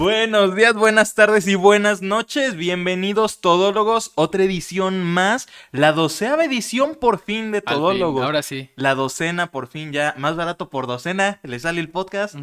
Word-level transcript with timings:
Buenos 0.00 0.56
días, 0.56 0.72
buenas 0.72 1.14
tardes 1.14 1.46
y 1.46 1.56
buenas 1.56 2.00
noches. 2.00 2.56
Bienvenidos 2.56 3.42
todólogos. 3.42 4.12
Otra 4.14 4.44
edición 4.44 5.04
más. 5.04 5.46
La 5.72 5.92
doceava 5.92 6.42
edición 6.46 6.94
por 6.98 7.18
fin 7.18 7.52
de 7.52 7.60
fin, 7.60 7.74
todólogos. 7.74 8.24
ahora 8.24 8.42
sí. 8.42 8.70
La 8.76 8.94
docena 8.94 9.50
por 9.50 9.66
fin 9.66 9.92
ya. 9.92 10.14
Más 10.16 10.36
barato 10.36 10.70
por 10.70 10.86
docena. 10.86 11.38
Le 11.42 11.60
sale 11.60 11.82
el 11.82 11.90
podcast. 11.90 12.34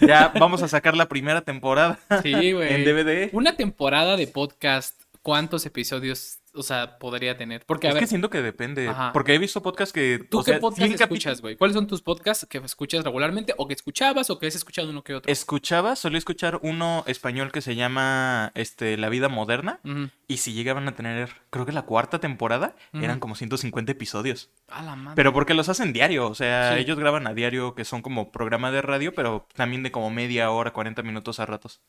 Ya 0.00 0.32
vamos 0.36 0.64
a 0.64 0.68
sacar 0.68 0.96
la 0.96 1.06
primera 1.06 1.42
temporada 1.42 2.00
Sí, 2.24 2.32
güey. 2.52 2.74
en 2.74 2.84
DVD. 2.84 3.28
Una 3.32 3.54
temporada 3.54 4.16
de 4.16 4.26
podcast, 4.26 5.00
¿cuántos 5.22 5.64
episodios, 5.64 6.38
o 6.56 6.62
sea, 6.62 6.98
podría 6.98 7.36
tener? 7.36 7.64
Porque, 7.66 7.86
a 7.86 7.90
es 7.90 7.94
ver, 7.94 8.02
que 8.02 8.06
siento 8.08 8.30
que 8.30 8.42
depende. 8.42 8.88
Ajá. 8.88 9.12
Porque 9.12 9.34
he 9.34 9.38
visto 9.38 9.62
podcasts 9.62 9.92
que. 9.92 10.26
¿tú 10.30 10.40
o 10.40 10.44
qué 10.44 10.52
sea, 10.52 10.60
podcast 10.60 10.86
100 10.88 11.02
escuchas, 11.02 11.40
güey? 11.40 11.56
¿Cuáles 11.56 11.74
son 11.74 11.86
tus 11.86 12.02
podcasts 12.02 12.46
que 12.48 12.58
escuchas 12.58 13.04
regularmente 13.04 13.54
o 13.56 13.66
que 13.68 13.74
escuchabas 13.74 14.30
o 14.30 14.38
que 14.38 14.46
has 14.46 14.54
escuchado 14.54 14.90
uno 14.90 15.02
que 15.04 15.14
otro? 15.14 15.30
Escuchaba, 15.30 15.96
solía 15.96 16.18
escuchar 16.18 16.58
uno 16.62 17.04
español 17.06 17.52
que 17.52 17.60
se 17.60 17.74
llama 17.76 18.52
este, 18.54 18.96
La 18.96 19.08
Vida 19.08 19.28
Moderna. 19.28 19.80
Y 20.28 20.38
si 20.38 20.52
llegaban 20.52 20.88
a 20.88 20.96
tener, 20.96 21.30
creo 21.50 21.66
que 21.66 21.72
la 21.72 21.82
cuarta 21.82 22.18
temporada, 22.18 22.74
eran 22.92 23.20
como 23.20 23.34
150 23.36 23.92
episodios. 23.92 24.50
A 24.68 24.82
la 24.82 24.96
madre. 24.96 25.14
Pero 25.16 25.32
porque 25.32 25.54
los 25.54 25.68
hacen 25.68 25.92
diario, 25.92 26.28
o 26.28 26.34
sea, 26.34 26.72
Sí. 26.74 26.80
ellos 26.80 26.98
graban 26.98 27.26
a 27.26 27.34
diario 27.34 27.74
que 27.74 27.84
son 27.84 28.02
como 28.02 28.32
programa 28.32 28.70
de 28.70 28.82
radio, 28.82 29.14
pero 29.14 29.46
también 29.54 29.82
de 29.82 29.92
como 29.92 30.10
media 30.10 30.50
hora, 30.50 30.72
40 30.72 31.02
minutos 31.02 31.38
a 31.38 31.46
ratos. 31.46 31.80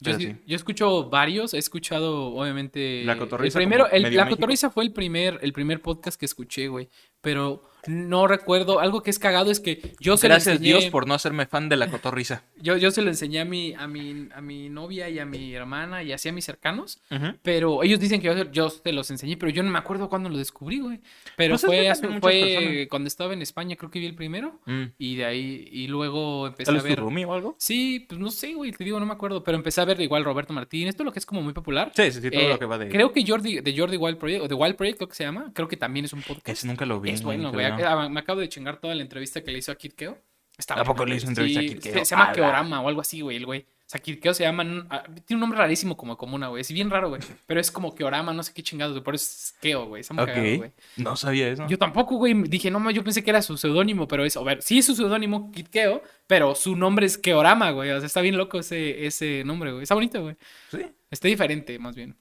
Yo, 0.00 0.12
sí- 0.18 0.36
escucho 0.48 1.08
varios, 1.08 1.54
he 1.54 1.58
escuchado 1.58 2.34
obviamente 2.34 3.04
La 3.04 3.16
Cotorrisa 3.16 3.58
el 3.58 3.64
primero, 3.64 3.88
el- 3.90 4.02
la 4.02 4.08
México. 4.08 4.28
cotorriza 4.30 4.70
fue 4.70 4.84
el 4.84 4.92
primer, 4.92 5.38
el 5.42 5.52
primer 5.52 5.80
podcast 5.82 6.18
que 6.18 6.26
escuché, 6.26 6.68
güey, 6.68 6.88
pero 7.20 7.62
no 7.86 8.26
recuerdo, 8.26 8.80
algo 8.80 9.02
que 9.02 9.10
es 9.10 9.18
cagado 9.18 9.50
es 9.50 9.60
que 9.60 9.94
yo 10.00 10.16
se 10.16 10.28
lo 10.28 10.34
Gracias 10.34 10.56
enseñé, 10.56 10.78
Dios 10.78 10.84
por 10.90 11.06
no 11.06 11.14
hacerme 11.14 11.46
fan 11.46 11.68
de 11.68 11.76
la 11.76 11.88
cotorriza. 11.88 12.42
yo, 12.60 12.76
yo 12.76 12.90
se 12.90 13.02
lo 13.02 13.08
enseñé 13.10 13.40
a 13.40 13.44
mi, 13.44 13.74
a 13.74 13.86
mi, 13.86 14.28
a 14.34 14.40
mi 14.40 14.68
novia 14.68 15.08
y 15.08 15.18
a 15.18 15.24
mi 15.26 15.54
hermana 15.54 16.02
y 16.02 16.12
así 16.12 16.28
a 16.28 16.32
mis 16.32 16.44
cercanos, 16.44 17.00
pero 17.42 17.82
ellos 17.82 18.00
dicen 18.00 18.20
que 18.20 18.26
yo, 18.28 18.50
yo 18.50 18.70
se 18.70 18.92
los 18.92 19.10
enseñé, 19.10 19.36
pero 19.36 19.50
yo 19.52 19.62
no 19.62 19.70
me 19.70 19.78
acuerdo 19.78 20.08
cuándo 20.08 20.28
lo 20.28 20.36
descubrí, 20.38 20.80
güey, 20.80 21.00
pero 21.36 21.52
Pues 21.54 21.64
es 21.64 21.66
fue, 21.66 21.88
hace- 21.88 22.20
fue 22.20 22.86
cuando 22.90 23.08
estaba 23.08 23.32
en 23.32 23.42
España, 23.42 23.76
creo 23.76 23.90
que 23.90 23.98
vi 24.00 24.06
el 24.06 24.14
primero, 24.14 24.60
Mm. 24.66 24.84
y 24.98 25.16
de 25.16 25.24
ahí, 25.24 25.68
y 25.70 25.86
luego 25.88 26.46
empecé 26.46 26.66
¿Tal 26.66 26.74
a 26.76 26.78
es 26.78 26.84
tu 26.84 26.88
ver... 26.88 26.98
roomie 26.98 27.24
o 27.24 27.32
algo? 27.34 27.56
Sí, 27.58 28.04
pues 28.08 28.20
no 28.20 28.30
sé, 28.30 28.54
güey, 28.54 28.72
te 28.72 28.84
digo, 28.84 28.98
no 29.00 29.06
me 29.06 29.12
acuerdo, 29.12 29.42
pero 29.44 29.56
empecé 29.56 29.80
a 29.80 29.84
ver 29.84 30.00
igual 30.00 30.24
Roberto 30.24 30.52
Martín, 30.52 30.88
esto 30.88 31.04
lo 31.04 31.12
que 31.12 31.18
es 31.18 31.26
como 31.26 31.42
muy 31.42 31.52
popular. 31.52 31.92
Sí, 31.94 32.10
sí, 32.10 32.20
sí, 32.20 32.30
todo 32.30 32.40
Eh, 32.40 32.48
lo 32.48 32.58
que 32.58 32.64
va 32.66 32.78
de... 32.78 32.88
Creo 32.88 33.12
que 33.12 33.24
Jordi, 33.26 33.60
de 33.60 33.76
Jordi 33.76 33.96
Wild 33.96 34.18
Project, 34.18 34.42
o 34.44 34.48
de 34.48 34.54
Wild 34.54 34.76
Project, 34.76 34.98
creo 34.98 35.08
que 35.08 35.14
se 35.14 35.24
llama, 35.24 35.50
creo 35.54 35.68
que 35.68 35.76
también 35.76 36.04
es 36.04 36.12
un 36.12 36.22
podcast. 36.22 36.48
Ese 36.48 36.66
nunca 36.66 36.86
lo 36.86 37.00
vi. 37.00 37.10
es 37.10 37.22
bueno, 37.22 37.52
güey. 37.52 37.64
Ah, 37.82 38.08
Me 38.08 38.20
acabo 38.20 38.40
de 38.40 38.48
chingar 38.48 38.78
toda 38.78 38.94
la 38.94 39.02
entrevista 39.02 39.42
que 39.42 39.50
le 39.50 39.58
hizo 39.58 39.72
a 39.72 39.74
Kid 39.76 39.92
Keo. 39.92 40.18
Está 40.56 40.74
¿A 40.74 40.84
poco 40.84 41.04
le 41.04 41.16
hizo 41.16 41.26
entrevista 41.26 41.60
a 41.60 41.62
Sí, 41.62 41.68
Kid 41.70 41.80
Keo? 41.82 41.92
Se, 41.94 42.04
se 42.04 42.14
llama. 42.16 42.32
Keorama 42.32 42.80
o 42.80 42.88
algo 42.88 43.00
así, 43.00 43.20
güey, 43.20 43.36
el 43.38 43.46
güey. 43.46 43.60
O 43.60 43.86
sea, 43.94 44.00
Kid 44.00 44.18
Keo 44.20 44.32
se 44.32 44.44
llama. 44.44 44.86
ah, 44.88 45.02
Tiene 45.26 45.36
un 45.36 45.40
nombre 45.40 45.58
rarísimo 45.58 45.96
como 45.96 46.16
comuna, 46.16 46.48
güey. 46.48 46.60
Es 46.62 46.72
bien 46.72 46.88
raro, 46.90 47.08
güey. 47.10 47.20
Pero 47.46 47.60
es 47.60 47.70
como 47.70 47.94
Keorama, 47.94 48.32
no 48.32 48.42
sé 48.42 48.52
qué 48.54 48.62
chingados, 48.62 48.94
güey. 48.94 49.04
Por 49.04 49.14
eso 49.14 49.24
es 49.26 49.54
Keo, 49.60 49.86
güey. 49.86 50.00
Está 50.00 50.14
muy 50.14 50.24
cagado, 50.24 50.46
Ok, 50.48 50.56
güey. 50.58 50.72
no 50.96 51.16
sabía 51.16 51.48
eso. 51.48 51.66
Yo 51.68 51.76
tampoco, 51.76 52.16
güey. 52.16 52.34
Dije, 52.44 52.70
no, 52.70 52.90
yo 52.92 53.02
pensé 53.04 53.22
que 53.22 53.30
era 53.30 53.42
su 53.42 53.56
seudónimo, 53.58 54.06
pero 54.08 54.24
es. 54.24 54.36
A 54.36 54.42
ver, 54.42 54.62
sí 54.62 54.78
es 54.78 54.86
su 54.86 54.94
seudónimo, 54.94 55.50
Kid 55.52 55.66
Keo, 55.66 56.02
pero 56.26 56.54
su 56.54 56.76
nombre 56.76 57.04
es 57.06 57.18
Keorama, 57.18 57.72
güey. 57.72 57.90
O 57.90 57.98
sea, 57.98 58.06
está 58.06 58.20
bien 58.20 58.36
loco 58.38 58.60
ese, 58.60 59.06
ese 59.06 59.42
nombre, 59.44 59.70
güey. 59.72 59.82
Está 59.82 59.94
bonito, 59.94 60.22
güey. 60.22 60.36
Sí. 60.70 60.80
Está 61.10 61.28
diferente, 61.28 61.78
más 61.78 61.94
bien. 61.94 62.16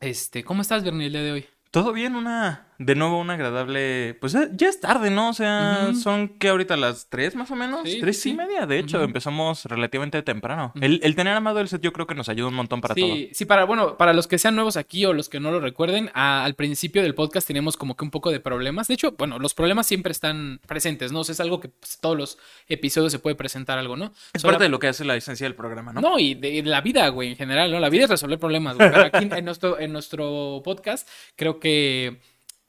Este, 0.00 0.42
¿cómo 0.42 0.62
estás, 0.62 0.82
Bernie, 0.82 1.06
el 1.06 1.12
día 1.12 1.22
de 1.22 1.32
hoy? 1.32 1.46
Todo 1.70 1.92
bien, 1.92 2.16
una... 2.16 2.66
De 2.82 2.94
nuevo, 2.94 3.18
una 3.20 3.34
agradable... 3.34 4.16
Pues 4.22 4.34
eh, 4.34 4.48
ya 4.54 4.68
es 4.70 4.80
tarde, 4.80 5.10
¿no? 5.10 5.28
O 5.28 5.32
sea, 5.34 5.92
son 5.94 6.28
que 6.30 6.48
ahorita 6.48 6.78
las 6.78 7.08
3 7.10 7.36
más 7.36 7.50
o 7.50 7.54
menos. 7.54 7.82
Sí, 7.84 7.98
tres 8.00 8.18
sí, 8.18 8.30
y 8.30 8.32
sí. 8.32 8.36
media, 8.38 8.64
de 8.64 8.78
hecho. 8.78 9.02
Empezamos 9.02 9.66
relativamente 9.66 10.22
temprano. 10.22 10.72
El, 10.80 10.98
el 11.02 11.14
tener 11.14 11.36
amado 11.36 11.60
el 11.60 11.68
set 11.68 11.82
yo 11.82 11.92
creo 11.92 12.06
que 12.06 12.14
nos 12.14 12.30
ayuda 12.30 12.48
un 12.48 12.54
montón 12.54 12.80
para 12.80 12.94
todo. 12.94 13.04
sí, 13.06 13.28
sí, 13.34 13.44
para, 13.44 13.64
bueno, 13.64 13.98
para 13.98 14.14
los 14.14 14.26
que 14.26 14.38
sean 14.38 14.54
nuevos 14.54 14.78
aquí 14.78 15.04
o 15.04 15.12
los 15.12 15.28
que 15.28 15.40
no 15.40 15.50
lo 15.50 15.60
recuerden, 15.60 16.10
a- 16.14 16.42
al 16.42 16.54
principio 16.54 17.02
del 17.02 17.14
podcast 17.14 17.46
tenemos 17.46 17.76
como 17.76 17.96
que 17.96 18.04
un 18.04 18.10
poco 18.10 18.30
de 18.30 18.40
problemas. 18.40 18.88
De 18.88 18.94
hecho, 18.94 19.12
bueno, 19.18 19.38
los 19.38 19.52
problemas 19.52 19.86
siempre 19.86 20.12
están 20.12 20.58
presentes, 20.66 21.12
¿no? 21.12 21.20
O 21.20 21.24
sea, 21.24 21.34
es 21.34 21.40
algo 21.40 21.60
que 21.60 21.68
pues, 21.68 21.98
todos 22.00 22.16
los 22.16 22.38
episodios 22.66 23.12
se 23.12 23.18
puede 23.18 23.36
presentar 23.36 23.78
algo, 23.78 23.96
¿no? 23.98 24.12
Es 24.32 24.42
parte 24.42 24.64
de 24.64 24.70
lo 24.70 24.78
que 24.78 24.88
hace 24.88 25.04
la 25.04 25.16
esencia 25.16 25.44
del 25.44 25.54
programa, 25.54 25.92
¿no? 25.92 26.00
¿no? 26.00 26.18
y 26.18 26.32
de, 26.34 26.62
de 26.62 26.62
la 26.62 26.80
vida, 26.80 27.06
güey, 27.08 27.28
en 27.28 27.36
general, 27.36 27.70
¿no? 27.70 27.78
La 27.78 27.90
vida 27.90 28.04
es 28.04 28.10
resolver 28.10 28.38
problemas, 28.38 28.76
güey. 28.78 28.90
Pero 28.90 29.04
aquí 29.04 29.28
en 29.30 29.44
nuestro, 29.44 29.78
en 29.78 29.92
nuestro 29.92 30.62
podcast, 30.64 31.06
creo 31.36 31.60
que 31.60 32.20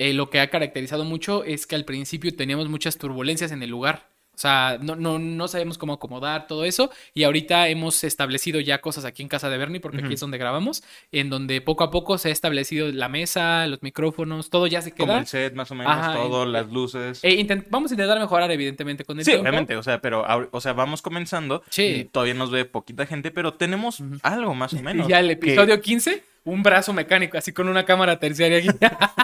eh, 0.09 0.13
lo 0.13 0.29
que 0.29 0.39
ha 0.39 0.49
caracterizado 0.49 1.03
mucho 1.05 1.43
es 1.43 1.67
que 1.67 1.75
al 1.75 1.85
principio 1.85 2.35
teníamos 2.35 2.69
muchas 2.69 2.97
turbulencias 2.97 3.51
en 3.51 3.63
el 3.63 3.69
lugar. 3.69 4.09
O 4.33 4.37
sea, 4.41 4.79
no, 4.81 4.95
no, 4.95 5.19
no 5.19 5.47
sabemos 5.47 5.77
cómo 5.77 5.93
acomodar 5.93 6.47
todo 6.47 6.63
eso. 6.65 6.89
Y 7.13 7.23
ahorita 7.25 7.67
hemos 7.67 8.03
establecido 8.03 8.59
ya 8.59 8.81
cosas 8.81 9.05
aquí 9.05 9.21
en 9.21 9.27
casa 9.29 9.49
de 9.51 9.57
Bernie, 9.59 9.79
porque 9.81 9.99
aquí 10.03 10.13
es 10.15 10.19
donde 10.19 10.39
grabamos, 10.39 10.83
en 11.11 11.29
donde 11.29 11.61
poco 11.61 11.83
a 11.83 11.91
poco 11.91 12.17
se 12.17 12.29
ha 12.29 12.31
establecido 12.31 12.91
la 12.91 13.07
mesa, 13.09 13.67
los 13.67 13.83
micrófonos, 13.83 14.49
todo 14.49 14.65
ya 14.65 14.81
se 14.81 14.91
Como 14.93 15.07
queda. 15.07 15.19
el 15.19 15.27
set, 15.27 15.53
más 15.53 15.69
o 15.69 15.75
menos, 15.75 15.93
Ajá, 15.93 16.13
todo, 16.15 16.45
las 16.47 16.71
luces. 16.71 17.19
Eh, 17.21 17.45
vamos 17.69 17.91
a 17.91 17.93
intentar 17.93 18.19
mejorar, 18.19 18.49
evidentemente, 18.49 19.03
con 19.03 19.19
el 19.19 19.25
Sí, 19.25 19.31
tiempo. 19.31 19.41
obviamente, 19.47 19.75
o 19.75 19.83
sea, 19.83 20.01
pero, 20.01 20.25
o 20.51 20.61
sea, 20.61 20.73
vamos 20.73 21.03
comenzando. 21.03 21.61
Sí. 21.69 21.83
y 21.83 22.03
Todavía 22.05 22.33
nos 22.33 22.49
ve 22.49 22.65
poquita 22.65 23.05
gente, 23.05 23.29
pero 23.29 23.53
tenemos 23.53 24.01
algo 24.23 24.55
más 24.55 24.73
o 24.73 24.77
menos. 24.81 25.07
Ya 25.07 25.19
el 25.19 25.27
que- 25.27 25.33
episodio 25.33 25.79
15, 25.79 26.23
un 26.45 26.63
brazo 26.63 26.93
mecánico, 26.93 27.37
así 27.37 27.51
con 27.51 27.67
una 27.67 27.85
cámara 27.85 28.17
terciaria 28.17 28.57
aquí. 28.57 28.69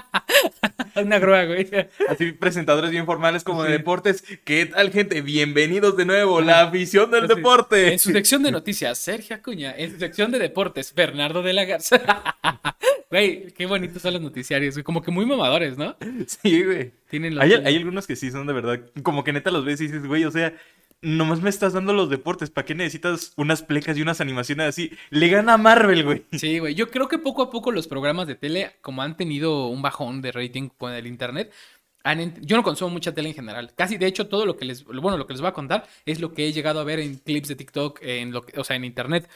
una 1.03 1.19
grúa, 1.19 1.45
güey. 1.45 1.67
Así, 2.09 2.31
presentadores 2.31 2.91
bien 2.91 3.05
formales 3.05 3.43
como 3.43 3.63
de 3.63 3.71
deportes. 3.71 4.23
¿Qué 4.43 4.65
tal, 4.65 4.91
gente? 4.91 5.21
Bienvenidos 5.21 5.95
de 5.97 6.05
nuevo, 6.05 6.41
la 6.41 6.61
afición 6.61 7.11
del 7.11 7.27
deporte. 7.27 7.93
En 7.93 7.99
su 7.99 8.11
sección 8.11 8.43
de 8.43 8.51
noticias, 8.51 8.97
Sergio 8.97 9.35
Acuña. 9.35 9.75
En 9.77 9.91
su 9.91 9.99
sección 9.99 10.31
de 10.31 10.39
deportes, 10.39 10.93
Bernardo 10.93 11.41
de 11.41 11.53
la 11.53 11.65
Garza. 11.65 12.01
Güey, 13.09 13.53
qué 13.53 13.65
bonitos 13.65 14.01
son 14.01 14.11
los 14.11 14.21
noticiarios, 14.21 14.75
güey. 14.75 14.83
Como 14.83 15.01
que 15.01 15.11
muy 15.11 15.25
mamadores, 15.25 15.77
¿no? 15.77 15.95
Sí, 16.27 16.61
güey. 16.61 16.91
Tienen 17.09 17.35
lo 17.35 17.41
Hay, 17.41 17.53
hay 17.53 17.77
algunos 17.77 18.05
que 18.05 18.17
sí 18.17 18.31
son 18.31 18.47
de 18.47 18.51
verdad, 18.51 18.81
como 19.01 19.23
que 19.23 19.31
neta 19.31 19.49
los 19.49 19.63
ves 19.63 19.79
y 19.79 19.85
dices, 19.85 20.05
güey, 20.05 20.25
o 20.25 20.31
sea, 20.31 20.53
nomás 21.01 21.41
me 21.41 21.49
estás 21.49 21.73
dando 21.73 21.93
los 21.93 22.09
deportes, 22.09 22.49
¿para 22.49 22.65
qué 22.65 22.75
necesitas 22.75 23.33
unas 23.37 23.61
plecas 23.61 23.97
y 23.97 24.01
unas 24.01 24.19
animaciones 24.21 24.67
así? 24.67 24.91
Le 25.09 25.27
gana 25.29 25.53
a 25.53 25.57
Marvel, 25.57 26.03
güey. 26.03 26.25
Sí, 26.33 26.59
güey. 26.59 26.75
Yo 26.75 26.89
creo 26.89 27.07
que 27.07 27.17
poco 27.19 27.43
a 27.43 27.49
poco 27.51 27.71
los 27.71 27.87
programas 27.87 28.27
de 28.27 28.35
tele, 28.35 28.75
como 28.81 29.01
han 29.01 29.15
tenido 29.17 29.67
un 29.67 29.81
bajón 29.81 30.21
de 30.21 30.31
rating 30.31 30.69
con 30.69 30.91
el 30.93 31.05
internet, 31.07 31.51
han 32.03 32.33
yo 32.41 32.55
no 32.55 32.63
consumo 32.63 32.89
mucha 32.89 33.13
tele 33.13 33.29
en 33.29 33.35
general. 33.35 33.73
Casi, 33.75 33.97
de 33.97 34.07
hecho, 34.07 34.27
todo 34.27 34.45
lo 34.45 34.55
que 34.57 34.65
les, 34.65 34.83
bueno, 34.85 35.17
lo 35.17 35.27
que 35.27 35.33
les 35.33 35.41
voy 35.41 35.49
a 35.49 35.53
contar 35.53 35.87
es 36.05 36.19
lo 36.21 36.33
que 36.33 36.47
he 36.47 36.53
llegado 36.53 36.79
a 36.79 36.83
ver 36.83 36.99
en 36.99 37.15
clips 37.17 37.49
de 37.49 37.55
TikTok, 37.55 37.99
en 38.01 38.31
lo 38.31 38.43
que- 38.45 38.59
o 38.59 38.63
sea, 38.63 38.75
en 38.75 38.85
internet. 38.85 39.29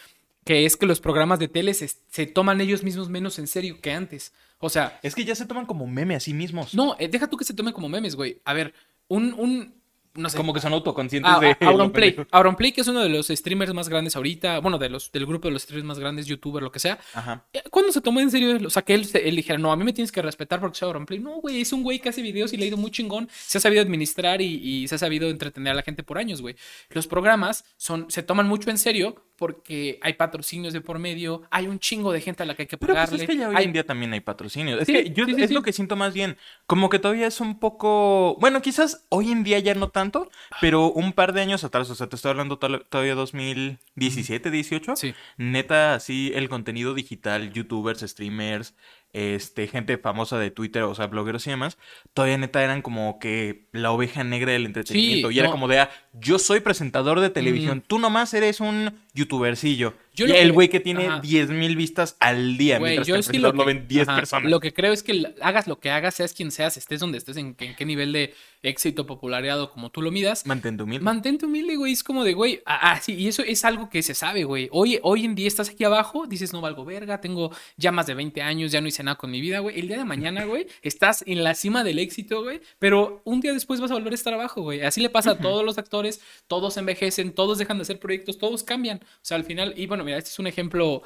Que 0.45 0.66
es 0.66 0.75
que 0.77 0.88
los 0.88 1.00
programas 1.01 1.38
de 1.38 1.47
tele 1.50 1.73
se, 1.75 1.88
se 2.09 2.25
toman 2.25 2.61
ellos 2.61 2.81
mismos 2.83 3.09
menos 3.09 3.38
en 3.38 3.45
serio 3.47 3.77
que 3.81 3.91
antes. 3.91 4.33
O 4.57 4.69
sea, 4.69 5.00
Es 5.03 5.13
que 5.16 5.25
ya 5.25 5.35
se 5.35 5.45
toman 5.45 5.66
como 5.67 5.85
meme 5.85 6.16
a 6.16 6.19
sí 6.19 6.33
mismos. 6.33 6.73
no, 6.73 6.95
eh, 6.97 7.07
deja 7.07 7.27
tú 7.27 7.38
que 7.38 7.45
se 7.45 7.53
tomen 7.53 7.73
como 7.73 7.89
memes, 7.89 8.16
güey. 8.16 8.41
A 8.45 8.53
ver, 8.53 8.73
un, 9.07 9.33
un, 9.38 9.75
no 10.16 10.29
sé, 10.29 10.38
Como 10.38 10.53
que 10.53 10.59
son 10.59 10.73
autoconscientes 10.73 11.31
Ah, 11.33 11.39
de. 11.39 11.51
ah, 11.51 11.57
Auronplay. 11.67 12.16
Auronplay, 12.31 12.72
que 12.72 12.81
es 12.81 12.88
uno 12.88 13.01
de 13.01 13.09
los 13.09 13.27
streamers 13.27 13.73
más 13.73 13.89
grandes 13.89 14.16
ahorita, 14.16 14.59
bueno, 14.59 14.77
de 14.77 14.89
los, 14.89 15.11
del 15.11 15.25
grupo 15.25 15.47
de 15.47 15.53
los 15.53 15.63
streamers 15.63 15.85
más 15.85 15.99
grandes, 15.99 16.25
youtuber, 16.25 16.61
lo 16.63 16.72
que 16.72 16.79
sea. 16.79 16.99
Ajá. 17.13 17.45
Eh, 17.53 17.63
¿Cuándo 17.69 17.91
se 17.91 18.01
tomó 18.01 18.19
en 18.19 18.29
serio? 18.31 18.57
O 18.66 18.69
sea, 18.69 18.81
que 18.81 18.94
él, 18.94 19.07
él 19.13 19.35
dijera, 19.35 19.57
no, 19.57 19.71
a 19.71 19.75
mí 19.75 19.83
me 19.83 19.94
tienes 19.94 20.11
que 20.11 20.21
respetar 20.21 20.59
porque 20.59 20.77
soy 20.77 20.88
Auronplay. 20.88 21.19
No, 21.19 21.35
güey, 21.41 21.61
es 21.61 21.71
un 21.73 21.83
güey 21.83 22.00
que 22.00 22.09
hace 22.09 22.21
videos 22.21 22.51
y 22.53 22.57
le 22.57 22.66
ha 22.66 22.67
ido 22.67 22.77
muy 22.77 22.91
chingón. 22.91 23.29
Se 23.31 23.57
ha 23.57 23.61
sabido 23.61 23.81
administrar 23.81 24.41
y, 24.41 24.45
y 24.55 24.88
se 24.88 24.95
ha 24.95 24.97
sabido 24.97 25.29
entretener 25.29 25.71
a 25.71 25.75
la 25.75 25.83
gente 25.83 26.03
por 26.03 26.17
años, 26.17 26.41
güey. 26.41 26.55
Los 26.89 27.07
programas 27.07 27.63
son, 27.77 28.05
se 28.09 28.23
toman 28.23 28.47
mucho 28.47 28.69
en 28.69 28.77
serio 28.77 29.16
porque 29.41 29.97
hay 30.03 30.13
patrocinios 30.13 30.72
de 30.72 30.81
por 30.81 31.00
medio, 31.00 31.41
hay 31.50 31.66
un 31.66 31.79
chingo 31.79 32.12
de 32.13 32.22
gente 32.22 32.44
a 32.44 32.46
la 32.46 32.53
que 32.56 32.62
hay 32.62 32.68
que 32.68 32.78
Pero 32.78 32.94
pues 32.94 33.06
pagarle. 33.09 33.24
es 33.24 33.28
que 33.31 33.35
ya 33.38 33.50
hoy 33.50 33.56
hay- 33.57 33.66
en 33.66 33.74
día 33.74 33.84
también 33.84 34.13
hay 34.13 34.19
patrocinios. 34.19 34.79
Es 34.81 34.85
Sí, 34.85 34.94
que 34.94 35.09
yo 35.09 35.25
sí, 35.25 35.34
sí, 35.34 35.41
es 35.41 35.50
lo 35.50 35.63
que 35.63 35.74
siento 35.74 35.96
más 35.96 36.13
bien. 36.13 36.38
Como 36.68 36.89
que 36.89 37.00
todavía 37.00 37.25
es 37.25 37.42
un 37.42 37.57
poco. 37.60 38.38
Bueno, 38.39 38.62
quizás 38.62 39.07
hoy 39.10 39.31
en 39.31 39.44
día 39.44 39.57
ya 39.57 39.74
no 39.74 39.89
tanto, 39.89 40.30
pero 40.62 40.92
un 40.92 41.12
par 41.13 41.33
de 41.33 41.42
años 41.42 41.63
atrás, 41.63 41.89
o 41.89 41.95
sea, 41.95 42.06
te 42.07 42.15
estoy 42.15 42.30
hablando 42.30 42.60
to- 42.60 42.81
todavía 42.81 43.15
2017, 43.15 44.51
18. 44.51 44.95
Sí. 44.95 45.13
Neta, 45.38 45.95
así 45.95 46.31
el 46.36 46.48
contenido 46.48 46.94
digital, 46.94 47.51
youtubers, 47.51 48.01
streamers, 48.01 48.75
este, 49.13 49.68
gente 49.68 49.98
famosa 49.98 50.38
de 50.40 50.52
Twitter, 50.52 50.84
o 50.84 50.96
sea, 50.96 51.08
blogueros 51.08 51.46
y 51.48 51.50
demás, 51.50 51.78
todavía 52.13 52.38
neta 52.38 52.63
eran 52.63 52.81
como 52.81 53.19
que 53.19 53.68
la 53.72 53.92
oveja 53.92 54.24
negra 54.24 54.54
del 54.54 54.66
entretenimiento. 54.66 55.30
Sí, 55.30 55.36
y 55.36 55.40
era 55.40 55.52
como 55.52 55.68
de, 55.68 55.80
ah, 55.80 55.90
yo 56.13 56.40
soy 56.40 56.60
presentador 56.60 57.19
de 57.19 57.30
televisión, 57.30 57.84
tú 57.86 58.00
nomás 58.00 58.34
eres 58.34 58.60
un 58.60 58.94
youtubercillo. 59.13 59.94
Yo 60.13 60.25
y 60.28 60.31
el 60.31 60.48
que- 60.48 60.52
güey 60.52 60.69
que 60.69 60.80
tiene 60.80 61.08
ajá. 61.08 61.19
10 61.22 61.50
mil 61.50 61.75
vistas 61.75 62.16
al 62.19 62.58
día, 62.58 62.80
Güey, 62.80 62.92
mientras 62.92 63.08
yo 63.08 63.13
que 63.16 63.18
el 63.19 63.24
sí 63.24 63.38
lo 63.38 63.54
lo 63.54 63.66
que- 63.66 63.74
ven 63.74 63.88
10 63.88 64.08
ajá, 64.08 64.18
personas. 64.18 64.52
Lo 64.52 64.60
que 64.60 64.74
creo 64.74 64.92
es 64.94 65.04
que 65.04 65.34
hagas 65.42 65.68
lo 65.68 65.80
que 65.80 65.90
hagas, 65.90 66.16
seas 66.16 66.34
quien 66.34 66.52
seas, 66.52 66.75
estés 66.78 67.00
donde 67.00 67.18
estés, 67.18 67.38
en, 67.38 67.56
en 67.60 67.75
qué 67.75 67.86
nivel 67.86 68.12
de 68.12 68.34
éxito, 68.63 69.06
popularidad 69.08 69.69
como 69.72 69.90
tú 69.90 70.02
lo 70.02 70.12
midas. 70.12 70.46
Mantente 70.46 70.84
humilde. 70.84 71.04
Mantente 71.04 71.46
humilde, 71.46 71.75
güey. 71.78 71.94
Es 71.94 72.04
como 72.04 72.24
de, 72.24 72.34
güey. 72.34 72.62
Ah, 72.66 72.92
ah, 72.92 73.00
sí, 73.02 73.13
y 73.16 73.28
eso 73.28 73.42
es 73.42 73.66
algo 73.66 73.90
que 73.90 74.04
se 74.04 74.13
sabe, 74.13 74.44
güey. 74.44 74.68
Hoy, 74.72 75.00
hoy 75.02 75.25
en 75.25 75.34
día 75.34 75.48
estás 75.48 75.69
aquí 75.69 75.84
abajo, 75.84 76.28
dices, 76.28 76.54
no 76.54 76.62
valgo 76.62 76.86
verga, 76.86 77.22
tengo 77.22 77.52
ya 77.78 77.92
más 77.92 78.06
de 78.06 78.13
20 78.13 78.42
años, 78.42 78.72
ya 78.72 78.81
no 78.81 78.88
hice 78.88 79.02
nada 79.04 79.18
con 79.18 79.31
mi 79.31 79.42
vida, 79.42 79.60
güey. 79.60 79.80
El 79.80 79.88
día 79.88 79.98
de 79.98 80.06
mañana, 80.06 80.46
güey, 80.46 80.68
estás 80.84 81.24
en 81.25 81.44
la 81.44 81.56
cima 81.56 81.84
del 81.84 81.98
éxito, 82.00 82.44
güey. 82.44 82.62
Pero 82.80 83.22
un 83.24 83.42
día 83.42 83.54
después 83.54 83.80
vas 83.80 83.90
a 83.92 83.96
volver 83.96 84.12
a 84.12 84.16
estar 84.16 84.34
abajo, 84.34 84.62
güey. 84.62 84.81
Así 84.81 85.02
le 85.02 85.10
pasa 85.10 85.31
a 85.31 85.38
todos 85.40 85.66
los 85.66 85.78
actores, 85.78 86.22
todos 86.48 86.78
envejecen, 86.78 87.31
todos 87.34 87.58
dejan 87.58 87.78
de 87.78 87.84
hacer 87.84 88.00
proyectos, 88.00 88.38
todos 88.38 88.63
cambian. 88.63 88.98
O 89.00 89.19
sea, 89.24 89.38
al 89.38 89.44
final, 89.44 89.74
y 89.75 89.88
bueno, 89.88 90.00
mira, 90.03 90.18
este 90.18 90.30
es 90.30 90.39
un 90.39 90.48
ejemplo 90.48 91.03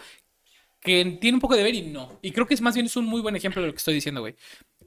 que 0.81 1.17
tiene 1.21 1.35
un 1.35 1.41
poco 1.41 1.55
de 1.55 1.63
ver 1.63 1.75
y 1.75 1.83
no. 1.83 2.19
Y 2.21 2.31
creo 2.31 2.47
que 2.47 2.53
es 2.53 2.61
más 2.61 2.75
bien 2.75 2.85
es 2.87 2.95
un 2.95 3.05
muy 3.05 3.21
buen 3.21 3.35
ejemplo 3.35 3.61
de 3.61 3.67
lo 3.67 3.73
que 3.73 3.77
estoy 3.77 3.95
diciendo, 3.95 4.21
güey. 4.21 4.35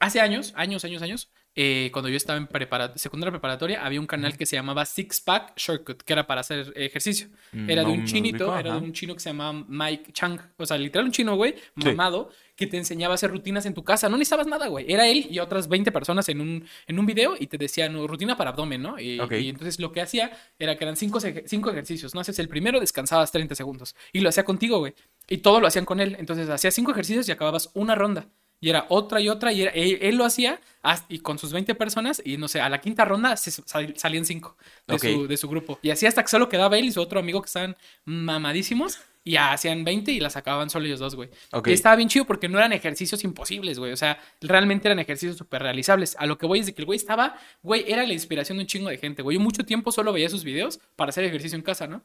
Hace 0.00 0.20
años, 0.20 0.52
años, 0.56 0.84
años, 0.84 1.02
años, 1.02 1.30
eh, 1.60 1.90
cuando 1.92 2.08
yo 2.08 2.16
estaba 2.16 2.38
en 2.38 2.46
prepara 2.46 2.92
secundaria 2.96 3.32
preparatoria, 3.32 3.84
había 3.84 3.98
un 3.98 4.06
canal 4.06 4.36
que 4.36 4.46
se 4.46 4.54
llamaba 4.54 4.84
Six 4.86 5.20
Pack 5.22 5.54
Shortcut, 5.56 6.02
que 6.02 6.12
era 6.12 6.24
para 6.24 6.42
hacer 6.42 6.72
ejercicio. 6.76 7.26
Era 7.52 7.82
de 7.82 7.88
no 7.88 7.92
un 7.94 8.00
me 8.02 8.04
chinito, 8.06 8.44
ubico, 8.44 8.58
era 8.60 8.74
de 8.74 8.78
un 8.80 8.92
chino 8.92 9.14
que 9.14 9.18
se 9.20 9.30
llamaba 9.30 9.64
Mike 9.66 10.12
Chang. 10.12 10.38
O 10.56 10.64
sea, 10.64 10.78
literal 10.78 11.06
un 11.06 11.10
chino, 11.12 11.34
güey, 11.34 11.56
Sí. 11.56 11.88
mamado, 11.88 12.30
que 12.54 12.68
te 12.68 12.76
enseñaba 12.76 13.14
a 13.14 13.16
hacer 13.16 13.30
rutinas 13.32 13.66
en 13.66 13.74
tu 13.74 13.82
casa. 13.82 14.08
No 14.08 14.16
necesitabas 14.16 14.46
nada, 14.46 14.68
güey. 14.68 14.92
Era 14.92 15.08
él 15.08 15.26
y 15.28 15.40
otras 15.40 15.68
20 15.68 15.90
personas 15.90 16.28
en 16.28 16.40
un, 16.40 16.64
en 16.86 16.98
un 16.98 17.06
video 17.06 17.34
y 17.38 17.48
te 17.48 17.58
decían 17.58 17.92
"No, 17.92 18.06
rutina 18.06 18.36
para 18.36 18.50
abdomen, 18.50 18.80
¿no? 18.82 19.00
Y, 19.00 19.18
Ok. 19.18 19.32
y 19.32 19.48
entonces 19.48 19.80
lo 19.80 19.90
que 19.90 20.00
hacía 20.00 20.30
era 20.60 20.76
que 20.76 20.84
eran 20.84 20.96
cinco, 20.96 21.18
cinco 21.46 21.70
ejercicios, 21.70 22.14
¿no? 22.14 22.20
Haces 22.20 22.38
el 22.38 22.48
primero, 22.48 22.78
descansabas 22.78 23.32
30 23.32 23.56
segundos. 23.56 23.96
Y 24.12 24.20
lo 24.20 24.28
hacía 24.28 24.44
contigo, 24.44 24.78
güey. 24.78 24.94
Y 25.28 25.38
todo 25.38 25.60
lo 25.60 25.66
hacían 25.66 25.84
con 25.84 25.98
él. 25.98 26.14
Entonces 26.20 26.48
hacías 26.48 26.72
cinco 26.74 26.92
ejercicios 26.92 27.28
y 27.28 27.32
acababas 27.32 27.70
una 27.74 27.96
ronda. 27.96 28.26
Y 28.60 28.70
era 28.70 28.86
otra 28.88 29.20
y 29.20 29.28
otra, 29.28 29.52
y 29.52 29.62
era- 29.62 29.70
él, 29.70 29.98
él 30.00 30.16
lo 30.16 30.24
hacía 30.24 30.60
y 31.08 31.20
con 31.20 31.38
sus 31.38 31.52
20 31.52 31.74
personas, 31.74 32.20
y 32.24 32.36
no 32.38 32.48
sé, 32.48 32.60
a 32.60 32.68
la 32.68 32.80
quinta 32.80 33.04
ronda 33.04 33.36
se 33.36 33.50
sal- 33.50 33.94
salían 33.96 34.24
cinco 34.24 34.56
de, 34.86 34.94
Ok. 34.94 35.02
su, 35.02 35.26
de 35.28 35.36
su 35.36 35.48
grupo. 35.48 35.78
Y 35.82 35.90
así 35.90 36.06
hasta 36.06 36.22
que 36.22 36.28
solo 36.28 36.48
quedaba 36.48 36.76
él 36.78 36.86
y 36.86 36.92
su 36.92 37.00
otro 37.00 37.20
amigo 37.20 37.40
que 37.42 37.46
estaban 37.46 37.76
mamadísimos, 38.04 38.98
y 39.24 39.36
hacían 39.36 39.84
20 39.84 40.10
y 40.10 40.20
las 40.20 40.36
acababan 40.36 40.70
solo 40.70 40.86
ellos 40.86 41.00
dos, 41.00 41.14
güey. 41.14 41.28
Y 41.66 41.72
estaba 41.72 41.96
bien 41.96 42.08
chido 42.08 42.24
porque 42.24 42.48
no 42.48 42.56
eran 42.56 42.72
ejercicios 42.72 43.24
imposibles, 43.24 43.78
güey. 43.78 43.92
O 43.92 43.96
sea, 43.96 44.18
realmente 44.40 44.88
eran 44.88 45.00
ejercicios 45.00 45.36
súper 45.36 45.60
realizables. 45.62 46.16
A 46.18 46.24
lo 46.24 46.38
que 46.38 46.46
voy 46.46 46.60
es 46.60 46.66
de 46.66 46.72
que 46.74 46.80
el 46.80 46.86
güey 46.86 46.96
estaba, 46.96 47.36
güey, 47.62 47.84
era 47.86 48.06
la 48.06 48.14
inspiración 48.14 48.56
de 48.56 48.62
un 48.62 48.68
chingo 48.68 48.88
de 48.88 48.96
gente, 48.96 49.20
güey. 49.20 49.36
Yo 49.36 49.40
mucho 49.42 49.64
tiempo 49.66 49.92
solo 49.92 50.14
veía 50.14 50.30
sus 50.30 50.44
videos 50.44 50.80
para 50.96 51.10
hacer 51.10 51.24
ejercicio 51.24 51.56
en 51.56 51.62
casa, 51.62 51.86
¿no? 51.86 52.02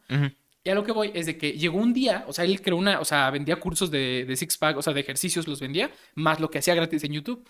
Y 0.64 0.70
a 0.70 0.74
lo 0.74 0.82
que 0.82 0.92
voy 0.92 1.10
es 1.14 1.26
de 1.26 1.36
que 1.36 1.52
llegó 1.52 1.78
un 1.78 1.92
día, 1.92 2.24
o 2.26 2.32
sea, 2.32 2.46
él 2.46 2.62
creó 2.62 2.78
una, 2.78 2.98
o 2.98 3.04
sea, 3.04 3.30
vendía 3.30 3.56
cursos 3.56 3.90
de, 3.90 4.24
de 4.24 4.34
Six 4.34 4.56
Pack, 4.56 4.78
o 4.78 4.82
sea, 4.82 4.94
de 4.94 5.00
ejercicios 5.00 5.46
los 5.46 5.60
vendía, 5.60 5.90
más 6.14 6.40
lo 6.40 6.50
que 6.50 6.58
hacía 6.58 6.74
gratis 6.74 7.04
en 7.04 7.12
YouTube. 7.12 7.46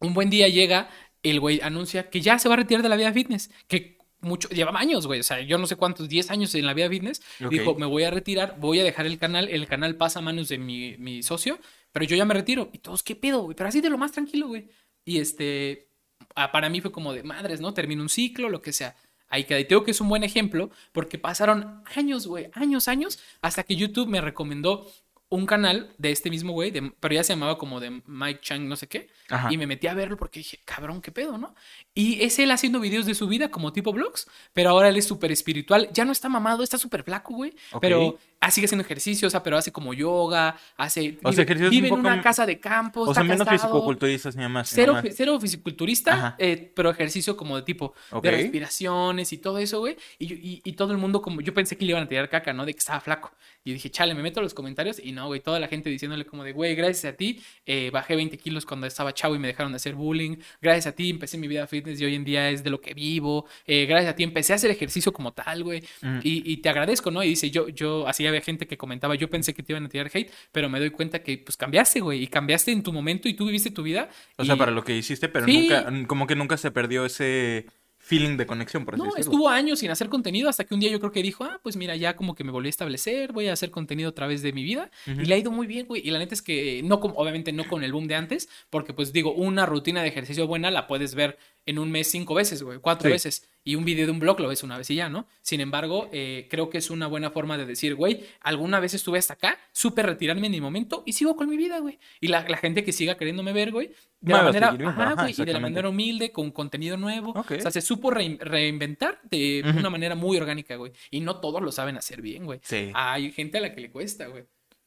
Un 0.00 0.14
buen 0.14 0.30
día 0.30 0.48
llega, 0.48 0.88
el 1.22 1.38
güey 1.38 1.60
anuncia 1.62 2.08
que 2.08 2.22
ya 2.22 2.38
se 2.38 2.48
va 2.48 2.54
a 2.54 2.56
retirar 2.56 2.82
de 2.82 2.88
la 2.88 2.96
vida 2.96 3.12
fitness, 3.12 3.50
que 3.68 3.98
mucho, 4.24 4.48
lleva 4.48 4.72
años, 4.78 5.06
güey, 5.06 5.20
o 5.20 5.22
sea, 5.22 5.40
yo 5.40 5.58
no 5.58 5.66
sé 5.66 5.76
cuántos, 5.76 6.08
10 6.08 6.30
años 6.30 6.54
en 6.54 6.64
la 6.64 6.74
vida 6.74 6.88
fitness. 6.88 7.22
Ok. 7.44 7.50
Dijo, 7.50 7.74
me 7.74 7.86
voy 7.86 8.04
a 8.04 8.10
retirar, 8.10 8.56
voy 8.58 8.80
a 8.80 8.84
dejar 8.84 9.04
el 9.06 9.18
canal, 9.18 9.48
el 9.48 9.66
canal 9.66 9.96
pasa 9.96 10.20
a 10.20 10.22
manos 10.22 10.48
de 10.48 10.58
mi, 10.58 10.96
mi 10.96 11.22
socio, 11.22 11.58
pero 11.92 12.06
yo 12.06 12.16
ya 12.16 12.24
me 12.24 12.34
retiro. 12.34 12.70
Y 12.72 12.78
todos, 12.78 13.02
¿qué 13.02 13.14
pedo, 13.14 13.42
güey? 13.42 13.54
Pero 13.54 13.68
así 13.68 13.80
de 13.80 13.90
lo 13.90 13.98
más 13.98 14.12
tranquilo, 14.12 14.48
güey. 14.48 14.68
Y 15.04 15.18
este, 15.18 15.90
para 16.34 16.68
mí 16.68 16.80
fue 16.80 16.90
como 16.90 17.12
de 17.12 17.22
madres, 17.22 17.60
¿no? 17.60 17.74
Termino 17.74 18.02
un 18.02 18.08
ciclo, 18.08 18.48
lo 18.48 18.62
que 18.62 18.72
sea. 18.72 18.96
Ahí 19.28 19.44
queda. 19.44 19.60
Y 19.60 19.64
tengo 19.64 19.84
que 19.84 19.90
es 19.90 20.00
un 20.00 20.08
buen 20.08 20.24
ejemplo 20.24 20.70
porque 20.92 21.18
pasaron 21.18 21.82
años, 21.96 22.26
güey, 22.26 22.50
años, 22.54 22.88
años, 22.88 23.18
hasta 23.40 23.62
que 23.62 23.76
YouTube 23.76 24.08
me 24.08 24.20
recomendó 24.20 24.86
un 25.34 25.46
canal 25.46 25.92
de 25.98 26.10
este 26.12 26.30
mismo 26.30 26.52
güey, 26.52 26.70
de- 26.70 26.92
pero 27.00 27.14
ya 27.14 27.24
se 27.24 27.32
llamaba 27.32 27.58
como 27.58 27.80
de 27.80 28.02
Mike 28.06 28.40
Chang, 28.42 28.62
no 28.68 28.76
sé 28.76 28.86
qué. 28.88 29.08
Ajá. 29.30 29.52
Y 29.52 29.56
me 29.56 29.66
metí 29.66 29.86
a 29.86 29.94
verlo 29.94 30.16
porque 30.16 30.40
dije, 30.40 30.58
cabrón, 30.64 31.00
qué 31.00 31.10
pedo, 31.10 31.38
¿no? 31.38 31.54
Y 31.94 32.22
es 32.22 32.38
él 32.38 32.50
haciendo 32.50 32.78
videos 32.80 33.06
de 33.06 33.14
su 33.14 33.26
vida 33.26 33.50
como 33.50 33.72
tipo 33.72 33.92
vlogs, 33.92 34.26
pero 34.52 34.70
ahora 34.70 34.88
él 34.88 34.96
es 34.96 35.06
súper 35.06 35.32
espiritual. 35.32 35.88
Ya 35.92 36.04
no 36.04 36.12
está 36.12 36.28
mamado, 36.28 36.62
está 36.62 36.76
súper 36.78 37.02
flaco, 37.04 37.34
güey. 37.34 37.54
Pero 37.80 38.18
ah, 38.40 38.50
sigue 38.50 38.66
haciendo 38.66 38.84
ejercicio, 38.84 39.26
o 39.28 39.30
sea, 39.30 39.42
pero 39.42 39.56
hace 39.56 39.72
como 39.72 39.94
yoga, 39.94 40.56
hace. 40.76 41.18
O 41.22 41.32
sea, 41.32 41.42
vive, 41.42 41.42
ejercicios 41.42 41.70
vive 41.70 41.90
un 41.92 42.00
en 42.00 42.06
una 42.06 42.22
casa 42.22 42.44
de 42.46 42.60
campo. 42.60 43.00
O 43.02 43.10
está 43.10 43.14
sea, 43.14 43.24
menos 43.24 43.46
casado. 43.46 43.72
fisicoculturistas 43.72 44.36
ni 44.36 44.46
más. 44.48 44.68
Cero, 44.68 44.92
más- 44.94 45.04
cero 45.16 45.40
fisiculturista, 45.40 46.36
eh, 46.38 46.72
pero 46.74 46.90
ejercicio 46.90 47.36
como 47.36 47.56
de 47.56 47.62
tipo 47.62 47.94
de 48.22 48.30
respiraciones 48.30 49.32
y 49.32 49.38
todo 49.38 49.58
eso, 49.58 49.80
güey. 49.80 49.96
Y, 50.18 50.32
y, 50.34 50.62
y 50.64 50.72
todo 50.72 50.92
el 50.92 50.98
mundo, 50.98 51.22
como 51.22 51.40
yo 51.40 51.54
pensé 51.54 51.76
que 51.76 51.84
le 51.84 51.92
iban 51.92 52.02
a 52.04 52.08
tirar 52.08 52.28
caca, 52.28 52.52
¿no? 52.52 52.64
De 52.66 52.72
que 52.72 52.78
estaba 52.78 53.00
flaco. 53.00 53.32
Y 53.64 53.72
dije, 53.72 53.90
chale, 53.90 54.14
me 54.14 54.22
meto 54.22 54.40
a 54.40 54.42
los 54.42 54.52
comentarios 54.52 54.98
y 55.02 55.12
no, 55.12 55.23
güey, 55.26 55.40
toda 55.40 55.58
la 55.60 55.68
gente 55.68 55.90
diciéndole 55.90 56.24
como 56.24 56.44
de, 56.44 56.52
güey, 56.52 56.74
gracias 56.74 57.12
a 57.12 57.16
ti 57.16 57.40
eh, 57.66 57.90
bajé 57.92 58.16
20 58.16 58.36
kilos 58.38 58.66
cuando 58.66 58.86
estaba 58.86 59.12
chavo 59.14 59.34
y 59.34 59.38
me 59.38 59.48
dejaron 59.48 59.72
de 59.72 59.76
hacer 59.76 59.94
bullying. 59.94 60.36
Gracias 60.60 60.86
a 60.86 60.92
ti 60.94 61.10
empecé 61.10 61.38
mi 61.38 61.48
vida 61.48 61.66
fitness 61.66 62.00
y 62.00 62.04
hoy 62.04 62.14
en 62.14 62.24
día 62.24 62.50
es 62.50 62.62
de 62.64 62.70
lo 62.70 62.80
que 62.80 62.94
vivo. 62.94 63.46
Eh, 63.66 63.86
gracias 63.86 64.12
a 64.12 64.16
ti 64.16 64.22
empecé 64.22 64.52
a 64.52 64.56
hacer 64.56 64.70
ejercicio 64.70 65.12
como 65.12 65.32
tal, 65.32 65.64
güey. 65.64 65.82
Mm. 66.02 66.18
Y, 66.22 66.52
y 66.52 66.56
te 66.58 66.68
agradezco, 66.68 67.10
¿no? 67.10 67.22
Y 67.22 67.28
dice, 67.28 67.50
yo, 67.50 67.68
yo, 67.68 68.06
así 68.08 68.26
había 68.26 68.40
gente 68.40 68.66
que 68.66 68.76
comentaba, 68.76 69.14
yo 69.14 69.28
pensé 69.30 69.54
que 69.54 69.62
te 69.62 69.72
iban 69.72 69.84
a 69.84 69.88
tirar 69.88 70.10
hate, 70.12 70.30
pero 70.52 70.68
me 70.68 70.78
doy 70.78 70.90
cuenta 70.90 71.22
que 71.22 71.38
pues 71.38 71.56
cambiaste, 71.56 72.00
güey, 72.00 72.22
y 72.22 72.26
cambiaste 72.26 72.72
en 72.72 72.82
tu 72.82 72.92
momento 72.92 73.28
y 73.28 73.34
tú 73.34 73.46
viviste 73.46 73.70
tu 73.70 73.82
vida. 73.82 74.08
O 74.36 74.44
sea, 74.44 74.56
para 74.56 74.70
lo 74.72 74.84
que 74.84 74.96
hiciste, 74.96 75.28
pero 75.28 75.46
Sí. 75.46 75.68
nunca, 75.68 76.06
como 76.06 76.26
que 76.26 76.36
nunca 76.36 76.56
se 76.56 76.70
perdió 76.70 77.04
ese 77.04 77.66
feeling 78.06 78.36
de 78.36 78.46
conexión, 78.46 78.84
por 78.84 78.94
así 78.94 79.00
No, 79.02 79.06
decirlo. 79.06 79.20
estuvo 79.32 79.48
años 79.48 79.78
sin 79.78 79.90
hacer 79.90 80.08
contenido 80.10 80.50
hasta 80.50 80.64
que 80.64 80.74
un 80.74 80.80
día 80.80 80.90
yo 80.90 81.00
creo 81.00 81.10
que 81.10 81.22
dijo, 81.22 81.44
ah, 81.44 81.58
pues 81.62 81.74
mira, 81.76 81.96
ya 81.96 82.14
como 82.16 82.34
que 82.34 82.44
me 82.44 82.52
volví 82.52 82.68
a 82.68 82.70
establecer, 82.70 83.32
voy 83.32 83.48
a 83.48 83.54
hacer 83.54 83.70
contenido 83.70 84.10
a 84.10 84.12
través 84.12 84.42
de 84.42 84.52
mi 84.52 84.62
vida. 84.62 84.90
Y 85.06 85.24
le 85.24 85.34
ha 85.34 85.38
ido 85.38 85.50
muy 85.50 85.66
bien, 85.66 85.86
güey. 85.86 86.02
Y 86.06 86.10
la 86.10 86.18
neta 86.18 86.34
es 86.34 86.42
que, 86.42 86.82
no 86.84 86.96
obviamente 86.96 87.52
no 87.52 87.66
con 87.66 87.82
el 87.82 87.92
boom 87.92 88.06
de 88.06 88.14
antes, 88.16 88.48
porque 88.68 88.92
pues 88.92 89.12
digo, 89.12 89.32
una 89.32 89.64
rutina 89.64 90.02
de 90.02 90.08
ejercicio 90.08 90.46
buena 90.46 90.70
la 90.70 90.86
puedes 90.86 91.14
ver 91.14 91.38
en 91.66 91.78
un 91.78 91.90
mes 91.90 92.10
cinco 92.10 92.34
veces, 92.34 92.62
güey, 92.62 92.78
cuatro 92.78 93.08
Sí. 93.08 93.12
veces. 93.12 93.48
Y 93.66 93.76
un 93.76 93.86
video 93.86 94.04
de 94.04 94.12
un 94.12 94.18
blog 94.18 94.38
lo 94.40 94.48
ves 94.48 94.62
una 94.62 94.76
vez 94.76 94.90
y 94.90 94.96
ya, 94.96 95.08
¿no? 95.08 95.26
Sin 95.40 95.62
embargo, 95.62 96.10
eh, 96.12 96.46
creo 96.50 96.68
que 96.68 96.76
es 96.76 96.90
una 96.90 97.06
buena 97.06 97.30
forma 97.30 97.56
de 97.56 97.64
decir, 97.64 97.94
güey, 97.94 98.22
alguna 98.42 98.78
vez 98.80 98.92
estuve 98.92 99.18
hasta 99.18 99.32
acá, 99.32 99.58
supe 99.72 100.02
retirarme 100.02 100.48
en 100.48 100.52
mi 100.52 100.60
momento 100.60 101.02
y 101.06 101.14
sigo 101.14 101.34
con 101.36 101.48
mi 101.48 101.56
vida, 101.56 101.78
güey. 101.78 101.98
Y 102.20 102.28
la, 102.28 102.46
la 102.46 102.58
gente 102.58 102.84
que 102.84 102.92
siga 102.92 103.16
queriéndome 103.16 103.54
ver, 103.54 103.72
güey, 103.72 103.90
de 104.24 104.32
la 104.32 104.42
manera, 104.42 104.68
ajá, 104.68 105.02
ajá, 105.12 105.14
güey, 105.22 105.34
y 105.36 105.44
de 105.44 105.52
la 105.52 105.60
manera 105.60 105.88
humilde, 105.88 106.32
con 106.32 106.50
contenido 106.50 106.96
nuevo. 106.96 107.32
O 107.32 107.44
sea, 107.44 107.70
se 107.70 107.80
supo 107.80 108.10
rein- 108.10 108.38
reinventar 108.40 109.20
de 109.30 109.62
una 109.78 109.90
manera 109.90 110.14
muy 110.14 110.36
orgánica, 110.36 110.76
güey. 110.76 110.92
Y 111.10 111.20
no 111.20 111.40
todos 111.40 111.62
lo 111.62 111.70
saben 111.72 111.96
hacer 111.96 112.22
bien, 112.22 112.44
güey. 112.44 112.60
Sí. 112.62 112.90
Hay 112.94 113.32
gente 113.32 113.58
a 113.58 113.60
la 113.60 113.74
que 113.74 113.80
le 113.80 113.90
cuesta, 113.90 114.26
güey. 114.26 114.44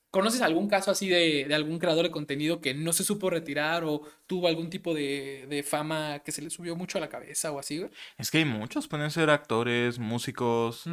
¿Conoces 0.09 0.41
algún 0.41 0.69
caso 0.69 0.89
así 0.89 1.09
de, 1.09 1.45
de 1.47 1.53
algún 1.53 1.79
creador 1.79 2.03
de 2.05 2.11
contenido 2.11 2.61
que 2.61 2.73
no 2.73 2.93
se 2.93 3.03
supo 3.03 3.29
retirar 3.29 3.83
o 3.83 4.01
tuvo 4.25 4.47
algún 4.47 4.69
tipo 4.69 4.93
de, 4.93 5.45
de 5.49 5.63
fama 5.63 6.19
que 6.19 6.31
se 6.31 6.41
le 6.41 6.49
subió 6.49 6.75
mucho 6.77 6.97
a 6.97 7.01
la 7.01 7.09
cabeza 7.09 7.51
o 7.51 7.59
así, 7.59 7.77
güey? 7.79 7.91
Es 8.17 8.31
que 8.31 8.37
hay 8.39 8.45
muchos, 8.45 8.87
pueden 8.87 9.11
ser 9.11 9.29
actores, 9.29 9.99
músicos, 9.99 10.85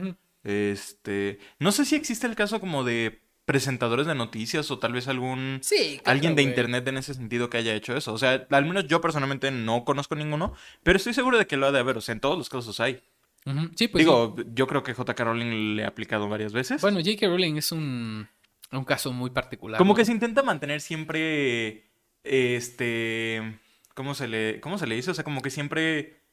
este... 0.42 1.38
No 1.58 1.72
sé 1.72 1.84
si 1.84 1.94
existe 1.96 2.26
el 2.26 2.34
caso 2.34 2.60
como 2.60 2.84
de 2.84 3.22
presentadores 3.44 4.06
de 4.06 4.14
noticias 4.14 4.70
o 4.70 4.78
tal 4.78 4.92
vez 4.92 5.08
algún... 5.08 5.58
Sí, 5.62 6.00
claro, 6.02 6.16
Alguien 6.16 6.34
de 6.34 6.42
internet 6.42 6.86
en 6.88 6.96
ese 6.96 7.14
sentido 7.14 7.50
que 7.50 7.58
haya 7.58 7.74
hecho 7.74 7.96
eso. 7.96 8.12
O 8.12 8.18
sea, 8.18 8.46
al 8.50 8.64
menos 8.64 8.86
yo 8.86 9.00
personalmente 9.00 9.50
no 9.50 9.84
conozco 9.84 10.14
ninguno, 10.14 10.54
pero 10.82 10.96
estoy 10.96 11.14
seguro 11.14 11.38
de 11.38 11.46
que 11.46 11.56
lo 11.56 11.66
ha 11.66 11.72
de 11.72 11.78
haber. 11.78 11.98
O 11.98 12.00
sea, 12.00 12.14
en 12.14 12.20
todos 12.20 12.38
los 12.38 12.48
casos 12.48 12.80
hay. 12.80 13.02
Sí, 13.76 13.88
pues 13.88 14.04
sí. 14.04 14.10
Digo, 14.10 14.34
yo 14.54 14.66
creo 14.66 14.82
que 14.82 14.94
J.K. 14.94 15.22
Rowling 15.22 15.76
le 15.76 15.84
ha 15.84 15.88
aplicado 15.88 16.28
varias 16.28 16.54
veces. 16.54 16.80
Bueno, 16.80 17.00
J.K. 17.00 17.26
Rowling 17.26 17.56
es 17.56 17.72
un, 17.72 18.26
un 18.72 18.84
caso 18.84 19.12
muy 19.12 19.30
particular. 19.30 19.78
Como 19.78 19.92
¿no? 19.92 19.96
que 19.96 20.06
se 20.06 20.12
intenta 20.12 20.42
mantener 20.42 20.80
siempre, 20.80 21.90
este, 22.22 23.58
¿cómo 23.92 24.14
se 24.14 24.28
le, 24.28 24.60
cómo 24.60 24.78
se 24.78 24.86
le 24.86 24.94
dice? 24.94 25.10
O 25.10 25.14
sea, 25.14 25.24
como 25.24 25.42
que 25.42 25.50
siempre 25.50 26.23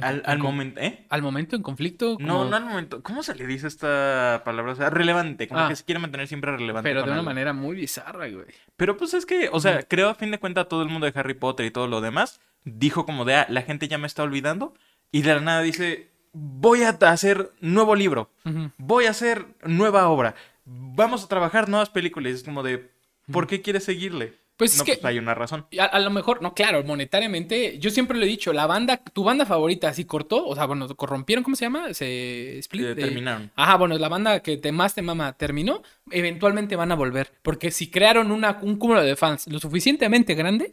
al, 0.00 0.22
al 0.24 0.38
momento, 0.38 0.80
¿eh? 0.80 1.04
Al 1.10 1.20
momento 1.22 1.54
en 1.56 1.62
conflicto. 1.62 2.16
No, 2.18 2.44
no 2.46 2.56
al 2.56 2.64
momento. 2.64 3.02
¿Cómo 3.02 3.22
se 3.22 3.34
le 3.34 3.46
dice 3.46 3.66
esta 3.66 4.42
palabra? 4.44 4.72
O 4.72 4.74
sea, 4.74 4.88
relevante, 4.90 5.48
como 5.48 5.60
Ah. 5.60 5.68
que 5.68 5.76
se 5.76 5.84
quiere 5.84 5.98
mantener 5.98 6.26
siempre 6.28 6.50
relevante. 6.52 6.88
Pero 6.88 7.00
de 7.00 7.04
una 7.08 7.14
algo. 7.16 7.24
manera 7.26 7.52
muy 7.52 7.76
bizarra, 7.76 8.28
güey. 8.28 8.46
Pero 8.76 8.96
pues 8.96 9.12
es 9.14 9.26
que, 9.26 9.48
o 9.52 9.60
sea, 9.60 9.82
creo 9.82 10.08
a 10.08 10.14
fin 10.14 10.30
de 10.30 10.38
cuentas 10.38 10.68
todo 10.68 10.82
el 10.82 10.88
mundo 10.88 11.10
de 11.10 11.18
Harry 11.18 11.34
Potter 11.34 11.66
y 11.66 11.70
todo 11.70 11.88
lo 11.88 12.00
demás 12.00 12.40
dijo 12.64 13.04
como 13.04 13.24
de, 13.24 13.34
ah, 13.34 13.46
la 13.50 13.62
gente 13.62 13.88
ya 13.88 13.98
me 13.98 14.06
está 14.06 14.22
olvidando 14.22 14.72
y 15.10 15.22
de 15.22 15.34
la 15.34 15.40
nada 15.40 15.60
dice, 15.62 16.10
voy 16.32 16.82
a 16.84 16.90
hacer 16.90 17.50
nuevo 17.60 17.94
libro, 17.94 18.30
voy 18.78 19.04
a 19.06 19.10
hacer 19.10 19.46
nueva 19.64 20.08
obra, 20.08 20.34
vamos 20.64 21.24
a 21.24 21.28
trabajar 21.28 21.68
nuevas 21.68 21.90
películas. 21.90 22.30
Y 22.32 22.34
es 22.36 22.42
como 22.44 22.62
de, 22.62 22.90
¿por 23.30 23.46
qué 23.46 23.60
quieres 23.60 23.84
seguirle? 23.84 24.38
Pues 24.62 24.72
es 24.74 24.78
no, 24.78 24.84
que- 24.84 24.92
pues 24.94 25.04
hay 25.04 25.18
una 25.18 25.34
razón. 25.34 25.66
A, 25.78 25.84
a 25.84 25.98
lo 26.00 26.10
mejor, 26.10 26.40
no, 26.42 26.54
claro, 26.54 26.82
monetariamente, 26.84 27.78
yo 27.78 27.90
siempre 27.90 28.18
lo 28.18 28.24
he 28.24 28.28
dicho, 28.28 28.52
la 28.52 28.66
banda, 28.66 28.96
tu 28.98 29.24
banda 29.24 29.44
favorita 29.46 29.88
así 29.88 30.04
cortó, 30.04 30.46
o 30.46 30.54
sea, 30.54 30.66
bueno, 30.66 30.88
corrompieron, 30.96 31.42
¿cómo 31.44 31.56
se 31.56 31.64
llama? 31.64 31.92
Se 31.94 32.58
split. 32.58 32.82
Eh, 32.82 32.90
eh, 32.92 32.94
terminaron. 32.94 33.50
Ajá, 33.56 33.76
bueno, 33.76 33.98
la 33.98 34.08
banda 34.08 34.40
que 34.40 34.56
te 34.56 34.72
más 34.72 34.94
te 34.94 35.02
mama 35.02 35.32
terminó, 35.36 35.82
eventualmente 36.10 36.76
van 36.76 36.92
a 36.92 36.94
volver, 36.94 37.32
porque 37.42 37.70
si 37.70 37.90
crearon 37.90 38.30
una, 38.32 38.58
un 38.62 38.76
cúmulo 38.76 39.02
de 39.02 39.16
fans 39.16 39.46
lo 39.48 39.58
suficientemente 39.58 40.34
grande, 40.34 40.72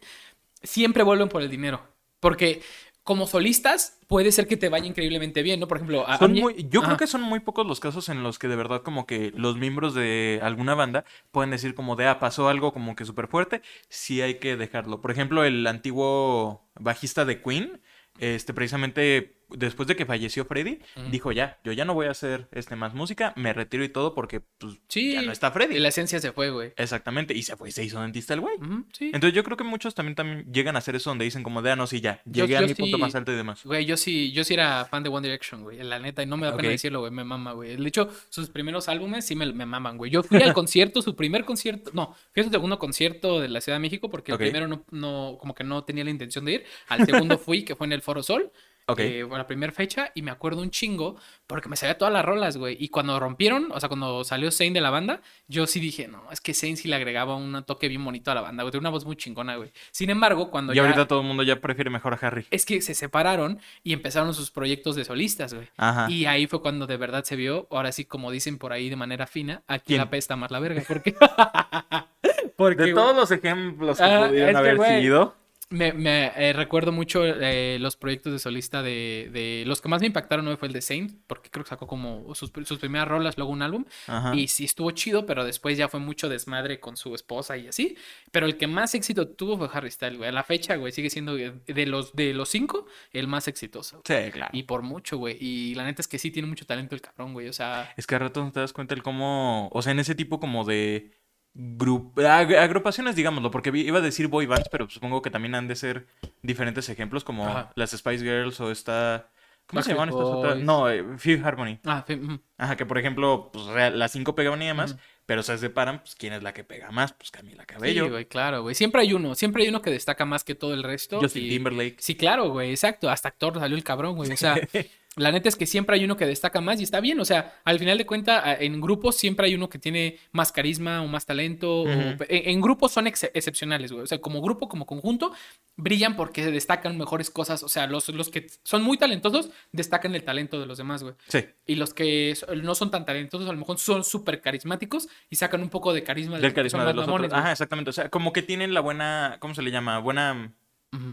siempre 0.62 1.02
vuelven 1.02 1.28
por 1.28 1.42
el 1.42 1.50
dinero, 1.50 1.80
porque 2.20 2.62
como 3.02 3.26
solistas 3.26 3.98
puede 4.06 4.30
ser 4.32 4.46
que 4.46 4.56
te 4.56 4.68
vaya 4.68 4.86
increíblemente 4.86 5.42
bien, 5.42 5.58
¿no? 5.60 5.68
Por 5.68 5.78
ejemplo, 5.78 6.06
a- 6.06 6.14
a 6.14 6.18
Son 6.18 6.32
mí- 6.32 6.40
muy, 6.40 6.66
yo 6.68 6.80
Ajá. 6.80 6.88
creo 6.90 6.98
que 6.98 7.06
son 7.06 7.22
muy 7.22 7.40
pocos 7.40 7.66
los 7.66 7.80
casos 7.80 8.08
en 8.08 8.22
los 8.22 8.38
que 8.38 8.46
de 8.48 8.56
verdad 8.56 8.82
como 8.82 9.06
que 9.06 9.32
los 9.34 9.56
miembros 9.56 9.94
de 9.94 10.38
alguna 10.42 10.74
banda 10.74 11.04
pueden 11.32 11.50
decir 11.50 11.74
como 11.74 11.96
de, 11.96 12.06
ah, 12.06 12.18
pasó 12.18 12.48
algo 12.48 12.72
como 12.72 12.94
que 12.96 13.04
súper 13.04 13.26
fuerte, 13.28 13.62
sí 13.88 14.20
hay 14.22 14.34
que 14.34 14.56
dejarlo. 14.56 15.00
Por 15.00 15.10
ejemplo, 15.10 15.44
el 15.44 15.66
antiguo 15.66 16.68
bajista 16.78 17.24
de 17.24 17.40
Queen, 17.42 17.80
este, 18.18 18.52
precisamente 18.52 19.39
después 19.56 19.86
de 19.86 19.96
que 19.96 20.06
falleció 20.06 20.44
Freddy, 20.44 20.78
dijo 21.10 21.32
ya, 21.32 21.58
yo 21.64 21.72
ya 21.72 21.84
no 21.84 21.94
voy 21.94 22.06
a 22.06 22.10
hacer 22.10 22.48
este 22.52 22.76
más 22.76 22.94
música, 22.94 23.32
me 23.36 23.52
retiro 23.52 23.84
y 23.84 23.88
todo 23.88 24.14
porque 24.14 24.40
pues 24.40 24.78
Sí. 24.88 25.12
ya 25.14 25.22
no 25.22 25.32
está 25.32 25.50
Freddy. 25.50 25.76
Y 25.76 25.80
la 25.80 25.88
esencia 25.88 26.18
se 26.20 26.32
fue, 26.32 26.50
güey. 26.50 26.72
Exactamente, 26.76 27.34
y 27.34 27.42
se 27.42 27.56
fue 27.56 27.70
se 27.72 27.84
hizo 27.84 28.00
dentista 28.00 28.34
el 28.34 28.40
güey. 28.40 28.56
Sí. 28.92 29.06
Entonces 29.12 29.32
yo 29.34 29.44
creo 29.44 29.56
que 29.56 29.64
muchos 29.64 29.94
también, 29.94 30.14
también 30.14 30.52
llegan 30.52 30.76
a 30.76 30.78
hacer 30.78 30.96
eso 30.96 31.10
donde 31.10 31.24
dicen 31.24 31.42
como 31.42 31.62
de, 31.62 31.70
ah, 31.72 31.76
no, 31.76 31.86
sí, 31.86 32.00
ya, 32.00 32.20
Yo- 32.24 32.44
llegué 32.44 32.56
a 32.56 32.60
yo 32.62 32.66
mi 32.68 32.74
punto 32.74 32.98
más 32.98 33.14
alto 33.14 33.32
y 33.32 33.36
demás. 33.36 33.62
Güey, 33.64 33.84
yo 33.86 33.96
sí, 33.96 34.32
yo 34.32 34.44
sí 34.44 34.54
era 34.54 34.84
fan 34.86 35.02
de 35.02 35.08
One 35.10 35.26
Direction, 35.26 35.62
güey. 35.62 35.82
La 35.82 35.98
neta, 35.98 36.22
y 36.22 36.26
no 36.26 36.36
me 36.36 36.46
da 36.46 36.56
pena 36.56 36.68
decirlo, 36.68 37.00
güey. 37.00 37.12
Me 37.12 37.24
mama, 37.24 37.52
güey. 37.52 37.76
De 37.76 37.88
hecho, 37.88 38.08
sus 38.28 38.50
primeros 38.50 38.88
álbumes 38.88 39.26
sí 39.26 39.34
me, 39.36 39.52
me 39.52 39.66
maman, 39.66 39.96
güey. 39.96 40.10
Yo 40.10 40.22
fui 40.22 40.40
al 40.42 40.52
concierto, 40.54 41.02
su 41.02 41.16
primer 41.16 41.44
concierto. 41.44 41.90
No, 41.94 42.14
fui 42.32 42.40
a 42.42 42.44
su 42.44 42.50
segundo 42.50 42.78
concierto 42.78 43.40
de 43.40 43.48
la 43.48 43.60
Ciudad 43.60 43.76
de 43.76 43.80
México 43.80 44.10
porque 44.10 44.32
el 44.32 44.38
primero 44.38 44.68
no, 44.68 44.84
no, 44.90 45.36
como 45.40 45.54
que 45.54 45.64
no 45.64 45.84
tenía 45.84 46.04
la 46.04 46.10
intención 46.10 46.44
de 46.44 46.52
ir. 46.52 46.64
Al 46.88 47.04
segundo 47.06 47.38
fui, 47.38 47.64
que 47.64 47.74
fue 47.76 47.86
en 47.86 47.92
el 47.92 48.02
Foro 48.02 48.22
Sol. 48.22 48.50
Ok. 48.92 49.00
eh, 49.00 49.26
la 49.30 49.46
primera 49.46 49.72
fecha 49.72 50.10
y 50.14 50.22
me 50.22 50.30
acuerdo 50.30 50.62
un 50.62 50.70
chingo 50.70 51.16
porque 51.46 51.68
me 51.68 51.76
sabía 51.76 51.98
todas 51.98 52.12
las 52.14 52.24
rolas, 52.24 52.56
güey. 52.56 52.76
Y 52.78 52.88
cuando 52.88 53.18
rompieron, 53.18 53.68
o 53.72 53.80
sea, 53.80 53.88
cuando 53.88 54.22
salió 54.24 54.50
Zayn 54.50 54.72
de 54.72 54.80
la 54.80 54.90
banda, 54.90 55.20
yo 55.48 55.66
sí 55.66 55.80
dije, 55.80 56.06
no, 56.08 56.22
es 56.30 56.40
que 56.40 56.54
Zayn 56.54 56.76
sí 56.76 56.88
le 56.88 56.96
agregaba 56.96 57.34
un 57.36 57.64
toque 57.64 57.88
bien 57.88 58.04
bonito 58.04 58.30
a 58.30 58.34
la 58.34 58.40
banda, 58.40 58.62
güey. 58.62 58.70
Tiene 58.70 58.82
una 58.82 58.90
voz 58.90 59.04
muy 59.04 59.16
chingona, 59.16 59.56
güey. 59.56 59.72
Sin 59.90 60.10
embargo, 60.10 60.50
cuando 60.50 60.72
Y 60.72 60.76
ya... 60.76 60.82
ahorita 60.82 61.06
todo 61.08 61.20
el 61.20 61.26
mundo 61.26 61.42
ya 61.42 61.60
prefiere 61.60 61.90
mejor 61.90 62.14
a 62.14 62.18
Harry. 62.26 62.46
Es 62.50 62.64
que 62.66 62.80
se 62.82 62.94
separaron 62.94 63.60
y 63.82 63.92
empezaron 63.92 64.32
sus 64.34 64.50
proyectos 64.50 64.96
de 64.96 65.04
solistas, 65.04 65.54
güey. 65.54 65.68
Ajá. 65.76 66.10
Y 66.10 66.26
ahí 66.26 66.46
fue 66.46 66.62
cuando 66.62 66.86
de 66.86 66.96
verdad 66.96 67.24
se 67.24 67.36
vio, 67.36 67.66
ahora 67.70 67.92
sí, 67.92 68.04
como 68.04 68.30
dicen 68.30 68.58
por 68.58 68.72
ahí 68.72 68.88
de 68.88 68.96
manera 68.96 69.26
fina, 69.26 69.62
aquí 69.66 69.84
¿Quién? 69.88 69.98
la 69.98 70.10
pesta 70.10 70.36
más 70.36 70.50
la 70.50 70.60
verga. 70.60 70.82
Porque, 70.86 71.14
porque 72.56 72.82
De 72.84 72.92
todos 72.94 73.16
los 73.16 73.30
ejemplos 73.30 73.98
que 73.98 74.04
Ah, 74.04 74.26
pudieron 74.28 74.48
es 74.50 74.54
que, 74.54 74.58
haber 74.58 74.76
güey, 74.76 75.00
sido. 75.02 75.36
Me, 75.70 75.92
me, 75.92 76.32
eh, 76.36 76.52
recuerdo 76.52 76.90
mucho 76.92 77.24
eh, 77.24 77.78
los 77.80 77.96
proyectos 77.96 78.32
de 78.32 78.38
solista 78.40 78.82
de, 78.82 79.30
de- 79.32 79.62
Los 79.66 79.80
que 79.80 79.88
más 79.88 80.00
me 80.00 80.08
impactaron 80.08 80.46
hoy 80.48 80.56
fue 80.56 80.66
el 80.68 80.74
de 80.74 80.82
Saint, 80.82 81.12
porque 81.26 81.48
creo 81.48 81.64
que 81.64 81.70
sacó 81.70 81.86
como 81.86 82.34
sus, 82.34 82.50
sus 82.64 82.78
primeras 82.78 83.06
rolas, 83.06 83.36
luego 83.36 83.52
un 83.52 83.62
álbum. 83.62 83.84
Ajá. 84.08 84.34
Y 84.34 84.48
sí 84.48 84.64
estuvo 84.64 84.90
chido, 84.90 85.26
pero 85.26 85.44
después 85.44 85.78
ya 85.78 85.88
fue 85.88 86.00
mucho 86.00 86.28
desmadre 86.28 86.80
con 86.80 86.96
su 86.96 87.14
esposa 87.14 87.56
y 87.56 87.68
así. 87.68 87.96
Pero 88.32 88.46
el 88.46 88.56
que 88.56 88.66
más 88.66 88.94
éxito 88.94 89.28
tuvo 89.28 89.56
fue 89.58 89.68
Harry 89.72 89.90
Styles, 89.90 90.18
güey. 90.18 90.28
A 90.28 90.32
la 90.32 90.42
fecha, 90.44 90.74
güey, 90.76 90.92
sigue 90.92 91.08
siendo 91.08 91.34
de 91.36 91.86
los, 91.86 92.14
de 92.14 92.34
los 92.34 92.48
cinco 92.48 92.86
el 93.12 93.28
más 93.28 93.46
exitoso. 93.48 94.02
Sí, 94.04 94.14
claro. 94.32 94.50
Y 94.52 94.64
por 94.64 94.82
mucho, 94.82 95.18
güey. 95.18 95.36
Y 95.40 95.74
la 95.76 95.84
neta 95.84 96.02
es 96.02 96.08
que 96.08 96.18
sí 96.18 96.30
tiene 96.32 96.48
mucho 96.48 96.66
talento 96.66 96.94
el 96.96 97.00
cabrón, 97.00 97.32
güey. 97.32 97.48
O 97.48 97.52
sea, 97.52 97.92
Es 97.96 98.06
que 98.08 98.16
a 98.16 98.18
ratos 98.18 98.44
no 98.44 98.50
te 98.50 98.58
das 98.60 98.72
cuenta 98.72 98.94
el 98.94 99.02
cómo, 99.04 99.68
o 99.72 99.82
sea, 99.82 99.92
en 99.92 100.00
ese 100.00 100.16
tipo 100.16 100.40
como 100.40 100.64
de 100.64 101.12
agrupaciones, 101.56 103.16
digámoslo, 103.16 103.50
porque 103.50 103.70
iba 103.74 103.98
a 103.98 104.02
decir 104.02 104.28
boy 104.28 104.46
bands, 104.46 104.68
pero 104.70 104.88
supongo 104.88 105.22
que 105.22 105.30
también 105.30 105.54
han 105.54 105.68
de 105.68 105.76
ser 105.76 106.06
diferentes 106.42 106.88
ejemplos 106.88 107.24
como 107.24 107.46
Ajá. 107.46 107.72
las 107.74 107.90
Spice 107.90 108.24
Girls 108.24 108.60
o 108.60 108.70
esta 108.70 109.28
¿Cómo 109.66 109.82
se 109.82 109.92
llaman 109.92 110.08
estas 110.08 110.24
otras? 110.24 110.58
No, 110.58 110.90
eh, 110.90 111.04
Fifth 111.16 111.44
Harmony. 111.46 111.78
ah, 111.84 112.04
ujú. 112.08 112.40
Ajá, 112.58 112.76
que 112.76 112.84
por 112.86 112.98
ejemplo, 112.98 113.50
pues 113.52 113.66
las 113.94 114.10
cinco 114.10 114.34
pegaban 114.34 114.60
y 114.62 114.66
demás, 114.66 114.96
pero 115.26 115.44
se 115.44 115.56
separan, 115.58 116.00
pues 116.00 116.16
quién 116.16 116.32
es 116.32 116.42
la 116.42 116.52
que 116.52 116.64
pega 116.64 116.90
más, 116.90 117.12
pues 117.12 117.30
Camila 117.30 117.62
Sí, 117.62 117.66
Cabello, 117.68 118.10
güey, 118.10 118.24
claro, 118.26 118.62
güey. 118.62 118.74
Siempre 118.74 119.02
hay 119.02 119.12
uno, 119.12 119.36
siempre 119.36 119.62
hay 119.62 119.68
uno 119.68 119.80
que 119.80 119.90
destaca 119.90 120.24
más 120.24 120.42
que 120.42 120.56
todo 120.56 120.74
el 120.74 120.82
resto. 120.82 121.20
Justin 121.20 121.44
y- 121.44 121.50
Timberlake. 121.50 121.96
Sí, 122.00 122.16
claro, 122.16 122.48
güey, 122.50 122.70
exacto. 122.70 123.08
Hasta 123.08 123.28
actor 123.28 123.60
salió 123.60 123.76
el 123.76 123.84
cabrón, 123.84 124.16
güey. 124.16 124.32
O 124.32 124.36
sea, 124.36 124.56
la 125.16 125.32
neta 125.32 125.48
es 125.48 125.56
que 125.56 125.66
siempre 125.66 125.96
hay 125.96 126.04
uno 126.04 126.16
que 126.16 126.24
destaca 126.24 126.60
más 126.60 126.80
y 126.80 126.84
está 126.84 127.00
bien. 127.00 127.18
O 127.18 127.24
sea, 127.24 127.60
al 127.64 127.78
final 127.80 127.98
de 127.98 128.06
cuentas, 128.06 128.42
en 128.60 128.80
grupos 128.80 129.16
siempre 129.16 129.46
hay 129.46 129.54
uno 129.56 129.68
que 129.68 129.78
tiene 129.78 130.18
más 130.32 130.52
carisma 130.52 131.02
o 131.02 131.08
más 131.08 131.26
talento. 131.26 131.82
o- 131.82 131.88
en, 131.88 132.16
en 132.28 132.60
grupos 132.60 132.92
son 132.92 133.06
ex- 133.08 133.28
excepcionales, 133.34 133.90
güey. 133.90 134.04
O 134.04 134.06
sea, 134.06 134.20
como 134.20 134.40
grupo, 134.40 134.68
como 134.68 134.86
conjunto, 134.86 135.32
brillan 135.76 136.14
porque 136.16 136.46
destacan 136.52 136.96
mejores 136.96 137.28
cosas. 137.28 137.62
O 137.64 137.68
sea, 137.68 137.86
los, 137.88 138.08
los 138.10 138.28
que 138.30 138.46
son 138.62 138.82
muy 138.82 138.98
talentosos 138.98 139.50
destacan 139.72 140.14
el 140.14 140.22
talento 140.22 140.60
de 140.60 140.66
los 140.66 140.78
demás, 140.78 141.02
güey. 141.02 141.14
Sí, 141.26 141.44
Y 141.66 141.74
los 141.74 141.92
que 141.92 142.34
no 142.62 142.74
son 142.76 142.90
tan 142.92 143.04
talentosos, 143.04 143.48
a 143.48 143.52
lo 143.52 143.58
mejor 143.58 143.78
son 143.78 144.04
súper 144.04 144.40
carismáticos 144.40 145.08
y 145.28 145.36
sacan 145.36 145.60
un 145.60 145.70
poco 145.70 145.92
de 145.92 146.04
carisma 146.04 146.36
de 146.36 146.42
del 146.42 146.52
que 146.52 146.56
carisma 146.56 146.84
de 146.84 146.94
los 146.94 147.06
mamones, 147.06 147.26
otros. 147.26 147.40
Ajá, 147.40 147.52
exactamente. 147.52 147.90
O 147.90 147.92
sea, 147.92 148.08
como 148.10 148.32
que 148.32 148.42
tienen 148.42 148.74
la 148.74 148.80
buena, 148.80 149.38
¿cómo 149.40 149.54
se 149.56 149.62
le 149.62 149.70
llama? 149.72 149.98
Buena... 149.98 150.52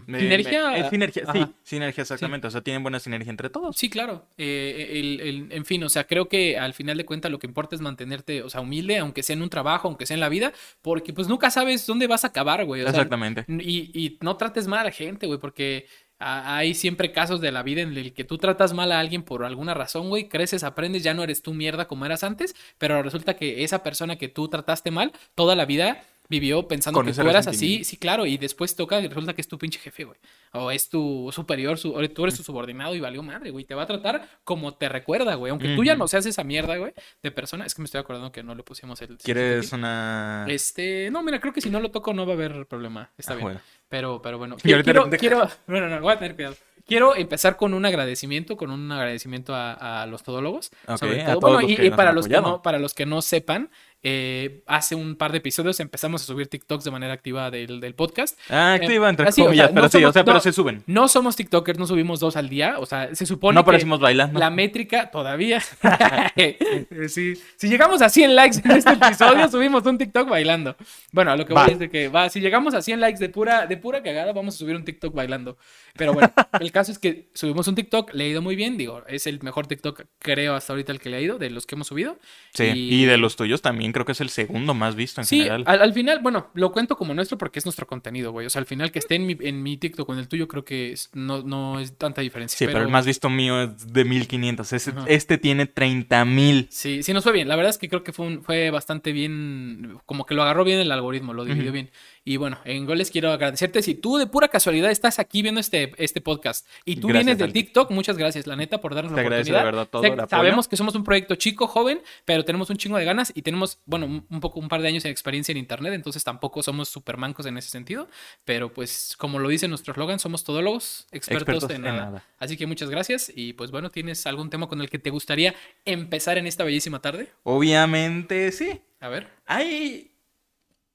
Me- 0.06 0.18
¿Sinergia? 0.18 0.70
me- 0.70 0.80
eh, 0.80 0.90
sinergia, 0.90 1.24
sí, 1.32 1.46
sinergia, 1.62 2.02
exactamente. 2.02 2.46
O 2.48 2.50
sea, 2.50 2.60
tienen 2.62 2.82
buena 2.82 2.98
sinergia 2.98 3.30
entre 3.30 3.48
todos. 3.48 3.76
Sí, 3.76 3.88
claro. 3.88 4.26
Eh, 4.36 4.88
el- 4.92 5.20
el- 5.20 5.52
en 5.52 5.64
fin, 5.64 5.82
o 5.84 5.88
sea, 5.88 6.04
creo 6.04 6.28
que 6.28 6.58
al 6.58 6.74
final 6.74 6.96
de 6.96 7.04
cuentas 7.04 7.30
lo 7.30 7.38
que 7.38 7.46
importa 7.46 7.76
es 7.76 7.80
mantenerte, 7.80 8.42
o 8.42 8.50
sea, 8.50 8.60
humilde, 8.60 8.98
aunque 8.98 9.22
sea 9.22 9.34
en 9.34 9.42
un 9.42 9.50
trabajo, 9.50 9.86
aunque 9.86 10.04
sea 10.06 10.14
en 10.14 10.20
la 10.20 10.28
vida, 10.28 10.52
porque 10.82 11.12
pues 11.12 11.28
nunca 11.28 11.50
sabes 11.50 11.86
dónde 11.86 12.08
vas 12.08 12.24
a 12.24 12.28
acabar, 12.28 12.64
güey. 12.64 12.80
O 12.80 12.84
sea, 12.84 12.90
Exactamente. 12.90 13.44
y, 13.48 13.90
y 13.94 14.18
no 14.20 14.36
trates 14.36 14.66
mal 14.66 14.80
a 14.80 14.84
la 14.84 14.90
gente, 14.90 15.26
güey, 15.28 15.38
porque 15.38 15.86
a- 16.18 16.56
hay 16.56 16.74
siempre 16.74 17.12
casos 17.12 17.40
de 17.40 17.52
la 17.52 17.62
vida 17.62 17.82
en 17.82 17.96
el 17.96 18.12
que 18.12 18.24
tú 18.24 18.36
tratas 18.38 18.72
mal 18.74 18.90
a 18.90 18.98
alguien 18.98 19.22
por 19.22 19.44
alguna 19.44 19.74
razón, 19.74 20.08
güey, 20.08 20.28
creces, 20.28 20.64
aprendes, 20.64 21.04
ya 21.04 21.14
no 21.14 21.22
eres 21.22 21.42
tú 21.42 21.54
mierda 21.54 21.86
como 21.86 22.04
eras 22.04 22.24
antes, 22.24 22.56
pero 22.78 23.00
resulta 23.04 23.36
que 23.36 23.62
esa 23.62 23.84
persona 23.84 24.16
que 24.16 24.26
tú 24.28 24.48
trataste 24.48 24.90
mal 24.90 25.12
toda 25.36 25.54
la 25.54 25.64
vida 25.66 26.02
vivió 26.28 26.68
pensando 26.68 27.02
que 27.02 27.12
tú 27.12 27.28
eras 27.28 27.46
así, 27.46 27.84
sí, 27.84 27.96
claro, 27.96 28.26
y 28.26 28.36
después 28.36 28.76
toca 28.76 29.00
y 29.00 29.08
resulta 29.08 29.32
que 29.34 29.40
es 29.40 29.48
tu 29.48 29.58
pinche 29.58 29.78
jefe, 29.80 30.04
güey. 30.04 30.18
O 30.52 30.70
es 30.70 30.88
tu 30.88 31.30
superior, 31.32 31.78
su- 31.78 31.94
o 31.94 32.08
tú 32.10 32.24
eres 32.24 32.36
su 32.36 32.42
subordinado 32.42 32.94
y 32.94 33.00
valió 33.00 33.22
madre, 33.22 33.50
güey. 33.50 33.64
Te 33.64 33.74
va 33.74 33.82
a 33.82 33.86
tratar 33.86 34.28
como 34.44 34.74
te 34.74 34.88
recuerda, 34.88 35.34
güey. 35.36 35.50
Aunque 35.50 35.74
tú 35.74 35.84
ya 35.84 35.96
no 35.96 36.06
seas 36.08 36.26
esa 36.26 36.44
mierda, 36.44 36.76
güey, 36.76 36.92
de 37.22 37.30
persona. 37.30 37.64
Es 37.66 37.74
que 37.74 37.82
me 37.82 37.86
estoy 37.86 38.00
acordando 38.00 38.30
que 38.32 38.42
no 38.42 38.54
le 38.54 38.62
pusimos 38.62 39.00
el... 39.02 39.16
¿Quieres 39.18 39.72
una...? 39.72 40.44
Este, 40.48 41.10
no, 41.10 41.22
mira, 41.22 41.40
creo 41.40 41.52
que 41.52 41.60
si 41.60 41.70
no 41.70 41.80
lo 41.80 41.90
toco 41.90 42.12
no 42.14 42.26
va 42.26 42.32
a 42.32 42.36
haber 42.36 42.66
problema. 42.66 43.10
Está 43.16 43.32
Ah, 43.32 43.36
bien. 43.36 43.44
bueno. 43.44 43.60
Pero, 43.88 44.20
pero 44.22 44.38
bueno. 44.38 44.56
Quiero, 44.62 44.82
quiero, 44.84 45.08
quiero- 45.10 45.48
bueno, 45.66 45.88
no, 45.88 46.00
voy 46.00 46.12
a 46.12 46.18
tener 46.18 46.34
cuidado. 46.34 46.56
Quiero 46.86 47.14
empezar 47.14 47.56
con 47.58 47.74
un 47.74 47.84
agradecimiento, 47.84 48.56
con 48.56 48.70
un 48.70 48.90
agradecimiento 48.90 49.54
a, 49.54 50.02
a 50.02 50.06
los 50.06 50.22
todólogos. 50.22 50.70
Ok, 50.86 50.96
sobre 50.98 51.22
a 51.22 51.26
todo. 51.34 51.40
todos 51.40 51.62
Bueno, 51.62 51.68
y, 51.84 51.90
para 51.90 52.12
los 52.12 52.26
que 52.26 52.40
no, 52.40 52.62
para 52.62 52.78
los 52.78 52.94
que 52.94 53.04
no 53.04 53.20
sepan, 53.20 53.70
eh, 54.02 54.62
hace 54.66 54.94
un 54.94 55.16
par 55.16 55.32
de 55.32 55.38
episodios 55.38 55.80
empezamos 55.80 56.22
a 56.22 56.26
subir 56.26 56.46
TikToks 56.46 56.84
de 56.84 56.90
manera 56.90 57.12
activa 57.12 57.50
del, 57.50 57.80
del 57.80 57.94
podcast. 57.94 58.38
Ah, 58.48 58.76
Eh, 58.80 58.84
activa 58.84 59.08
entre 59.10 59.26
así, 59.28 59.40
o 59.40 59.44
sea, 59.44 59.48
comillas, 59.48 59.68
no 59.70 59.74
pero 59.74 59.88
sí, 59.88 59.96
o 59.98 60.00
somos- 60.00 60.12
sea, 60.14 60.24
pero 60.24 60.34
no- 60.34 60.40
se 60.40 60.52
suben. 60.52 60.82
No 60.86 61.08
somos 61.08 61.36
TikTokers, 61.36 61.78
no 61.78 61.86
subimos 61.86 62.20
dos 62.20 62.36
al 62.36 62.48
día. 62.48 62.78
O 62.78 62.86
sea, 62.86 63.14
se 63.14 63.26
supone 63.26 63.54
No 63.54 63.64
bailando. 63.98 64.38
la 64.38 64.50
métrica 64.50 65.10
todavía. 65.10 65.62
Sí. 67.08 67.34
Si 67.56 67.68
llegamos 67.68 68.02
a 68.02 68.08
100 68.08 68.34
likes 68.34 68.58
en 68.64 68.70
este 68.72 68.92
episodio, 68.92 69.48
subimos 69.50 69.84
un 69.86 69.98
TikTok 69.98 70.28
bailando. 70.28 70.76
Bueno, 71.12 71.30
a 71.32 71.36
lo 71.36 71.46
que 71.46 71.54
Va. 71.54 71.64
voy 71.64 71.72
es 71.74 71.78
de 71.78 71.90
que 71.90 72.08
va, 72.08 72.28
si 72.30 72.40
llegamos 72.40 72.74
a 72.74 72.82
100 72.82 73.00
likes 73.00 73.18
de 73.18 73.28
pura, 73.28 73.66
de 73.66 73.76
pura 73.76 74.02
cagada, 74.02 74.32
vamos 74.32 74.54
a 74.54 74.58
subir 74.58 74.76
un 74.76 74.84
TikTok 74.84 75.14
bailando. 75.14 75.56
Pero 75.96 76.12
bueno, 76.12 76.32
el 76.60 76.70
caso 76.72 76.92
es 76.92 76.98
que 76.98 77.28
subimos 77.34 77.66
un 77.68 77.74
TikTok, 77.74 78.14
le 78.14 78.24
ha 78.24 78.28
ido 78.28 78.42
muy 78.42 78.56
bien, 78.56 78.76
digo, 78.76 79.02
es 79.08 79.26
el 79.26 79.42
mejor 79.42 79.66
TikTok, 79.66 80.02
creo, 80.18 80.54
hasta 80.54 80.72
ahorita 80.72 80.92
el 80.92 81.00
que 81.00 81.08
le 81.08 81.16
ha 81.16 81.20
ido, 81.20 81.38
de 81.38 81.50
los 81.50 81.66
que 81.66 81.74
hemos 81.74 81.88
subido. 81.88 82.18
Sí, 82.54 82.64
y... 82.74 83.04
de 83.04 83.16
los 83.18 83.36
tuyos 83.36 83.62
también 83.62 83.87
creo 83.92 84.04
que 84.06 84.12
es 84.12 84.20
el 84.20 84.28
segundo 84.30 84.74
más 84.74 84.94
visto 84.94 85.20
en 85.20 85.26
Sí, 85.26 85.38
general. 85.38 85.64
al, 85.66 85.82
al 85.82 85.92
final, 85.92 86.20
bueno, 86.20 86.48
lo 86.54 86.72
cuento 86.72 86.96
como 86.96 87.14
nuestro 87.14 87.38
porque 87.38 87.58
es 87.58 87.66
nuestro 87.66 87.86
contenido, 87.86 88.32
güey. 88.32 88.46
O 88.46 88.50
sea, 88.50 88.60
al 88.60 88.66
final 88.66 88.90
que 88.90 88.98
esté 88.98 89.14
en 89.16 89.26
mi, 89.26 89.36
en 89.40 89.62
mi 89.62 89.76
TikTok 89.76 90.08
o 90.08 90.12
en 90.12 90.18
el 90.18 90.28
tuyo, 90.28 90.48
creo 90.48 90.64
que 90.64 90.92
es- 90.92 91.10
no, 91.14 91.42
no 91.42 91.78
es 91.80 91.96
tanta 91.96 92.20
diferencia. 92.20 92.56
Sí, 92.58 92.66
pero... 92.66 92.80
el 92.82 92.88
más 92.88 93.06
visto 93.06 93.28
mío 93.30 93.62
es 93.62 93.92
de 93.92 94.04
1500. 94.04 94.72
Ese- 94.72 94.90
Ajá. 94.90 95.04
este 95.08 95.38
tiene 95.38 95.66
30000. 95.66 96.68
Sí, 96.70 97.02
sí 97.02 97.12
nos 97.12 97.24
fue 97.24 97.32
bien. 97.32 97.48
La 97.48 97.56
verdad 97.56 97.70
es 97.70 97.78
que 97.78 97.88
creo 97.88 98.02
que 98.04 98.12
fue, 98.12 98.26
un- 98.26 98.42
fue 98.42 98.70
bastante 98.70 99.12
bien, 99.12 99.98
como 100.06 100.26
que 100.26 100.34
lo 100.34 100.42
agarró 100.42 100.64
bien 100.64 100.80
el 100.80 100.90
algoritmo, 100.92 101.32
lo 101.34 101.44
dividió 101.44 101.72
bien. 101.72 101.90
Y 102.30 102.36
bueno, 102.36 102.58
en 102.66 102.84
goles 102.84 103.10
quiero 103.10 103.32
agradecerte. 103.32 103.80
Si 103.82 103.94
tú 103.94 104.18
de 104.18 104.26
pura 104.26 104.48
casualidad 104.48 104.90
estás 104.90 105.18
aquí 105.18 105.40
viendo 105.40 105.60
este, 105.60 105.92
este 105.96 106.20
podcast 106.20 106.66
y 106.84 106.96
tú 106.96 107.08
Gracias, 107.08 107.24
vienes 107.24 107.38
de. 107.38 107.52
TikTok, 107.52 107.90
muchas 107.90 108.18
gracias, 108.18 108.46
la 108.46 108.54
neta, 108.54 108.82
por 108.82 108.94
darnos 108.94 109.12
Te 109.12 109.16
la 109.16 109.22
agradezco 109.22 109.52
oportunidad. 109.54 109.60
de 109.60 109.64
verdad 109.76 109.88
todo 109.90 110.02
Sé- 110.02 110.08
el 110.08 110.20
apoyo. 110.20 110.28
sabemos 110.28 110.68
que 110.68 110.76
somos 110.76 110.94
un 110.94 111.04
proyecto 111.04 111.36
chico, 111.36 111.66
joven, 111.66 112.02
pero 112.26 112.44
tenemos 112.44 112.68
un 112.68 112.76
chingo 112.76 112.98
de 112.98 113.06
ganas 113.06 113.32
y 113.34 113.40
tenemos, 113.40 113.78
bueno, 113.86 114.04
un 114.28 114.40
poco, 114.40 114.60
un 114.60 114.68
par 114.68 114.82
de 114.82 114.88
años 114.88 115.04
de 115.04 115.08
experiencia 115.10 115.52
en 115.52 115.58
internet, 115.58 115.94
entonces 115.94 116.22
tampoco 116.22 116.62
somos 116.62 116.90
supermancos 116.90 117.46
en 117.46 117.56
ese 117.56 117.70
sentido. 117.70 118.08
Pero 118.44 118.74
pues, 118.74 119.14
como 119.16 119.38
lo 119.38 119.48
dice 119.48 119.66
nuestro 119.66 119.92
eslogan, 119.92 120.18
somos 120.18 120.44
todólogos, 120.44 121.06
expertos, 121.12 121.54
Expertos 121.54 121.70
en, 121.70 121.76
en 121.76 121.82
nada. 121.94 122.04
nada. 122.10 122.24
Así 122.38 122.58
que 122.58 122.66
muchas 122.66 122.90
gracias. 122.90 123.32
Y 123.34 123.54
pues 123.54 123.70
bueno, 123.70 123.88
¿tienes 123.90 124.26
algún 124.26 124.50
tema 124.50 124.66
con 124.68 124.82
el 124.82 124.90
que 124.90 124.98
te 124.98 125.08
gustaría 125.08 125.54
empezar 125.86 126.36
en 126.36 126.46
esta 126.46 126.62
bellísima 126.64 127.00
tarde? 127.00 127.30
Obviamente, 127.44 128.52
sí. 128.52 128.80
A 129.00 129.08
ver. 129.08 129.28
Hay. 129.46 130.07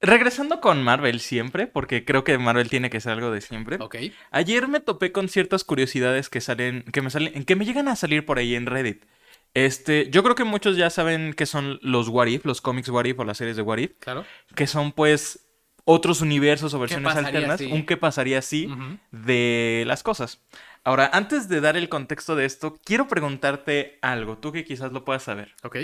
Regresando 0.04 0.60
con 0.60 0.84
Marvel 0.84 1.22
siempre, 1.22 1.66
porque 1.66 2.04
creo 2.04 2.26
que 2.26 2.38
Marvel 2.38 2.70
tiene 2.70 2.90
que 2.90 3.00
ser 3.00 3.14
algo 3.14 3.32
de 3.32 3.40
siempre. 3.40 3.78
Ok. 3.80 3.96
Ayer 4.32 4.68
me 4.68 4.82
topé 4.82 5.14
con 5.14 5.30
ciertas 5.30 5.64
curiosidades 5.64 6.30
que 6.30 6.42
salen, 6.42 6.84
que 6.92 7.02
me 7.02 7.10
salen, 7.10 7.46
que 7.46 7.56
me 7.56 7.64
llegan 7.64 7.88
a 7.88 7.96
salir 7.96 8.26
por 8.26 8.38
ahí 8.38 8.54
en 8.56 8.66
Reddit. 8.66 9.06
Este, 9.54 10.10
yo 10.10 10.22
creo 10.22 10.36
que 10.36 10.44
muchos 10.44 10.76
ya 10.76 10.90
saben 10.90 11.34
qué 11.34 11.46
son 11.46 11.80
los 11.82 12.10
What 12.10 12.28
If, 12.28 12.44
los 12.44 12.60
cómics 12.60 12.90
What 12.90 13.06
If 13.06 13.18
o 13.20 13.24
las 13.24 13.38
series 13.38 13.56
de 13.56 13.62
What 13.62 13.78
If, 13.78 13.98
Claro. 14.00 14.26
que 14.56 14.68
son 14.68 14.92
pues 14.92 15.48
otros 15.86 16.20
universos 16.20 16.74
o 16.74 16.80
versiones 16.80 17.16
alternas, 17.16 17.60
si? 17.60 17.72
un 17.72 17.86
qué 17.86 17.96
pasaría 17.96 18.42
si 18.42 18.66
Ujú. 18.68 18.98
de 19.12 19.84
las 19.88 20.04
cosas. 20.04 20.42
Ahora, 20.84 21.10
antes 21.14 21.48
de 21.48 21.62
dar 21.62 21.78
el 21.78 21.88
contexto 21.88 22.36
de 22.36 22.44
esto, 22.44 22.78
quiero 22.84 23.08
preguntarte 23.08 24.00
algo, 24.02 24.38
tú 24.38 24.52
que 24.52 24.66
quizás 24.66 24.92
lo 24.92 25.06
puedas 25.06 25.24
saber. 25.24 25.56
Ok. 25.64 25.78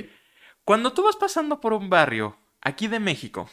Cuando 0.65 0.91
tú 0.91 1.03
vas 1.03 1.15
pasando 1.15 1.61
por 1.61 1.71
un 1.71 1.89
barrio 1.89 2.35
aquí 2.61 2.87
de 2.89 2.99
México 2.99 3.49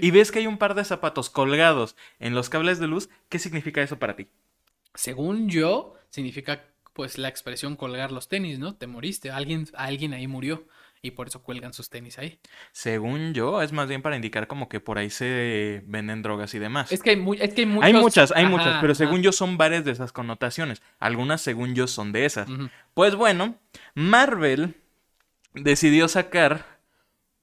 Y 0.00 0.10
ves 0.10 0.30
que 0.30 0.38
hay 0.38 0.46
un 0.46 0.58
par 0.58 0.74
de 0.74 0.84
zapatos 0.84 1.30
colgados 1.30 1.96
en 2.20 2.34
los 2.34 2.48
cables 2.48 2.78
de 2.78 2.86
luz, 2.86 3.08
¿qué 3.28 3.38
significa 3.38 3.82
eso 3.82 3.98
para 3.98 4.14
ti? 4.16 4.28
Según 4.94 5.48
yo, 5.48 5.94
significa 6.10 6.64
pues 6.92 7.18
la 7.18 7.28
expresión 7.28 7.74
colgar 7.74 8.12
los 8.12 8.28
tenis, 8.28 8.58
¿no? 8.60 8.76
Te 8.76 8.86
moriste, 8.86 9.30
alguien, 9.32 9.66
alguien 9.74 10.14
ahí 10.14 10.28
murió 10.28 10.64
y 11.02 11.10
por 11.10 11.26
eso 11.26 11.42
cuelgan 11.42 11.74
sus 11.74 11.90
tenis 11.90 12.18
ahí. 12.18 12.38
Según 12.70 13.34
yo, 13.34 13.60
es 13.62 13.72
más 13.72 13.88
bien 13.88 14.00
para 14.00 14.14
indicar 14.16 14.46
como 14.46 14.68
que 14.68 14.78
por 14.78 14.96
ahí 14.96 15.10
se 15.10 15.82
venden 15.86 16.22
drogas 16.22 16.54
y 16.54 16.60
demás. 16.60 16.92
Es 16.92 17.02
que 17.02 17.10
hay, 17.10 17.16
mu- 17.16 17.34
es 17.34 17.52
que 17.52 17.62
hay 17.62 17.66
muchos... 17.66 17.84
Hay 17.84 17.92
muchas, 17.94 18.32
hay 18.32 18.44
Ajá, 18.44 18.50
muchas, 18.50 18.80
pero 18.80 18.94
según 18.94 19.14
ajá. 19.16 19.22
yo 19.22 19.32
son 19.32 19.58
varias 19.58 19.84
de 19.84 19.90
esas 19.90 20.12
connotaciones. 20.12 20.82
Algunas 21.00 21.40
según 21.40 21.74
yo 21.74 21.88
son 21.88 22.12
de 22.12 22.24
esas. 22.24 22.48
Pues 22.94 23.16
bueno, 23.16 23.58
Marvel 23.94 24.76
decidió 25.52 26.08
sacar 26.08 26.78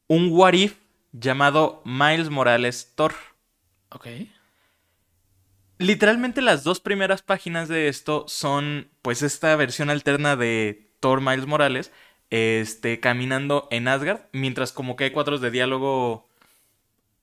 un 0.08 0.30
What 0.32 0.54
If 0.54 0.76
llamado 1.12 1.82
Miles 1.86 2.30
Morales 2.30 2.94
Thor. 2.96 3.14
Ok. 3.90 4.08
Literalmente 5.78 6.42
las 6.42 6.64
dos 6.64 6.80
primeras 6.80 7.22
páginas 7.22 7.68
de 7.68 7.88
esto 7.88 8.26
son 8.28 8.90
pues 9.02 9.24
esta 9.24 9.56
versión 9.56 9.90
alterna 9.90 10.36
de 10.36 10.92
Thor 11.00 11.22
Miles 11.22 11.48
Morales, 11.48 11.92
este, 12.30 13.00
caminando 13.00 13.68
en 13.72 13.88
Asgard, 13.88 14.22
mientras 14.32 14.72
como 14.72 14.96
que 14.96 15.06
hay 15.06 15.12
cuadros 15.12 15.42
de 15.42 15.52
diálogo 15.52 16.30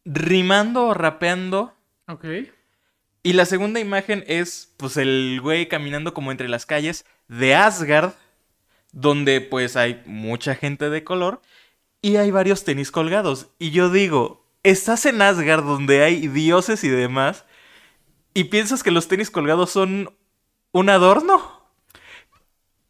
rimando 0.04 0.88
o 0.88 0.95
rapeando. 0.95 1.75
Ok. 2.09 2.25
Y 3.23 3.33
la 3.35 3.45
segunda 3.45 3.78
imagen 3.78 4.25
es 4.26 4.75
pues 4.76 4.97
el 4.97 5.38
güey 5.40 5.68
caminando 5.68 6.12
como 6.12 6.33
entre 6.33 6.49
las 6.49 6.66
calles 6.66 7.04
de 7.28 7.54
Asgard, 7.54 8.14
donde 8.92 9.40
pues 9.40 9.76
hay 9.76 10.02
mucha 10.07 10.54
gente 10.54 10.90
de 10.90 11.04
color 11.04 11.42
y 12.02 12.17
hay 12.17 12.31
varios 12.31 12.64
tenis 12.64 12.90
colgados. 12.90 13.49
Y 13.59 13.71
yo 13.71 13.90
digo, 13.90 14.47
estás 14.62 15.07
en 15.07 15.23
Asgard 15.23 15.64
donde 15.64 16.02
hay 16.02 16.28
dioses 16.28 16.85
y 16.85 16.88
demás 16.88 17.45
y 18.35 18.45
piensas 18.45 18.83
que 18.83 18.90
los 18.90 19.09
tenis 19.09 19.31
colgados 19.31 19.71
son 19.71 20.17
un 20.73 20.90
adorno. 20.90 21.58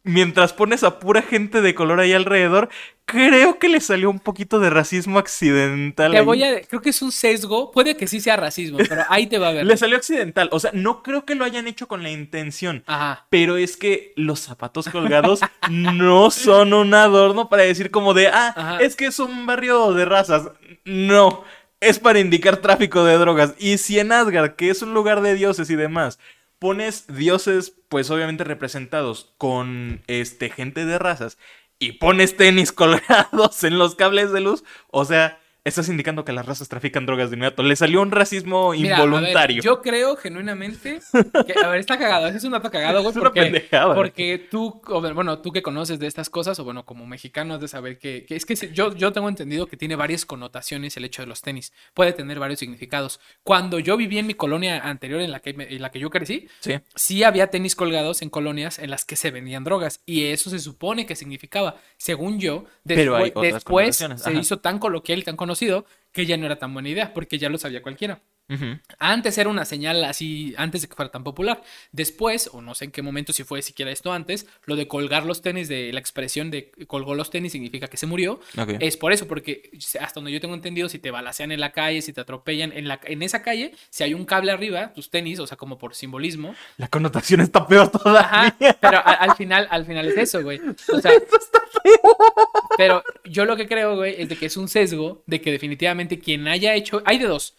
Mientras 0.03 0.53
pones 0.53 0.83
a 0.83 0.99
pura 0.99 1.21
gente 1.21 1.61
de 1.61 1.75
color 1.75 1.99
ahí 1.99 2.13
alrededor, 2.13 2.69
creo 3.05 3.59
que 3.59 3.67
le 3.67 3.81
salió 3.81 4.09
un 4.09 4.19
poquito 4.19 4.59
de 4.59 4.69
racismo 4.69 5.19
accidental. 5.19 6.11
Te 6.11 6.19
ahí. 6.19 6.25
voy 6.25 6.43
a... 6.43 6.61
Creo 6.61 6.81
que 6.81 6.91
es 6.91 7.01
un 7.01 7.11
sesgo. 7.11 7.71
Puede 7.71 7.97
que 7.97 8.07
sí 8.07 8.21
sea 8.21 8.37
racismo, 8.37 8.77
pero 8.87 9.03
ahí 9.09 9.27
te 9.27 9.37
va 9.37 9.49
a 9.49 9.51
ver. 9.51 9.65
Le 9.65 9.75
salió 9.75 9.97
accidental. 9.97 10.47
O 10.53 10.59
sea, 10.59 10.71
no 10.73 11.03
creo 11.03 11.25
que 11.25 11.35
lo 11.35 11.43
hayan 11.43 11.67
hecho 11.67 11.87
con 11.87 12.01
la 12.01 12.11
intención. 12.11 12.83
Ajá. 12.87 13.27
Pero 13.29 13.57
es 13.57 13.75
que 13.75 14.13
los 14.15 14.39
zapatos 14.39 14.87
colgados 14.89 15.41
no 15.69 16.31
son 16.31 16.73
un 16.73 16.93
adorno 16.93 17.49
para 17.49 17.63
decir 17.63 17.91
como 17.91 18.13
de, 18.13 18.27
ah, 18.27 18.53
Ajá. 18.55 18.77
es 18.79 18.95
que 18.95 19.07
es 19.07 19.19
un 19.19 19.45
barrio 19.45 19.91
de 19.93 20.05
razas. 20.05 20.49
No, 20.85 21.43
es 21.81 21.99
para 21.99 22.19
indicar 22.19 22.57
tráfico 22.57 23.03
de 23.03 23.17
drogas. 23.17 23.53
Y 23.57 23.77
si 23.79 23.99
en 23.99 24.11
Asgard, 24.11 24.55
que 24.55 24.69
es 24.69 24.81
un 24.81 24.93
lugar 24.93 25.21
de 25.21 25.33
dioses 25.33 25.69
y 25.69 25.75
demás, 25.75 26.19
pones 26.59 27.07
dioses, 27.07 27.73
pues 27.89 28.11
obviamente 28.11 28.43
representados 28.43 29.33
con 29.37 30.03
este 30.07 30.49
gente 30.49 30.85
de 30.85 30.99
razas 30.99 31.37
y 31.79 31.93
pones 31.93 32.37
tenis 32.37 32.71
colgados 32.73 33.63
en 33.63 33.79
los 33.79 33.95
cables 33.95 34.31
de 34.31 34.41
luz, 34.41 34.63
o 34.91 35.05
sea, 35.05 35.39
estás 35.69 35.89
indicando 35.89 36.25
que 36.25 36.31
las 36.33 36.45
razas 36.45 36.67
trafican 36.67 37.05
drogas 37.05 37.29
de 37.29 37.35
inmediato. 37.37 37.63
Le 37.63 37.75
salió 37.75 38.01
un 38.01 38.11
racismo 38.11 38.71
Mira, 38.71 38.97
a 38.97 38.99
ver, 38.99 39.07
involuntario. 39.07 39.61
yo 39.63 39.81
creo 39.81 40.15
genuinamente 40.15 40.99
que, 41.45 41.53
a 41.63 41.67
ver, 41.69 41.79
está 41.79 41.97
cagado, 41.97 42.27
ese 42.27 42.37
es 42.37 42.43
un 42.43 42.51
dato 42.51 42.69
cagado, 42.71 43.01
güey, 43.01 43.13
porque, 43.19 43.67
porque 43.95 44.47
tú, 44.49 44.81
bueno, 45.13 45.39
tú 45.39 45.51
que 45.51 45.61
conoces 45.61 45.99
de 45.99 46.07
estas 46.07 46.29
cosas, 46.29 46.59
o 46.59 46.63
bueno, 46.63 46.85
como 46.85 47.05
mexicano 47.05 47.55
has 47.55 47.61
de 47.61 47.67
saber 47.67 47.97
que, 47.97 48.25
que 48.25 48.35
es 48.35 48.45
que 48.45 48.55
yo, 48.55 48.95
yo 48.95 49.11
tengo 49.11 49.29
entendido 49.29 49.67
que 49.67 49.77
tiene 49.77 49.95
varias 49.95 50.25
connotaciones 50.25 50.95
el 50.97 51.05
hecho 51.05 51.21
de 51.21 51.27
los 51.27 51.41
tenis, 51.41 51.73
puede 51.93 52.13
tener 52.13 52.39
varios 52.39 52.59
significados. 52.59 53.19
Cuando 53.43 53.79
yo 53.79 53.97
viví 53.97 54.17
en 54.19 54.27
mi 54.27 54.33
colonia 54.33 54.79
anterior 54.79 55.21
en 55.21 55.31
la 55.31 55.39
que, 55.39 55.51
en 55.57 55.81
la 55.81 55.91
que 55.91 55.99
yo 55.99 56.09
crecí, 56.09 56.47
Sí. 56.59 56.73
sí 56.95 57.23
había 57.23 57.47
tenis 57.47 57.75
colgados 57.75 58.21
en 58.21 58.29
colonias 58.29 58.79
en 58.79 58.89
las 58.89 59.05
que 59.05 59.15
se 59.15 59.31
vendían 59.31 59.63
drogas 59.63 60.01
y 60.05 60.25
eso 60.25 60.49
se 60.49 60.59
supone 60.59 61.05
que 61.05 61.15
significaba, 61.15 61.75
según 61.97 62.39
yo, 62.39 62.65
Pero 62.85 63.15
hay 63.15 63.25
después, 63.25 63.53
después 63.99 64.21
se 64.21 64.33
hizo 64.33 64.59
tan 64.59 64.79
coloquial 64.79 65.19
y 65.19 65.23
tan 65.23 65.35
conocido 65.35 65.58
que 66.11 66.25
ya 66.25 66.37
no 66.37 66.45
era 66.45 66.57
tan 66.59 66.73
buena 66.73 66.89
idea 66.89 67.13
porque 67.13 67.37
ya 67.37 67.49
lo 67.49 67.57
sabía 67.57 67.81
cualquiera. 67.81 68.21
Antes 68.97 69.37
era 69.37 69.49
una 69.49 69.63
señal 69.65 70.03
así, 70.03 70.53
antes 70.57 70.81
de 70.81 70.87
que 70.87 70.95
fuera 70.95 71.11
tan 71.11 71.23
popular. 71.23 71.61
Después, 71.91 72.49
o 72.53 72.61
no 72.61 72.73
sé 72.75 72.85
en 72.85 72.91
qué 72.91 73.01
momento, 73.01 73.31
si 73.33 73.43
fue 73.43 73.61
siquiera 73.61 73.91
esto 73.91 74.11
antes, 74.11 74.47
lo 74.65 74.75
de 74.75 74.87
colgar 74.87 75.25
los 75.25 75.41
tenis, 75.41 75.67
de 75.67 75.93
la 75.93 75.99
expresión 75.99 76.49
de 76.51 76.71
colgó 76.87 77.13
los 77.15 77.29
tenis 77.29 77.51
significa 77.51 77.87
que 77.87 77.97
se 77.97 78.07
murió. 78.07 78.39
Es 78.79 78.97
por 78.97 79.13
eso, 79.13 79.27
porque 79.27 79.69
hasta 79.99 80.15
donde 80.15 80.31
yo 80.31 80.41
tengo 80.41 80.55
entendido, 80.55 80.89
si 80.89 80.99
te 80.99 81.11
balacean 81.11 81.51
en 81.51 81.59
la 81.59 81.71
calle, 81.71 82.01
si 82.01 82.11
te 82.13 82.21
atropellan 82.21 82.71
en, 82.73 82.87
la, 82.87 82.99
en 83.03 83.21
esa 83.21 83.41
calle, 83.43 83.73
si 83.89 84.03
hay 84.03 84.13
un 84.13 84.25
cable 84.25 84.51
arriba, 84.51 84.93
tus 84.93 85.09
tenis, 85.09 85.39
o 85.39 85.47
sea, 85.47 85.57
como 85.57 85.77
por 85.77 85.93
simbolismo. 85.95 86.55
La 86.77 86.87
connotación 86.87 87.41
está 87.41 87.67
peor 87.67 87.89
todavía. 87.91 88.19
Ajá, 88.21 88.55
pero 88.81 88.97
a- 88.97 89.01
al 89.13 89.35
final, 89.35 89.67
al 89.69 89.85
final 89.85 90.07
es 90.07 90.17
eso, 90.17 90.41
güey. 90.41 90.59
O 90.91 90.99
sea, 90.99 91.11
pero 92.77 93.03
yo 93.25 93.45
lo 93.45 93.55
que 93.55 93.67
creo, 93.67 93.95
güey, 93.95 94.15
es 94.21 94.29
de 94.29 94.35
que 94.37 94.45
es 94.47 94.57
un 94.57 94.67
sesgo 94.67 95.23
de 95.25 95.41
que 95.41 95.51
definitivamente 95.51 96.19
quien 96.19 96.47
haya 96.47 96.73
hecho. 96.75 97.01
Hay 97.05 97.17
de 97.19 97.25
dos. 97.25 97.55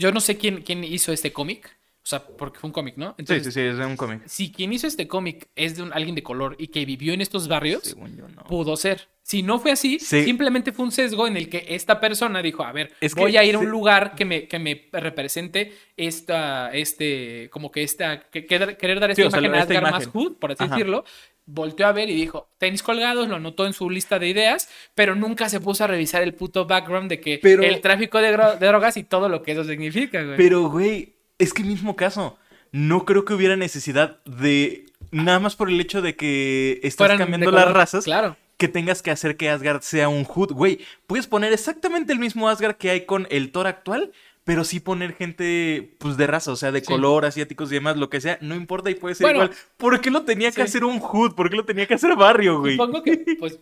Yo 0.00 0.10
no 0.12 0.20
sé 0.20 0.36
quién, 0.36 0.62
quién 0.62 0.82
hizo 0.84 1.12
este 1.12 1.32
cómic. 1.32 1.76
O 2.02 2.06
sea, 2.10 2.26
porque 2.26 2.58
fue 2.58 2.68
un 2.68 2.72
cómic, 2.72 2.96
¿no? 2.96 3.08
Sí, 3.10 3.14
Entonces, 3.18 3.44
sí, 3.44 3.52
sí, 3.52 3.60
es 3.60 3.76
de 3.76 3.84
un 3.84 3.94
cómic. 3.94 4.22
si 4.24 4.50
quien 4.50 4.72
hizo 4.72 4.86
este 4.86 5.06
cómic 5.06 5.48
es 5.54 5.76
de 5.76 5.82
un, 5.82 5.92
alguien 5.92 6.14
de 6.14 6.22
color 6.22 6.56
y 6.58 6.68
que 6.68 6.86
vivió 6.86 7.12
en 7.12 7.20
estos 7.20 7.46
barrios, 7.46 7.82
Según 7.84 8.16
yo, 8.16 8.26
no. 8.26 8.42
pudo 8.44 8.74
ser. 8.78 9.08
Si 9.22 9.42
no 9.42 9.58
fue 9.60 9.70
así, 9.72 9.98
Sí. 10.00 10.24
simplemente 10.24 10.72
fue 10.72 10.86
un 10.86 10.92
sesgo 10.92 11.26
en 11.26 11.36
el 11.36 11.50
que 11.50 11.66
esta 11.68 12.00
persona 12.00 12.40
dijo, 12.40 12.64
a 12.64 12.72
ver, 12.72 12.94
Es 13.02 13.14
que 13.14 13.20
voy 13.20 13.36
a 13.36 13.44
ir 13.44 13.54
a 13.54 13.58
un 13.58 13.66
sí. 13.66 13.70
lugar 13.70 14.14
que 14.16 14.24
me, 14.24 14.48
que 14.48 14.58
me 14.58 14.88
represente 14.92 15.72
esta, 15.94 16.72
este, 16.72 17.48
como 17.50 17.70
que 17.70 17.82
esta, 17.82 18.28
que, 18.30 18.46
que- 18.46 18.76
querer 18.78 18.98
dar 18.98 19.10
esta 19.10 19.22
Sí, 19.22 19.26
o 19.28 19.30
sea, 19.30 19.40
imagen 19.40 19.54
a 19.54 19.62
esta 19.62 19.80
más 19.82 19.90
imagen. 19.90 20.10
hood, 20.10 20.36
por 20.38 20.52
así 20.52 20.64
Ajá. 20.64 20.74
decirlo. 20.74 21.04
Volteó 21.52 21.86
a 21.86 21.92
ver 21.92 22.08
y 22.08 22.14
dijo, 22.14 22.48
tenis 22.58 22.82
colgados, 22.82 23.28
lo 23.28 23.36
anotó 23.36 23.66
en 23.66 23.72
su 23.72 23.90
lista 23.90 24.18
de 24.18 24.28
ideas, 24.28 24.68
pero 24.94 25.14
nunca 25.14 25.48
se 25.48 25.60
puso 25.60 25.84
a 25.84 25.86
revisar 25.88 26.22
el 26.22 26.34
puto 26.34 26.66
background 26.66 27.10
de 27.10 27.20
que 27.20 27.40
Pero- 27.42 27.62
el 27.62 27.80
tráfico 27.80 28.18
de, 28.18 28.30
drogas 28.30 28.96
y 28.96 29.04
todo 29.04 29.28
lo 29.28 29.42
que 29.42 29.52
eso 29.52 29.64
significa, 29.64 30.22
güey. 30.22 30.36
Pero, 30.36 30.68
güey, 30.68 31.14
es 31.38 31.52
que 31.52 31.64
mismo 31.64 31.96
caso. 31.96 32.38
No 32.72 33.04
creo 33.04 33.24
que 33.24 33.34
hubiera 33.34 33.56
necesidad 33.56 34.22
de. 34.24 34.86
Nada 35.10 35.40
más 35.40 35.56
por 35.56 35.70
el 35.70 35.80
hecho 35.80 36.02
de 36.02 36.14
que 36.14 36.78
estás 36.84 37.08
Fueran 37.08 37.18
cambiando 37.18 37.50
las 37.50 37.72
razas. 37.72 38.04
Claro. 38.04 38.36
Que 38.58 38.68
tengas 38.68 39.02
que 39.02 39.10
hacer 39.10 39.36
que 39.36 39.48
Asgard 39.48 39.80
sea 39.80 40.08
un 40.08 40.22
Hood. 40.24 40.52
Güey, 40.52 40.78
puedes 41.06 41.26
poner 41.26 41.52
exactamente 41.52 42.12
el 42.12 42.20
mismo 42.20 42.48
Asgard 42.48 42.76
que 42.76 42.90
hay 42.90 43.06
con 43.06 43.26
el 43.30 43.50
Thor 43.50 43.66
actual. 43.66 44.12
Pero 44.50 44.64
sí 44.64 44.80
poner 44.80 45.14
gente, 45.14 45.94
pues, 46.00 46.16
de 46.16 46.26
raza, 46.26 46.50
o 46.50 46.56
sea, 46.56 46.72
de 46.72 46.80
Sí. 46.80 46.86
color, 46.86 47.24
asiáticos 47.24 47.70
y 47.70 47.74
demás, 47.76 47.96
lo 47.96 48.10
que 48.10 48.20
sea, 48.20 48.36
no 48.40 48.56
importa 48.56 48.90
y 48.90 48.96
puede 48.96 49.14
ser 49.14 49.26
Bueno, 49.26 49.44
igual. 49.44 49.56
¿Por 49.76 50.00
qué 50.00 50.10
lo 50.10 50.22
tenía 50.24 50.50
que 50.50 50.60
hacer 50.62 50.82
un 50.84 50.98
Hood? 50.98 51.36
¿Por 51.36 51.50
qué 51.50 51.54
lo 51.56 51.64
tenía 51.64 51.86
que 51.86 51.94
hacer 51.94 52.16
barrio, 52.16 52.58
güey? 52.58 52.72
Supongo 52.76 53.00
que, 53.04 53.12
pues, 53.38 53.60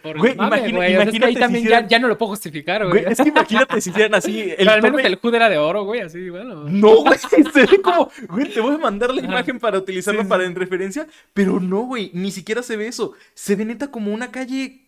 por, 0.00 0.16
Güey, 0.16 0.36
mame, 0.36 0.58
imagina- 0.58 0.76
güey. 0.78 0.92
Sea, 0.92 1.02
es 1.02 1.10
que 1.10 1.16
ahí 1.16 1.16
imagínate 1.16 1.32
si 1.34 1.40
también 1.40 1.64
ya, 1.64 1.68
hicieran- 1.70 1.88
ya 1.88 1.98
no 1.98 2.06
lo 2.06 2.16
puedo 2.16 2.30
justificar, 2.30 2.86
güey. 2.86 3.02
Güey, 3.02 3.12
es 3.12 3.18
que 3.20 3.28
imagínate 3.30 3.80
si 3.80 3.90
hicieran 3.90 4.14
así. 4.14 4.40
El 4.50 4.56
Pero 4.58 4.70
al 4.70 4.82
menos 4.82 5.02
de- 5.02 5.08
el 5.08 5.16
hood 5.16 5.34
era 5.34 5.48
de 5.48 5.58
oro, 5.58 5.82
güey, 5.82 6.02
así, 6.02 6.30
bueno. 6.30 6.64
No, 6.68 6.96
güey, 7.02 7.18
se 7.52 7.66
ve 7.66 7.82
como, 7.82 8.08
güey, 8.28 8.48
te 8.54 8.60
voy 8.60 8.76
a 8.76 8.78
mandar 8.78 9.12
la 9.12 9.20
imagen 9.20 9.58
para 9.58 9.78
utilizarlo 9.78 10.22
Sí, 10.22 10.28
para 10.28 10.44
en 10.44 10.54
referencia, 10.54 11.08
pero 11.34 11.58
no, 11.58 11.80
güey, 11.80 12.12
ni 12.14 12.30
siquiera 12.30 12.62
se 12.62 12.76
ve 12.76 12.86
eso. 12.86 13.14
Se 13.34 13.56
ve 13.56 13.64
neta 13.64 13.90
como 13.90 14.12
una 14.14 14.30
calle, 14.30 14.86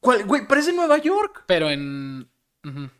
¿cuál? 0.00 0.24
güey, 0.26 0.46
parece 0.46 0.74
Nueva 0.74 0.98
York. 0.98 1.44
Pero 1.46 1.70
en... 1.70 2.28
ujú. 2.64 2.90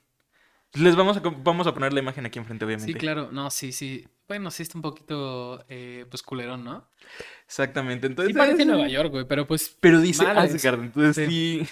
Les 0.74 0.94
vamos 0.94 1.16
a, 1.16 1.20
vamos 1.20 1.66
a 1.66 1.74
poner 1.74 1.92
la 1.92 2.00
imagen 2.00 2.26
aquí 2.26 2.38
enfrente, 2.38 2.64
obviamente. 2.64 2.92
Sí, 2.92 2.98
claro. 2.98 3.30
No, 3.32 3.50
sí, 3.50 3.72
sí. 3.72 4.06
Bueno, 4.28 4.52
sí 4.52 4.62
está 4.62 4.78
un 4.78 4.82
poquito, 4.82 5.64
eh, 5.68 6.06
pues, 6.08 6.22
culerón, 6.22 6.62
¿no? 6.62 6.88
Exactamente, 7.44 8.06
entonces... 8.06 8.32
Sí 8.32 8.38
parece 8.38 8.64
Nueva 8.64 8.86
York, 8.86 9.10
güey, 9.10 9.24
pero 9.26 9.44
pues... 9.48 9.76
Pero 9.80 10.00
dice 10.00 10.22
Madres. 10.22 10.54
Asgard, 10.54 10.80
entonces 10.80 11.28
sí... 11.28 11.66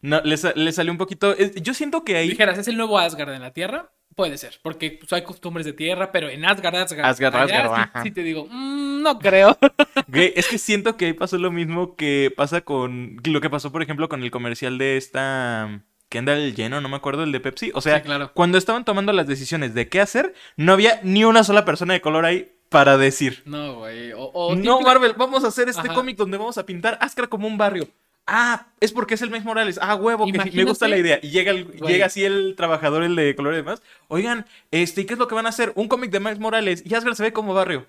No, 0.00 0.22
le, 0.22 0.36
le 0.54 0.72
salió 0.72 0.92
un 0.92 0.96
poquito... 0.96 1.36
Yo 1.36 1.74
siento 1.74 2.02
que 2.02 2.16
ahí... 2.16 2.30
Dijeras, 2.30 2.56
¿es 2.56 2.68
el 2.68 2.78
nuevo 2.78 2.98
Asgard 2.98 3.34
en 3.34 3.42
la 3.42 3.52
Tierra? 3.52 3.92
Puede 4.16 4.38
ser, 4.38 4.58
porque 4.62 4.92
pues, 4.98 5.12
hay 5.12 5.22
costumbres 5.22 5.66
de 5.66 5.74
tierra, 5.74 6.10
pero 6.10 6.30
en 6.30 6.44
Asgard, 6.46 6.76
Asgard... 6.76 7.06
Asgard, 7.06 7.36
allá 7.36 7.64
Asgard, 7.64 8.02
sí 8.02 8.10
te 8.10 8.22
digo, 8.22 8.46
mm, 8.50 9.02
no 9.02 9.18
creo. 9.18 9.58
Güey, 10.08 10.32
es 10.34 10.48
que 10.48 10.56
siento 10.56 10.96
que 10.96 11.06
ahí 11.06 11.12
pasó 11.12 11.36
lo 11.36 11.50
mismo 11.50 11.96
que 11.96 12.32
pasa 12.34 12.62
con... 12.62 13.18
Lo 13.24 13.40
que 13.42 13.50
pasó, 13.50 13.70
por 13.70 13.82
ejemplo, 13.82 14.08
con 14.08 14.22
el 14.22 14.30
comercial 14.30 14.78
de 14.78 14.96
esta... 14.96 15.84
Kendall 16.10 16.54
Lleno, 16.54 16.82
no 16.82 16.88
me 16.90 16.96
acuerdo, 16.96 17.22
el 17.22 17.32
de 17.32 17.40
Pepsi. 17.40 17.70
O 17.74 17.80
sea, 17.80 17.96
Sí, 17.98 18.02
claro. 18.02 18.32
cuando 18.34 18.58
estaban 18.58 18.84
tomando 18.84 19.12
las 19.14 19.26
decisiones 19.26 19.72
de 19.72 19.88
qué 19.88 20.00
hacer, 20.02 20.34
no 20.56 20.74
había 20.74 21.00
ni 21.02 21.24
una 21.24 21.42
sola 21.44 21.64
persona 21.64 21.94
de 21.94 22.02
color 22.02 22.26
ahí 22.26 22.52
para 22.68 22.98
decir. 22.98 23.42
No, 23.46 23.76
güey. 23.76 24.12
O, 24.12 24.24
o 24.24 24.54
no, 24.54 24.60
típica- 24.78 24.80
Marvel, 24.90 25.14
vamos 25.16 25.44
a 25.44 25.48
hacer 25.48 25.68
este 25.70 25.86
Ajá. 25.88 25.94
cómic 25.94 26.16
donde 26.18 26.36
vamos 26.36 26.58
a 26.58 26.66
pintar 26.66 26.98
Ascar 27.00 27.28
como 27.30 27.46
un 27.48 27.56
barrio. 27.56 27.88
Ah, 28.26 28.66
es 28.78 28.92
porque 28.92 29.14
es 29.14 29.22
el 29.22 29.30
Miles 29.30 29.44
Morales. 29.44 29.78
Ah, 29.82 29.94
huevo, 29.96 30.26
que 30.26 30.50
me 30.52 30.64
gusta 30.64 30.86
la 30.86 30.98
idea. 30.98 31.18
Y 31.22 31.30
llega, 31.30 31.50
el- 31.52 31.72
llega 31.80 32.06
así 32.06 32.22
el 32.24 32.54
trabajador, 32.56 33.02
el 33.02 33.16
de 33.16 33.34
color 33.34 33.54
y 33.54 33.56
demás. 33.56 33.82
Oigan, 34.08 34.46
este, 34.70 35.00
¿y 35.00 35.04
¿qué 35.06 35.14
es 35.14 35.18
lo 35.18 35.26
que 35.26 35.34
van 35.34 35.46
a 35.46 35.48
hacer? 35.48 35.72
Un 35.74 35.88
cómic 35.88 36.10
de 36.12 36.20
Miles 36.20 36.38
Morales. 36.38 36.82
Y 36.84 36.94
Asgard 36.94 37.14
se 37.16 37.22
ve 37.24 37.32
como 37.32 37.54
barrio. 37.54 37.86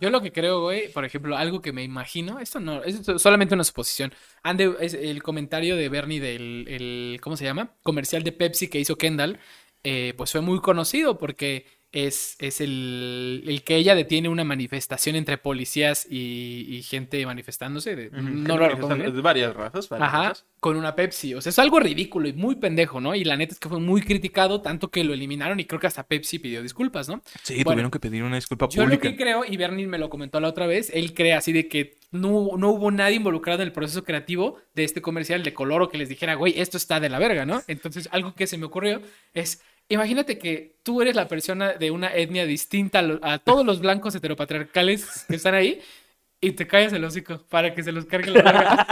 Yo 0.00 0.10
lo 0.10 0.22
que 0.22 0.32
creo, 0.32 0.62
güey, 0.62 0.90
por 0.92 1.04
ejemplo, 1.04 1.36
algo 1.36 1.60
que 1.60 1.72
me 1.72 1.82
imagino, 1.82 2.38
esto 2.38 2.58
no, 2.58 2.82
es 2.82 3.02
solamente 3.18 3.54
una 3.54 3.64
suposición. 3.64 4.12
Ande, 4.42 4.74
es 4.80 4.94
el 4.94 5.22
comentario 5.22 5.76
de 5.76 5.88
Bernie 5.88 6.20
del, 6.20 6.66
el, 6.68 7.20
¿cómo 7.22 7.36
se 7.36 7.44
llama? 7.44 7.74
Comercial 7.82 8.22
de 8.22 8.32
Pepsi 8.32 8.68
que 8.68 8.80
hizo 8.80 8.96
Kendall, 8.96 9.38
eh, 9.84 10.14
pues 10.16 10.32
fue 10.32 10.40
muy 10.40 10.60
conocido 10.60 11.18
porque 11.18 11.66
es, 11.92 12.36
es 12.38 12.60
el, 12.60 13.42
el 13.46 13.62
que 13.64 13.74
ella 13.76 13.94
detiene 13.96 14.28
una 14.28 14.44
manifestación 14.44 15.16
entre 15.16 15.38
policías 15.38 16.06
y, 16.08 16.64
y 16.68 16.82
gente 16.82 17.24
manifestándose. 17.26 17.96
de- 17.96 18.10
no 18.12 18.56
lo 18.56 18.68
recuerdo. 18.68 19.10
De 19.12 19.20
varias 19.20 19.54
razas. 19.56 19.88
varias 19.88 20.08
Ajá, 20.08 20.28
razas. 20.28 20.46
con 20.60 20.76
una 20.76 20.94
Pepsi. 20.94 21.34
O 21.34 21.40
sea, 21.40 21.50
es 21.50 21.58
algo 21.58 21.80
ridículo 21.80 22.28
y 22.28 22.32
muy 22.32 22.54
pendejo, 22.56 23.00
¿no? 23.00 23.14
Y 23.14 23.24
la 23.24 23.36
neta 23.36 23.54
es 23.54 23.58
que 23.58 23.68
fue 23.68 23.80
muy 23.80 24.02
criticado, 24.02 24.60
tanto 24.62 24.88
que 24.90 25.02
lo 25.02 25.14
eliminaron 25.14 25.58
y 25.58 25.64
creo 25.64 25.80
que 25.80 25.88
hasta 25.88 26.06
Pepsi 26.06 26.38
pidió 26.38 26.62
disculpas, 26.62 27.08
¿no? 27.08 27.22
Sí, 27.42 27.54
Bueno, 27.64 27.72
tuvieron 27.72 27.90
que 27.90 28.00
pedir 28.00 28.22
una 28.22 28.36
disculpa 28.36 28.68
Yo 28.68 28.82
lo 28.82 28.88
pública. 28.90 29.10
que 29.10 29.16
creo, 29.16 29.44
y 29.44 29.56
Bernie 29.56 29.86
me 29.88 29.98
lo 29.98 30.10
comentó 30.10 30.38
la 30.40 30.48
otra 30.48 30.66
vez, 30.68 30.90
él 30.94 31.12
cree 31.12 31.32
así 31.32 31.52
de 31.52 31.66
que 31.68 31.98
no, 32.12 32.50
no 32.56 32.70
hubo 32.70 32.90
nadie 32.92 33.16
involucrado 33.16 33.62
en 33.62 33.66
el 33.68 33.72
proceso 33.72 34.04
creativo 34.04 34.58
de 34.74 34.84
este 34.84 35.02
comercial 35.02 35.42
de 35.42 35.52
color 35.54 35.82
o 35.82 35.88
que 35.88 35.98
les 35.98 36.08
dijera, 36.08 36.34
güey, 36.34 36.54
esto 36.60 36.76
está 36.76 37.00
de 37.00 37.08
la 37.08 37.18
verga, 37.18 37.46
¿no? 37.46 37.62
Entonces, 37.66 38.08
algo 38.12 38.34
que 38.34 38.46
se 38.46 38.58
me 38.58 38.66
ocurrió 38.66 39.00
es, 39.34 39.62
imagínate 39.90 40.38
que 40.38 40.76
tú 40.82 41.02
eres 41.02 41.14
la 41.14 41.28
persona 41.28 41.74
de 41.74 41.90
una 41.90 42.14
etnia 42.14 42.46
distinta 42.46 43.02
a, 43.22 43.38
todos 43.38 43.66
los 43.66 43.80
blancos 43.80 44.14
heteropatriarcales 44.14 45.26
que 45.28 45.36
están 45.36 45.54
ahí. 45.54 45.80
Y 46.42 46.52
te 46.52 46.66
callas 46.66 46.94
el 46.94 47.04
hocico 47.04 47.38
para 47.50 47.74
que 47.74 47.82
se 47.82 47.92
los 47.92 48.06
cargue 48.06 48.30
la 48.30 48.42
verga. 48.42 48.86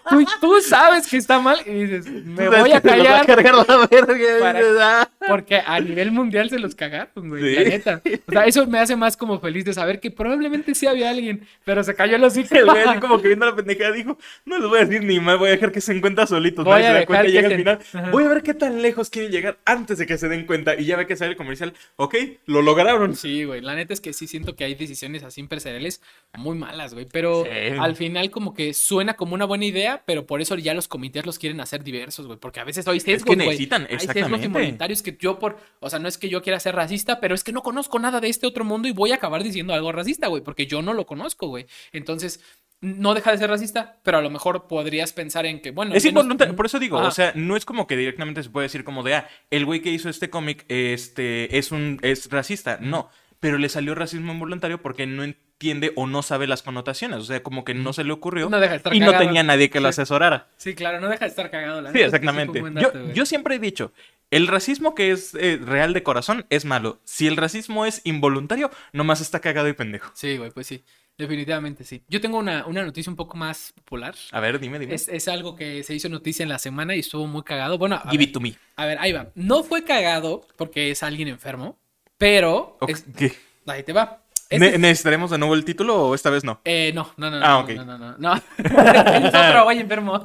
tú, 0.10 0.24
tú 0.38 0.60
sabes 0.60 1.08
que 1.08 1.16
está 1.16 1.38
mal 1.40 1.56
y 1.64 1.70
dices, 1.70 2.06
me 2.06 2.46
voy 2.46 2.72
a 2.72 2.80
callar 2.82 3.24
cargar 3.24 3.54
la 3.66 3.88
verga. 3.90 4.14
Para- 4.40 4.60
ah. 5.00 5.08
porque 5.26 5.62
a 5.64 5.80
nivel 5.80 6.12
mundial 6.12 6.50
se 6.50 6.58
los 6.58 6.74
cagaron, 6.74 7.30
güey. 7.30 7.42
Sí. 7.42 7.54
La 7.54 7.70
neta. 7.70 8.02
O 8.26 8.32
sea, 8.32 8.44
eso 8.44 8.66
me 8.66 8.78
hace 8.78 8.96
más 8.96 9.16
como 9.16 9.40
feliz 9.40 9.64
de 9.64 9.72
saber 9.72 9.98
que 9.98 10.10
probablemente 10.10 10.74
sí 10.74 10.86
había 10.86 11.08
alguien, 11.08 11.46
pero 11.64 11.82
se 11.82 11.94
cayó 11.94 12.16
el 12.16 12.24
hocico. 12.24 12.54
El 12.54 12.66
güey 12.66 12.82
así 12.82 12.98
como 13.00 13.18
que 13.18 13.28
viendo 13.28 13.46
la 13.46 13.56
pendejada 13.56 13.92
dijo, 13.92 14.18
no 14.44 14.58
les 14.58 14.68
voy 14.68 14.78
a 14.80 14.84
decir 14.84 15.02
ni 15.02 15.20
más, 15.20 15.38
voy 15.38 15.48
a 15.48 15.52
dejar 15.52 15.72
que 15.72 15.80
se 15.80 15.92
encuentren 15.92 16.26
solitos. 16.26 16.66
Voy 16.66 16.74
nadie 16.74 16.84
a 16.84 16.88
se 16.88 16.92
da 16.92 17.00
dejar 17.00 17.06
cuenta 17.06 17.24
y 17.24 17.26
que 17.28 17.32
llega 17.32 17.48
se- 17.48 17.54
al 17.54 17.60
final. 17.60 17.78
Ajá. 17.94 18.10
Voy 18.10 18.24
a 18.24 18.28
ver 18.28 18.42
qué 18.42 18.52
tan 18.52 18.82
lejos 18.82 19.08
quieren 19.08 19.32
llegar 19.32 19.56
antes 19.64 19.96
de 19.96 20.04
que 20.04 20.18
se 20.18 20.28
den 20.28 20.44
cuenta. 20.44 20.74
Y 20.78 20.84
ya 20.84 20.98
ve 20.98 21.06
que 21.06 21.16
sale 21.16 21.30
el 21.30 21.36
comercial. 21.38 21.72
Ok, 21.96 22.14
lo 22.44 22.60
lograron. 22.60 23.16
Sí, 23.16 23.44
güey. 23.44 23.62
La 23.62 23.74
neta 23.74 23.94
es 23.94 24.02
que 24.02 24.12
sí 24.12 24.26
siento 24.26 24.54
que 24.54 24.64
hay 24.64 24.74
decisiones 24.74 25.22
así 25.22 25.40
empresariales 25.40 26.02
muy 26.36 26.58
malas, 26.58 26.73
güey. 26.92 27.06
Pero 27.10 27.44
Sí. 27.44 27.50
al 27.78 27.96
final 27.96 28.30
como 28.30 28.52
que 28.54 28.74
suena 28.74 29.14
como 29.14 29.34
una 29.34 29.44
buena 29.44 29.64
idea, 29.64 30.02
pero 30.06 30.26
por 30.26 30.40
eso 30.40 30.54
ya 30.56 30.74
los 30.74 30.88
comités 30.88 31.24
los 31.24 31.38
quieren 31.38 31.60
hacer 31.60 31.84
diversos, 31.84 32.26
güey. 32.26 32.38
Porque 32.38 32.60
a 32.60 32.64
veces 32.64 32.86
hay 32.88 33.00
sesgos, 33.00 33.30
que 33.30 33.34
güey. 33.36 33.46
necesitan, 33.48 33.82
Hay 33.82 33.88
sesgos 33.98 34.16
exactamente. 34.16 34.46
involuntarios 34.46 35.02
que 35.02 35.16
yo 35.18 35.38
por... 35.38 35.56
O 35.80 35.88
sea, 35.88 35.98
no 35.98 36.08
es 36.08 36.18
que 36.18 36.28
yo 36.28 36.42
quiera 36.42 36.58
ser 36.60 36.74
racista, 36.74 37.20
pero 37.20 37.34
es 37.34 37.44
que 37.44 37.52
no 37.52 37.62
conozco 37.62 37.98
nada 37.98 38.20
de 38.20 38.28
este 38.28 38.46
otro 38.46 38.64
mundo 38.64 38.88
y 38.88 38.92
voy 38.92 39.12
a 39.12 39.16
acabar 39.16 39.42
diciendo 39.42 39.72
algo 39.74 39.92
racista, 39.92 40.26
güey. 40.28 40.42
Porque 40.42 40.66
yo 40.66 40.82
no 40.82 40.92
lo 40.94 41.06
conozco, 41.06 41.46
güey. 41.48 41.66
Entonces... 41.92 42.40
No 42.80 43.14
deja 43.14 43.30
de 43.32 43.38
ser 43.38 43.48
racista, 43.48 43.98
pero 44.02 44.18
a 44.18 44.20
lo 44.20 44.28
mejor 44.28 44.66
podrías 44.66 45.14
pensar 45.14 45.46
en 45.46 45.62
que, 45.62 45.70
bueno, 45.70 45.94
Es 45.94 46.04
menos- 46.04 46.26
por 46.54 46.66
eso 46.66 46.78
digo, 46.78 46.98
Ajá. 46.98 47.08
o 47.08 47.10
sea, 47.12 47.32
no 47.34 47.56
es 47.56 47.64
como 47.64 47.86
que 47.86 47.96
directamente 47.96 48.42
se 48.42 48.50
puede 48.50 48.66
decir 48.66 48.84
como 48.84 49.02
de, 49.02 49.14
ah, 49.14 49.28
el 49.50 49.64
güey 49.64 49.80
que 49.80 49.88
hizo 49.90 50.10
este 50.10 50.28
cómic 50.28 50.66
este, 50.68 51.56
es, 51.56 51.72
un, 51.72 51.98
es 52.02 52.28
racista. 52.30 52.76
No, 52.82 53.08
pero 53.40 53.56
le 53.56 53.70
salió 53.70 53.94
racismo 53.94 54.32
involuntario 54.34 54.82
porque 54.82 55.06
no 55.06 55.24
entiende 55.70 55.92
o 55.96 56.06
no 56.06 56.22
sabe 56.22 56.46
las 56.46 56.62
connotaciones. 56.62 57.18
O 57.18 57.24
sea, 57.24 57.42
como 57.42 57.64
que 57.64 57.74
no 57.74 57.92
se 57.92 58.04
le 58.04 58.12
ocurrió 58.12 58.50
No 58.50 58.60
deja 58.60 58.72
de 58.72 58.76
estar 58.78 58.94
y 58.94 59.00
no 59.00 59.16
tenía 59.16 59.42
nadie 59.42 59.70
que 59.70 59.80
lo 59.80 59.88
asesorara. 59.88 60.48
Sí, 60.56 60.74
claro, 60.74 61.00
no 61.00 61.08
deja 61.08 61.24
de 61.24 61.30
estar 61.30 61.50
cagado. 61.50 61.80
La 61.80 61.90
Sí, 61.92 61.98
es 61.98 62.10
que 62.10 62.16
exactamente. 62.16 62.62
Yo, 62.80 62.92
yo 63.12 63.26
siempre 63.26 63.56
he 63.56 63.58
dicho, 63.58 63.92
el 64.30 64.46
racismo 64.46 64.94
que 64.94 65.10
es 65.10 65.34
eh, 65.34 65.58
real 65.62 65.92
de 65.94 66.02
corazón 66.02 66.46
es 66.50 66.64
malo. 66.64 67.00
Si 67.04 67.26
el 67.26 67.36
racismo 67.36 67.86
es 67.86 68.00
involuntario, 68.04 68.70
nomás 68.92 69.20
está 69.20 69.40
cagado 69.40 69.68
y 69.68 69.72
pendejo. 69.72 70.10
Sí, 70.14 70.36
güey, 70.36 70.50
pues 70.50 70.66
sí. 70.66 70.84
Definitivamente 71.16 71.84
sí. 71.84 72.02
Yo 72.08 72.20
tengo 72.20 72.38
una, 72.38 72.66
una 72.66 72.84
noticia 72.84 73.08
un 73.08 73.14
poco 73.16 73.36
más 73.36 73.72
popular. 73.76 74.16
A 74.32 74.40
ver, 74.40 74.58
dime, 74.58 74.80
dime. 74.80 74.94
Es, 74.94 75.06
es 75.06 75.28
algo 75.28 75.54
que 75.54 75.84
se 75.84 75.94
hizo 75.94 76.08
noticia 76.08 76.42
en 76.42 76.48
la 76.48 76.58
semana 76.58 76.96
y 76.96 76.98
estuvo 76.98 77.26
muy 77.28 77.44
cagado. 77.44 77.78
Bueno, 77.78 77.94
a, 77.94 78.10
Give 78.10 78.18
ver, 78.18 78.28
it 78.28 78.32
to 78.34 78.40
me. 78.40 78.54
a 78.74 78.84
ver, 78.84 78.98
ahí 78.98 79.12
va. 79.12 79.28
No 79.36 79.62
fue 79.62 79.84
cagado 79.84 80.44
porque 80.56 80.90
es 80.90 81.04
alguien 81.04 81.28
enfermo, 81.28 81.78
pero... 82.18 82.76
Ok, 82.80 82.90
es- 82.90 83.04
¿qué? 83.16 83.32
ahí 83.66 83.84
te 83.84 83.92
va. 83.92 84.23
Este 84.50 84.58
Ne- 84.58 84.74
es- 84.74 84.78
¿Necesitaremos 84.80 85.30
de 85.30 85.38
nuevo 85.38 85.54
el 85.54 85.64
título 85.64 86.08
o 86.08 86.14
esta 86.14 86.30
vez 86.30 86.44
no? 86.44 86.60
eh, 86.64 86.92
no, 86.94 87.10
no, 87.16 87.30
no, 87.30 87.38
no. 87.40 87.44
Ah, 87.46 87.48
no, 87.50 87.60
ok. 87.60 87.70
No, 87.70 87.84
no, 87.84 87.98
no. 87.98 88.16
no. 88.18 88.34
es 88.58 89.34
otro 89.34 89.64
güey 89.64 89.78
enfermo. 89.78 90.22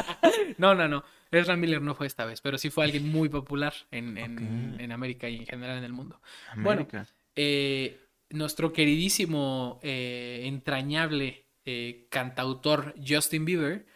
no, 0.58 0.74
no, 0.74 0.88
no. 0.88 1.04
Ezra 1.30 1.56
Miller 1.56 1.80
no 1.80 1.94
fue 1.94 2.06
esta 2.06 2.26
vez, 2.26 2.40
pero 2.42 2.58
sí 2.58 2.68
fue 2.68 2.84
alguien 2.84 3.10
muy 3.10 3.28
popular 3.30 3.72
en, 3.90 4.18
en, 4.18 4.32
Ok. 4.74 4.80
en 4.80 4.92
América 4.92 5.28
y 5.28 5.36
en 5.36 5.46
general 5.46 5.78
en 5.78 5.84
el 5.84 5.92
mundo. 5.92 6.20
Bueno, 6.56 6.82
América. 6.82 7.06
eh, 7.34 7.98
nuestro 8.30 8.72
queridísimo, 8.72 9.80
eh, 9.82 10.42
entrañable 10.44 11.46
eh, 11.64 12.06
cantautor 12.10 12.94
Justin 13.06 13.44
Bieber 13.46 13.86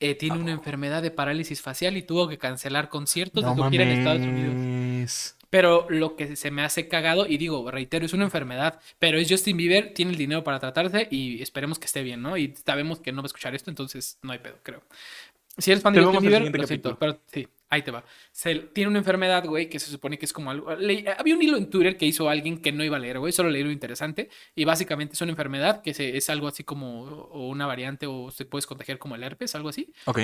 eh, 0.00 0.14
tiene 0.16 0.36
una 0.38 0.52
enfermedad 0.52 1.00
de 1.02 1.10
parálisis 1.10 1.62
facial 1.62 1.96
y 1.96 2.02
tuvo 2.02 2.28
que 2.28 2.36
cancelar 2.36 2.90
conciertos 2.90 3.42
de 3.44 3.54
su 3.54 3.70
gira 3.70 3.84
en 3.84 3.90
Estados 3.90 4.20
Unidos. 4.20 5.36
Pero 5.56 5.86
lo 5.88 6.16
que 6.16 6.36
se 6.36 6.50
me 6.50 6.60
hace 6.62 6.86
cagado, 6.86 7.26
y 7.26 7.38
digo, 7.38 7.70
reitero, 7.70 8.04
es 8.04 8.12
una 8.12 8.24
enfermedad, 8.24 8.78
pero 8.98 9.16
es 9.16 9.26
Justin 9.30 9.56
Bieber, 9.56 9.94
tiene 9.94 10.10
el 10.10 10.18
dinero 10.18 10.44
para 10.44 10.60
tratarse 10.60 11.08
y 11.10 11.40
esperemos 11.40 11.78
que 11.78 11.86
esté 11.86 12.02
bien, 12.02 12.20
¿no? 12.20 12.36
Y 12.36 12.52
sabemos 12.66 13.00
que 13.00 13.10
no 13.10 13.22
va 13.22 13.24
a 13.24 13.28
escuchar 13.28 13.54
esto, 13.54 13.70
entonces 13.70 14.18
no 14.20 14.32
hay 14.32 14.38
pedo, 14.40 14.58
creo. 14.62 14.82
Si 15.56 15.70
eres 15.70 15.82
fan 15.82 15.94
de 15.94 16.00
Justin 16.12 16.28
Bieber, 16.28 16.42
lo 16.58 16.66
siento, 16.68 16.88
pero 16.98 17.18
sí, 17.32 17.48
ahí 17.70 17.80
te 17.80 17.90
va. 17.90 18.04
Se- 18.32 18.54
tiene 18.74 18.90
una 18.90 18.98
enfermedad, 18.98 19.46
güey, 19.46 19.70
que 19.70 19.78
se 19.78 19.90
supone 19.90 20.18
que 20.18 20.26
es 20.26 20.32
como 20.34 20.50
algo... 20.50 20.74
le- 20.76 21.06
había 21.16 21.34
un 21.34 21.42
hilo 21.42 21.56
en 21.56 21.70
Twitter 21.70 21.96
que 21.96 22.04
hizo 22.04 22.28
alguien 22.28 22.60
que 22.60 22.70
no 22.72 22.84
iba 22.84 22.98
a 22.98 23.00
leer, 23.00 23.18
güey, 23.18 23.32
solo 23.32 23.48
leí 23.48 23.62
lo 23.62 23.70
interesante, 23.70 24.28
y 24.54 24.66
básicamente 24.66 25.14
es 25.14 25.20
una 25.22 25.30
enfermedad 25.30 25.80
que 25.80 25.94
se- 25.94 26.18
es 26.18 26.28
algo 26.28 26.48
así 26.48 26.64
como 26.64 27.04
o 27.04 27.48
una 27.48 27.64
variante 27.66 28.06
o 28.06 28.30
se 28.30 28.44
puedes 28.44 28.66
contagiar 28.66 28.98
como 28.98 29.14
el 29.14 29.22
herpes, 29.22 29.54
algo 29.54 29.70
así 29.70 29.90
Ok. 30.04 30.18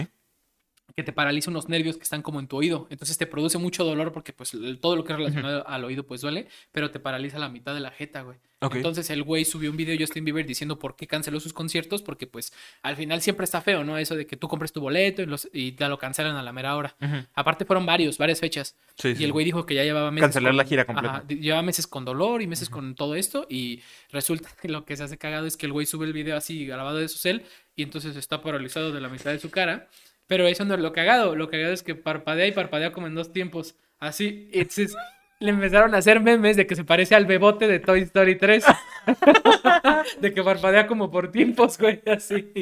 Que 0.96 1.02
te 1.02 1.12
paraliza 1.12 1.50
unos 1.50 1.68
nervios 1.68 1.96
que 1.96 2.02
están 2.02 2.22
como 2.22 2.40
en 2.40 2.48
tu 2.48 2.57
oído. 2.57 2.87
Entonces 2.90 3.18
te 3.18 3.26
produce 3.26 3.59
mucho 3.59 3.85
dolor 3.85 4.12
porque 4.12 4.33
pues 4.33 4.52
todo 4.81 4.96
lo 4.96 5.05
que 5.05 5.12
es 5.12 5.18
relacionado 5.18 5.66
al 5.66 5.85
oído 5.85 6.05
pues 6.05 6.20
duele, 6.20 6.48
pero 6.70 6.90
te 6.90 7.00
paraliza 7.00 7.38
la 7.38 7.48
mitad 7.48 7.74
de 7.74 7.81
la 7.81 7.90
jeta, 7.90 8.22
güey. 8.22 8.38
Entonces 8.70 9.11
el 9.11 9.24
güey 9.24 9.44
subió 9.44 9.70
un 9.70 9.76
video 9.76 9.96
Justin 9.98 10.24
Bieber 10.24 10.46
diciendo 10.46 10.78
por 10.78 10.94
qué 10.94 11.07
canceló 11.07 11.40
sus 11.40 11.52
conciertos 11.52 12.00
porque 12.02 12.26
pues 12.26 12.52
al 12.83 12.96
final 12.96 13.20
siempre 13.20 13.44
está 13.44 13.61
feo, 13.61 13.83
¿no? 13.83 13.98
Eso 13.98 14.14
de 14.14 14.26
que 14.26 14.37
tú 14.37 14.46
compres 14.46 14.72
tu 14.72 14.81
boleto 14.81 15.22
y, 15.22 15.26
los, 15.26 15.48
y 15.52 15.72
te 15.72 15.88
lo 15.88 15.98
cancelan 15.98 16.37
a 16.37 16.42
la 16.42 16.52
mera 16.52 16.76
hora. 16.76 16.94
Aparte 17.35 17.64
fueron 17.64 17.87
varios, 17.87 18.18
varias 18.18 18.40
fechas. 18.40 18.76
Sí, 18.96 19.09
Y 19.09 19.16
sí. 19.16 19.24
el 19.24 19.33
güey 19.33 19.44
dijo 19.44 19.66
que 19.66 19.74
ya 19.74 19.83
llevaba 19.83 20.11
meses. 20.11 20.26
Cancelar 20.26 20.55
la 20.55 20.64
gira 20.64 20.85
completa. 20.85 21.16
Ajá, 21.16 21.26
llevaba 21.28 21.62
meses 21.62 21.87
con 21.87 22.05
dolor 22.05 22.42
y 22.42 22.46
meses 22.46 22.70
con 22.70 22.94
todo 22.94 23.16
esto. 23.16 23.46
Y 23.50 23.83
resulta 24.11 24.48
que 24.61 24.68
lo 24.68 24.85
que 24.85 24.96
se 24.96 25.02
hace 25.02 25.18
cagado 25.18 25.46
es 25.46 25.57
que 25.57 25.66
el 25.66 25.72
güey 25.72 25.87
sube 25.87 26.07
el 26.07 26.12
video 26.12 26.37
así 26.37 26.64
grabado 26.66 26.98
de 26.98 27.09
su 27.09 27.18
cel 27.18 27.44
y 27.74 27.83
entonces 27.83 28.16
está 28.16 28.42
paralizado 28.42 28.92
de 28.92 29.00
la 29.00 29.09
mitad 29.09 29.33
de 29.33 29.40
su 29.40 29.50
cara. 29.50 29.88
Pero 30.33 30.47
eso 30.47 30.64
no 30.64 30.73
es 30.73 30.81
lo 30.81 30.95
cagado. 30.95 31.37
Lo 31.37 31.51
cagado 31.51 31.75
es 31.75 31.83
que 31.83 31.95
parpadea 31.95 32.47
y 32.47 32.53
parpadea 32.53 32.90
como 32.90 33.07
en 33.07 33.14
dos 33.14 33.35
tiempos. 33.35 33.77
Así. 33.99 34.49
Entonces 34.55 34.97
le 35.42 35.50
empezaron 35.50 35.94
a 35.94 35.98
hacer 35.98 36.20
memes 36.20 36.57
de 36.57 36.66
que 36.66 36.76
se 36.76 36.85
parece 36.85 37.14
al 37.14 37.26
bebote 37.26 37.66
de 37.66 37.81
Toy 37.81 38.00
Story 38.00 38.37
3. 38.37 38.64
de 40.20 40.33
que 40.33 40.42
parpadea 40.42 40.87
como 40.87 41.11
por 41.11 41.31
tiempos, 41.31 41.78
güey. 41.78 42.00
Así. 42.07 42.52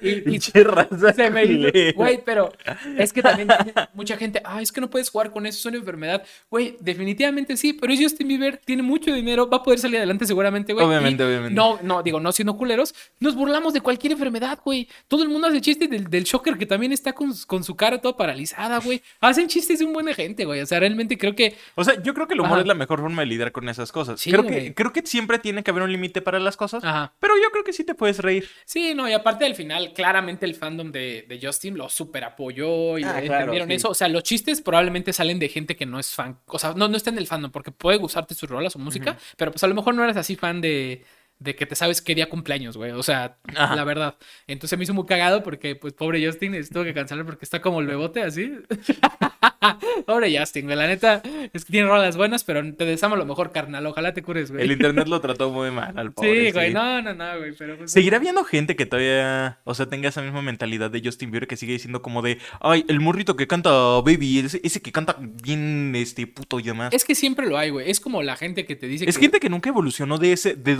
Y, 0.00 0.34
y 0.34 0.40
se 0.40 1.30
me. 1.30 1.92
Güey, 1.92 2.22
pero 2.24 2.52
es 2.98 3.12
que 3.12 3.22
también 3.22 3.48
mucha 3.94 4.16
gente, 4.16 4.42
ah, 4.44 4.60
es 4.60 4.70
que 4.70 4.80
no 4.80 4.90
puedes 4.90 5.08
jugar 5.08 5.30
con 5.30 5.46
eso, 5.46 5.58
es 5.58 5.66
una 5.66 5.78
enfermedad. 5.78 6.24
Güey, 6.50 6.76
definitivamente 6.80 7.56
sí, 7.56 7.72
pero 7.72 7.92
es 7.92 8.00
Justin 8.00 8.28
Bieber, 8.28 8.60
tiene 8.64 8.82
mucho 8.82 9.12
dinero, 9.12 9.48
va 9.48 9.58
a 9.58 9.62
poder 9.62 9.78
salir 9.78 9.96
adelante 9.96 10.26
seguramente, 10.26 10.72
güey. 10.72 10.84
Obviamente, 10.84 11.22
Y 11.22 11.26
obviamente. 11.26 11.54
No, 11.54 11.78
no, 11.82 12.02
digo, 12.02 12.20
no 12.20 12.32
siendo 12.32 12.56
culeros, 12.56 12.94
nos 13.20 13.34
burlamos 13.34 13.72
de 13.72 13.80
cualquier 13.80 14.12
enfermedad, 14.12 14.58
güey. 14.62 14.88
Todo 15.08 15.22
el 15.22 15.28
mundo 15.28 15.48
hace 15.48 15.60
chistes 15.60 15.88
del, 15.88 16.08
del 16.10 16.24
Shocker 16.24 16.58
que 16.58 16.66
también 16.66 16.92
está 16.92 17.12
con, 17.12 17.32
con 17.46 17.64
su 17.64 17.74
cara 17.74 17.98
toda 17.98 18.16
paralizada, 18.16 18.78
güey. 18.78 19.02
Hacen 19.20 19.48
chistes 19.48 19.78
de 19.78 19.84
un 19.84 19.92
buen 19.92 20.06
de 20.06 20.14
gente, 20.14 20.44
güey. 20.44 20.60
O 20.60 20.66
sea, 20.66 20.80
realmente 20.80 21.16
creo 21.16 21.34
que 21.34 21.56
O 21.74 21.84
sea, 21.84 22.00
yo 22.02 22.11
creo 22.14 22.26
que 22.26 22.34
el 22.34 22.40
humor 22.40 22.52
Ajá. 22.52 22.60
es 22.62 22.66
la 22.66 22.74
mejor 22.74 23.00
forma 23.00 23.22
de 23.22 23.26
lidiar 23.26 23.52
con 23.52 23.68
esas 23.68 23.92
cosas. 23.92 24.20
Sí, 24.20 24.30
creo, 24.30 24.44
que, 24.46 24.74
creo 24.74 24.92
que 24.92 25.02
siempre 25.06 25.38
tiene 25.38 25.62
que 25.62 25.70
haber 25.70 25.82
un 25.82 25.92
límite 25.92 26.22
para 26.22 26.38
las 26.40 26.56
cosas. 26.56 26.82
Ajá. 26.84 27.12
Pero 27.20 27.34
yo 27.36 27.50
creo 27.50 27.64
que 27.64 27.72
sí 27.72 27.84
te 27.84 27.94
puedes 27.94 28.18
reír. 28.18 28.48
Sí, 28.64 28.94
no, 28.94 29.08
y 29.08 29.12
aparte 29.12 29.44
al 29.44 29.54
final, 29.54 29.92
claramente 29.94 30.46
el 30.46 30.54
fandom 30.54 30.90
de, 30.92 31.24
de 31.28 31.38
Justin 31.42 31.76
lo 31.76 31.88
super 31.88 32.24
apoyó 32.24 32.98
y 32.98 33.04
Ah, 33.04 33.20
le 33.20 33.26
claro, 33.26 33.40
entendieron 33.44 33.68
sí. 33.68 33.74
eso. 33.74 33.90
O 33.90 33.94
sea, 33.94 34.08
los 34.08 34.22
chistes 34.22 34.60
probablemente 34.60 35.12
salen 35.12 35.38
de 35.38 35.48
gente 35.48 35.76
que 35.76 35.86
no 35.86 35.98
es 35.98 36.14
fan. 36.14 36.38
O 36.46 36.58
sea, 36.58 36.74
no, 36.74 36.88
no 36.88 36.96
está 36.96 37.10
en 37.10 37.18
el 37.18 37.26
fandom 37.26 37.50
porque 37.50 37.70
puede 37.72 37.98
gustarte 37.98 38.34
su 38.34 38.46
rola, 38.46 38.70
su 38.70 38.78
música, 38.78 39.16
pero 39.36 39.50
pues 39.50 39.62
a 39.64 39.66
lo 39.66 39.74
mejor 39.74 39.94
no 39.94 40.04
eres 40.04 40.16
así 40.16 40.36
fan 40.36 40.60
de, 40.60 41.04
de 41.42 41.54
que 41.54 41.66
te 41.66 41.74
sabes 41.74 42.00
qué 42.00 42.14
día 42.14 42.28
cumpleaños, 42.28 42.76
güey. 42.76 42.92
O 42.92 43.02
sea, 43.02 43.36
Ajá. 43.54 43.76
la 43.76 43.84
verdad. 43.84 44.16
Entonces 44.46 44.78
me 44.78 44.84
hizo 44.84 44.94
muy 44.94 45.06
cagado 45.06 45.42
porque, 45.42 45.76
pues, 45.76 45.92
pobre 45.92 46.24
Justin, 46.24 46.56
tuvo 46.72 46.84
que 46.84 46.94
cancelar 46.94 47.24
porque 47.24 47.44
está 47.44 47.60
como 47.60 47.80
el 47.80 47.86
bebote 47.86 48.22
así. 48.22 48.52
pobre 50.06 50.36
Justin, 50.36 50.66
güey. 50.66 50.76
La 50.76 50.86
neta 50.86 51.22
es 51.52 51.64
que 51.64 51.72
tiene 51.72 51.88
rolas 51.88 52.16
buenas, 52.16 52.44
pero 52.44 52.74
te 52.74 52.84
deseamos 52.84 53.18
lo 53.18 53.26
mejor, 53.26 53.52
carnal. 53.52 53.86
Ojalá 53.86 54.14
te 54.14 54.22
cures, 54.22 54.50
güey. 54.50 54.64
El 54.64 54.72
internet 54.72 55.08
lo 55.08 55.20
trató 55.20 55.50
muy 55.50 55.70
mal 55.70 55.98
al 55.98 56.12
pobre. 56.12 56.46
Sí, 56.46 56.52
güey. 56.52 56.68
sí. 56.68 56.74
No, 56.74 57.02
no, 57.02 57.14
no, 57.14 57.38
güey. 57.38 57.52
Pero 57.56 57.76
pues, 57.76 57.92
Seguirá 57.92 58.16
habiendo 58.16 58.44
gente 58.44 58.76
que 58.76 58.86
todavía, 58.86 59.58
o 59.64 59.74
sea, 59.74 59.86
tenga 59.86 60.08
esa 60.08 60.22
misma 60.22 60.42
mentalidad 60.42 60.90
de 60.90 61.02
Justin 61.04 61.30
Bieber 61.30 61.46
que 61.46 61.56
sigue 61.56 61.72
diciendo 61.72 62.02
como 62.02 62.22
de, 62.22 62.38
ay, 62.60 62.84
el 62.88 63.00
morrito 63.00 63.36
que 63.36 63.46
canta 63.46 63.70
Baby, 64.00 64.40
ese, 64.40 64.60
ese 64.64 64.80
que 64.80 64.92
canta 64.92 65.16
bien, 65.20 65.92
este, 65.96 66.26
puto 66.26 66.60
y 66.60 66.64
demás. 66.64 66.92
Es, 66.92 67.02
Es 67.02 67.04
que 67.04 67.14
siempre 67.14 67.46
lo 67.46 67.58
hay, 67.58 67.70
güey. 67.70 67.90
Es 67.90 68.00
como 68.00 68.22
la 68.22 68.36
gente 68.36 68.64
que 68.64 68.76
te 68.76 68.86
dice 68.86 69.06
que... 69.06 69.12
gente 69.12 69.40
que 69.40 69.50
nunca 69.50 69.68
evolucionó 69.68 70.18
de 70.18 70.32
ese, 70.32 70.54
de 70.54 70.76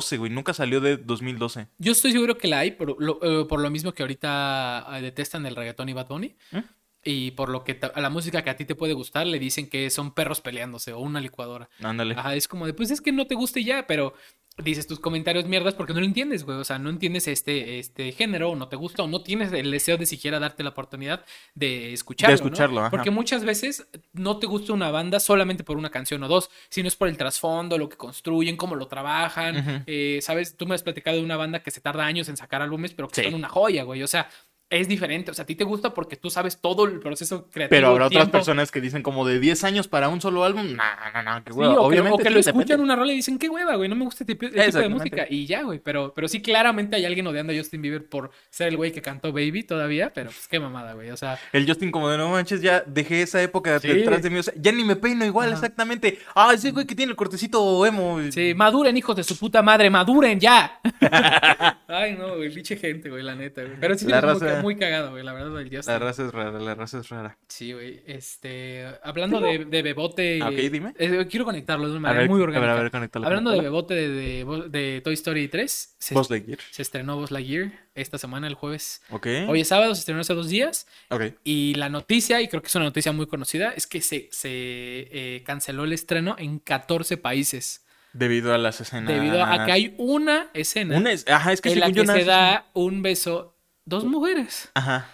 2012, 0.00 0.16
güey, 0.18 0.30
nunca 0.32 0.54
salió 0.54 0.80
de 0.80 0.96
2012. 0.96 1.68
Yo 1.78 1.92
estoy 1.92 2.12
seguro 2.12 2.38
que 2.38 2.48
la 2.48 2.60
hay, 2.60 2.72
por 2.72 3.00
lo, 3.00 3.18
eh, 3.22 3.44
por 3.46 3.60
lo 3.60 3.70
mismo 3.70 3.92
que 3.92 4.02
ahorita 4.02 4.86
eh, 4.92 5.02
detestan 5.02 5.46
el 5.46 5.56
reggaetón 5.56 5.88
y 5.88 5.92
Bad 5.92 6.08
Bunny. 6.08 6.36
¿Eh? 6.52 6.62
y 7.02 7.30
por 7.30 7.48
lo 7.48 7.64
que 7.64 7.80
a 7.94 8.00
la 8.00 8.10
música 8.10 8.42
que 8.42 8.50
a 8.50 8.56
ti 8.56 8.66
te 8.66 8.74
puede 8.74 8.92
gustar 8.92 9.26
le 9.26 9.38
dicen 9.38 9.70
que 9.70 9.88
son 9.88 10.12
perros 10.12 10.42
peleándose 10.42 10.92
o 10.92 11.00
una 11.00 11.18
licuadora. 11.18 11.70
Ándale. 11.82 12.14
Ajá, 12.14 12.34
es 12.34 12.46
como 12.46 12.66
de, 12.66 12.74
pues 12.74 12.90
es 12.90 13.00
que 13.00 13.10
no 13.10 13.26
te 13.26 13.34
guste 13.34 13.64
ya, 13.64 13.86
pero 13.86 14.12
dices 14.58 14.86
tus 14.86 15.00
comentarios 15.00 15.46
mierdas 15.46 15.74
porque 15.74 15.94
no 15.94 16.00
lo 16.00 16.06
entiendes, 16.06 16.44
güey. 16.44 16.58
O 16.58 16.64
sea, 16.64 16.78
no 16.78 16.90
entiendes 16.90 17.26
este, 17.28 17.78
este 17.78 18.12
género, 18.12 18.50
o 18.50 18.56
no 18.56 18.68
te 18.68 18.76
gusta, 18.76 19.02
o 19.02 19.06
no 19.08 19.22
tienes 19.22 19.52
el 19.52 19.70
deseo 19.70 19.96
de 19.96 20.04
siquiera 20.04 20.38
darte 20.38 20.62
la 20.62 20.70
oportunidad 20.70 21.24
de 21.54 21.92
escucharlo. 21.94 22.32
De 22.36 22.42
escucharlo, 22.42 22.74
¿no? 22.74 22.80
ajá. 22.82 22.90
Porque 22.90 23.10
muchas 23.10 23.44
veces 23.44 23.86
no 24.12 24.38
te 24.38 24.46
gusta 24.46 24.72
una 24.74 24.90
banda 24.90 25.18
solamente 25.18 25.64
por 25.64 25.76
una 25.78 25.90
canción 25.90 26.22
o 26.24 26.28
dos, 26.28 26.50
sino 26.68 26.88
es 26.88 26.96
por 26.96 27.08
el 27.08 27.16
trasfondo, 27.16 27.78
lo 27.78 27.88
que 27.88 27.96
construyen, 27.96 28.56
cómo 28.56 28.74
lo 28.76 28.86
trabajan. 28.86 29.84
Eh, 29.86 30.18
Sabes, 30.22 30.56
tú 30.56 30.66
me 30.66 30.74
has 30.74 30.82
platicado 30.82 31.16
de 31.16 31.22
una 31.24 31.36
banda 31.36 31.62
que 31.62 31.70
se 31.70 31.80
tarda 31.80 32.04
años 32.04 32.28
en 32.28 32.36
sacar 32.36 32.60
álbumes, 32.60 32.92
pero 32.92 33.08
que 33.08 33.22
Sí. 33.22 33.24
son 33.24 33.34
una 33.34 33.48
joya, 33.48 33.84
güey. 33.84 34.02
O 34.02 34.08
sea, 34.08 34.28
es 34.70 34.88
diferente. 34.88 35.30
O 35.30 35.34
sea, 35.34 35.42
a 35.42 35.46
ti 35.46 35.56
te 35.56 35.64
gusta 35.64 35.92
porque 35.92 36.16
tú 36.16 36.30
sabes 36.30 36.58
todo 36.60 36.84
el 36.84 37.00
proceso 37.00 37.48
creativo. 37.50 37.76
Pero 37.76 37.88
habrá 37.88 38.06
otras 38.06 38.28
personas 38.28 38.70
que 38.70 38.80
dicen 38.80 39.02
como 39.02 39.26
de 39.26 39.40
10 39.40 39.64
años 39.64 39.88
para 39.88 40.08
un 40.08 40.20
solo 40.20 40.44
álbum. 40.44 40.76
No, 40.76 40.82
no, 41.14 41.22
no, 41.22 41.44
qué 41.44 41.52
Sí, 41.52 41.58
hueva. 41.58 41.74
que, 41.74 41.78
Obviamente. 41.80 42.14
o 42.14 42.18
que 42.18 42.24
sí, 42.28 42.30
lo 42.34 42.40
escuchan 42.40 42.66
depende. 42.66 42.84
una 42.84 42.96
rola 42.96 43.12
y 43.12 43.16
dicen, 43.16 43.38
qué 43.38 43.48
hueva, 43.48 43.74
güey, 43.74 43.88
no 43.88 43.96
me 43.96 44.04
gusta 44.04 44.22
este 44.24 44.34
tipo, 44.36 44.46
este 44.46 44.66
tipo 44.66 44.78
de 44.78 44.88
música. 44.88 45.26
Y 45.28 45.46
ya, 45.46 45.62
güey, 45.62 45.80
pero, 45.80 46.12
pero 46.14 46.28
sí, 46.28 46.40
claramente 46.40 46.94
hay 46.96 47.04
alguien 47.04 47.26
odiando 47.26 47.52
a 47.52 47.56
Justin 47.56 47.82
Bieber 47.82 48.06
por 48.08 48.30
ser 48.48 48.68
el 48.68 48.76
güey 48.76 48.92
que 48.92 49.02
cantó 49.02 49.32
Baby 49.32 49.64
todavía, 49.64 50.12
pero 50.14 50.30
pues 50.30 50.46
qué 50.48 50.60
mamada, 50.60 50.94
güey. 50.94 51.10
O 51.10 51.16
sea, 51.16 51.38
El 51.52 51.66
Justin 51.66 51.90
como 51.90 52.08
de 52.08 52.16
no 52.18 52.30
manches, 52.30 52.62
ya 52.62 52.82
dejé 52.86 53.22
esa 53.22 53.42
época 53.42 53.78
Sí. 53.80 53.88
detrás 53.88 54.22
de 54.22 54.30
mí. 54.30 54.38
O 54.38 54.42
sea, 54.42 54.54
ya 54.56 54.70
ni 54.72 54.84
me 54.84 54.94
peino 54.96 55.24
igual, 55.24 55.48
Ajá. 55.48 55.56
exactamente. 55.56 56.18
Ah, 56.34 56.52
ese 56.54 56.70
güey 56.70 56.86
que 56.86 56.94
tiene 56.94 57.10
el 57.10 57.16
cortecito 57.16 57.84
emo. 57.84 58.20
sí, 58.30 58.54
maduren, 58.54 58.96
hijos 58.96 59.16
de 59.16 59.24
su 59.24 59.36
puta 59.36 59.62
madre, 59.62 59.90
maduren 59.90 60.38
ya. 60.38 60.80
Ay, 61.88 62.14
no, 62.16 62.36
güey, 62.36 62.52
pinche 62.54 62.76
gente, 62.76 63.10
güey, 63.10 63.22
la 63.22 63.34
neta, 63.34 63.62
güey. 63.62 63.74
Pero 63.80 63.98
sí, 63.98 64.06
La 64.06 64.18
es 64.18 64.24
muy, 64.62 64.76
cagado, 64.76 65.10
güey, 65.10 65.22
la 65.24 65.32
verdad, 65.32 65.60
el 65.60 65.68
Justin. 65.74 65.92
La 65.94 65.98
raza 65.98 66.24
es 66.26 66.32
rara, 66.32 66.58
la 66.58 66.74
raza 66.74 66.98
es 66.98 67.08
rara. 67.08 67.36
Sí, 67.48 67.72
güey, 67.72 68.02
este, 68.06 68.86
hablando 69.02 69.40
de, 69.40 69.64
de 69.64 69.82
Bebote. 69.82 70.40
Ah, 70.42 70.48
ok, 70.48 70.54
dime. 70.54 70.94
eh, 70.98 71.26
quiero 71.30 71.44
conectarlo 71.44 71.88
de 71.90 71.96
una 71.96 72.10
A 72.10 72.12
manera 72.12 72.20
ver, 72.22 72.30
muy 72.30 72.36
a 72.42 72.46
ver, 72.46 72.48
orgánica. 72.70 73.18
a 73.18 73.20
ver, 73.20 73.26
Hablando 73.26 73.50
de. 73.50 73.60
Bebote 73.60 73.94
de, 73.94 74.08
de, 74.44 74.68
de 74.68 75.00
Toy 75.02 75.14
Story 75.14 75.48
3, 75.48 75.96
se, 75.98 76.14
Buzz 76.14 76.30
Lightyear. 76.30 76.58
se 76.70 76.82
estrenó 76.82 77.16
Buzz 77.16 77.30
Lightyear 77.30 77.72
esta 77.94 78.18
semana, 78.18 78.46
el 78.46 78.54
jueves. 78.54 79.02
Ok. 79.10 79.26
Hoy 79.48 79.60
es 79.60 79.68
sábado, 79.68 79.94
se 79.94 80.00
estrenó 80.00 80.20
hace 80.20 80.34
dos 80.34 80.48
días. 80.48 80.86
Ok. 81.10 81.22
Y 81.44 81.74
la 81.74 81.88
noticia, 81.88 82.40
y 82.40 82.48
creo 82.48 82.62
que 82.62 82.68
es 82.68 82.74
una 82.74 82.84
noticia 82.84 83.12
muy 83.12 83.26
conocida, 83.26 83.70
es 83.76 83.86
que 83.86 84.00
se, 84.00 84.28
se 84.32 84.48
eh, 84.50 85.42
canceló 85.44 85.84
el 85.84 85.92
estreno 85.92 86.36
en 86.38 86.58
14 86.58 87.16
países. 87.16 87.84
Debido 88.12 88.52
a 88.52 88.58
las 88.58 88.80
escenas. 88.80 89.06
Debido 89.06 89.44
a 89.44 89.64
que 89.66 89.70
hay 89.72 89.94
una 89.96 90.48
escena 90.52 90.96
Una 90.96 91.12
es- 91.12 91.28
Ajá, 91.28 91.52
es 91.52 91.60
que 91.60 91.70
en 91.72 91.78
la 91.78 91.86
que 91.86 91.92
yo 91.92 92.04
se 92.06 92.24
da 92.24 92.66
un 92.72 93.02
beso 93.02 93.56
dos 93.84 94.04
mujeres. 94.04 94.70
Ajá. 94.74 95.08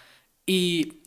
Y, 0.47 1.03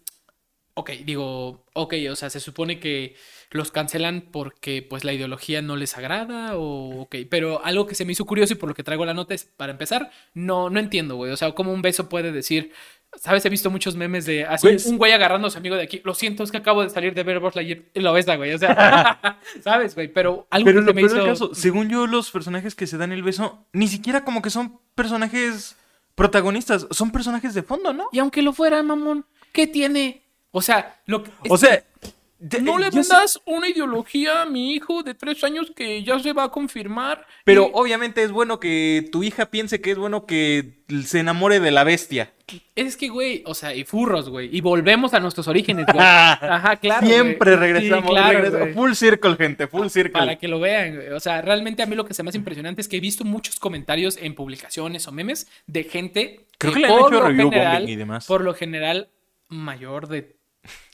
ok, 0.74 0.92
digo, 1.06 1.66
ok, 1.74 1.94
o 2.12 2.16
sea, 2.16 2.30
se 2.30 2.40
supone 2.40 2.80
que 2.80 3.16
los 3.52 3.72
cancelan 3.72 4.22
porque 4.32 4.86
pues 4.88 5.04
la 5.04 5.14
ideología 5.14 5.62
no 5.62 5.76
les 5.76 5.98
agrada 5.98 6.56
o, 6.58 7.02
ok, 7.02 7.16
pero 7.30 7.64
algo 7.66 7.86
que 7.88 7.96
se 7.96 8.06
me 8.06 8.12
hizo 8.12 8.26
curioso 8.26 8.54
y 8.54 8.58
por 8.58 8.70
lo 8.70 8.76
que 8.76 8.84
traigo 8.84 9.06
la 9.06 9.14
nota 9.14 9.34
es, 9.34 9.46
para 9.46 9.72
empezar, 9.72 10.12
no, 10.34 10.70
no 10.70 10.80
entiendo, 10.80 11.16
güey, 11.16 11.32
o 11.32 11.38
sea, 11.38 11.52
cómo 11.54 11.74
un 11.74 11.82
beso 11.82 12.10
puede 12.10 12.32
decir, 12.32 12.72
¿sabes? 13.16 13.44
He 13.46 13.50
visto 13.50 13.72
muchos 13.72 13.96
memes 13.96 14.26
de 14.26 14.46
así, 14.46 14.68
Pues- 14.68 14.86
un 14.86 14.98
güey 14.98 15.12
agarrando 15.14 15.48
a 15.48 15.52
su 15.52 15.58
amigo 15.58 15.76
de 15.76 15.84
aquí, 15.84 16.02
lo 16.04 16.14
siento, 16.14 16.44
es 16.44 16.52
que 16.52 16.58
acabo 16.58 16.84
de 16.84 16.90
salir 16.92 17.14
de 17.16 17.24
ver 17.24 17.40
Buzz 17.40 17.56
Lightyear", 17.56 17.82
y 17.94 18.00
lo 18.02 18.14
besa, 18.14 18.36
güey, 18.36 18.54
o 18.54 18.58
sea, 18.60 19.20
¿sabes, 19.64 19.96
güey? 19.96 20.10
Pero 20.10 20.48
algo 20.52 20.66
Pero 20.66 20.82
que 20.82 20.86
lo 20.88 20.94
me 20.94 21.02
hizo... 21.02 21.26
caso, 21.26 21.56
según 21.56 21.90
yo, 21.90 22.06
los 22.08 22.30
personajes 22.30 22.76
que 22.76 22.86
se 22.88 22.98
dan 22.98 23.12
el 23.12 23.24
beso, 23.24 23.66
ni 23.74 23.88
siquiera 23.88 24.24
como 24.24 24.42
que 24.44 24.50
son 24.52 24.80
personajes 24.94 25.76
protagonistas, 26.20 26.86
son 26.92 27.12
personajes 27.12 27.54
de 27.54 27.64
fondo, 27.64 27.94
¿no? 27.94 28.10
Y 28.12 28.20
aunque 28.20 28.42
lo 28.42 28.52
fuera, 28.52 28.84
mamón, 28.84 29.26
¿qué 29.54 29.68
tiene? 29.68 30.22
O 30.52 30.62
sea, 30.62 31.00
lo 31.06 31.24
que... 31.24 31.32
O 31.50 31.58
sea, 31.58 31.82
de- 32.40 32.62
No 32.62 32.78
eh, 32.78 32.84
le 32.86 32.92
sé- 32.92 33.00
vendas 33.00 33.40
una 33.46 33.68
ideología 33.70 34.42
a 34.42 34.46
mi 34.46 34.74
hijo 34.74 35.04
de 35.04 35.14
tres 35.14 35.44
años 35.44 35.72
que 35.76 36.04
ya 36.04 36.18
se 36.20 36.34
va 36.34 36.46
a 36.46 36.50
confirmar. 36.52 37.26
Pero 37.44 37.68
y- 37.68 37.72
obviamente 37.74 38.24
es 38.24 38.32
bueno 38.32 38.60
que 38.60 39.08
tu 39.12 39.24
hija 39.24 39.48
piense 39.48 39.82
que 39.82 39.92
es 39.92 39.98
bueno 39.98 40.26
que 40.26 40.80
se 41.06 41.20
enamore 41.20 41.60
de 41.60 41.72
la 41.72 41.84
bestia. 41.84 42.34
es 42.76 42.98
que, 42.98 43.10
güey, 43.10 43.44
o 43.46 43.54
sea, 43.54 43.76
y 43.76 43.84
furros, 43.84 44.28
güey. 44.30 44.50
Y 44.56 44.62
volvemos 44.62 45.14
a 45.14 45.20
nuestros 45.20 45.48
orígenes, 45.48 45.86
güey. 45.86 46.00
Ajá, 46.00 46.78
claro. 46.78 47.06
Siempre 47.06 47.56
regresamos, 47.58 48.06
Sí, 48.10 48.10
claro. 48.16 48.74
Full 48.74 48.94
circle, 48.94 49.36
gente, 49.36 49.68
full 49.68 49.88
circle. 49.90 50.14
Para 50.14 50.36
que 50.38 50.48
lo 50.48 50.60
vean, 50.60 50.96
güey. 50.96 51.10
O 51.10 51.20
sea, 51.20 51.42
realmente 51.44 51.84
a 51.84 51.86
mí 51.86 51.96
lo 51.96 52.06
que 52.06 52.14
se 52.16 52.24
me 52.24 52.30
hace 52.30 52.38
impresionante 52.40 52.82
es 52.82 52.88
que 52.88 52.98
he 52.98 53.02
visto 53.02 53.24
muchos 53.26 53.60
comentarios 53.60 54.18
en 54.18 54.34
publicaciones 54.34 55.08
o 55.08 55.12
memes 55.12 55.48
de 55.68 55.84
gente 55.84 56.46
Creo 56.58 56.74
que 56.74 56.80
le 56.80 56.88
han 56.88 56.94
hecho 56.94 57.22
review 57.22 57.50
general, 57.52 57.88
y 57.90 57.96
demás. 57.96 58.26
por 58.26 58.42
lo 58.42 58.54
general, 58.56 59.10
mayor 59.50 60.08
de 60.08 60.36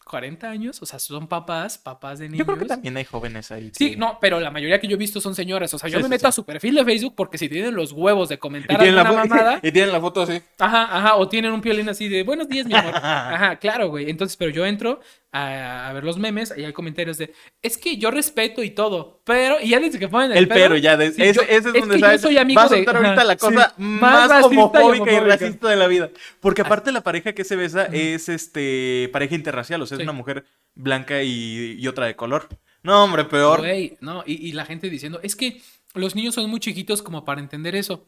40 0.06 0.50
años. 0.50 0.82
O 0.82 0.86
sea, 0.86 1.00
son 1.00 1.28
papás, 1.28 1.78
papás 1.78 2.20
de 2.20 2.30
niños. 2.30 2.40
Yo 2.40 2.46
creo 2.46 2.58
que 2.60 2.66
también 2.66 2.96
hay 2.96 3.04
jóvenes 3.04 3.52
ahí. 3.52 3.72
Sí, 3.74 3.92
que- 3.92 3.98
no, 3.98 4.18
pero 4.22 4.40
la 4.40 4.52
mayoría 4.52 4.80
que 4.80 4.88
yo 4.88 4.96
he 4.96 4.98
visto 5.00 5.20
son 5.20 5.36
señoras. 5.36 5.74
O 5.74 5.80
sea, 5.80 5.90
yo 5.90 5.98
Sí, 5.98 6.04
me 6.04 6.08
sí, 6.08 6.10
meto 6.12 6.22
sí. 6.22 6.28
a 6.28 6.32
su 6.32 6.46
perfil 6.46 6.76
de 6.76 6.86
Facebook 6.86 7.14
porque 7.18 7.38
si 7.38 7.50
tienen 7.50 7.76
los 7.76 7.92
huevos 7.92 8.30
de 8.30 8.38
comentar 8.40 8.80
la 8.80 9.02
alguna 9.02 9.24
fo- 9.24 9.30
mamada. 9.30 9.60
y 9.64 9.72
tienen 9.72 9.92
la 9.92 10.00
foto 10.00 10.22
así. 10.22 10.42
Ajá, 10.60 10.84
ajá, 10.98 11.16
o 11.16 11.28
tienen 11.28 11.52
un 11.52 11.62
piolín 11.62 11.90
así 11.90 12.08
de 12.08 12.24
buenos 12.24 12.48
días, 12.48 12.66
mi 12.68 12.74
amor. 12.76 12.94
Ajá, 13.04 13.56
claro, 13.58 13.90
güey. 13.90 14.10
Entonces, 14.10 14.38
pero 14.38 14.52
yo 14.52 14.66
entro 14.66 15.00
a, 15.38 15.90
a 15.90 15.94
ver 15.94 16.04
los 16.06 16.18
memes 16.18 16.54
y 16.56 16.64
hay 16.64 16.72
comentarios 16.72 17.18
de 17.18 17.34
es 17.62 17.78
que 17.78 17.98
yo 17.98 18.10
respeto 18.12 18.64
y 18.64 18.70
todo, 18.70 19.22
pero, 19.26 19.60
y 19.60 19.70
ya 19.70 19.80
desde 19.80 20.00
que 20.00 20.08
ponen 20.08 20.32
el, 20.32 20.38
El 20.38 20.48
pero 20.48 20.78
ya, 20.78 20.96
de- 20.96 21.12
sí, 21.12 21.22
ese, 21.22 21.34
yo- 21.34 21.42
ese 21.42 21.56
es 21.56 21.64
donde 21.74 21.96
que 21.96 22.00
yo 22.02 22.06
sabes, 22.06 22.22
soy 22.22 22.38
amigo 22.38 22.60
va 22.62 22.66
a 22.66 22.70
de- 22.70 22.86
ahorita 22.86 23.24
la 23.26 23.34
sí, 23.34 23.40
cosa 23.40 23.74
más, 23.78 24.32
y 24.32 24.46
homofóbica 24.46 25.12
y, 25.12 25.20
racista 25.20 25.68
de 25.70 25.76
la 25.76 25.88
vida. 25.88 26.10
Porque 26.40 26.62
aparte 26.62 26.92
la 26.92 27.02
pareja 27.02 27.34
que 27.34 27.44
se 27.44 27.56
besa 27.56 27.86
es 27.92 28.30
este 28.30 29.10
pareja 29.12 29.36
interracial, 29.36 29.82
o 29.82 29.86
sea, 29.86 29.96
es 29.96 30.00
Sí. 30.00 30.04
una 30.04 30.14
mujer 30.14 30.46
blanca 30.74 31.22
y, 31.24 31.76
y 31.80 31.88
otra 31.88 32.06
de 32.06 32.16
color. 32.16 32.48
No, 32.84 33.04
hombre, 33.04 33.26
peor. 33.26 33.60
Güey, 33.60 33.98
no, 34.02 34.24
y, 34.26 34.48
y 34.48 34.54
la 34.54 34.66
gente 34.66 34.90
diciendo, 34.90 35.20
es 35.24 35.36
que 35.36 35.62
los 35.96 36.16
niños 36.16 36.36
son 36.36 36.50
muy 36.50 36.60
chiquitos 36.60 37.02
como 37.02 37.26
para 37.26 37.42
entender 37.42 37.76
eso. 37.76 38.08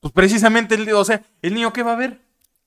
Pues 0.00 0.12
precisamente, 0.12 0.74
el, 0.74 0.92
o 0.92 1.04
sea, 1.04 1.22
el 1.42 1.54
niño 1.54 1.72
que 1.72 1.82
va 1.82 1.94
a 1.94 1.96
ver. 1.96 2.20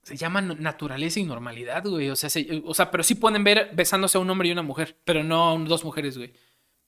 Se 0.08 0.18
llama 0.18 0.42
no- 0.42 0.56
naturaleza 0.56 1.20
y 1.20 1.24
normalidad, 1.24 1.84
güey. 1.86 2.10
O 2.10 2.16
sea, 2.16 2.30
se- 2.30 2.62
o 2.66 2.74
sea, 2.74 2.90
pero 2.92 3.04
sí 3.04 3.16
pueden 3.16 3.44
ver 3.44 3.70
besándose 3.74 4.18
a 4.18 4.22
un 4.22 4.30
hombre 4.30 4.50
y 4.50 4.52
una 4.52 4.64
mujer, 4.64 4.98
pero 5.04 5.24
no 5.24 5.52
a 5.52 5.60
dos 5.60 5.84
mujeres, 5.84 6.18
güey. 6.18 6.32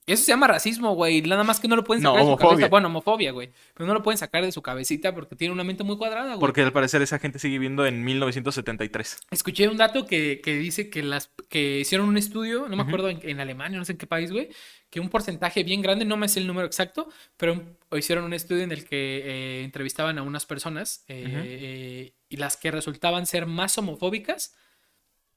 Eso 0.08 0.24
se 0.24 0.32
llama 0.32 0.48
racismo, 0.48 0.96
güey. 0.96 1.22
Nada 1.22 1.44
más 1.44 1.60
que 1.60 1.68
no 1.68 1.76
lo 1.76 1.84
pueden 1.84 2.02
No, 2.02 2.10
sacar 2.12 2.22
de 2.22 2.26
su 2.26 2.28
homofobia. 2.30 2.50
cabeza. 2.56 2.70
Bueno, 2.70 2.88
homofobia, 2.88 3.32
güey. 3.32 3.52
Pero 3.76 3.86
no 3.86 3.94
lo 3.94 4.02
pueden 4.02 4.18
sacar 4.18 4.44
de 4.44 4.52
su 4.52 4.64
cabecita 4.64 5.14
porque 5.14 5.36
tiene 5.36 5.54
una 5.54 5.64
mente 5.64 5.84
muy 5.84 5.98
cuadrada, 5.98 6.30
güey. 6.30 6.40
Porque 6.40 6.62
al 6.64 6.72
parecer 6.72 7.04
esa 7.04 7.20
gente 7.20 7.38
sigue 7.38 7.60
viviendo 7.60 7.86
en 7.86 8.04
1973. 8.04 9.20
Escuché 9.30 9.68
un 9.68 9.78
dato 9.78 10.08
que, 10.08 10.42
que 10.44 10.56
dice 10.58 10.90
que 10.90 11.04
las 11.04 11.30
que 11.48 11.80
hicieron 11.82 12.08
un 12.10 12.18
estudio, 12.18 12.68
no 12.68 12.76
me 12.76 12.82
acuerdo 12.82 13.10
en, 13.10 13.20
en 13.22 13.40
Alemania, 13.40 13.78
no 13.78 13.86
sé 13.86 13.92
en 13.92 13.98
qué 14.00 14.08
país, 14.08 14.32
güey, 14.32 14.50
que 14.90 15.00
un 15.00 15.10
porcentaje 15.10 15.64
bien 15.64 15.84
grande, 15.84 16.06
no 16.06 16.18
me 16.18 16.28
sé 16.28 16.40
el 16.40 16.48
número 16.48 16.66
exacto, 16.66 17.08
pero 17.38 17.62
hicieron 17.96 18.26
un 18.26 18.34
estudio 18.34 18.64
en 18.64 18.72
el 18.72 18.86
que 18.86 19.22
eh, 19.24 19.64
entrevistaban 19.64 20.18
a 20.18 20.24
unas 20.24 20.48
personas 20.48 21.04
eh, 21.08 21.24
eh, 21.28 22.14
y 22.30 22.38
las 22.38 22.56
que 22.58 22.72
resultaban 22.72 23.26
ser 23.26 23.46
más 23.48 23.78
homofóbicas, 23.78 24.56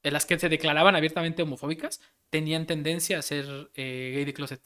eh, 0.03 0.11
las 0.11 0.25
que 0.25 0.37
se 0.39 0.49
declaraban 0.49 0.95
abiertamente 0.95 1.41
homofóbicas, 1.43 1.99
tenían 2.29 2.65
tendencia 2.65 3.17
a 3.19 3.21
ser 3.21 3.45
eh, 3.75 4.11
gay 4.15 4.25
de 4.25 4.33
closet. 4.33 4.61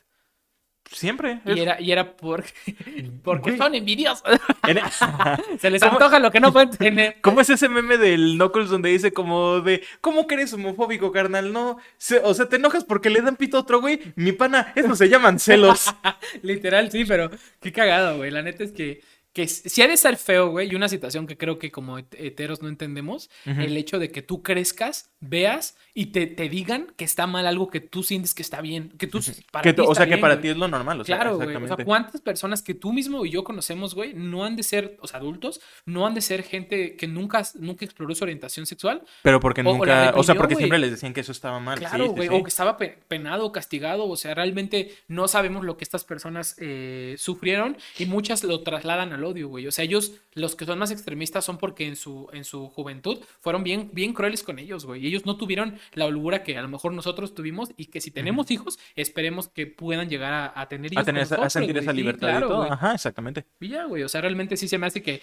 Siempre. 0.90 1.42
Y 1.46 1.60
era, 1.60 1.82
y 1.82 1.92
era 1.92 2.16
porque, 2.16 2.54
porque 3.24 3.50
Güey. 3.52 3.58
son 3.58 3.76
envidiosos. 3.76 4.24
en- 4.66 4.80
se 5.60 5.70
les 5.70 5.84
antoja 5.84 6.18
lo 6.20 6.32
que 6.32 6.40
no 6.40 6.54
pueden 6.54 6.70
tener. 6.70 7.18
¿Cómo 7.20 7.42
es 7.42 7.50
ese 7.50 7.68
meme 7.68 7.98
del 7.98 8.36
Knuckles 8.38 8.70
donde 8.70 8.90
dice 8.90 9.12
como 9.12 9.60
de, 9.60 9.84
¿cómo 10.00 10.28
que 10.28 10.36
eres 10.36 10.54
homofóbico, 10.54 11.12
carnal? 11.12 11.52
No, 11.52 11.78
se- 11.98 12.20
o 12.20 12.34
sea, 12.34 12.48
te 12.48 12.56
enojas 12.56 12.86
porque 12.86 13.10
le 13.10 13.22
dan 13.22 13.36
pito 13.36 13.58
a 13.58 13.62
otro 13.62 13.82
güey. 13.82 14.00
Mi 14.16 14.32
pana, 14.32 14.72
eso 14.76 14.96
se 14.96 15.10
llaman 15.10 15.40
celos. 15.40 15.94
Literal, 16.42 16.90
sí, 16.90 17.04
pero 17.04 17.32
qué 17.60 17.74
cagado, 17.74 18.16
güey. 18.18 18.32
La 18.32 18.42
neta 18.42 18.64
es 18.64 18.72
que, 18.72 19.02
que 19.38 19.48
si 19.48 19.84
ha 19.84 19.88
de 19.88 19.98
ser 19.98 20.18
feo, 20.18 20.50
güey, 20.50 20.72
y 20.72 20.74
una 20.74 20.90
situación 20.90 21.28
que 21.28 21.38
creo 21.38 21.60
que 21.60 21.70
como 21.72 22.00
het- 22.00 22.16
heteros 22.18 22.64
no 22.64 22.70
entendemos, 22.70 23.30
el 23.46 23.78
hecho 23.78 24.00
de 24.00 24.10
que 24.10 24.24
tú 24.24 24.42
crezcas, 24.42 25.12
veas 25.20 25.76
y 25.94 26.08
te, 26.08 26.26
te 26.26 26.50
digan 26.50 26.88
que 26.98 27.06
está 27.06 27.28
mal 27.28 27.46
algo 27.46 27.70
que 27.70 27.80
tú 27.80 28.02
sientes 28.02 28.34
que 28.34 28.42
está 28.42 28.62
bien, 28.62 28.90
que 28.98 29.06
tú 29.06 29.20
para 29.52 29.62
Que 29.72 29.80
o 29.80 29.94
sea, 29.94 30.08
que 30.08 30.18
para 30.18 30.36
güey. 30.36 30.42
ti 30.42 30.48
es 30.50 30.58
lo 30.58 30.68
normal. 30.68 31.02
O 31.02 31.04
sea, 31.04 31.18
Claro, 31.18 31.36
güey. 31.38 31.56
O 31.56 31.68
sea, 31.68 31.86
¿cuántas 31.86 32.22
personas 32.22 32.64
que 32.64 32.74
tú 32.74 32.94
mismo 32.94 33.26
y 33.26 33.30
yo 33.30 33.44
conocemos, 33.44 33.94
güey, 33.94 34.14
no 34.16 34.44
han 34.44 34.56
de 34.56 34.64
ser, 34.64 34.98
o 35.02 35.08
sea, 35.08 35.20
adultos, 35.20 35.62
no 35.86 36.08
han 36.08 36.16
de 36.16 36.22
ser 36.22 36.42
gente 36.42 36.96
que 36.96 37.06
nunca, 37.08 37.44
nunca 37.60 37.86
exploró 37.86 38.16
su 38.16 38.24
orientación 38.24 38.66
sexual? 38.66 39.04
Pero 39.22 39.40
porque 39.40 39.62
o 39.62 39.66
nunca, 39.66 40.14
o 40.16 40.24
sea, 40.24 40.34
porque 40.34 40.56
güey. 40.56 40.64
siempre 40.64 40.80
les 40.80 40.90
decían 40.92 41.14
que 41.14 41.22
eso 41.22 41.32
estaba 41.32 41.60
mal. 41.60 41.78
Claro, 41.78 42.06
sí, 42.06 42.10
güey, 42.16 42.28
sí. 42.30 42.34
o 42.34 42.42
que 42.44 42.50
estaba 42.50 42.76
pe- 42.78 42.98
penado 43.08 43.52
castigado, 43.52 44.08
o 44.08 44.16
sea, 44.16 44.34
realmente 44.34 44.96
no 45.08 45.28
sabemos 45.28 45.64
lo 45.64 45.78
que 45.78 45.84
estas 45.84 46.04
personas 46.04 46.56
eh, 46.60 47.16
sufrieron 47.20 47.78
y 48.00 48.06
muchas 48.08 48.44
lo 48.44 48.62
trasladan 48.62 49.14
al 49.14 49.24
odio, 49.28 49.48
güey. 49.50 49.68
O 49.68 49.72
sea, 49.72 49.86
ellos, 49.86 50.14
los 50.34 50.56
que 50.56 50.66
son 50.66 50.80
más 50.80 50.92
extremistas 50.92 51.46
son 51.46 51.58
porque 51.58 51.86
en 51.88 51.96
su, 51.96 52.28
en 52.34 52.44
su 52.44 52.68
juventud 52.70 53.20
fueron 53.42 53.64
bien, 53.64 53.90
bien 53.94 54.14
crueles 54.14 54.44
con 54.44 54.60
ellos, 54.60 54.86
güey. 54.86 55.04
Y 55.04 55.08
ellos 55.08 55.26
no 55.26 55.38
tuvieron 55.38 55.78
la 55.94 56.06
holgura 56.06 56.44
que 56.44 56.58
a 56.58 56.62
lo 56.62 56.68
mejor 56.70 56.94
nosotros 56.94 57.34
tuvimos 57.36 57.70
y 57.78 57.86
que 57.86 58.02
si 58.02 58.12
tenemos 58.12 58.50
hijos, 58.52 58.80
esperemos 58.96 59.48
que 59.48 59.68
puedan 59.68 60.10
llegar 60.10 60.34
a, 60.34 60.60
a 60.62 60.68
tener 60.68 60.92
hijos. 60.94 61.04
A, 61.04 61.06
tener 61.06 61.24
esa- 61.24 61.44
a 61.44 61.50
sentir 61.50 61.78
esa 61.78 61.92
Sí, 61.92 61.98
libertad 61.98 62.28
claro, 62.30 62.46
y 62.46 62.50
todo. 62.50 62.64
Ajá, 62.72 62.94
exactamente. 62.94 63.46
Y 63.60 63.70
ya, 63.70 63.86
güey, 63.86 64.04
o 64.04 64.10
sea, 64.10 64.22
realmente 64.22 64.58
sí 64.58 64.68
se 64.68 64.78
me 64.78 64.88
hace 64.88 65.02
que 65.02 65.22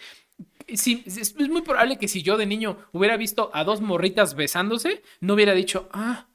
Sí, 0.68 1.02
es, 1.06 1.18
es 1.18 1.48
muy 1.48 1.60
probable 1.62 1.98
que 1.98 2.08
si 2.08 2.22
yo 2.22 2.36
de 2.38 2.46
niño 2.46 2.78
hubiera 2.92 3.16
visto 3.18 3.50
a 3.52 3.64
dos 3.64 3.80
morritas 3.82 4.34
besándose, 4.34 5.02
no 5.20 5.34
hubiera 5.34 5.52
dicho, 5.52 5.88
ah, 5.92 6.26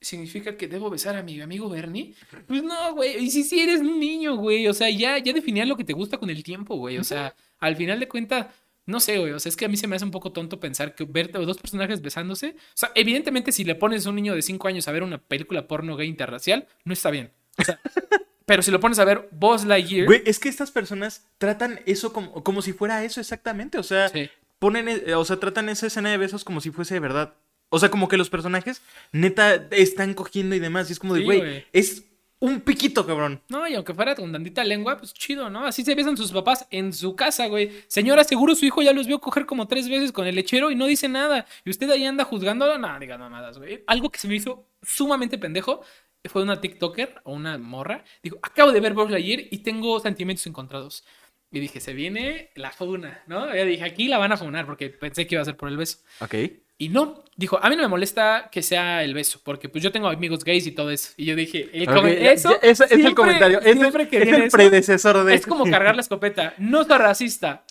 ¿significa 0.00 0.56
que 0.56 0.68
debo 0.68 0.90
besar 0.90 1.16
a 1.16 1.22
mi 1.22 1.40
amigo 1.40 1.68
Bernie? 1.68 2.14
Pues 2.46 2.62
no, 2.62 2.94
güey. 2.94 3.16
Y 3.24 3.30
si 3.30 3.42
sí 3.44 3.60
eres 3.60 3.80
un 3.80 3.98
niño, 3.98 4.36
güey. 4.36 4.68
O 4.68 4.74
sea, 4.74 4.90
ya, 4.90 5.18
ya 5.18 5.32
definías 5.32 5.66
lo 5.68 5.76
que 5.76 5.84
te 5.84 5.92
gusta 5.92 6.18
con 6.18 6.30
el 6.30 6.42
tiempo, 6.42 6.76
güey. 6.76 6.98
O 6.98 7.04
sea, 7.04 7.34
al 7.58 7.76
final 7.76 7.98
de 8.00 8.08
cuentas, 8.08 8.46
no 8.86 9.00
sé, 9.00 9.18
güey. 9.18 9.32
O 9.32 9.40
sea, 9.40 9.50
es 9.50 9.56
que 9.56 9.64
a 9.64 9.68
mí 9.68 9.76
se 9.76 9.86
me 9.86 9.96
hace 9.96 10.04
un 10.04 10.10
poco 10.10 10.32
tonto 10.32 10.60
pensar 10.60 10.94
que 10.94 11.04
ver 11.04 11.30
a 11.34 11.38
dos 11.40 11.58
personajes 11.58 12.00
besándose. 12.00 12.56
O 12.58 12.72
sea, 12.74 12.90
evidentemente, 12.94 13.52
si 13.52 13.64
le 13.64 13.74
pones 13.74 14.06
a 14.06 14.10
un 14.10 14.16
niño 14.16 14.34
de 14.34 14.42
5 14.42 14.68
años 14.68 14.88
a 14.88 14.92
ver 14.92 15.02
una 15.02 15.18
película 15.18 15.66
porno 15.66 15.96
gay 15.96 16.08
interracial, 16.08 16.66
no 16.84 16.92
está 16.92 17.10
bien. 17.10 17.32
O 17.58 17.64
sea, 17.64 17.80
pero 18.46 18.62
si 18.62 18.70
lo 18.70 18.80
pones 18.80 18.98
a 18.98 19.04
ver 19.04 19.28
Buzz 19.32 19.64
Lightyear. 19.64 20.06
Güey, 20.06 20.22
es 20.24 20.38
que 20.38 20.48
estas 20.48 20.70
personas 20.70 21.26
tratan 21.38 21.80
eso 21.86 22.12
como, 22.12 22.42
como 22.44 22.62
si 22.62 22.72
fuera 22.72 23.04
eso 23.04 23.20
exactamente. 23.20 23.78
O 23.78 23.82
sea, 23.82 24.08
Sí. 24.08 24.30
ponen, 24.58 24.88
eh, 24.88 25.14
o 25.14 25.24
sea, 25.24 25.38
tratan 25.38 25.68
esa 25.68 25.86
escena 25.88 26.10
de 26.10 26.16
besos 26.16 26.44
como 26.44 26.60
si 26.62 26.70
fuese 26.70 26.94
de 26.94 27.00
verdad. 27.00 27.34
O 27.70 27.78
sea, 27.78 27.90
como 27.90 28.08
que 28.08 28.16
los 28.16 28.30
personajes, 28.30 28.82
neta, 29.12 29.68
están 29.70 30.14
cogiendo 30.14 30.54
y 30.54 30.58
demás. 30.58 30.88
Y 30.88 30.92
es 30.92 30.98
como 30.98 31.14
de, 31.14 31.24
güey, 31.24 31.66
es 31.72 32.04
un 32.40 32.60
piquito, 32.60 33.04
cabrón. 33.06 33.42
No, 33.48 33.66
y 33.66 33.74
aunque 33.74 33.94
fuera 33.94 34.14
con 34.14 34.30
tantita 34.30 34.62
lengua, 34.64 34.96
pues 34.96 35.12
chido, 35.12 35.50
¿no? 35.50 35.66
Así 35.66 35.84
se 35.84 35.94
besan 35.94 36.16
sus 36.16 36.32
papás 36.32 36.66
en 36.70 36.92
su 36.92 37.16
casa, 37.16 37.46
güey. 37.46 37.72
Señora, 37.88 38.24
seguro 38.24 38.54
su 38.54 38.64
hijo 38.64 38.80
ya 38.80 38.92
los 38.92 39.06
vio 39.06 39.20
coger 39.20 39.44
como 39.44 39.66
tres 39.66 39.88
veces 39.88 40.12
con 40.12 40.26
el 40.26 40.36
lechero 40.36 40.70
y 40.70 40.76
no 40.76 40.86
dice 40.86 41.08
nada. 41.08 41.46
Y 41.64 41.70
usted 41.70 41.90
ahí 41.90 42.04
anda 42.04 42.24
juzgando, 42.24 42.78
no, 42.78 43.00
diga 43.00 43.18
mamadas, 43.18 43.58
güey. 43.58 43.82
Algo 43.86 44.10
que 44.10 44.18
se 44.18 44.28
me 44.28 44.36
hizo 44.36 44.66
sumamente 44.82 45.36
pendejo 45.36 45.82
fue 46.24 46.42
una 46.42 46.60
TikToker 46.60 47.22
o 47.24 47.32
una 47.32 47.58
morra. 47.58 48.04
Dijo, 48.22 48.38
acabo 48.42 48.72
de 48.72 48.80
ver 48.80 48.94
Buzz 48.94 49.10
Lightyear 49.10 49.40
y 49.50 49.58
tengo 49.58 49.98
sentimientos 49.98 50.46
encontrados. 50.46 51.04
Y 51.50 51.60
dije, 51.60 51.80
se 51.80 51.94
viene 51.94 52.50
la 52.54 52.70
funa, 52.70 53.22
¿no? 53.26 53.54
Ya 53.54 53.64
dije, 53.64 53.82
aquí 53.82 54.06
la 54.06 54.18
van 54.18 54.32
a 54.32 54.36
funar 54.36 54.66
porque 54.66 54.90
pensé 54.90 55.26
que 55.26 55.34
iba 55.34 55.42
a 55.42 55.46
ser 55.46 55.56
por 55.56 55.70
el 55.70 55.76
beso. 55.76 55.98
Ok. 56.20 56.34
Y 56.80 56.90
no, 56.90 57.24
dijo, 57.36 57.58
a 57.60 57.68
mí 57.68 57.74
no 57.76 57.82
me 57.82 57.88
molesta 57.88 58.48
que 58.52 58.62
sea 58.62 59.02
el 59.02 59.12
beso, 59.12 59.40
porque 59.42 59.68
pues 59.68 59.82
yo 59.82 59.90
tengo 59.90 60.08
amigos 60.08 60.44
gays 60.44 60.64
y 60.66 60.72
todo 60.72 60.90
eso. 60.92 61.10
Y 61.16 61.24
yo 61.24 61.34
dije, 61.34 61.68
el 61.72 61.86
ya- 61.86 62.30
eso, 62.62 62.84
es 62.84 62.90
el 62.92 63.14
comentario. 63.16 63.60
Es, 63.60 63.76
el, 63.76 64.08
que 64.08 64.18
es 64.18 64.22
viene 64.24 64.38
el 64.38 64.44
eso, 64.44 64.56
predecesor 64.56 65.24
de. 65.24 65.34
es 65.34 65.44
como 65.46 65.68
cargar 65.68 65.96
la 65.96 66.02
escopeta. 66.02 66.54
No 66.58 66.84
soy 66.84 66.98
racista, 66.98 67.64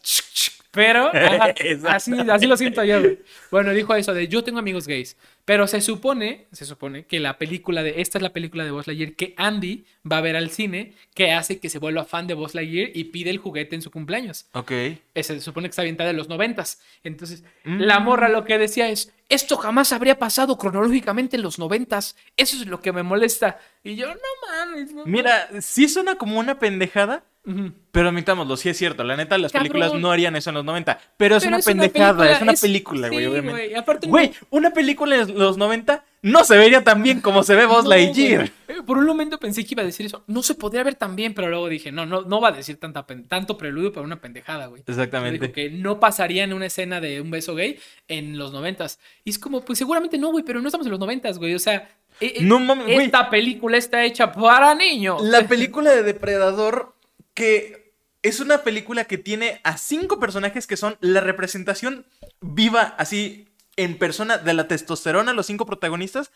pero 0.72 1.08
ajá, 1.08 1.54
así, 1.88 2.12
así 2.30 2.48
lo 2.48 2.58
siento 2.58 2.84
yo. 2.84 3.02
Bueno, 3.50 3.72
dijo 3.72 3.96
eso 3.96 4.14
de 4.14 4.28
yo 4.28 4.44
tengo 4.44 4.60
amigos 4.60 4.88
gays, 4.88 5.16
pero 5.48 5.66
se 5.66 5.80
supone, 5.80 6.46
se 6.52 6.66
supone 6.66 7.06
que 7.06 7.22
la 7.22 7.38
película 7.38 7.82
de 7.82 8.02
esta 8.02 8.18
es 8.18 8.22
la 8.22 8.34
película 8.34 8.66
de 8.66 8.72
Buzz 8.72 8.86
Lightyear 8.86 9.14
que 9.14 9.34
Andy 9.38 9.86
va 10.12 10.18
a 10.18 10.22
ver 10.22 10.36
al 10.36 10.50
cine, 10.50 10.92
que 11.14 11.32
hace 11.32 11.60
que 11.60 11.70
se 11.70 11.80
vuelva 11.80 12.04
fan 12.04 12.28
de 12.28 12.34
Buzz 12.34 12.54
Lightyear 12.54 12.90
y 12.94 13.06
pide 13.06 13.30
el 13.30 13.38
juguete 13.38 13.74
en 13.74 13.82
su 13.82 13.90
cumpleaños. 13.90 14.48
Ok. 14.52 14.72
Ese 15.16 15.36
se 15.36 15.40
supone 15.40 15.68
que 15.68 15.70
está 15.70 15.84
avientada 15.84 16.10
en 16.10 16.18
los 16.18 16.28
noventas. 16.28 16.82
Entonces, 17.06 17.46
Mm. 17.64 17.80
la 17.80 18.00
morra 18.02 18.28
lo 18.28 18.44
que 18.44 18.58
decía 18.58 18.90
es, 18.90 19.14
esto 19.30 19.58
jamás 19.58 19.92
habría 19.92 20.18
pasado 20.20 20.58
cronológicamente 20.58 21.36
en 21.36 21.42
los 21.44 21.60
noventas. 21.60 22.16
Eso 22.38 22.56
es 22.58 22.68
lo 22.68 22.80
que 22.82 22.94
me 22.94 23.04
molesta. 23.04 23.60
Y 23.84 23.96
yo, 23.96 24.08
no 24.08 24.16
mames. 24.50 24.94
no 24.94 25.06
Mira, 25.06 25.50
sí 25.62 25.88
suena 25.90 26.16
como 26.16 26.40
una 26.40 26.60
pendejada, 26.60 27.24
mames". 27.44 27.62
Ujú. 27.72 27.74
pero 27.92 28.10
admitámoslo, 28.10 28.58
sí 28.58 28.68
es 28.70 28.78
cierto. 28.78 29.04
La 29.04 29.16
neta, 29.16 29.38
las 29.38 29.52
Cabrón. 29.52 29.72
películas 29.72 29.94
no 30.02 30.12
harían 30.12 30.36
eso 30.36 30.50
en 30.50 30.56
los 30.56 30.66
90. 30.66 31.00
Pero 31.18 31.38
es 31.38 31.44
Pero 31.44 31.56
una 31.56 31.64
pendejada, 31.64 32.32
es 32.32 32.42
una 32.42 32.54
película, 32.54 33.08
güey, 33.10 33.20
sí, 33.22 33.26
obviamente. 33.26 33.52
güey, 33.68 33.76
aparte, 33.76 34.08
Güey, 34.08 34.34
una 34.50 34.72
película 34.72 35.16
en 35.16 35.38
los 35.38 35.58
90 35.58 36.04
no 36.28 36.44
se 36.44 36.58
vería 36.58 36.84
tan 36.84 37.02
bien 37.04 37.22
como 37.22 37.44
se 37.44 37.56
ve 37.56 37.66
Buzz 37.66 37.84
no, 37.84 37.90
Lightyear. 37.92 38.52
güey. 38.68 38.80
Eh, 38.80 38.84
Por 38.84 38.98
un 38.98 39.06
momento 39.06 39.40
pensé 39.40 39.66
que 39.66 39.74
iba 39.74 39.84
a 39.84 39.86
decir 39.86 40.06
eso. 40.06 40.24
No 40.28 40.44
se 40.44 40.56
podría 40.56 40.84
ver 40.84 40.96
tan 40.96 41.16
bien, 41.16 41.34
pero 41.34 41.50
luego 41.50 41.70
dije, 41.70 41.92
no, 41.92 42.06
no, 42.06 42.22
no 42.24 42.42
va 42.42 42.50
a 42.50 42.52
decir 42.52 42.80
tanta 42.80 43.06
tanto 43.28 43.58
preludio 43.58 43.94
para 43.94 44.06
una 44.06 44.20
pendejada, 44.20 44.68
güey. 44.68 44.84
Exactamente. 44.86 45.40
Dijo 45.40 45.54
que 45.54 45.70
no 45.70 46.00
pasaría 46.00 46.44
en 46.44 46.54
una 46.54 46.66
escena 46.66 47.00
de 47.00 47.22
un 47.22 47.32
beso 47.32 47.56
gay 47.56 47.80
en 48.08 48.38
los 48.38 48.52
noventas. 48.52 49.00
Y 49.24 49.30
es 49.30 49.40
como, 49.40 49.62
pues 49.62 49.80
seguramente 49.80 50.18
no, 50.18 50.32
güey, 50.32 50.44
pero 50.44 50.62
no 50.62 50.68
estamos 50.68 50.86
en 50.88 50.92
los 50.92 51.00
noventas, 51.00 51.40
güey. 51.40 51.56
O 51.56 51.60
sea, 51.60 51.90
eh, 52.20 52.34
eh, 52.38 52.46
güey. 52.46 53.06
esta 53.06 53.30
película 53.30 53.78
está 53.78 54.04
hecha 54.04 54.32
para 54.32 54.76
niños. 54.76 55.22
La 55.22 55.42
película 55.48 55.92
de 55.92 56.04
Depredador, 56.04 56.94
que 57.34 57.94
es 58.22 58.40
una 58.40 58.64
película 58.64 59.06
que 59.06 59.18
tiene 59.18 59.62
a 59.64 59.78
cinco 59.78 60.20
personajes 60.20 60.68
que 60.68 60.78
son 60.78 60.98
la 61.00 61.22
representación 61.22 62.06
viva, 62.42 62.96
así 62.98 63.47
en 63.78 63.98
persona, 63.98 64.38
de 64.38 64.54
la 64.54 64.68
testosterona, 64.68 65.34
los 65.34 65.46
cinco 65.46 65.66
protagonistas. 65.66 66.32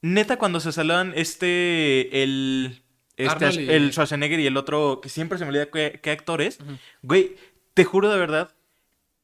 Neta, 0.00 0.36
cuando 0.36 0.58
se 0.58 0.72
saludan 0.72 1.12
este, 1.14 2.22
el, 2.24 2.82
este, 3.16 3.34
y- 3.62 3.70
el 3.70 3.92
Schwarzenegger 3.92 4.40
y 4.40 4.46
el 4.46 4.56
otro, 4.56 5.00
que 5.00 5.08
siempre 5.08 5.38
se 5.38 5.44
me 5.44 5.50
olvida 5.50 5.66
qué, 5.70 6.00
qué 6.02 6.10
actor 6.10 6.42
es, 6.42 6.58
güey, 7.02 7.36
te 7.74 7.84
juro 7.84 8.10
de 8.10 8.18
verdad 8.18 8.54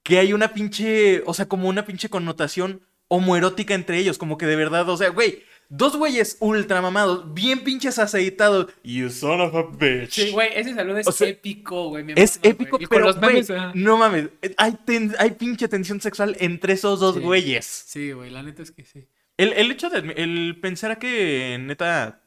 que 0.04 0.18
hay 0.18 0.32
una 0.32 0.54
pinche, 0.54 1.22
o 1.26 1.34
sea, 1.34 1.46
como 1.48 1.68
una 1.68 1.84
pinche 1.84 2.08
connotación 2.08 2.82
homoerótica 3.08 3.74
entre 3.74 3.98
ellos, 3.98 4.18
como 4.18 4.38
que 4.38 4.46
de 4.46 4.56
verdad, 4.56 4.88
o 4.88 4.96
sea, 4.96 5.08
güey, 5.11 5.42
dos 5.70 5.96
güeyes 5.96 6.37
ultra 6.40 6.81
mamados, 6.81 7.35
bien 7.35 7.62
pinches 7.64 7.98
aceitados, 7.98 8.72
you 8.83 9.11
son 9.11 9.40
of 9.40 9.54
a 9.54 9.62
bitch. 9.76 10.11
Sí, 10.12 10.31
güey, 10.31 10.48
ese 10.54 10.74
saludo 10.74 10.98
es 10.98 11.07
O 11.07 11.12
sea, 11.12 11.28
épico, 11.28 11.88
güey. 11.90 12.04
Es 12.16 12.37
mama, 12.38 12.48
épico, 12.50 12.78
pero, 12.88 13.04
los 13.07 13.16
güey, 13.18 13.33
memes, 13.35 13.50
ajá. 13.50 13.72
no 13.74 13.96
mames, 13.98 14.28
hay, 14.57 14.72
ten- 14.87 15.14
hay 15.18 15.33
pinche 15.33 15.68
tensión 15.68 16.00
sexual 16.00 16.37
entre 16.40 16.72
esos 16.72 17.00
dos 17.00 17.16
Sí. 17.16 17.20
güeyes. 17.20 17.66
Sí, 17.66 18.12
güey, 18.12 18.31
la 18.31 18.42
neta 18.42 18.62
es 18.62 18.70
que 18.70 18.85
sí. 18.85 19.07
El, 19.37 19.52
el 19.52 19.70
hecho 19.70 19.88
de 19.90 19.98
el 20.16 20.59
pensar 20.61 20.98
que 20.98 21.59
neta 21.61 22.22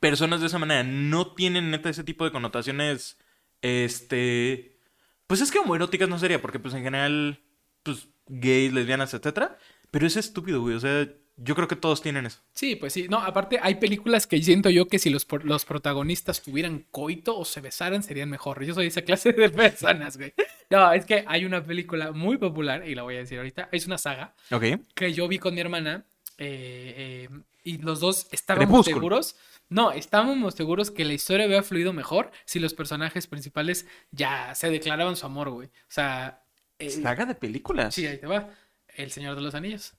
personas 0.00 0.40
de 0.40 0.46
esa 0.46 0.58
manera 0.58 0.82
no 0.84 1.34
tienen 1.34 1.70
neta 1.70 1.90
ese 1.90 2.04
tipo 2.04 2.24
de 2.24 2.30
connotaciones, 2.32 3.18
este, 3.60 4.78
pues 5.26 5.40
es 5.40 5.50
que 5.50 5.58
homoeróticas 5.58 6.08
no 6.08 6.18
sería, 6.18 6.40
porque 6.40 6.58
pues 6.58 6.74
en 6.74 6.82
general, 6.84 7.40
pues 7.82 8.08
gays, 8.28 8.72
lesbianas, 8.72 9.12
etcétera, 9.14 9.58
pero 9.90 10.06
es 10.06 10.16
estúpido, 10.16 10.60
güey, 10.60 10.76
o 10.76 10.80
sea, 10.80 11.08
yo 11.40 11.54
creo 11.54 11.68
que 11.68 11.76
todos 11.76 12.02
tienen 12.02 12.26
eso. 12.26 12.40
Sí, 12.52 12.76
pues 12.76 12.92
sí. 12.92 13.06
No, 13.08 13.18
aparte 13.18 13.58
hay 13.62 13.76
películas 13.76 14.26
que 14.26 14.42
siento 14.42 14.70
yo 14.70 14.88
que 14.88 14.98
si 14.98 15.08
los, 15.08 15.26
los 15.44 15.64
protagonistas 15.64 16.42
tuvieran 16.42 16.84
coito 16.90 17.38
o 17.38 17.44
se 17.44 17.60
besaran 17.60 18.02
serían 18.02 18.28
mejor. 18.28 18.62
Yo 18.64 18.74
soy 18.74 18.88
esa 18.88 19.02
clase 19.02 19.32
de 19.32 19.48
personas, 19.48 20.16
güey. 20.16 20.34
No, 20.70 20.92
es 20.92 21.06
que 21.06 21.24
hay 21.26 21.44
una 21.44 21.64
película 21.64 22.12
muy 22.12 22.36
popular, 22.36 22.86
y 22.88 22.94
la 22.94 23.02
voy 23.02 23.14
a 23.16 23.18
decir 23.20 23.38
ahorita, 23.38 23.68
es 23.72 23.86
una 23.86 23.98
saga 23.98 24.34
Ok. 24.50 24.64
que 24.94 25.12
yo 25.12 25.26
vi 25.28 25.38
con 25.38 25.54
mi 25.54 25.60
hermana 25.60 26.04
eh, 26.38 27.28
eh, 27.30 27.40
y 27.64 27.78
los 27.78 28.00
dos 28.00 28.26
estábamos 28.32 28.66
Crepúsculo. 28.86 28.96
seguros. 28.96 29.36
No, 29.70 29.92
estábamos 29.92 30.54
seguros 30.54 30.90
que 30.90 31.04
la 31.04 31.12
historia 31.12 31.44
había 31.44 31.62
fluido 31.62 31.92
mejor 31.92 32.30
si 32.46 32.58
los 32.58 32.74
personajes 32.74 33.26
principales 33.26 33.86
ya 34.10 34.54
se 34.54 34.70
declaraban 34.70 35.14
su 35.16 35.26
amor, 35.26 35.50
güey. 35.50 35.68
O 35.68 35.70
sea, 35.90 36.42
eh, 36.78 36.90
Saga 36.90 37.26
de 37.26 37.34
películas. 37.34 37.94
sí, 37.94 38.06
ahí 38.06 38.18
te 38.18 38.26
va. 38.26 38.48
El 38.96 39.10
Señor 39.10 39.34
de 39.36 39.42
los 39.42 39.54
Anillos. 39.54 39.94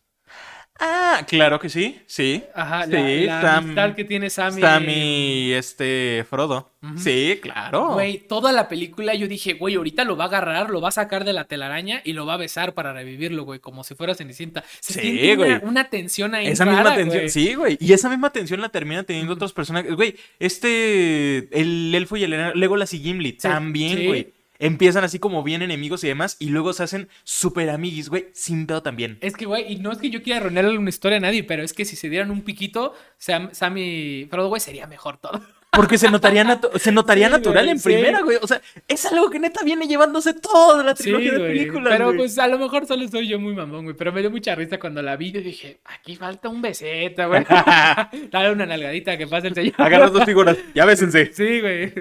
Ah, 0.81 1.25
claro 1.27 1.59
que 1.59 1.67
sí, 1.67 1.99
sí. 2.07 2.41
Ajá, 2.55 2.85
Sí, 2.85 2.91
la, 2.91 3.01
la 3.25 3.41
Sam- 3.41 3.57
amistad 3.63 3.95
que 3.95 4.05
tiene 4.05 4.29
Sammy. 4.29 4.61
Sammy, 4.61 5.51
este, 5.53 6.25
Frodo. 6.29 6.71
Sí, 6.95 7.37
claro. 7.41 7.89
Güey, 7.95 8.19
toda 8.19 8.53
la 8.53 8.69
película 8.69 9.13
yo 9.13 9.27
dije, 9.27 9.53
güey, 9.53 9.75
ahorita 9.75 10.05
lo 10.05 10.15
va 10.15 10.23
a 10.23 10.27
agarrar, 10.27 10.69
lo 10.69 10.79
va 10.79 10.87
a 10.87 10.91
sacar 10.91 11.25
de 11.25 11.33
la 11.33 11.43
telaraña 11.43 12.01
y 12.05 12.13
lo 12.13 12.25
va 12.25 12.35
a 12.35 12.37
besar 12.37 12.73
para 12.73 12.93
revivirlo, 12.93 13.43
güey, 13.43 13.59
como 13.59 13.83
si 13.83 13.95
fuera 13.95 14.15
Cenicienta. 14.15 14.63
Se 14.79 15.01
Sí, 15.01 15.35
güey. 15.35 15.51
Una, 15.51 15.61
una 15.63 15.89
tensión 15.89 16.33
ahí. 16.35 16.47
Esa 16.47 16.63
misma 16.65 16.83
rara, 16.83 16.95
tensión, 16.95 17.17
güey. 17.23 17.29
sí, 17.29 17.53
güey. 17.55 17.77
Y 17.81 17.91
esa 17.91 18.07
misma 18.09 18.29
tensión 18.31 18.61
la 18.61 18.69
terminan 18.69 19.03
teniendo 19.05 19.33
otros 19.33 19.51
personajes. 19.51 19.93
Güey, 19.93 20.15
este, 20.39 21.49
el 21.59 21.93
elfo 21.93 22.15
y 22.15 22.23
el 22.23 22.51
Legolas 22.57 22.93
y 22.93 22.99
Gimli, 22.99 23.33
también, 23.33 23.97
sí. 23.97 24.05
güey. 24.07 24.33
Empiezan 24.59 25.03
así 25.05 25.19
como 25.19 25.41
bien 25.41 25.61
enemigos 25.61 26.03
y 26.03 26.07
demás, 26.09 26.35
y 26.39 26.49
luego 26.49 26.73
se 26.73 26.83
hacen 26.83 27.07
super 27.23 27.69
amiguis, 27.69 28.09
güey, 28.09 28.27
sin 28.33 28.67
pedo 28.67 28.83
también. 28.83 29.17
Es 29.21 29.35
que, 29.35 29.45
güey, 29.45 29.71
y 29.71 29.77
no 29.77 29.91
es 29.91 29.97
que 29.99 30.09
yo 30.09 30.21
quiera 30.21 30.41
arruinarle 30.41 30.77
una 30.77 30.89
historia 30.89 31.17
a 31.17 31.21
nadie, 31.21 31.43
pero 31.45 31.63
es 31.63 31.73
que 31.73 31.85
si 31.85 31.95
se 31.95 32.09
dieran 32.09 32.29
un 32.29 32.41
piquito, 32.41 32.93
Sam, 33.17 33.49
Sammy 33.53 33.81
y 33.81 34.25
Frodo, 34.29 34.49
güey, 34.49 34.59
sería 34.59 34.85
mejor 34.85 35.17
todo. 35.17 35.41
Porque 35.71 35.99
se 35.99 36.09
notaría, 36.09 36.43
natu- 36.43 36.77
se 36.79 36.91
notaría 36.91 37.27
Sí, 37.27 37.31
natural 37.31 37.63
güey, 37.65 37.69
en 37.71 37.79
sí. 37.79 37.83
primera, 37.89 38.21
güey. 38.21 38.37
O 38.41 38.47
sea, 38.47 38.59
es 38.87 39.05
algo 39.05 39.29
que 39.29 39.39
neta 39.39 39.63
viene 39.63 39.87
llevándose 39.87 40.33
toda 40.33 40.83
la 40.83 40.95
Sí, 40.95 41.03
trilogía 41.03 41.31
de 41.33 41.37
güey. 41.37 41.51
películas, 41.57 41.93
Pero 41.93 42.05
güey. 42.07 42.17
pues 42.17 42.39
a 42.39 42.47
lo 42.47 42.57
mejor 42.57 42.87
solo 42.87 43.07
soy 43.07 43.27
yo 43.29 43.39
muy 43.39 43.53
mamón, 43.53 43.83
güey. 43.85 43.95
Pero 43.95 44.11
me 44.11 44.19
dio 44.21 44.31
mucha 44.31 44.55
risa 44.55 44.79
cuando 44.79 45.01
la 45.03 45.15
vi 45.15 45.27
y 45.27 45.31
dije, 45.41 45.79
aquí 45.85 46.15
falta 46.15 46.49
un 46.49 46.61
beseta, 46.63 47.27
güey. 47.27 47.45
Dale 48.31 48.51
una 48.51 48.65
nalgadita 48.65 49.15
que 49.15 49.27
pase 49.27 49.47
el 49.49 49.55
señor. 49.55 49.75
Agarras 49.77 50.11
dos 50.11 50.25
figuras, 50.25 50.57
ya 50.73 50.85
bésense. 50.85 51.31
Sí, 51.33 51.61
güey. 51.61 51.93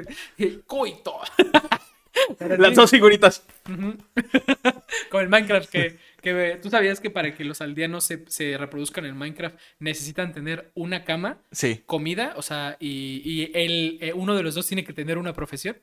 Coito. 0.67 1.15
Dos 2.75 2.91
figuritas. 2.91 3.45
Como 5.11 5.21
el 5.21 5.29
Minecraft, 5.29 5.71
que, 5.71 5.99
que 6.21 6.59
tú 6.63 6.71
sabías 6.71 7.01
que 7.01 7.11
para 7.11 7.35
que 7.35 7.45
los 7.45 7.61
aldeanos 7.61 8.05
se, 8.05 8.25
se 8.29 8.57
reproduzcan 8.59 9.05
en 9.07 9.17
Minecraft 9.17 9.57
necesitan 9.79 10.33
tener 10.33 10.71
una 10.75 11.05
cama, 11.05 11.39
Sí, 11.53 11.83
comida, 11.87 12.35
o 12.37 12.43
sea, 12.43 12.77
y, 12.81 13.23
y 13.25 13.51
el, 13.55 13.99
eh, 14.01 14.13
uno 14.15 14.35
de 14.35 14.43
los 14.43 14.55
dos 14.55 14.67
tiene 14.67 14.85
que 14.85 14.93
tener 14.93 15.19
una 15.19 15.33
profesión. 15.33 15.77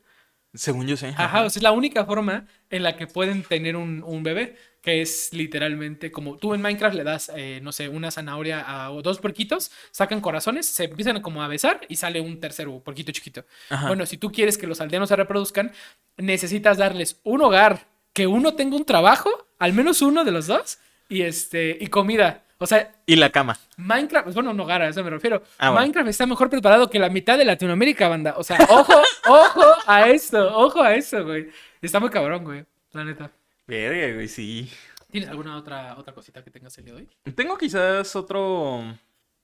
según 0.54 0.88
yo 0.88 0.98
sé. 0.98 1.14
Ajá, 1.18 1.44
o 1.44 1.50
sea, 1.50 1.60
es 1.60 1.64
la 1.64 1.72
única 1.72 2.06
forma 2.06 2.48
en 2.70 2.84
la 2.84 2.96
que 2.98 3.08
pueden 3.08 3.44
tener 3.44 3.76
un, 3.76 4.04
un 4.04 4.24
bebé, 4.24 4.56
que 4.86 5.02
es 5.02 5.34
literalmente 5.34 6.12
como 6.12 6.38
tú 6.38 6.54
en 6.54 6.62
Minecraft 6.62 6.96
le 6.96 7.04
das, 7.04 7.32
eh, 7.36 7.60
no 7.64 7.72
sé, 7.72 7.90
una 7.90 8.12
zanahoria 8.12 8.62
a 8.62 8.92
o 8.92 9.02
dos 9.02 9.18
puerquitos, 9.18 9.72
sacan 9.90 10.22
corazones, 10.22 10.68
se 10.68 10.84
empiezan 10.84 11.24
como 11.24 11.42
a 11.42 11.48
besar 11.48 11.82
y 11.90 11.96
sale 11.96 12.22
un 12.22 12.40
tercero 12.40 12.80
puerquito 12.82 13.12
chiquito. 13.12 13.46
Ajá. 13.72 13.88
Bueno, 13.88 14.06
si 14.06 14.18
tú 14.18 14.32
quieres 14.32 14.60
que 14.60 14.68
los 14.68 14.82
aldeanos 14.82 15.10
se 15.10 15.16
reproduzcan, 15.16 15.72
necesitas 16.18 16.78
darles 16.78 17.20
un 17.24 17.42
hogar 17.42 17.88
que 18.14 18.28
uno 18.28 18.54
tenga 18.54 18.76
un 18.76 18.86
trabajo, 18.86 19.48
al 19.58 19.74
menos 19.74 20.04
uno 20.04 20.24
de 20.24 20.32
los 20.32 20.46
dos, 20.46 20.78
y 21.10 21.24
este, 21.24 21.76
y 21.82 21.88
comida. 21.88 22.44
O 22.60 22.68
sea, 22.68 22.92
Y 23.08 23.16
la 23.16 23.32
cama. 23.32 23.58
Minecraft, 23.78 24.36
bueno, 24.36 24.54
no 24.54 24.68
gara, 24.68 24.86
a 24.86 24.90
eso 24.90 25.04
me 25.04 25.10
refiero. 25.10 25.42
Ah, 25.58 25.72
bueno. 25.72 25.82
Minecraft 25.82 26.10
está 26.10 26.28
mejor 26.28 26.52
preparado 26.52 26.92
que 26.92 27.00
la 27.00 27.10
mitad 27.10 27.40
de 27.40 27.46
Latinoamérica, 27.46 28.08
banda. 28.08 28.36
O 28.38 28.44
sea, 28.44 28.60
ojo, 28.70 28.94
ojo 29.26 29.64
a 29.88 30.10
esto, 30.10 30.56
ojo 30.56 30.80
a 30.84 30.94
eso, 30.94 31.24
güey. 31.24 31.50
Está 31.82 32.00
muy 32.00 32.12
cabrón, 32.12 32.44
güey. 32.44 32.66
La 32.94 33.04
neta. 33.04 33.32
Verga, 33.68 34.14
güey, 34.14 34.28
sí. 34.28 34.70
¿Tienes 35.12 35.30
alguna 35.30 35.58
otra, 35.58 35.96
otra 35.98 36.14
cosita 36.14 36.44
que 36.44 36.52
tengas 36.52 36.78
el 36.78 36.86
día 36.86 36.94
de 36.94 37.02
hoy? 37.02 37.34
Tengo 37.34 37.58
quizás 37.58 38.16
otro 38.16 38.98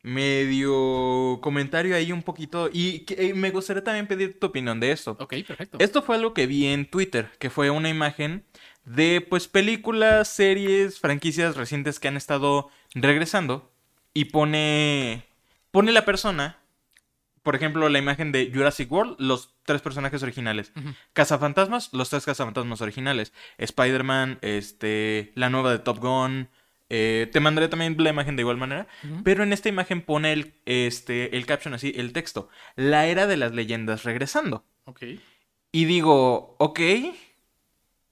medio 0.03 1.39
comentario 1.41 1.95
ahí 1.95 2.11
un 2.11 2.23
poquito 2.23 2.69
y 2.71 2.99
que, 3.05 3.29
eh, 3.29 3.33
me 3.33 3.51
gustaría 3.51 3.83
también 3.83 4.07
pedir 4.07 4.39
tu 4.39 4.47
opinión 4.47 4.79
de 4.79 4.91
esto. 4.91 5.15
Ok, 5.19 5.35
perfecto. 5.47 5.77
Esto 5.79 6.01
fue 6.01 6.15
algo 6.15 6.33
que 6.33 6.47
vi 6.47 6.67
en 6.67 6.89
Twitter, 6.89 7.29
que 7.39 7.49
fue 7.49 7.69
una 7.69 7.89
imagen 7.89 8.43
de 8.85 9.21
pues 9.21 9.47
películas, 9.47 10.27
series, 10.27 10.99
franquicias 10.99 11.55
recientes 11.55 11.99
que 11.99 12.07
han 12.07 12.17
estado 12.17 12.69
regresando 12.95 13.71
y 14.13 14.25
pone 14.25 15.25
pone 15.71 15.91
la 15.91 16.03
persona, 16.03 16.59
por 17.43 17.55
ejemplo, 17.55 17.89
la 17.89 17.99
imagen 17.99 18.31
de 18.31 18.51
Jurassic 18.53 18.91
World, 18.91 19.15
los 19.19 19.55
tres 19.63 19.81
personajes 19.81 20.21
originales. 20.21 20.71
Ujú. 20.75 20.89
Cazafantasmas, 21.13 21.91
los 21.93 22.09
tres 22.09 22.25
cazafantasmas 22.25 22.81
originales. 22.81 23.33
Spider-Man, 23.57 24.39
este, 24.41 25.31
la 25.35 25.49
nueva 25.49 25.71
de 25.71 25.79
Top 25.79 25.99
Gun. 25.99 26.49
eh, 26.89 27.29
te 27.31 27.39
mandaré 27.39 27.67
también 27.69 27.95
la 27.97 28.09
imagen 28.09 28.35
de 28.35 28.41
igual 28.41 28.57
manera. 28.57 28.85
Pero 29.23 29.43
en 29.43 29.53
esta 29.53 29.69
imagen 29.69 30.01
pone 30.01 30.33
el, 30.33 30.53
este, 30.65 31.35
el 31.37 31.45
caption 31.45 31.73
así, 31.73 31.93
el 31.95 32.11
texto. 32.13 32.49
La 32.75 33.07
era 33.07 33.27
de 33.27 33.37
las 33.37 33.53
leyendas 33.53 34.03
regresando. 34.03 34.65
Ok. 34.85 35.03
Y 35.71 35.85
digo, 35.85 36.55
ok. 36.59 36.79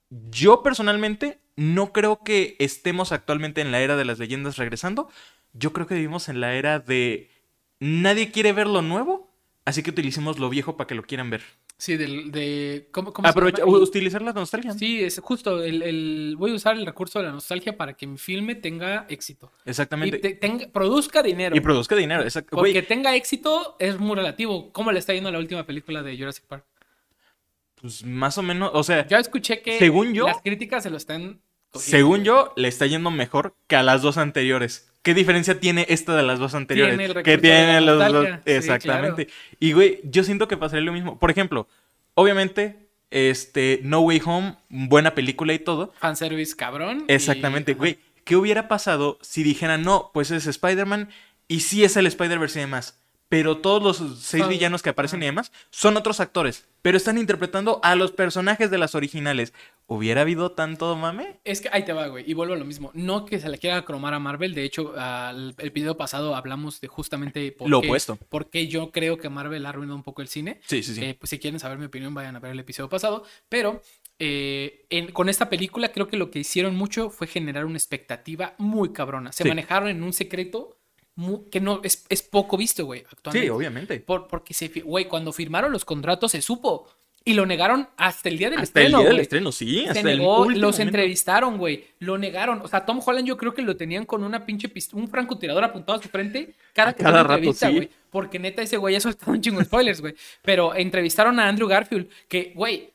Yo 0.10 0.64
personalmente 0.64 1.40
no 1.56 1.92
creo 1.92 2.24
que 2.24 2.56
estemos 2.60 3.12
actualmente 3.12 3.62
en 3.62 3.72
la 3.72 3.82
era 3.82 3.98
de 3.98 4.06
las 4.06 4.18
leyendas 4.18 4.58
regresando. 4.58 5.10
Yo 5.54 5.74
creo 5.74 5.86
que 5.86 5.96
vivimos 5.96 6.30
en 6.30 6.40
la 6.40 6.54
era 6.54 6.80
de 6.80 7.30
nadie 7.80 8.32
quiere 8.32 8.54
ver 8.54 8.68
lo 8.68 8.82
nuevo, 8.82 9.32
así 9.66 9.84
que 9.84 9.92
utilicemos 9.92 10.40
lo 10.40 10.50
viejo 10.50 10.78
para 10.78 10.88
que 10.88 10.96
lo 10.96 11.04
quieran 11.04 11.30
ver. 11.30 11.42
Sí, 11.78 11.96
del, 11.96 12.30
de... 12.32 12.90
¿Cómo, 12.92 13.14
cómo 13.14 13.26
se 13.26 13.30
Aprovecha, 13.32 13.60
llama? 13.60 13.78
El- 13.78 13.84
utilizar 13.84 14.22
la 14.22 14.34
nostalgia. 14.34 14.74
Sí, 14.74 15.02
es 15.02 15.18
justo. 15.24 15.64
El, 15.64 15.82
el- 15.82 16.36
voy 16.38 16.52
a 16.52 16.56
usar 16.56 16.76
el 16.76 16.86
recurso 16.86 17.20
de 17.20 17.26
la 17.28 17.32
nostalgia 17.32 17.78
para 17.78 17.94
que 17.94 18.06
mi 18.06 18.18
filme 18.18 18.56
tenga 18.56 19.06
éxito. 19.08 19.54
Y 19.66 19.70
Exactamente. 19.70 20.20
te- 20.20 20.34
tenga- 20.36 20.68
produzca 20.74 21.24
dinero. 21.24 21.56
Y 21.56 21.62
produzca 21.62 21.96
dinero. 21.96 22.24
exact- 22.24 22.50
Porque 22.50 22.82
tenga 22.82 23.16
éxito 23.16 23.78
es 23.80 23.98
muy 23.98 24.18
relativo. 24.18 24.74
¿Cómo 24.74 24.92
le 24.92 25.00
está 25.00 25.14
yendo 25.14 25.30
a 25.30 25.32
la 25.32 25.40
última 25.40 25.66
película 25.66 26.04
de 26.04 26.18
Jurassic 26.18 26.44
Park? 26.48 26.66
pues 27.76 28.04
más 28.04 28.38
o 28.38 28.42
menos, 28.44 28.72
o 28.74 28.84
sea, 28.84 29.08
Ya 29.08 29.20
escuché 29.20 29.62
que 29.62 29.80
Según 29.80 30.14
yo- 30.14 30.26
las 30.28 30.42
críticas 30.42 30.84
se 30.84 30.90
lo 30.90 30.98
están 30.98 31.40
cogiendo. 31.72 31.98
según 31.98 32.24
yo, 32.26 32.52
le 32.58 32.68
está 32.68 32.86
yendo 32.88 33.10
mejor 33.10 33.56
que 33.68 33.78
a 33.78 33.84
las 33.84 34.02
dos 34.02 34.18
anteriores. 34.18 34.92
¿Qué 35.10 35.16
diferencia 35.16 35.60
tiene 35.60 35.88
esta 35.90 36.16
de 36.16 36.22
las 36.22 36.38
dos 36.38 36.54
anteriores? 36.54 36.96
Tiene 36.96 37.06
el 37.12 37.24
que 37.24 37.82
los 37.82 37.98
dos. 38.14 38.28
Sí, 38.28 38.32
Exactamente. 38.46 39.28
Y 39.60 39.72
güey, 39.74 40.02
yo 40.04 40.24
siento 40.24 40.48
que 40.48 40.56
pasaría 40.56 40.86
lo 40.86 40.94
mismo. 40.94 41.18
Por 41.18 41.32
ejemplo, 41.32 41.68
obviamente, 42.14 42.90
este, 43.10 43.80
No 43.82 44.02
Way 44.02 44.22
Home, 44.24 44.58
buena 44.70 45.16
película 45.16 45.52
y 45.56 45.58
todo. 45.58 45.94
Fanservice 46.00 46.56
cabrón. 46.56 47.06
Exactamente, 47.08 47.74
güey. 47.74 47.98
¿Qué 48.24 48.36
hubiera 48.36 48.68
pasado 48.68 49.18
si 49.24 49.42
dijeran, 49.42 49.82
no, 49.82 50.12
pues 50.14 50.30
es 50.30 50.46
Spider-Man 50.46 51.10
y 51.48 51.62
sí 51.62 51.84
es 51.84 51.98
el 51.98 52.06
Spider-Verse 52.06 52.60
y 52.60 52.62
demás? 52.62 53.00
Pero 53.30 53.58
todos 53.58 53.82
los 53.82 54.22
seis 54.22 54.44
Son- 54.44 54.52
villanos 54.52 54.84
que 54.84 54.90
aparecen 54.92 55.24
y 55.24 55.26
demás 55.26 55.52
son 55.72 55.98
otros 55.98 56.20
actores, 56.20 56.68
pero 56.84 56.98
están 56.98 57.18
interpretando 57.18 57.80
a 57.82 57.96
los 57.96 58.12
personajes 58.12 58.70
de 58.70 58.78
las 58.78 58.94
originales. 58.94 59.54
¿Hubiera 59.92 60.22
habido 60.22 60.52
tanto 60.52 60.96
mame? 60.96 61.40
Es 61.44 61.62
que 61.62 61.70
ahí 61.72 61.84
te 61.84 61.94
va, 61.94 62.06
güey. 62.08 62.24
Y 62.30 62.36
vuelvo 62.36 62.54
a 62.54 62.58
lo 62.58 62.64
mismo. 62.64 62.92
No 62.94 63.26
que 63.26 63.40
se 63.40 63.50
le 63.50 63.58
quiera 63.58 63.84
cromar 63.86 64.14
a 64.14 64.20
Marvel. 64.20 64.54
De 64.54 64.64
hecho, 64.64 64.94
al- 64.96 65.56
el 65.58 65.72
video 65.72 65.98
pasado 65.98 66.36
hablamos 66.36 66.80
de 66.80 66.88
justamente 66.88 67.52
por 67.52 67.68
Lo 67.68 67.82
qué- 67.82 67.88
opuesto. 67.88 68.16
por 68.30 68.52
qué 68.52 68.68
yo 68.68 68.92
creo 68.92 69.18
que 69.18 69.30
Marvel 69.30 69.66
ha 69.66 69.70
arruinado 69.70 69.96
un 69.96 70.04
poco 70.04 70.22
el 70.22 70.28
cine. 70.28 70.62
Sí, 70.68 70.84
sí, 70.84 70.94
sí. 70.94 71.04
Eh, 71.04 71.16
pues 71.20 71.32
si 71.32 71.40
quieren 71.40 71.60
saber 71.60 71.80
mi 71.80 71.86
opinión, 71.86 72.14
vayan 72.14 72.36
a 72.36 72.40
ver 72.40 72.52
el 72.52 72.60
episodio 72.60 72.88
pasado. 72.88 73.24
Pero 73.50 73.82
eh, 74.20 74.86
en- 74.90 75.12
con 75.12 75.28
esta 75.30 75.50
película 75.50 75.92
creo 75.92 76.08
que 76.08 76.18
lo 76.18 76.30
que 76.30 76.40
hicieron 76.40 76.76
mucho 76.76 77.10
fue 77.10 77.26
generar 77.26 77.66
una 77.66 77.78
expectativa 77.78 78.54
muy 78.58 78.94
cabrona. 78.94 79.32
Se 79.32 79.44
Sí. 79.44 79.50
manejaron 79.50 79.88
en 79.90 80.04
un 80.04 80.14
secreto 80.14 80.78
que 81.52 81.60
no 81.60 81.82
es, 81.84 82.06
es 82.10 82.22
poco 82.22 82.56
visto, 82.58 82.86
güey, 82.86 83.02
actualmente. 83.12 83.48
sí, 83.48 83.50
obviamente. 83.50 84.00
Por- 84.02 84.28
porque 84.28 84.54
se, 84.54 84.68
güey, 84.82 85.06
cuando 85.06 85.34
firmaron 85.34 85.72
los 85.72 85.84
contratos 85.84 86.32
se 86.32 86.42
supo. 86.42 86.88
Y 87.26 87.34
lo 87.34 87.46
negaron 87.46 87.88
hasta 87.98 88.30
el 88.30 88.38
día 88.38 88.50
del 88.50 88.60
Hasta 88.60 88.80
el 88.80 88.86
estreno. 88.88 89.00
día 89.02 89.10
del 89.10 89.20
estreno, 89.20 89.52
sí. 89.52 89.82
Se 89.84 89.90
Hasta 89.90 90.04
negó, 90.04 90.44
el 90.44 90.48
último 90.48 90.62
los 90.66 90.76
momento. 90.76 90.82
entrevistaron, 90.82 91.58
güey. 91.58 91.86
Lo 92.00 92.18
negaron. 92.18 92.62
O 92.64 92.68
sea, 92.68 92.86
Tom 92.86 93.02
Holland 93.06 93.28
yo 93.28 93.38
creo 93.38 93.54
que 93.54 93.62
lo 93.62 93.76
tenían 93.76 94.06
con 94.06 94.24
una 94.24 94.46
pinche 94.46 94.68
pist- 94.74 94.94
un 94.94 95.08
francotirador 95.10 95.64
apuntado 95.64 96.00
a 96.00 96.02
su 96.02 96.10
frente 96.10 96.54
cada 96.74 96.94
que 96.94 97.04
cada 97.04 97.24
rato, 97.24 97.54
sí. 97.54 97.66
güey. 97.72 97.90
Porque 98.10 98.40
neta 98.40 98.62
ese 98.62 98.78
güey 98.78 98.96
ha 98.96 99.00
soltado 99.02 99.32
un 99.34 99.42
chingo 99.42 99.60
de 99.60 99.66
spoilers, 99.66 100.02
güey. 100.02 100.16
Pero 100.42 100.74
entrevistaron 100.74 101.40
a 101.40 101.48
Andrew 101.48 101.68
Garfield, 101.68 102.08
que, 102.28 102.54
güey, 102.56 102.90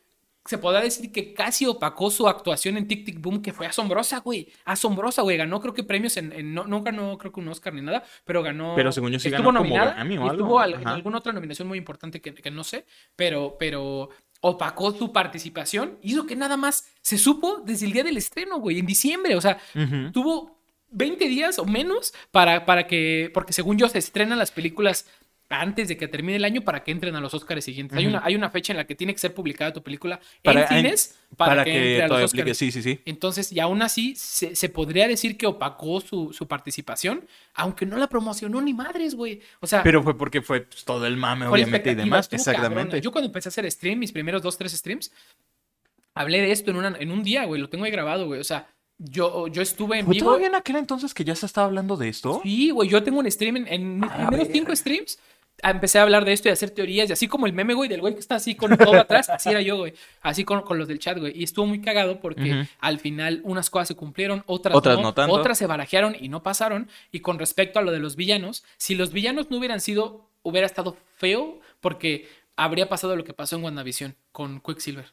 se 0.45 0.59
podrá 0.59 0.80
decir 0.82 1.11
que 1.11 1.32
casi 1.32 1.66
opacó 1.66 2.11
su 2.11 2.28
actuación 2.28 2.76
en 2.76 2.86
Tic 2.86 3.05
Tic 3.07 3.20
Boom, 3.20 3.40
que 3.40 3.53
fue 3.53 3.66
asombrosa, 3.66 4.18
güey. 4.20 4.49
Asombrosa, 4.66 5.22
güey. 5.22 5.36
Ganó 5.38 5.61
creo 5.61 5.72
que 5.72 5.84
premios 5.84 6.16
en, 6.18 6.32
en- 6.32 6.53
no, 6.53 6.64
no 6.64 6.82
ganó 6.82 7.16
creo 7.16 7.32
que 7.32 7.40
un 7.40 7.49
Oscar 7.49 7.72
ni 7.72 7.80
nada, 7.80 8.05
pero 8.24 8.42
ganó. 8.42 8.74
Pero 8.76 8.92
según 8.92 9.11
yo 9.12 9.18
sí 9.18 9.28
estuvo 9.28 9.49
ganó 9.49 9.59
como 9.61 9.68
nominada 9.70 9.95
Grammy 9.95 10.18
o 10.18 10.20
y 10.26 10.28
algo. 10.28 10.32
estuvo 10.32 10.59
al- 10.61 10.74
en 10.74 10.88
alguna 10.88 11.18
otra 11.18 11.32
nominación 11.32 11.66
muy 11.66 11.78
importante 11.78 12.20
que, 12.20 12.34
que 12.34 12.51
no 12.51 12.62
sé, 12.64 12.84
pero, 13.16 13.57
pero 13.59 14.11
opacó 14.40 14.92
su 14.92 15.12
participación. 15.12 15.99
Hizo 16.03 16.26
que 16.26 16.36
nada 16.36 16.59
más 16.59 16.88
se 17.01 17.16
supo 17.16 17.62
desde 17.64 17.86
el 17.86 17.92
día 17.92 18.05
del 18.05 18.18
estreno, 18.18 18.59
güey, 18.61 18.78
en 18.78 18.86
diciembre. 18.86 19.36
O 19.36 19.40
sea, 19.40 19.59
tuvo 20.12 20.59
20 20.90 21.26
días 21.26 21.59
o 21.59 21.64
menos 21.64 22.12
para, 22.30 22.66
para 22.66 22.86
que, 22.86 23.30
porque 23.32 23.55
según 23.55 23.78
yo 23.78 23.88
se 23.88 23.99
estrenan 23.99 24.38
las 24.38 24.51
películas 24.53 25.07
antes 25.61 25.88
de 25.88 25.96
que 25.96 26.09
termine 26.09 26.36
el 26.36 26.44
año 26.44 26.62
para 26.62 26.82
que 26.84 26.90
entren 26.92 27.14
a 27.16 27.20
los 27.20 27.34
Oscars 27.34 27.64
siguientes. 27.64 27.96
hay, 27.98 28.07
Ujú. 28.07 28.16
una, 28.16 28.24
hay 28.26 28.34
una 28.34 28.50
fecha 28.50 28.72
en 28.72 28.76
la 28.76 28.86
que 28.86 28.94
tiene 28.94 29.12
que 29.12 29.18
ser 29.18 29.34
publicada 29.34 29.72
tu 29.72 29.82
película 29.82 30.20
Para- 30.42 30.62
en 30.62 30.68
cines 30.68 31.18
para, 31.36 31.50
Para 31.52 31.64
que, 31.64 31.72
que, 31.72 31.92
entre 32.00 32.05
a 32.05 32.09
los 32.20 32.32
Oscars. 32.32 32.57
Sí, 32.59 32.70
sí, 32.72 32.82
sí. 32.82 33.00
Entonces, 33.05 33.50
y 33.52 33.61
aún 33.61 33.82
así, 33.82 34.14
se, 34.16 34.55
se 34.55 34.68
podría 34.68 35.09
decir 35.09 35.36
que 35.36 35.46
opacó 35.46 36.00
su, 36.00 36.32
su 36.32 36.46
participación, 36.46 37.26
aunque 37.55 37.86
no 37.86 37.96
la 37.96 38.09
promocionó 38.09 38.61
ni 38.61 38.72
madres, 38.74 39.14
güey. 39.14 39.40
O 39.61 39.66
sea, 39.66 39.82
Pero 39.82 40.02
fue 40.02 40.16
porque 40.16 40.42
fue 40.42 40.61
pues, 40.62 40.84
todo 40.84 41.07
el 41.07 41.16
mame, 41.16 41.46
obviamente, 41.46 41.90
y 41.92 41.94
demás. 41.94 42.28
cabrona. 42.28 42.40
Exactamente. 42.52 43.00
Yo 43.00 43.11
cuando 43.12 43.26
empecé 43.26 43.48
a 43.48 43.50
hacer 43.50 43.70
stream, 43.70 43.98
mis 43.98 44.12
primeros 44.12 44.42
dos, 44.42 44.57
tres 44.57 44.72
streams, 44.72 45.11
hablé 46.14 46.40
de 46.40 46.52
esto 46.52 46.70
en, 46.70 46.76
una, 46.76 46.96
en 46.98 47.11
un 47.11 47.22
día, 47.22 47.44
güey. 47.44 47.61
Lo 47.61 47.68
tengo 47.68 47.84
ahí 47.84 47.90
grabado, 47.90 48.26
güey. 48.26 48.40
O 48.40 48.44
sea, 48.44 48.68
yo, 48.98 49.48
yo 49.48 49.61
estuve 49.62 49.98
en 49.98 50.07
¿Fue 50.07 50.14
vivo. 50.14 50.26
todavía 50.26 50.46
en 50.46 50.55
aquel 50.55 50.76
entonces 50.76 51.12
que 51.14 51.24
ya 51.24 51.34
se 51.34 51.46
estaba 51.46 51.66
hablando 51.66 51.96
de 51.96 52.09
esto? 52.09 52.40
Sí, 52.44 52.70
güey. 52.70 52.88
Yo 52.88 53.02
tengo 53.02 53.18
un 53.18 53.30
stream 53.30 53.57
en, 53.57 53.66
en 53.68 53.98
mis 54.00 54.11
A 54.11 54.14
primeros 54.18 54.46
ver. 54.46 54.52
cinco 54.57 54.76
streams. 54.76 55.18
Empecé 55.70 55.98
a 55.98 56.02
hablar 56.02 56.24
de 56.24 56.32
esto 56.32 56.48
y 56.48 56.50
a 56.50 56.52
hacer 56.52 56.70
teorías, 56.70 57.08
y 57.08 57.12
así 57.12 57.26
como 57.26 57.46
el 57.46 57.52
meme, 57.52 57.74
güey, 57.74 57.88
del 57.88 58.00
güey 58.00 58.14
que 58.14 58.20
está 58.20 58.36
así 58.36 58.54
con 58.54 58.76
todo 58.76 58.94
atrás, 59.00 59.28
así 59.30 59.48
era 59.48 59.62
yo, 59.62 59.76
güey. 59.78 59.94
Así 60.20 60.44
con, 60.44 60.62
con 60.62 60.78
los 60.78 60.86
del 60.88 60.98
chat, 60.98 61.18
güey. 61.18 61.32
Y 61.38 61.44
estuvo 61.44 61.66
muy 61.66 61.80
cagado 61.80 62.20
porque 62.20 62.66
al 62.80 62.98
final 62.98 63.40
unas 63.44 63.70
cosas 63.70 63.88
se 63.88 63.94
cumplieron, 63.96 64.42
otras, 64.46 64.76
Otras 64.76 64.96
no, 64.96 65.02
no 65.02 65.14
tanto. 65.14 65.34
otras 65.34 65.58
se 65.58 65.66
barajearon 65.66 66.16
y 66.18 66.28
no 66.28 66.42
pasaron. 66.42 66.88
Y 67.10 67.20
con 67.20 67.38
respecto 67.38 67.78
a 67.78 67.82
lo 67.82 67.92
de 67.92 67.98
los 67.98 68.16
villanos, 68.16 68.64
si 68.76 68.94
los 68.94 69.12
villanos 69.12 69.50
no 69.50 69.58
hubieran 69.58 69.80
sido, 69.80 70.28
hubiera 70.42 70.66
estado 70.66 70.96
feo 71.16 71.60
porque 71.80 72.28
habría 72.56 72.88
pasado 72.88 73.16
lo 73.16 73.24
que 73.24 73.32
pasó 73.32 73.56
en 73.56 73.64
WandaVision 73.64 74.14
con 74.32 74.60
Quicksilver. 74.60 75.06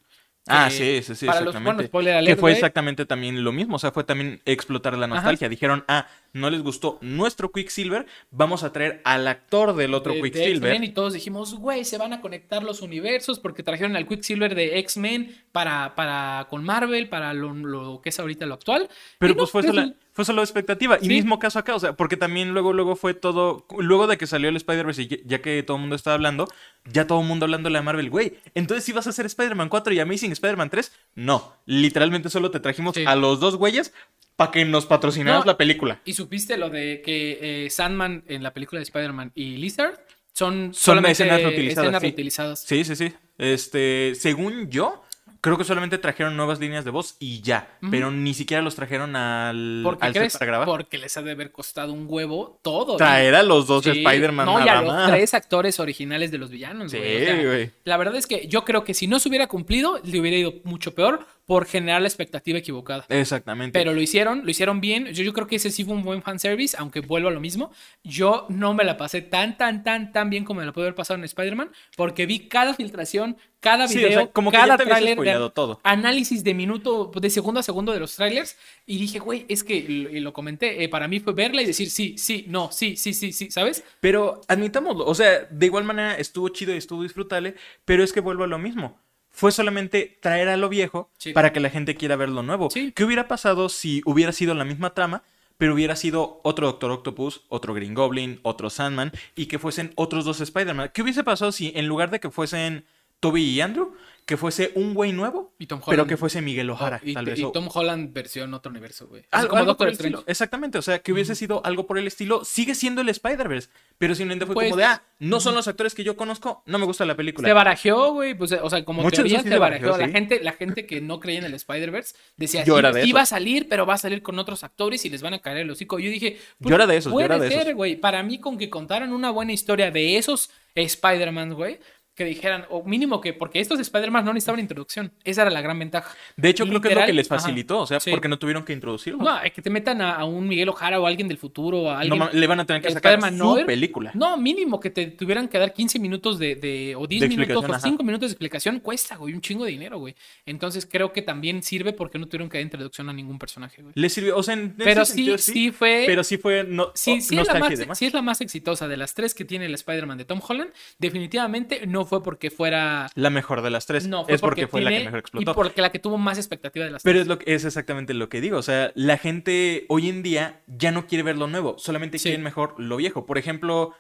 Ah, 0.48 0.70
Que 0.70 1.02
sí, 1.02 1.04
sí, 1.04 1.16
sí, 1.16 1.26
para 1.28 1.42
los- 1.42 1.50
exactamente. 1.56 1.90
bueno, 1.92 2.26
que 2.26 2.36
fue 2.36 2.52
exactamente 2.52 3.06
también 3.06 3.44
lo 3.44 3.52
mismo, 3.52 3.76
o 3.76 3.80
sea, 3.80 3.92
fue 3.92 4.04
también 4.04 4.42
explotar 4.46 4.98
la 4.98 5.06
nostalgia. 5.06 5.48
Dijeron, 5.50 5.84
ah, 5.88 6.08
no 6.34 6.50
les 6.50 6.64
gustó 6.64 6.98
nuestro 7.02 7.52
Quicksilver, 7.52 8.08
vamos 8.32 8.64
a 8.64 8.74
traer 8.74 9.02
al 9.06 9.28
actor 9.28 9.76
del 9.76 9.94
otro 9.94 10.14
de- 10.14 10.22
Quicksilver. 10.24 10.84
Y 10.84 10.90
todos 10.90 11.14
dijimos, 11.14 11.54
güey, 11.54 11.86
se 11.86 12.00
van 12.00 12.14
a 12.14 12.22
conectar 12.22 12.64
los 12.64 12.82
universos 12.82 13.40
porque 13.40 13.62
trajeron 13.62 13.96
al 13.96 14.08
Quicksilver 14.08 14.56
de 14.56 14.80
X-Men 14.80 15.36
para, 15.52 15.94
para 15.94 16.48
con 16.50 16.64
Marvel, 16.64 17.08
para 17.08 17.34
lo, 17.36 17.54
lo 17.54 18.02
que 18.02 18.10
es 18.10 18.20
ahorita 18.20 18.48
lo 18.48 18.56
actual. 18.56 18.90
Pero 19.20 19.34
Y 19.34 19.36
no, 19.36 19.40
pues 19.42 19.52
fue 19.52 19.62
eso- 19.62 19.74
solo, 19.74 19.94
fue 20.14 20.26
solo 20.26 20.42
expectativa. 20.42 20.98
Y 21.02 21.06
Sí. 21.06 21.10
mismo 21.10 21.40
caso 21.40 21.58
acá, 21.60 21.76
o 21.76 21.80
sea, 21.80 21.94
porque 21.94 22.18
también 22.18 22.52
luego, 22.54 22.74
luego 22.74 22.96
fue 22.96 23.14
todo. 23.14 23.66
Luego 23.78 24.08
de 24.08 24.18
que 24.18 24.28
salió 24.28 24.50
el 24.50 24.56
Spider-Verse, 24.58 25.02
y 25.04 25.22
ya- 25.26 25.42
que 25.42 25.64
todo 25.64 25.78
el 25.78 25.82
mundo 25.82 25.96
estaba 25.96 26.16
hablando, 26.16 26.48
ya 26.92 27.08
todo 27.08 27.22
el 27.22 27.28
mundo 27.28 27.46
hablando 27.46 27.68
de 27.70 27.74
la 27.74 27.82
Marvel, 27.82 28.10
güey. 28.10 28.34
Entonces, 28.56 28.84
si 28.84 28.92
vas 28.92 29.08
a 29.08 29.12
hacer 29.12 29.26
Spider-Man 29.26 29.70
4 29.70 29.94
y 29.94 30.00
Amazing 30.00 30.32
Spider-Man 30.34 30.70
3, 30.70 30.92
no. 31.16 31.56
Literalmente 31.66 32.30
solo 32.30 32.52
te 32.52 32.60
trajimos 32.60 32.96
Sí. 32.96 33.04
a 33.06 33.16
los 33.16 33.40
dos 33.40 33.56
güeyes 33.56 33.94
para 34.36 34.52
que 34.52 34.66
nos 34.66 34.86
patrocinaras 34.86 35.46
No. 35.46 35.52
la 35.52 35.58
película. 35.58 36.02
Y 36.06 36.14
supiste 36.14 36.58
lo 36.58 36.70
de 36.70 37.02
que 37.06 37.66
eh, 37.66 37.70
Sandman 37.70 38.24
en 38.28 38.44
la 38.44 38.54
película 38.54 38.80
de 38.80 38.84
Spider-Man 38.84 39.32
y 39.36 39.58
Lizard 39.58 40.00
son, 40.34 40.74
Son 40.74 41.06
escenas 41.06 41.42
reutilizadas, 41.42 41.84
escenas 41.86 42.02
sí. 42.02 42.08
reutilizadas. 42.08 42.62
Sí, 42.62 42.84
sí, 42.84 42.96
sí. 42.96 43.14
Este, 43.38 44.14
según 44.16 44.70
yo, 44.70 45.04
Creo 45.44 45.58
que 45.58 45.64
solamente 45.64 45.98
trajeron 45.98 46.38
nuevas 46.38 46.60
líneas 46.60 46.86
de 46.86 46.92
voz 46.92 47.16
y 47.20 47.42
ya. 47.42 47.68
Pero 47.90 48.12
ni 48.12 48.36
siquiera 48.36 48.62
los 48.62 48.76
trajeron 48.76 49.16
al, 49.16 49.82
¿Por 49.84 49.98
qué 49.98 50.06
al 50.06 50.14
set 50.14 50.22
crees? 50.22 50.34
para 50.34 50.46
grabar. 50.46 50.68
Porque 50.68 51.00
les 51.00 51.18
ha 51.18 51.24
de 51.24 51.32
haber 51.32 51.52
costado 51.52 51.94
un 51.94 52.06
huevo 52.08 52.60
todo. 52.62 52.96
Traer 52.98 53.34
a 53.34 53.42
los 53.42 53.66
dos 53.66 53.84
Sí, 53.84 53.90
Spider-Man 53.90 54.46
No, 54.46 54.62
y 54.62 54.66
nada 54.66 54.80
a 54.80 54.82
los 54.84 54.94
más. 54.94 55.10
tres 55.12 55.34
actores 55.34 55.80
originales 55.80 56.30
de 56.30 56.38
los 56.38 56.52
villanos, 56.52 56.92
Sí, 56.92 56.98
güey. 57.00 57.16
O 57.24 57.26
sea, 57.26 57.44
güey. 57.44 57.72
la 57.86 57.98
verdad 57.98 58.16
es 58.18 58.28
que 58.28 58.48
yo 58.48 58.64
creo 58.66 58.84
que 58.84 58.94
si 58.94 59.08
no 59.08 59.18
se 59.20 59.30
hubiera 59.30 59.48
cumplido, 59.48 60.00
le 60.04 60.20
hubiera 60.20 60.38
ido 60.38 60.54
mucho 60.64 60.94
peor 60.94 61.26
por 61.52 61.66
generar 61.66 62.02
la 62.02 62.08
expectativa 62.08 62.58
equivocada. 62.58 63.06
Exactamente. 63.10 63.78
Pero 63.78 63.94
lo 63.94 64.00
hicieron, 64.00 64.46
lo 64.46 64.50
hicieron 64.50 64.80
bien. 64.80 65.08
Yo, 65.08 65.22
yo 65.22 65.34
creo 65.34 65.48
que 65.48 65.58
ese 65.58 65.70
sí 65.70 65.84
fue 65.84 65.94
un 65.96 66.02
buen 66.02 66.22
fanservice, 66.22 66.78
aunque 66.80 67.02
vuelvo 67.02 67.28
a 67.28 67.32
lo 67.32 67.42
mismo. 67.42 67.74
Yo 68.06 68.46
no 68.48 68.74
me 68.74 68.86
la 68.86 68.96
pasé 68.96 69.22
tan, 69.22 69.58
tan, 69.58 69.84
tan, 69.84 70.14
tan 70.14 70.30
bien 70.30 70.46
como 70.46 70.62
me 70.62 70.66
la 70.66 70.72
pude 70.72 70.86
haber 70.86 70.96
pasado 70.96 71.18
en 71.18 71.26
Spider-Man, 71.26 71.70
porque 71.98 72.26
vi 72.26 72.48
cada 72.48 72.74
filtración, 72.74 73.36
cada 73.60 73.90
Sí, 73.90 73.98
o 73.98 74.08
video, 74.08 74.20
sea, 74.22 74.28
como 74.28 74.50
que 74.50 74.56
cada 74.56 74.76
ya 74.76 74.78
te 74.78 74.86
tráiler, 74.86 75.16
spoileado 75.16 75.52
todo. 75.52 75.82
análisis 75.84 76.42
de 76.46 76.54
minuto, 76.54 77.12
de 77.14 77.30
segundo 77.30 77.60
a 77.60 77.64
segundo 77.64 77.92
de 77.92 78.00
los 78.00 78.16
trailers, 78.16 78.56
y 78.86 78.98
dije, 78.98 79.20
güey, 79.20 79.46
es 79.50 79.66
que, 79.66 79.76
y 79.76 80.22
lo 80.22 80.32
comenté, 80.32 80.82
eh, 80.82 80.88
para 80.88 81.10
mí 81.10 81.20
fue 81.20 81.34
verla 81.34 81.62
y 81.62 81.66
decir 81.66 81.90
sí, 81.90 82.16
sí, 82.18 82.46
no, 82.48 82.72
sí, 82.72 82.96
sí, 82.96 83.14
sí, 83.14 83.34
sí, 83.34 83.52
¿sabes? 83.52 83.84
Pero 84.00 84.40
admitámoslo, 84.48 85.06
o 85.06 85.14
sea, 85.14 85.50
de 85.52 85.66
igual 85.66 85.84
manera 85.84 86.16
estuvo 86.16 86.48
chido 86.48 86.74
y 86.74 86.78
estuvo 86.78 87.04
disfrutable, 87.04 87.56
pero 87.84 88.06
es 88.06 88.14
que 88.14 88.22
vuelvo 88.22 88.46
a 88.46 88.48
lo 88.48 88.58
mismo. 88.58 89.02
Fue 89.32 89.52
solamente 89.52 90.18
traer 90.22 90.50
a 90.50 90.58
lo 90.58 90.70
viejo 90.70 91.10
Sí. 91.18 91.34
para 91.34 91.54
que 91.54 91.60
la 91.60 91.70
gente 91.70 91.96
quiera 91.96 92.16
ver 92.16 92.30
lo 92.30 92.44
nuevo. 92.44 92.70
Sí. 92.70 92.92
¿Qué 92.96 93.04
hubiera 93.04 93.28
pasado 93.28 93.70
si 93.70 94.02
hubiera 94.06 94.32
sido 94.34 94.54
la 94.54 94.66
misma 94.66 94.94
trama, 94.94 95.24
pero 95.58 95.74
hubiera 95.74 95.96
sido 95.96 96.42
otro 96.44 96.68
Doctor 96.68 96.92
Octopus, 96.92 97.42
otro 97.50 97.74
Green 97.74 97.94
Goblin, 97.94 98.40
otro 98.44 98.70
Sandman 98.70 99.12
y 99.36 99.46
que 99.46 99.60
fuesen 99.60 99.92
otros 99.96 100.26
dos 100.26 100.42
Spider-Man? 100.42 100.92
¿Qué 100.94 101.02
hubiese 101.02 101.24
pasado 101.24 101.52
si 101.52 101.72
en 101.76 101.88
lugar 101.88 102.10
de 102.12 102.20
que 102.20 102.30
fuesen 102.30 102.86
Toby 103.20 103.44
y 103.44 103.62
Andrew, 103.62 103.94
que 104.26 104.38
fuese 104.38 104.72
un 104.76 104.94
güey 104.94 105.12
nuevo, 105.12 105.54
Y 105.60 105.66
Tom 105.66 105.82
pero 105.86 106.08
que 106.08 106.16
fuese 106.16 106.42
Miguel 106.42 106.70
O'Hara? 106.70 107.02
Oh, 107.04 107.08
y, 107.10 107.14
tal 107.14 107.28
y 107.28 107.32
vez, 107.32 107.52
Tom 107.52 107.68
Holland 107.74 108.14
versión 108.14 108.54
otro 108.54 108.70
universo, 108.72 109.08
güey. 109.08 109.24
Al- 109.32 109.40
Así 109.42 109.48
como 109.50 109.60
algo 109.60 109.72
Doctor 109.72 109.78
por 109.86 109.88
el 109.90 109.94
Strange. 109.94 110.16
estilo. 110.16 110.32
Exactamente, 110.32 110.78
o 110.78 110.82
sea, 110.82 111.00
que 111.00 111.12
hubiese 111.12 111.36
sido 111.36 111.62
algo 111.66 111.86
por 111.88 111.98
el 111.98 112.08
estilo. 112.08 112.46
Sigue 112.46 112.76
siendo 112.76 113.02
el 113.02 113.10
Spider-Verse, 113.10 113.70
pero 113.98 114.16
simplemente 114.16 114.46
fue 114.46 114.56
Pues- 114.56 114.70
como 114.70 114.78
de, 114.78 114.86
ah, 114.86 115.04
no 115.20 115.40
son 115.40 115.54
los 115.56 115.68
actores 115.68 115.94
que 115.96 116.04
yo 116.04 116.16
conozco, 116.16 116.64
no 116.66 116.80
me 116.80 116.86
gusta 116.86 117.04
la 117.06 117.16
película. 117.18 117.48
Se 117.48 117.54
barajeó, 117.54 118.14
güey, 118.14 118.34
pues, 118.36 118.52
o 118.54 118.70
sea, 118.70 118.86
como 118.86 119.10
teoría 119.12 119.42
se 119.42 119.58
barajeó. 119.58 119.98
La, 119.98 120.08
gente, 120.08 120.40
la 120.42 120.54
gente 120.54 120.86
que 120.86 121.02
no 121.02 121.20
creía 121.20 121.40
en 121.40 121.46
el 121.46 121.54
Spider-Verse 121.56 122.16
decía, 122.38 122.64
Yo 122.64 122.76
sí, 122.76 122.80
era 122.80 122.92
de 122.94 123.02
sí 123.04 123.10
esos. 123.10 123.18
va 123.18 123.22
a 123.24 123.26
salir, 123.26 123.68
pero 123.68 123.86
va 123.86 123.96
a 123.96 123.98
salir 123.98 124.22
con 124.22 124.40
otros 124.40 124.64
actores 124.64 125.04
y 125.06 125.10
les 125.10 125.22
van 125.22 125.34
a 125.34 125.40
caer 125.40 125.58
el 125.58 125.70
hocico. 125.72 126.00
Yo 126.00 126.10
dije, 126.10 126.40
pues, 126.60 126.70
Yo 126.70 126.76
era 126.76 126.88
de 126.88 126.98
esos, 126.98 127.12
yo 127.12 127.16
puede 127.16 127.26
era 127.26 127.38
de 127.40 127.50
ser, 127.50 127.62
esos. 127.64 127.74
güey. 127.76 127.96
Para 127.98 128.24
mí, 128.24 128.40
con 128.40 128.58
que 128.58 128.70
contaran 128.70 129.12
una 129.14 129.30
buena 129.32 129.52
historia 129.52 129.92
de 129.92 130.18
esos 130.18 130.50
Spider-Man, 130.76 131.54
güey, 131.54 131.80
que 132.16 132.26
dijeran, 132.26 132.66
o 132.70 132.84
mínimo 132.84 133.22
que, 133.22 133.34
porque 133.34 133.60
estos 133.62 133.80
Spider-Man 133.80 134.26
no 134.26 134.34
necesitaban 134.34 134.60
introducción. 134.60 135.14
Esa 135.24 135.44
era 135.44 135.52
la 135.52 135.62
gran 135.62 135.80
ventaja. 135.80 136.14
De 136.36 136.50
hecho, 136.50 136.66
creo 136.68 136.82
que 136.82 136.90
es 136.90 136.96
lo 136.96 137.06
que 137.06 137.14
les 137.14 137.32
ajá. 137.32 137.40
facilitó, 137.42 137.80
o 137.80 137.88
sea, 137.88 138.00
Sí. 138.00 138.12
porque 138.12 138.28
no 138.28 138.38
tuvieron 138.38 138.64
que 138.66 138.74
introducirlo. 138.74 139.20
No, 139.24 139.42
es 139.42 139.54
que 139.54 139.62
te 139.62 139.70
metan 139.70 140.02
a, 140.02 140.16
a 140.16 140.26
un 140.26 140.48
Miguel 140.48 140.68
Ojara 140.70 141.00
o 141.00 141.06
a 141.06 141.10
alguien 141.10 141.28
del 141.30 141.38
futuro, 141.38 141.90
a 141.90 141.94
No 141.94 142.00
alguien. 142.00 142.20
ma- 142.20 142.30
le 142.32 142.48
van 142.48 142.60
a 142.60 142.66
tener 142.66 142.82
que 142.82 142.92
sacar 142.92 143.20
su 143.22 143.32
Noir. 143.36 143.66
película. 143.66 144.12
No, 144.14 144.36
mínimo 144.38 144.80
que 144.80 144.90
te 144.90 145.08
tuvieran 145.08 145.48
que 145.48 145.58
dar 145.58 145.74
15 145.74 146.00
minutos 146.00 146.38
de, 146.38 146.56
de- 146.56 146.96
o 146.98 147.08
10 147.08 147.22
De 147.22 147.28
minutos 147.30 147.64
o 147.64 147.72
ajá. 147.74 147.80
5 147.80 148.04
minutos 148.04 148.30
de 148.30 148.34
explicación 148.34 148.80
cuesta, 148.82 149.16
güey, 149.16 149.34
un 149.34 149.42
chingo 149.42 149.64
de 149.66 149.72
dinero, 149.72 149.98
güey. 149.98 150.14
Entonces 150.46 150.86
creo 150.86 151.14
que 151.14 151.22
también 151.22 151.64
sirve 151.64 151.94
porque 151.94 152.20
no 152.20 152.28
tuvieron 152.28 152.50
que 152.50 152.58
dar 152.58 152.64
introducción 152.64 153.10
a 153.10 153.14
ningún 153.14 153.40
personaje, 153.40 153.82
güey. 153.82 153.94
Le 153.96 154.10
sirvió, 154.10 154.38
o 154.38 154.44
sea, 154.44 154.54
en 154.56 154.76
Pero 154.76 155.06
sí, 155.06 155.14
sentido, 155.14 155.38
sí 155.38 155.72
fue. 155.72 156.04
Pero 156.06 156.24
sí 156.24 156.38
fue 156.38 156.64
no, 156.66 156.92
Sí, 156.94 157.22
sí, 157.22 157.38
es 157.40 157.48
la 157.48 157.54
más, 157.60 157.74
sí 157.98 158.06
es 158.06 158.14
la 158.14 158.22
más 158.22 158.42
exitosa 158.42 158.88
de 158.88 158.98
las 158.98 159.14
tres 159.14 159.34
que 159.34 159.46
tiene 159.46 159.66
el 159.66 159.74
Spider-Man 159.74 160.18
de 160.18 160.26
Tom 160.26 160.42
Holland. 160.46 160.72
Definitivamente 161.00 161.86
no 161.88 162.06
fue 162.12 162.22
porque 162.22 162.52
fuera. 162.52 163.10
La 163.16 163.30
mejor 163.30 163.62
de 163.62 163.70
las 163.70 163.86
tres. 163.86 164.06
No, 164.08 164.26
fue 164.26 164.36
es 164.36 164.42
porque, 164.42 164.68
fue 164.68 164.82
la 164.82 164.90
que 164.90 164.96
tiene- 164.98 165.06
mejor 165.06 165.20
Y 165.20 165.22
explotó. 165.22 165.56
porque 165.56 165.82
la 165.82 165.92
que 165.92 166.00
tuvo 166.00 166.18
más 166.18 166.38
expectativa 166.38 166.84
de 166.86 166.92
las 166.92 167.04
Pero 167.04 167.14
tres. 167.16 167.22
es, 167.22 167.28
lo 167.30 167.40
que, 167.40 167.56
es 167.56 167.64
exactamente 167.66 168.14
lo 168.14 168.28
que 168.28 168.42
digo. 168.42 168.58
O 168.58 168.62
sea, 168.62 168.92
la 168.96 169.18
gente 169.18 169.86
hoy 169.88 170.10
en 170.10 170.22
día 170.24 170.62
ya 170.68 170.92
no 170.92 171.08
quiere 171.08 171.24
ver 171.24 171.38
lo 171.38 171.48
nuevo, 171.48 171.78
solamente 171.80 172.20
Sí. 172.20 172.24
quieren 172.26 172.44
mejor 172.44 172.76
lo 172.78 172.98
viejo. 172.98 173.26
Por 173.26 173.38
ejemplo, 173.38 173.96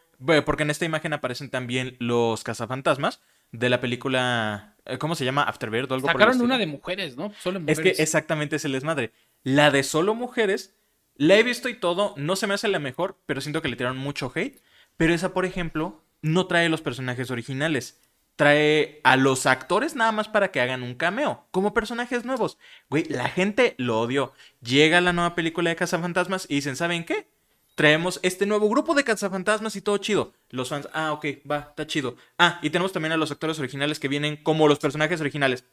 porque 0.45 0.63
en 0.63 0.69
esta 0.69 0.83
imagen 0.85 1.13
aparecen 1.13 1.49
también 1.49 1.95
los 1.99 2.43
cazafantasmas 2.43 3.21
de 3.53 3.69
la 3.69 3.79
película. 3.81 4.75
eh, 4.85 4.97
¿Cómo 4.97 5.15
se 5.15 5.23
llama? 5.25 5.43
Afterbirth 5.43 5.89
o 5.91 5.93
algo 5.93 6.03
por 6.07 6.11
el 6.11 6.13
Sacaron 6.15 6.31
estilo. 6.33 6.45
una 6.45 6.57
de 6.57 6.67
mujeres, 6.67 7.15
¿no? 7.17 7.31
Solo 7.41 7.59
Es 7.59 7.77
mujeres. 7.77 7.97
que 7.97 8.03
exactamente 8.03 8.55
es 8.57 8.65
el 8.65 8.71
desmadre. 8.73 9.11
La 9.43 9.71
de 9.71 9.83
solo 9.83 10.15
mujeres, 10.15 10.75
la 11.15 11.37
he 11.37 11.43
visto 11.43 11.69
y 11.69 11.75
todo, 11.75 12.13
no 12.17 12.35
se 12.35 12.47
me 12.47 12.55
hace 12.55 12.67
la 12.67 12.79
mejor, 12.79 13.17
pero 13.25 13.41
siento 13.41 13.61
que 13.61 13.69
le 13.69 13.75
tiraron 13.75 13.97
mucho 13.97 14.31
hate. 14.35 14.59
Pero 14.97 15.13
esa, 15.13 15.33
por 15.33 15.45
ejemplo, 15.45 16.03
no 16.21 16.47
trae 16.47 16.69
los 16.69 16.81
personajes 16.81 17.31
originales. 17.31 17.99
Trae 18.35 19.01
a 19.03 19.17
los 19.17 19.45
actores 19.45 19.95
nada 19.95 20.11
más 20.11 20.27
para 20.27 20.51
que 20.51 20.61
hagan 20.61 20.83
un 20.83 20.95
cameo, 20.95 21.45
como 21.51 21.73
personajes 21.73 22.25
nuevos. 22.25 22.57
Güey, 22.89 23.03
la 23.05 23.29
gente 23.29 23.75
lo 23.77 23.99
odió. 23.99 24.33
Llega 24.61 25.01
la 25.01 25.13
nueva 25.13 25.35
película 25.35 25.69
de 25.69 25.75
Cazafantasmas 25.75 26.45
y 26.49 26.55
dicen, 26.55 26.75
¿saben 26.75 27.03
qué? 27.03 27.27
Traemos 27.75 28.19
este 28.21 28.45
nuevo 28.45 28.69
grupo 28.69 28.93
de 28.93 29.03
cazafantasmas 29.03 29.75
y 29.75 29.81
todo 29.81 29.97
chido. 29.97 30.33
Los 30.49 30.69
fans, 30.69 30.89
ah, 30.93 31.13
ok, 31.13 31.25
va, 31.49 31.67
está 31.69 31.87
chido. 31.87 32.15
Ah, 32.37 32.59
y 32.61 32.69
tenemos 32.69 32.91
también 32.91 33.13
a 33.13 33.17
los 33.17 33.31
actores 33.31 33.57
originales 33.59 33.97
que 33.97 34.07
vienen 34.07 34.37
como 34.37 34.67
los 34.67 34.77
personajes 34.77 35.21
originales. 35.21 35.63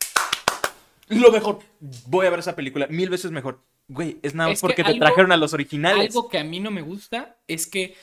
Lo 1.08 1.32
mejor. 1.32 1.58
Voy 2.06 2.26
a 2.26 2.30
ver 2.30 2.38
esa 2.38 2.54
película 2.54 2.86
mil 2.88 3.10
veces 3.10 3.30
mejor. 3.30 3.60
Güey, 3.88 4.18
es 4.22 4.34
nada 4.34 4.50
más 4.50 4.60
porque 4.60 4.84
te 4.84 4.94
trajeron 4.94 5.32
a 5.32 5.36
los 5.36 5.52
originales. 5.54 6.14
Algo 6.14 6.28
que 6.28 6.38
a 6.38 6.44
mí 6.44 6.60
no 6.60 6.70
me 6.70 6.82
gusta 6.82 7.36
es 7.48 7.66
que 7.66 7.96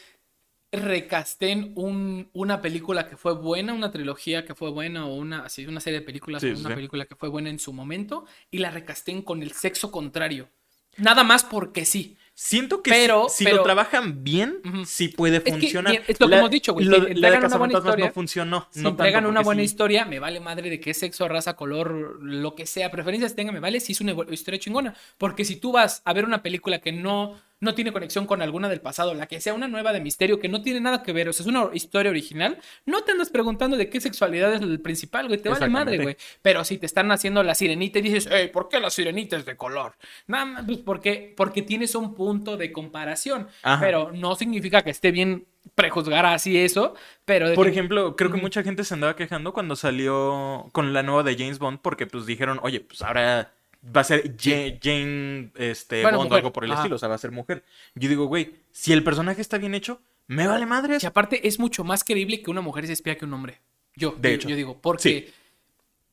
recasten 0.82 1.72
un, 1.76 2.30
una 2.34 2.62
película 2.62 3.08
que 3.08 3.18
fue 3.18 3.34
buena, 3.34 3.74
una 3.74 3.92
trilogía 3.92 4.46
que 4.46 4.56
fue 4.56 4.70
buena 4.72 5.06
o 5.06 5.14
una, 5.16 5.46
así, 5.46 5.66
una 5.66 5.80
serie 5.80 6.00
de 6.00 6.06
películas 6.06 6.42
Sí, 6.42 6.50
una 6.50 6.70
sí. 6.70 6.76
película 6.76 7.06
que 7.06 7.16
fue 7.16 7.30
buena 7.30 7.50
en 7.50 7.60
su 7.60 7.74
momento 7.74 8.26
y 8.52 8.60
la 8.60 8.72
recasten 8.72 9.22
con 9.22 9.42
el 9.44 9.52
sexo 9.52 9.92
contrario. 9.92 10.50
Nada 10.98 11.24
más 11.24 11.44
porque 11.44 11.84
sí. 11.86 12.18
Siento 12.38 12.82
que 12.82 12.90
Pero- 12.92 13.28
si, 13.30 13.38
si 13.40 13.44
pero- 13.46 13.58
lo 13.58 13.64
trabajan 13.64 14.24
bien, 14.26 14.60
Ujú. 14.66 14.86
sí 14.86 15.08
puede 15.08 15.42
que, 15.42 15.52
funcionar. 15.52 16.02
es 16.06 16.20
lo 16.20 16.28
que 16.28 16.36
hemos 16.36 16.50
dicho, 16.52 16.74
güey, 16.74 16.86
lo- 16.86 17.06
si 17.06 17.14
la 17.14 17.32
de 17.32 17.38
una 17.38 17.58
buena 17.58 17.74
historia, 17.78 18.06
no 18.08 18.12
funcionó. 18.12 18.68
Si 18.72 18.82
no 18.82 18.90
entregan 18.90 19.26
una 19.26 19.42
buena 19.42 19.62
sí- 19.62 19.66
historia, 19.66 20.04
me 20.04 20.20
vale 20.20 20.42
madre 20.42 20.70
de 20.70 20.82
qué 20.82 20.94
sexo, 20.94 21.30
raza, 21.30 21.56
color, 21.56 22.20
lo 22.22 22.54
que 22.56 22.66
sea, 22.66 22.92
preferencias 22.92 23.36
tenga, 23.36 23.54
me 23.54 23.62
vale 23.62 23.80
si 23.80 23.94
es 23.94 24.02
una 24.02 24.14
historia 24.32 24.60
chingona. 24.60 24.96
Porque 25.18 25.46
si 25.46 25.56
tú 25.56 25.72
vas 25.72 26.02
a 26.04 26.12
ver 26.12 26.26
una 26.26 26.44
película 26.44 26.80
que 26.80 26.92
no, 26.92 27.40
no 27.60 27.74
tiene 27.74 27.92
conexión 27.92 28.26
con 28.26 28.42
alguna 28.42 28.70
del 28.70 28.82
pasado, 28.82 29.14
la 29.14 29.28
que 29.28 29.40
sea 29.40 29.54
una 29.54 29.68
nueva 29.68 29.94
de 29.94 30.02
misterio, 30.02 30.40
que 30.40 30.50
no 30.50 30.62
tiene 30.62 30.82
nada 30.82 31.04
que 31.04 31.14
ver, 31.14 31.30
o 31.30 31.34
sea, 31.34 31.44
es 31.44 31.48
una 31.48 31.70
historia 31.74 32.12
original, 32.12 32.60
no 32.86 33.04
te 33.04 33.14
andas 33.14 33.30
preguntando 33.30 33.78
de 33.78 33.90
qué 33.90 34.02
sexualidad 34.02 34.54
es 34.54 34.62
el 34.62 34.80
principal, 34.82 35.28
güey, 35.28 35.40
te 35.40 35.50
vale 35.50 35.70
madre, 35.70 35.98
güey. 36.00 36.18
Pero 36.42 36.64
si 36.66 36.78
te 36.78 36.86
están 36.86 37.12
haciendo 37.12 37.44
la 37.44 37.56
sirenita 37.56 38.00
y 38.00 38.04
dices, 38.04 38.28
hey, 38.32 38.50
¿por 38.52 38.70
qué 38.70 38.80
la 38.80 38.90
sirenita 38.90 39.38
es 39.38 39.46
de 39.46 39.56
color? 39.56 39.96
Nada 40.28 40.46
más, 40.46 40.66
pues 40.66 40.80
porque, 40.80 41.34
porque 41.36 41.62
tienes 41.62 41.96
un 41.96 42.14
punto 42.14 42.58
de 42.58 42.72
comparación. 42.72 43.48
Ajá. 43.64 43.82
Pero 43.82 44.12
no 44.12 44.36
significa 44.36 44.82
que 44.84 44.92
esté 44.92 45.12
bien 45.12 45.46
prejuzgar 45.74 46.26
así 46.26 46.58
eso, 46.58 46.94
pero... 47.26 47.54
Por 47.56 47.66
que- 47.66 47.72
ejemplo, 47.72 48.16
creo 48.16 48.32
que 48.32 48.38
mucha 48.38 48.62
gente 48.64 48.84
se 48.84 48.94
andaba 48.94 49.16
quejando 49.16 49.54
cuando 49.54 49.76
salió 49.76 50.70
con 50.72 50.94
la 50.94 51.04
nueva 51.04 51.24
de 51.24 51.36
James 51.36 51.58
Bond 51.58 51.80
porque 51.82 52.06
pues 52.06 52.26
dijeron, 52.26 52.60
oye, 52.62 52.82
pues 52.82 53.02
ahora 53.02 53.55
va 53.96 54.02
a 54.02 54.04
ser 54.04 54.36
Ja- 54.40 54.78
Jane 54.82 55.52
este, 55.56 56.02
Bueno, 56.02 56.18
Bond 56.20 56.32
o 56.32 56.36
algo 56.36 56.54
por 56.54 56.64
el 56.66 56.72
estilo, 56.72 56.96
o 56.96 57.00
sea, 57.00 57.10
va 57.10 57.16
a 57.16 57.20
ser 57.20 57.32
mujer. 57.32 57.64
Yo 57.96 58.10
digo, 58.10 58.26
güey, 58.26 58.56
si 58.72 58.94
el 58.94 59.04
personaje 59.04 59.42
está 59.42 59.58
bien 59.58 59.76
hecho, 59.76 60.02
me 60.28 60.48
vale 60.48 60.66
madres. 60.66 61.04
Y 61.04 61.08
aparte 61.08 61.48
es 61.48 61.60
mucho 61.60 61.84
más 61.84 62.04
creíble 62.04 62.42
que 62.42 62.50
una 62.52 62.62
mujer 62.62 62.88
se 62.88 62.94
espía 62.94 63.18
que 63.18 63.26
un 63.26 63.34
hombre. 63.34 63.60
Yo, 63.96 64.12
De 64.20 64.30
yo, 64.30 64.36
hecho. 64.36 64.50
yo 64.50 64.56
digo, 64.56 64.80
porque, 64.82 65.32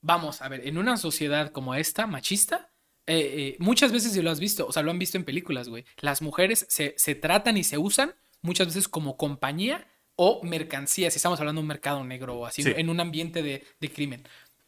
vamos, 0.01 0.43
a 0.43 0.49
ver, 0.49 0.67
en 0.67 0.79
una 0.79 0.97
sociedad 0.97 1.51
como 1.51 1.75
esta, 1.75 2.07
machista, 2.07 2.69
eh, 3.07 3.17
eh, 3.19 3.57
muchas 3.59 3.91
veces 3.93 4.13
si 4.13 4.23
lo 4.23 4.31
has 4.31 4.39
visto, 4.41 4.67
o 4.67 4.73
sea, 4.73 4.83
lo 4.83 4.91
han 4.91 4.99
visto 4.99 5.17
en 5.17 5.25
películas, 5.25 5.69
güey. 5.69 5.85
Las 6.01 6.23
mujeres 6.23 6.67
se, 6.69 6.95
se 6.97 7.15
tratan 7.15 7.57
y 7.57 7.65
se 7.65 7.79
usan 7.79 8.15
muchas 8.43 8.69
veces 8.69 8.89
como 8.89 9.17
compañía 9.17 9.87
o 10.15 10.41
mercancía, 10.45 11.11
si 11.11 11.17
estamos 11.17 11.41
hablando 11.41 11.61
de 11.61 11.63
un 11.65 11.69
mercado 11.69 12.05
negro 12.05 12.35
o 12.37 12.47
así, 12.47 12.63
Sí. 12.63 12.73
en 12.77 12.91
un 12.91 13.01
ambiente 13.01 13.43
de, 13.43 13.65
de 13.81 13.91
crimen. 13.91 14.23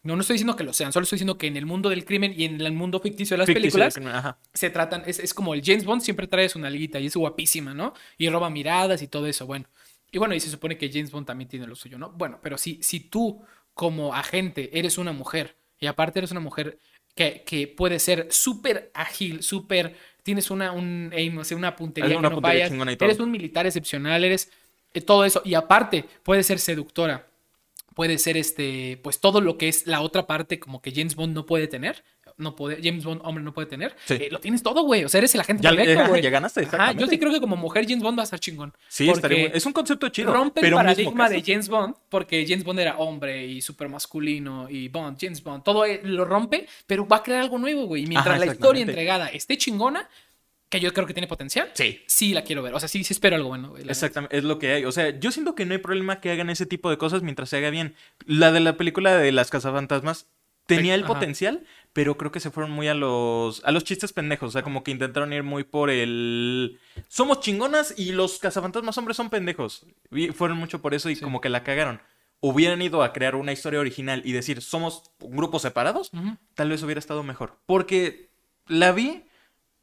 No, 0.04 0.14
no 0.14 0.20
estoy 0.20 0.34
diciendo 0.34 0.54
que 0.54 0.64
lo 0.64 0.72
sean, 0.74 0.92
solo 0.92 1.04
estoy 1.04 1.16
diciendo 1.16 1.38
que 1.38 1.46
en 1.46 1.56
el 1.56 1.64
mundo 1.64 1.88
del 1.88 2.04
crimen 2.04 2.34
y 2.36 2.44
en 2.44 2.60
el 2.60 2.72
mundo 2.72 3.00
ficticio 3.00 3.34
de 3.34 3.38
las 3.38 3.46
Ficticio, 3.46 3.80
películas, 3.80 4.36
se 4.52 4.70
tratan, 4.70 5.02
es, 5.06 5.18
es 5.18 5.32
como 5.32 5.54
el 5.54 5.62
James 5.64 5.86
Bond 5.86 6.02
siempre 6.02 6.26
trae 6.26 6.48
su 6.48 6.58
nalguita 6.58 7.00
y 7.00 7.06
es 7.06 7.16
guapísima, 7.16 7.72
¿no? 7.72 7.94
Y 8.18 8.28
roba 8.28 8.50
miradas 8.50 9.00
y 9.00 9.08
todo 9.08 9.26
eso, 9.26 9.46
bueno. 9.46 9.64
Y 10.12 10.18
bueno, 10.18 10.34
y 10.34 10.40
se 10.40 10.50
supone 10.50 10.76
que 10.76 10.90
James 10.92 11.10
Bond 11.10 11.26
también 11.26 11.48
tiene 11.48 11.66
lo 11.66 11.74
suyo, 11.74 11.98
¿no? 11.98 12.10
Bueno, 12.10 12.38
pero 12.42 12.58
si, 12.58 12.82
si 12.82 13.00
tú 13.00 13.42
como 13.72 14.14
agente 14.14 14.78
eres 14.78 14.98
una 14.98 15.12
mujer 15.12 15.56
y 15.80 15.86
aparte 15.86 16.20
eres 16.20 16.30
una 16.30 16.40
mujer 16.40 16.78
que, 17.14 17.42
que 17.46 17.66
puede 17.66 17.98
ser 17.98 18.28
súper 18.30 18.90
ágil, 18.94 19.42
súper, 19.42 19.96
tienes 20.22 20.50
una, 20.50 20.72
un 20.72 21.12
aim, 21.14 21.38
o 21.38 21.44
sea, 21.44 21.56
una 21.56 21.74
puntería 21.74 22.18
Una 22.18 22.28
que 22.28 22.34
no 22.34 22.40
puntería 22.40 22.66
eres 23.00 23.20
un 23.20 23.30
militar 23.30 23.66
excepcional, 23.66 24.22
eres 24.22 24.50
eh, 24.92 25.00
todo 25.00 25.24
eso 25.24 25.42
y 25.44 25.54
aparte 25.54 26.04
puede 26.22 26.42
ser 26.42 26.58
seductora. 26.58 27.26
Puede 27.94 28.18
ser 28.18 28.36
este, 28.36 28.98
pues 29.02 29.20
todo 29.20 29.40
lo 29.40 29.56
que 29.58 29.68
es 29.68 29.86
la 29.86 30.00
otra 30.00 30.26
parte 30.26 30.58
como 30.60 30.82
que 30.82 30.92
James 30.92 31.14
Bond 31.16 31.34
no 31.34 31.46
puede 31.46 31.68
tener, 31.68 32.04
no 32.36 32.56
puede, 32.56 32.80
James 32.82 33.04
Bond 33.04 33.20
hombre 33.24 33.44
no 33.44 33.54
puede 33.54 33.66
tener, 33.68 33.94
Sí. 34.06 34.14
eh, 34.14 34.28
lo 34.30 34.40
tienes 34.40 34.62
todo, 34.62 34.82
güey, 34.82 35.04
o 35.04 35.08
sea, 35.08 35.18
eres 35.18 35.32
el 35.36 35.40
agente 35.40 35.62
Ya- 35.62 35.70
perfecto, 35.70 36.00
ajá, 36.00 36.08
güey. 36.08 36.22
ya 36.22 36.30
ganaste, 36.30 36.62
Ajá, 36.72 36.92
yo 36.92 37.06
sí 37.06 37.16
creo 37.18 37.32
que 37.32 37.40
como 37.40 37.54
mujer 37.56 37.84
James 37.86 38.02
Bond 38.02 38.18
va 38.18 38.24
a 38.24 38.26
ser 38.26 38.40
chingón. 38.40 38.72
Sí, 38.88 39.08
estaría 39.08 39.46
Es 39.46 39.64
un 39.66 39.72
concepto 39.72 40.08
chido. 40.08 40.32
rompe 40.32 40.60
pero 40.60 40.76
el 40.78 40.82
paradigma 40.84 41.28
de. 41.28 41.42
James 41.46 41.68
Bond, 41.68 41.94
porque 42.08 42.44
James 42.48 42.64
Bond 42.64 42.80
era 42.80 42.96
hombre 42.98 43.46
y 43.46 43.62
súper 43.62 43.88
masculino 43.88 44.68
y 44.68 44.88
Bond, 44.88 45.16
James 45.20 45.42
Bond, 45.42 45.62
todo 45.62 45.84
eh, 45.84 46.00
lo 46.02 46.24
rompe, 46.24 46.66
pero 46.86 47.06
va 47.06 47.18
a 47.18 47.22
crear 47.22 47.40
algo 47.40 47.58
nuevo, 47.58 47.86
güey. 47.86 48.02
Y 48.02 48.06
mientras 48.06 48.36
Ajá, 48.36 48.44
la 48.44 48.52
historia 48.52 48.82
entregada 48.82 49.28
esté 49.28 49.56
chingona, 49.56 50.08
que 50.74 50.80
yo 50.80 50.92
creo 50.92 51.06
que 51.06 51.14
tiene 51.14 51.26
potencial, 51.28 51.70
Sí. 51.74 52.00
sí 52.06 52.32
la 52.34 52.42
quiero 52.42 52.62
ver. 52.62 52.74
O 52.74 52.80
sea, 52.80 52.88
sí, 52.88 53.04
sí 53.04 53.12
espero 53.14 53.36
algo 53.36 53.48
bueno, 53.48 53.70
güey. 53.70 53.88
Exactamente, 53.88 54.36
es 54.36 54.44
lo 54.44 54.58
que 54.58 54.72
hay. 54.72 54.84
O 54.84 54.92
sea, 54.92 55.18
yo 55.18 55.30
siento 55.30 55.54
que 55.54 55.64
no 55.66 55.72
hay 55.72 55.78
problema 55.78 56.20
que 56.20 56.30
hagan 56.30 56.50
ese 56.50 56.66
tipo 56.66 56.90
de 56.90 56.98
cosas 56.98 57.22
mientras 57.22 57.48
se 57.48 57.56
haga 57.58 57.70
bien. 57.70 57.94
La 58.26 58.50
de 58.52 58.60
la 58.60 58.76
película 58.76 59.16
de 59.16 59.30
las 59.32 59.50
cazafantasmas 59.50 60.26
tenía 60.66 60.94
el 60.94 61.04
Ajá. 61.04 61.12
potencial, 61.14 61.64
pero 61.92 62.16
creo 62.16 62.32
que 62.32 62.40
se 62.40 62.50
fueron 62.50 62.70
muy 62.72 62.88
a 62.88 62.94
los 62.94 63.62
a 63.64 63.70
los 63.70 63.84
chistes 63.84 64.12
pendejos, 64.14 64.48
o 64.48 64.52
sea, 64.52 64.62
como 64.62 64.82
que 64.82 64.90
intentaron 64.90 65.32
ir 65.32 65.42
muy 65.42 65.62
por 65.62 65.90
el 65.90 66.78
somos 67.08 67.40
chingonas 67.40 67.94
y 67.98 68.12
los 68.12 68.38
cazafantasmas 68.38 68.96
hombres 68.98 69.16
son 69.16 69.30
pendejos. 69.30 69.86
Y 70.10 70.28
fueron 70.28 70.56
mucho 70.58 70.80
por 70.80 70.94
eso 70.94 71.10
y 71.10 71.16
Sí. 71.16 71.22
como 71.22 71.40
que 71.40 71.48
la 71.50 71.62
cagaron. 71.64 72.00
Hubieran 72.40 72.82
ido 72.82 73.02
a 73.02 73.12
crear 73.12 73.36
una 73.36 73.52
historia 73.52 73.80
original 73.80 74.22
y 74.24 74.32
decir, 74.32 74.60
somos 74.60 75.02
grupos 75.20 75.62
separados, 75.62 76.10
tal 76.54 76.68
vez 76.70 76.82
hubiera 76.82 76.98
estado 76.98 77.22
mejor. 77.22 77.58
Porque 77.66 78.30
la 78.66 78.92
vi, 78.92 79.24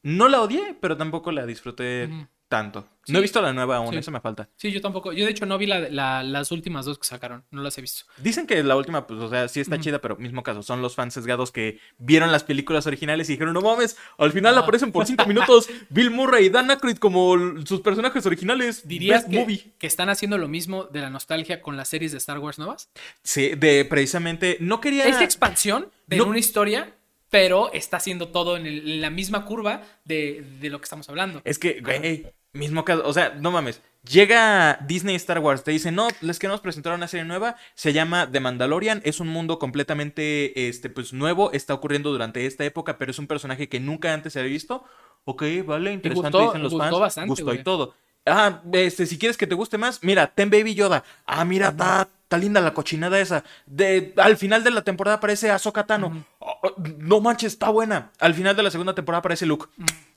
no 0.04 0.28
la 0.28 0.42
odié, 0.42 0.76
pero 0.80 0.98
tampoco 0.98 1.32
la 1.32 1.46
disfruté 1.46 2.10
tanto. 2.48 2.86
Sí. 3.06 3.14
No 3.14 3.20
he 3.20 3.22
visto 3.22 3.42
la 3.42 3.54
nueva 3.54 3.78
aún, 3.78 3.92
Sí. 3.94 3.98
eso 4.00 4.12
me 4.12 4.20
falta. 4.20 4.50
Sí, 4.58 4.72
yo 4.74 4.82
tampoco. 4.82 5.14
Yo 5.14 5.24
de 5.24 5.32
hecho 5.32 5.46
no 5.46 5.58
vi 5.58 5.68
la- 5.68 5.88
la- 5.90 6.22
las 6.22 6.52
últimas 6.52 6.84
dos 6.86 7.00
que 7.00 7.08
sacaron, 7.08 7.46
no 7.50 7.62
las 7.64 7.78
he 7.78 7.82
visto. 7.82 8.04
Dicen 8.18 8.46
que 8.46 8.62
la 8.62 8.76
última, 8.76 9.08
pues, 9.08 9.22
o 9.22 9.30
sea, 9.30 9.48
sí 9.48 9.62
está 9.62 9.80
chida, 9.80 10.00
pero 10.02 10.18
mismo 10.18 10.44
caso, 10.44 10.62
son 10.62 10.82
los 10.82 10.94
fans 10.96 11.14
sesgados 11.14 11.52
que 11.52 11.80
vieron 11.98 12.30
las 12.32 12.44
películas 12.44 12.86
originales 12.88 13.30
y 13.30 13.34
dijeron, 13.34 13.54
no 13.54 13.62
mames, 13.62 13.96
al 14.18 14.34
final 14.34 14.58
aparecen 14.58 14.92
por 14.92 15.06
cinco 15.08 15.26
minutos 15.26 15.70
Bill 15.90 16.12
Murray 16.12 16.48
y 16.48 16.50
Dan 16.50 16.70
Aykroyd 16.70 16.98
como 16.98 17.38
sus 17.66 17.80
personajes 17.80 18.26
originales. 18.26 18.86
¿Dirías 18.86 19.24
que, 19.24 19.40
movie. 19.40 19.72
que 19.80 19.88
están 19.88 20.10
haciendo 20.10 20.38
lo 20.38 20.50
mismo 20.50 20.84
de 20.84 21.00
la 21.00 21.10
nostalgia 21.10 21.62
con 21.62 21.78
las 21.78 21.88
series 21.88 22.12
de 22.12 22.18
Star 22.18 22.38
Wars 22.40 22.60
nuevas? 22.60 22.90
Sí, 23.24 23.52
de 23.56 23.86
precisamente, 23.86 24.58
no 24.60 24.82
quería... 24.82 25.06
Es 25.06 25.22
expansión 25.22 25.88
de 26.06 26.18
No. 26.18 26.26
una 26.26 26.38
historia, 26.40 26.94
pero 27.32 27.72
está 27.74 27.98
haciendo 27.98 28.28
todo 28.28 28.56
en, 28.58 28.68
el- 28.68 28.88
en 28.92 29.02
la 29.02 29.10
misma 29.10 29.46
curva 29.46 29.82
de, 30.06 30.46
de 30.60 30.70
lo 30.70 30.78
que 30.80 30.84
estamos 30.84 31.10
hablando. 31.10 31.42
Es 31.44 31.58
que, 31.58 31.82
güey, 31.82 32.28
mismo 32.54 32.86
caso, 32.86 33.02
o 33.08 33.14
sea, 33.14 33.30
no 33.40 33.50
mames. 33.50 33.82
Llega 34.04 34.80
Disney 34.88 35.16
Star 35.16 35.40
Wars, 35.40 35.64
te 35.64 35.72
dice, 35.72 35.92
no, 35.92 36.08
les 36.22 36.38
queremos 36.40 36.60
presentar 36.60 36.94
una 36.94 37.08
serie 37.08 37.24
nueva, 37.24 37.56
se 37.76 37.94
llama 37.94 38.30
The 38.32 38.40
Mandalorian, 38.40 39.02
es 39.06 39.20
un 39.20 39.28
mundo 39.30 39.58
completamente, 39.60 40.68
este, 40.68 40.90
pues, 40.90 41.14
nuevo, 41.14 41.52
está 41.54 41.74
ocurriendo 41.74 42.12
durante 42.12 42.46
esta 42.46 42.66
época, 42.66 42.98
pero 42.98 43.12
es 43.12 43.20
un 43.20 43.28
personaje 43.28 43.70
que 43.70 43.80
nunca 43.80 44.14
antes 44.14 44.34
se 44.34 44.40
había 44.40 44.52
visto. 44.52 44.84
Ok, 45.24 45.44
vale, 45.66 45.94
interesante, 45.94 46.30
gustó- 46.38 46.48
dicen 46.48 46.64
los 46.64 46.74
gustó 46.74 46.90
fans. 46.90 47.00
bastante, 47.00 47.30
gustó 47.30 47.54
y 47.54 47.64
todo. 47.64 47.94
Ah, 48.26 48.62
este, 48.74 49.06
si 49.06 49.18
quieres 49.18 49.38
que 49.38 49.48
te 49.48 49.56
guste 49.56 49.78
más, 49.78 50.04
mira, 50.04 50.28
ten 50.28 50.50
Baby 50.50 50.74
Yoda. 50.76 51.04
Ah, 51.26 51.46
mira, 51.46 51.70
está, 51.70 52.08
está 52.32 52.38
linda 52.38 52.62
la 52.62 52.74
cochinada 52.74 53.20
esa. 53.20 53.44
De, 53.66 54.14
al 54.16 54.38
final 54.38 54.64
de 54.64 54.72
la 54.72 54.84
temporada 54.84 55.18
aparece 55.18 55.52
Ahsoka 55.52 55.86
Tano. 55.86 56.26
Oh, 56.40 56.58
oh, 56.64 56.76
no 56.98 57.20
manches, 57.20 57.52
está 57.52 57.70
buena. 57.70 58.12
Al 58.20 58.34
final 58.34 58.56
de 58.56 58.64
la 58.64 58.72
segunda 58.72 58.96
temporada 58.96 59.20
aparece 59.20 59.46
Luke. 59.46 59.68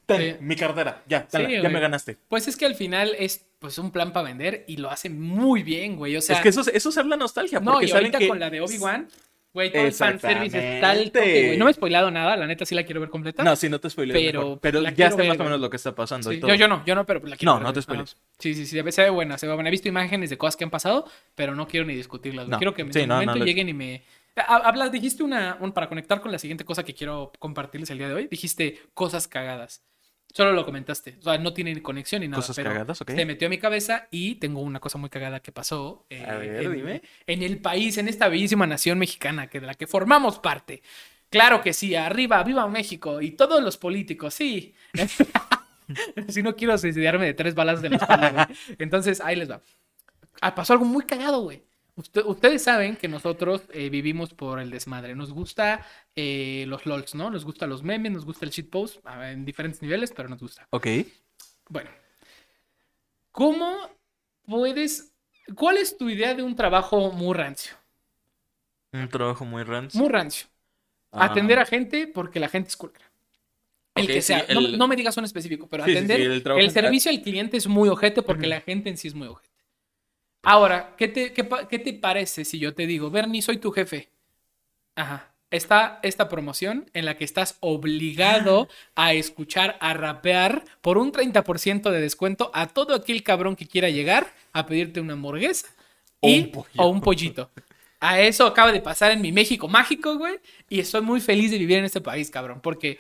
Ten, 0.07 0.37
mi 0.41 0.55
cartera. 0.55 1.03
Ya, 1.09 1.27
ya 1.33 1.69
me 1.69 1.81
ganaste. 1.81 2.17
Pues 2.29 2.47
es 2.47 2.57
que 2.57 2.67
al 2.67 2.77
final 2.77 3.17
es 3.19 3.45
pues 3.59 3.79
un 3.79 3.91
plan 3.91 4.12
para 4.12 4.29
vender 4.29 4.65
y 4.69 4.77
lo 4.77 4.91
hace 4.93 5.11
muy 5.11 5.65
bien, 5.65 5.97
güey. 5.97 6.17
O 6.17 6.23
sea, 6.23 6.37
es 6.37 6.43
que 6.43 6.51
eso, 6.51 6.61
es- 6.61 6.69
eso 6.69 6.89
es 6.91 6.97
la 7.05 7.17
nostalgia. 7.17 7.59
no, 7.59 7.73
porque 7.73 7.87
y 7.87 7.89
saben 7.89 8.05
ahorita 8.05 8.19
que... 8.21 8.29
con 8.29 8.39
la 8.39 8.49
de 8.51 8.61
Obi-Wan, 8.61 9.09
güey, 9.55 9.73
todo 9.73 9.83
el 9.87 9.93
fanservice 9.93 10.59
Exactamente. 10.59 10.75
está 10.75 10.91
al 10.91 11.05
toque, 11.11 11.47
güey. 11.47 11.57
No 11.57 11.65
me 11.65 11.71
he 11.71 11.75
spoilado 11.75 12.11
nada, 12.11 12.37
la 12.37 12.47
neta 12.47 12.67
sí 12.67 12.75
la 12.75 12.83
quiero 12.83 13.01
ver 13.01 13.09
completa. 13.09 13.43
No, 13.43 13.57
sí, 13.57 13.71
no 13.71 13.81
te 13.81 13.89
spoileo. 13.89 14.15
Pero, 14.15 14.59
Pero, 14.61 14.83
ya 14.83 15.09
ver, 15.17 15.29
más 15.29 15.41
o 15.41 15.45
menos 15.45 15.61
lo 15.61 15.71
que 15.71 15.77
está 15.77 15.95
pasando. 15.95 16.29
Sí, 16.31 16.37
y 16.37 16.41
todo. 16.41 16.51
yo, 16.51 16.57
yo 16.57 16.69
no, 16.69 16.85
yo 16.85 16.95
no, 16.95 17.07
pero 17.07 17.21
la 17.25 17.37
quiero 17.37 17.53
No, 17.53 17.59
ver, 17.61 17.67
no 17.69 17.73
te 17.73 17.81
spoiles. 17.81 18.17
Sí, 18.39 18.53
sí, 18.55 18.67
sí, 18.67 18.83
se 18.91 19.03
ve 19.03 19.11
buena, 19.11 19.39
se 19.39 19.47
ve 19.47 19.55
buena. 19.55 19.69
He 19.69 19.71
visto 19.71 19.89
imágenes 19.89 20.29
de 20.29 20.37
cosas 20.37 20.57
que 20.57 20.65
han 20.65 20.71
pasado, 20.71 21.09
pero 21.35 21.55
no 21.55 21.67
quiero 21.67 21.87
ni 21.87 21.95
discutirlas. 21.95 22.49
No. 22.49 22.59
Quiero 22.59 22.75
que 22.75 22.83
en 22.83 22.93
Sí, 22.93 23.07
no, 23.07 23.15
no, 23.15 23.21
momento 23.27 23.45
lleguen 23.45 23.69
y 23.71 23.73
me... 23.73 24.03
Ha- 24.37 24.57
Hablas, 24.69 24.91
dijiste 24.91 25.23
una, 25.23 25.57
un- 25.61 25.71
para 25.73 25.89
conectar 25.89 26.21
con 26.21 26.33
la 26.33 26.39
siguiente 26.41 26.65
cosa 26.65 26.83
que 26.85 26.93
quiero 26.93 27.31
compartirles 27.39 27.89
el 27.91 27.99
día 27.99 28.09
de 28.09 28.15
hoy, 28.15 28.27
dijiste 28.29 28.81
cosas 28.93 29.29
cagadas. 29.29 29.83
Solo 30.35 30.53
lo 30.53 30.64
comentaste, 30.64 31.14
o 31.20 31.22
sea, 31.22 31.39
no 31.39 31.55
tiene 31.55 31.80
conexión 31.80 32.20
ni 32.22 32.26
nada. 32.26 32.43
Cosas 32.43 32.57
pero 32.57 32.70
cagadas, 32.70 33.01
ok. 33.01 33.12
Se 33.12 33.24
metió 33.24 33.47
a 33.47 33.51
mi 33.51 33.59
cabeza 33.59 34.09
y 34.11 34.35
tengo 34.35 34.62
una 34.62 34.80
cosa 34.80 34.99
muy 34.99 35.09
cagada 35.09 35.39
que 35.39 35.53
pasó 35.53 36.07
eh, 36.11 36.26
A 36.26 36.35
ver, 36.35 36.64
en, 36.64 36.72
dime. 36.72 37.03
en 37.28 37.43
el 37.45 37.59
país, 37.59 37.99
en 37.99 38.09
esta 38.09 38.26
bellísima 38.26 38.66
nación 38.66 38.99
mexicana 38.99 39.47
que 39.47 39.61
de 39.61 39.68
la 39.68 39.74
que 39.74 39.87
formamos 39.87 40.41
parte. 40.41 40.82
Claro 41.30 41.62
que 41.62 41.72
sí, 41.72 41.95
arriba, 41.95 42.43
viva 42.43 42.66
México 42.66 43.20
y 43.20 43.30
todos 43.30 43.62
los 43.62 43.76
políticos, 43.76 44.35
sí. 44.35 44.74
si 46.28 46.43
no 46.43 46.57
quiero 46.57 46.76
suicidarme 46.78 47.26
de 47.26 47.35
tres 47.35 47.55
balas 47.55 47.80
de 47.80 47.91
la 47.91 47.97
espalda, 47.97 48.30
güey. 48.30 48.59
Entonces, 48.80 49.20
ahí 49.20 49.37
les 49.37 49.49
va. 49.49 49.61
Ah, 50.41 50.53
pasó 50.53 50.72
algo 50.72 50.85
muy 50.85 51.05
cagado, 51.05 51.43
güey. 51.43 51.62
Usted- 51.97 52.24
ustedes 52.26 52.62
saben 52.62 52.97
que 52.97 53.07
nosotros 53.07 53.62
eh, 53.72 53.88
vivimos 53.88 54.34
por 54.34 54.59
el 54.59 54.70
desmadre. 54.70 55.14
Nos 55.14 55.32
gusta 55.32 55.86
eh, 56.16 56.64
los 56.66 56.86
LOLs, 56.86 57.14
¿no? 57.14 57.30
Nos 57.30 57.45
gusta 57.45 57.66
los 57.68 57.82
memes, 57.84 58.11
nos 58.12 58.24
gusta 58.24 58.45
el 58.45 58.51
shitpost 58.51 58.99
en 59.22 59.45
diferentes 59.45 59.80
niveles, 59.80 60.12
pero 60.14 60.28
nos 60.28 60.40
gusta. 60.40 60.66
Ok. 60.70 60.86
Bueno, 61.68 61.90
¿cómo 63.32 63.76
puedes... 64.47 65.12
¿Cuál 65.55 65.76
es 65.76 65.97
tu 65.97 66.09
idea 66.09 66.34
de 66.34 66.42
un 66.42 66.57
trabajo 66.57 67.12
muy 67.12 67.34
rancio? 67.34 67.76
Un 68.92 69.09
trabajo 69.09 69.45
muy 69.45 69.62
rancio. 69.62 70.01
Muy 70.01 70.09
rancio. 70.09 70.47
Ah. 71.12 71.26
Atender 71.26 71.59
a 71.59 71.66
gente 71.66 72.07
porque 72.07 72.40
la 72.40 72.49
gente 72.49 72.68
es 72.70 72.76
culera. 72.76 73.05
El 73.95 74.07
que 74.09 74.22
sea. 74.22 74.45
No- 74.53 74.59
el- 74.61 74.78
No, 74.78 74.88
me 74.88 74.97
digas 74.97 75.16
un 75.16 75.24
específico, 75.24 75.68
pero 75.68 75.84
Sí, 75.84 75.92
atender 75.92 76.16
sí, 76.42 76.51
el 76.59 76.70
servicio 76.72 77.11
al 77.12 77.22
cliente 77.22 77.57
es 77.57 77.66
muy 77.68 77.88
ojete 77.88 78.22
porque 78.22 78.47
la 78.49 78.61
gente 78.61 78.88
en 78.88 78.97
sí 78.97 79.07
es 79.09 79.14
muy 79.14 79.28
ojete. 79.28 79.54
Ahora, 80.45 80.95
¿qué 80.97 81.09
te, 81.09 81.32
qué, 81.32 81.49
qué 81.68 81.78
te 81.78 81.92
parece 81.95 82.45
si 82.45 82.59
yo 82.59 82.74
te 82.74 82.86
digo, 82.86 83.11
Bernie, 83.11 83.42
soy 83.42 83.59
tu 83.59 83.70
jefe? 83.72 84.11
Ajá. 84.95 85.30
Está 85.51 86.01
esta 86.03 86.28
promoción 86.28 86.90
en 86.95 87.05
la 87.05 87.16
que 87.16 87.24
estás 87.24 87.59
obligado 87.61 88.68
a 88.97 89.12
escuchar, 89.14 89.76
a 89.80 89.95
rapear 89.95 90.64
por 90.80 90.99
un 90.99 91.12
30% 91.12 91.90
de 91.90 92.01
descuento 92.01 92.51
a 92.55 92.66
todo 92.66 92.95
aquel 92.95 93.22
cabrón 93.22 93.55
que 93.55 93.66
quiera 93.66 93.88
llegar 93.88 94.32
a 94.53 94.66
pedirte 94.66 95.01
una 95.01 95.12
hamburguesa 95.12 95.68
O 96.20 96.28
y, 96.28 96.53
un 96.53 96.64
o 96.76 96.88
un 96.88 97.01
pollito. 97.01 97.51
A 98.01 98.20
eso 98.20 98.47
acaba 98.47 98.72
de 98.72 98.82
pasar 98.82 99.12
en 99.12 99.22
mi 99.22 99.32
México 99.32 99.68
mágico, 99.68 100.18
güey. 100.18 100.38
Y 100.68 100.80
estoy 100.80 101.01
muy 101.01 101.20
feliz 101.20 101.51
de 101.51 101.59
vivir 101.59 101.78
en 101.78 101.84
este 101.84 102.01
país, 102.01 102.30
cabrón. 102.30 102.61
Porque 102.61 102.99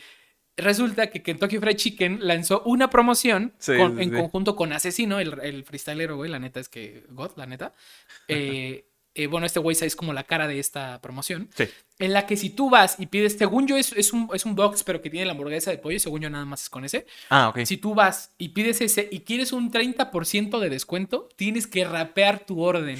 resulta 0.56 1.08
que 1.10 1.22
Kentucky 1.22 1.58
Fried 1.58 1.76
Chicken 1.76 2.18
lanzó 2.22 2.62
una 2.64 2.90
promoción 2.90 3.52
Sí, 3.58 3.76
con- 3.76 3.96
sí, 3.96 4.02
en 4.04 4.10
conjunto 4.12 4.56
con 4.56 4.72
Asesino, 4.72 5.18
el, 5.20 5.38
el 5.42 5.64
freestylero, 5.64 6.16
güey. 6.16 6.30
La 6.30 6.38
neta 6.38 6.60
es 6.60 6.68
que 6.68 7.04
God, 7.10 7.32
la 7.36 7.46
neta. 7.46 7.72
Eh, 8.28 8.86
eh, 9.16 9.28
bueno, 9.28 9.46
este 9.46 9.60
güey 9.60 9.76
es 9.80 9.94
como 9.94 10.12
la 10.12 10.24
cara 10.24 10.48
de 10.48 10.58
esta 10.58 11.00
promoción. 11.00 11.48
Sí. 11.54 11.68
En 12.00 12.12
la 12.12 12.26
que 12.26 12.36
si 12.36 12.50
tú 12.50 12.68
vas 12.68 12.96
y 12.98 13.06
pides, 13.06 13.36
según 13.38 13.68
yo, 13.68 13.76
es, 13.76 13.92
es, 13.92 14.12
un, 14.12 14.28
es 14.34 14.44
un 14.44 14.56
box, 14.56 14.82
pero 14.82 15.00
que 15.02 15.08
tiene 15.10 15.24
la 15.26 15.32
hamburguesa 15.32 15.70
de 15.70 15.78
pollo. 15.78 16.00
Según 16.00 16.22
yo, 16.22 16.30
nada 16.30 16.44
más 16.44 16.62
es 16.64 16.68
con 16.70 16.84
ese. 16.84 17.06
Ah, 17.30 17.48
ok. 17.50 17.60
Si 17.64 17.76
tú 17.76 17.94
vas 17.94 18.32
y 18.38 18.48
pides 18.48 18.80
ese 18.80 19.08
y 19.12 19.20
quieres 19.20 19.52
un 19.52 19.70
30% 19.70 20.58
de 20.58 20.68
descuento, 20.68 21.28
tienes 21.36 21.68
que 21.68 21.84
rapear 21.84 22.44
tu 22.44 22.60
orden. 22.60 22.98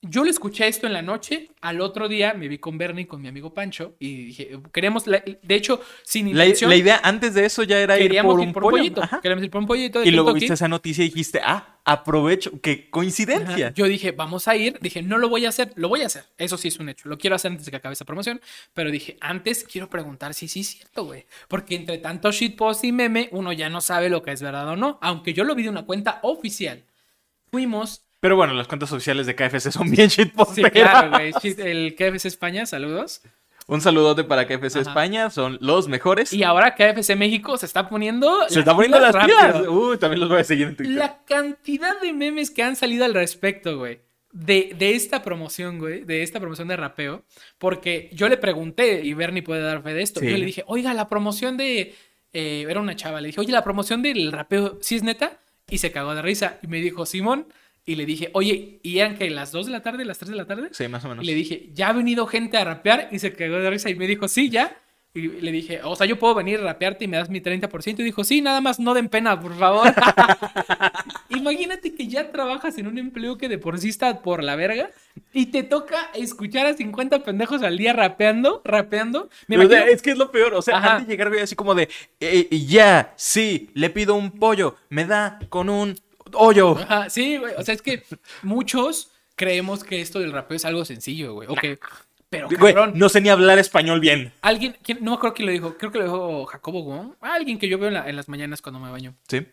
Yo 0.00 0.22
le 0.22 0.30
escuché 0.30 0.68
esto 0.68 0.86
en 0.86 0.92
la 0.92 1.02
noche, 1.02 1.50
al 1.60 1.80
otro 1.80 2.06
día 2.08 2.32
me 2.32 2.46
vi 2.46 2.58
con 2.58 2.78
Bernie, 2.78 3.08
con 3.08 3.20
mi 3.20 3.26
amigo 3.26 3.52
Pancho, 3.52 3.96
y 3.98 4.26
dije, 4.26 4.60
queremos, 4.72 5.08
la- 5.08 5.24
de 5.42 5.54
hecho, 5.56 5.80
sin 6.04 6.26
La, 6.36 6.44
intención, 6.44 6.70
la 6.70 6.76
idea 6.76 7.00
antes 7.02 7.34
de 7.34 7.44
eso 7.44 7.64
ya 7.64 7.80
era 7.80 7.96
ir 7.96 8.04
queríamos 8.04 8.34
por 8.34 8.40
ir 8.40 8.46
un 8.46 8.52
por 8.52 8.62
pollito. 8.62 9.02
Ajá. 9.02 9.20
Queríamos 9.20 9.44
ir 9.44 9.50
por 9.50 9.60
un 9.60 9.66
pollito 9.66 9.98
de 9.98 10.06
Y 10.06 10.12
luego 10.12 10.32
viste 10.34 10.54
esa 10.54 10.68
noticia 10.68 11.02
y 11.04 11.08
dijiste, 11.08 11.40
ah, 11.42 11.80
aprovecho. 11.84 12.52
¡Qué 12.60 12.88
coincidencia! 12.90 13.66
Ajá. 13.66 13.74
Yo 13.74 13.86
dije, 13.86 14.12
vamos 14.12 14.46
a 14.46 14.54
ir. 14.54 14.78
Dije, 14.80 15.02
no 15.02 15.18
lo 15.18 15.28
voy 15.28 15.46
a 15.46 15.48
hacer. 15.48 15.72
Lo 15.74 15.88
voy 15.88 16.02
a 16.02 16.06
hacer. 16.06 16.26
Eso 16.36 16.56
sí 16.56 16.68
es 16.68 16.78
un 16.78 16.88
hecho. 16.90 17.08
Lo 17.08 17.18
quiero 17.18 17.34
hacer 17.34 17.50
antes 17.50 17.64
de 17.66 17.70
que 17.72 17.78
acabe 17.78 17.94
esta 17.94 18.04
promoción. 18.04 18.40
Pero 18.74 18.92
dije, 18.92 19.16
antes 19.20 19.64
quiero 19.64 19.90
preguntar 19.90 20.32
si 20.32 20.46
sí 20.46 20.60
es 20.60 20.68
cierto, 20.68 21.06
güey. 21.06 21.26
Porque 21.48 21.74
entre 21.74 21.98
tanto 21.98 22.30
shitpost 22.30 22.84
y 22.84 22.92
meme, 22.92 23.30
uno 23.32 23.52
ya 23.52 23.68
no 23.68 23.80
sabe 23.80 24.10
lo 24.10 24.22
que 24.22 24.30
es 24.30 24.42
verdad 24.42 24.68
o 24.68 24.76
no. 24.76 25.00
Aunque 25.02 25.34
yo 25.34 25.42
lo 25.42 25.56
vi 25.56 25.64
de 25.64 25.70
una 25.70 25.86
cuenta 25.86 26.20
oficial. 26.22 26.84
Fuimos. 27.50 28.04
Pero 28.20 28.36
bueno, 28.36 28.52
las 28.54 28.66
cuentas 28.66 28.90
oficiales 28.92 29.26
de 29.26 29.34
KFC 29.34 29.70
son 29.70 29.90
bien 29.90 30.10
Sí, 30.10 30.22
shitposteras. 30.22 30.72
claro, 30.72 31.10
güey. 31.10 31.32
El 31.58 31.94
KFC 31.94 32.26
España, 32.26 32.66
saludos. 32.66 33.22
Un 33.66 33.82
saludote 33.82 34.24
para 34.24 34.46
KFC 34.46 34.76
Ajá. 34.76 34.80
España, 34.80 35.28
son 35.30 35.58
los 35.60 35.88
mejores. 35.88 36.32
Y 36.32 36.42
ahora 36.42 36.74
KFC 36.74 37.16
México 37.16 37.58
se 37.58 37.66
está 37.66 37.88
poniendo. 37.88 38.48
Se 38.48 38.60
está 38.60 38.74
poniendo 38.74 38.98
las 38.98 39.14
rápido. 39.14 39.36
pilas. 39.36 39.68
Uy, 39.68 39.98
también 39.98 40.20
los 40.20 40.28
voy 40.30 40.40
a 40.40 40.44
seguir 40.44 40.68
en 40.68 40.76
Twitter. 40.76 40.96
La 40.96 41.22
cantidad 41.26 42.00
de 42.00 42.12
memes 42.14 42.50
que 42.50 42.62
han 42.62 42.76
salido 42.76 43.04
al 43.04 43.12
respecto, 43.12 43.76
güey. 43.76 44.00
De, 44.32 44.74
de 44.78 44.94
esta 44.94 45.22
promoción, 45.22 45.78
güey. 45.78 46.02
De 46.04 46.22
esta 46.22 46.40
promoción 46.40 46.66
de 46.68 46.76
rapeo. 46.76 47.24
Porque 47.58 48.08
yo 48.14 48.28
le 48.30 48.38
pregunté, 48.38 49.02
y 49.04 49.12
Bernie 49.12 49.42
puede 49.42 49.60
dar 49.60 49.82
fe 49.82 49.92
de 49.92 50.02
esto. 50.02 50.20
Sí. 50.20 50.30
Yo 50.30 50.38
le 50.38 50.46
dije, 50.46 50.64
oiga, 50.66 50.94
la 50.94 51.08
promoción 51.10 51.58
de. 51.58 51.94
eh, 52.32 52.64
era 52.66 52.80
una 52.80 52.96
chava. 52.96 53.20
Le 53.20 53.28
dije, 53.28 53.40
oye, 53.40 53.52
la 53.52 53.64
promoción 53.64 54.00
del 54.02 54.32
rapeo, 54.32 54.78
¿sí 54.80 54.96
es 54.96 55.02
neta? 55.02 55.40
Y 55.68 55.76
se 55.76 55.92
cagó 55.92 56.14
de 56.14 56.22
risa. 56.22 56.58
Y 56.62 56.68
me 56.68 56.78
dijo, 56.78 57.04
Simón. 57.04 57.48
Y 57.90 57.94
le 57.96 58.04
dije, 58.06 58.30
oye, 58.34 58.80
¿y 58.82 58.98
eran 58.98 59.16
que 59.16 59.30
las 59.30 59.50
2 59.50 59.66
de 59.66 59.72
la 59.72 59.82
tarde, 59.82 60.04
las 60.04 60.18
3 60.18 60.30
de 60.30 60.36
la 60.36 60.44
tarde? 60.46 60.68
Sí, 60.72 60.86
más 60.88 61.04
o 61.04 61.08
menos. 61.08 61.24
Y 61.24 61.26
le 61.26 61.34
dije, 61.34 61.70
¿ya 61.72 61.88
ha 61.88 61.92
venido 61.94 62.26
gente 62.26 62.58
a 62.58 62.64
rapear? 62.64 63.08
Y 63.10 63.18
se 63.18 63.32
cagó 63.32 63.56
de 63.56 63.70
risa 63.70 63.88
y 63.88 63.94
me 63.94 64.06
dijo, 64.06 64.28
sí, 64.28 64.50
ya. 64.50 64.76
Y 65.14 65.22
le 65.22 65.50
dije, 65.50 65.80
o 65.82 65.96
sea, 65.96 66.06
yo 66.06 66.18
puedo 66.18 66.34
venir 66.34 66.60
a 66.60 66.64
rapearte 66.64 67.06
y 67.06 67.08
me 67.08 67.16
das 67.16 67.30
mi 67.30 67.40
30%. 67.40 67.98
Y 68.00 68.02
dijo, 68.02 68.22
sí, 68.24 68.42
nada 68.42 68.60
más 68.60 68.78
no 68.78 68.92
den 68.92 69.08
pena, 69.08 69.40
por 69.40 69.56
favor. 69.58 69.88
Imagínate 71.30 71.94
que 71.94 72.06
ya 72.08 72.30
trabajas 72.30 72.76
en 72.78 72.86
un 72.86 72.98
empleo 72.98 73.38
que 73.38 73.48
de 73.48 73.58
por 73.58 73.78
sí 73.78 73.88
está 73.88 74.20
por 74.22 74.42
la 74.44 74.54
verga 74.56 74.90
y 75.32 75.46
te 75.46 75.62
toca 75.62 76.10
escuchar 76.14 76.66
a 76.66 76.74
50 76.74 77.24
pendejos 77.24 77.62
al 77.62 77.78
día 77.78 77.92
rapeando, 77.92 78.62
rapeando. 78.64 79.28
Me 79.46 79.56
O 79.56 79.60
sea, 79.60 79.78
imagino- 79.78 79.94
es 79.94 80.02
que 80.02 80.10
es 80.10 80.18
lo 80.18 80.30
peor. 80.30 80.54
O 80.54 80.62
sea, 80.62 80.76
Ajá. 80.78 80.92
antes 80.92 81.08
de 81.08 81.12
llegar, 81.14 81.28
güey, 81.28 81.40
así 81.40 81.54
como 81.56 81.74
de, 81.74 81.88
eh, 82.20 82.48
ya, 82.66 83.12
sí, 83.16 83.70
le 83.74 83.90
pido 83.90 84.14
un 84.14 84.30
pollo, 84.32 84.76
me 84.90 85.04
da 85.04 85.38
con 85.48 85.68
un 85.68 85.94
hoyo. 86.34 86.76
Ajá, 86.78 87.10
sí, 87.10 87.36
güey. 87.38 87.54
O 87.56 87.62
sea, 87.62 87.74
es 87.74 87.82
que 87.82 88.02
muchos 88.42 89.10
creemos 89.36 89.84
que 89.84 90.00
esto 90.00 90.18
del 90.20 90.32
rapeo 90.32 90.56
es 90.56 90.64
algo 90.64 90.84
sencillo, 90.84 91.34
güey. 91.34 91.48
O 91.48 91.54
que- 91.54 91.78
pero 92.30 92.46
Güey, 92.48 92.74
cabrón, 92.74 92.92
no 92.96 93.08
sé 93.08 93.20
ni 93.22 93.30
hablar 93.30 93.58
español 93.58 94.00
bien. 94.00 94.32
alguien, 94.42 94.76
¿quién- 94.82 94.98
no 95.02 95.12
me 95.12 95.16
acuerdo 95.16 95.34
quién 95.34 95.46
lo 95.46 95.52
dijo, 95.52 95.78
creo 95.78 95.90
que 95.90 95.98
lo 95.98 96.04
dijo 96.04 96.44
Jacobo 96.46 96.82
Wong, 96.82 97.12
alguien 97.22 97.58
que 97.58 97.68
yo 97.68 97.78
veo 97.78 97.88
en, 97.88 97.94
la- 97.94 98.08
en 98.08 98.16
las 98.16 98.28
mañanas 98.28 98.60
cuando 98.60 98.78
me 98.80 98.90
baño. 98.90 99.14
Sí. 99.28 99.46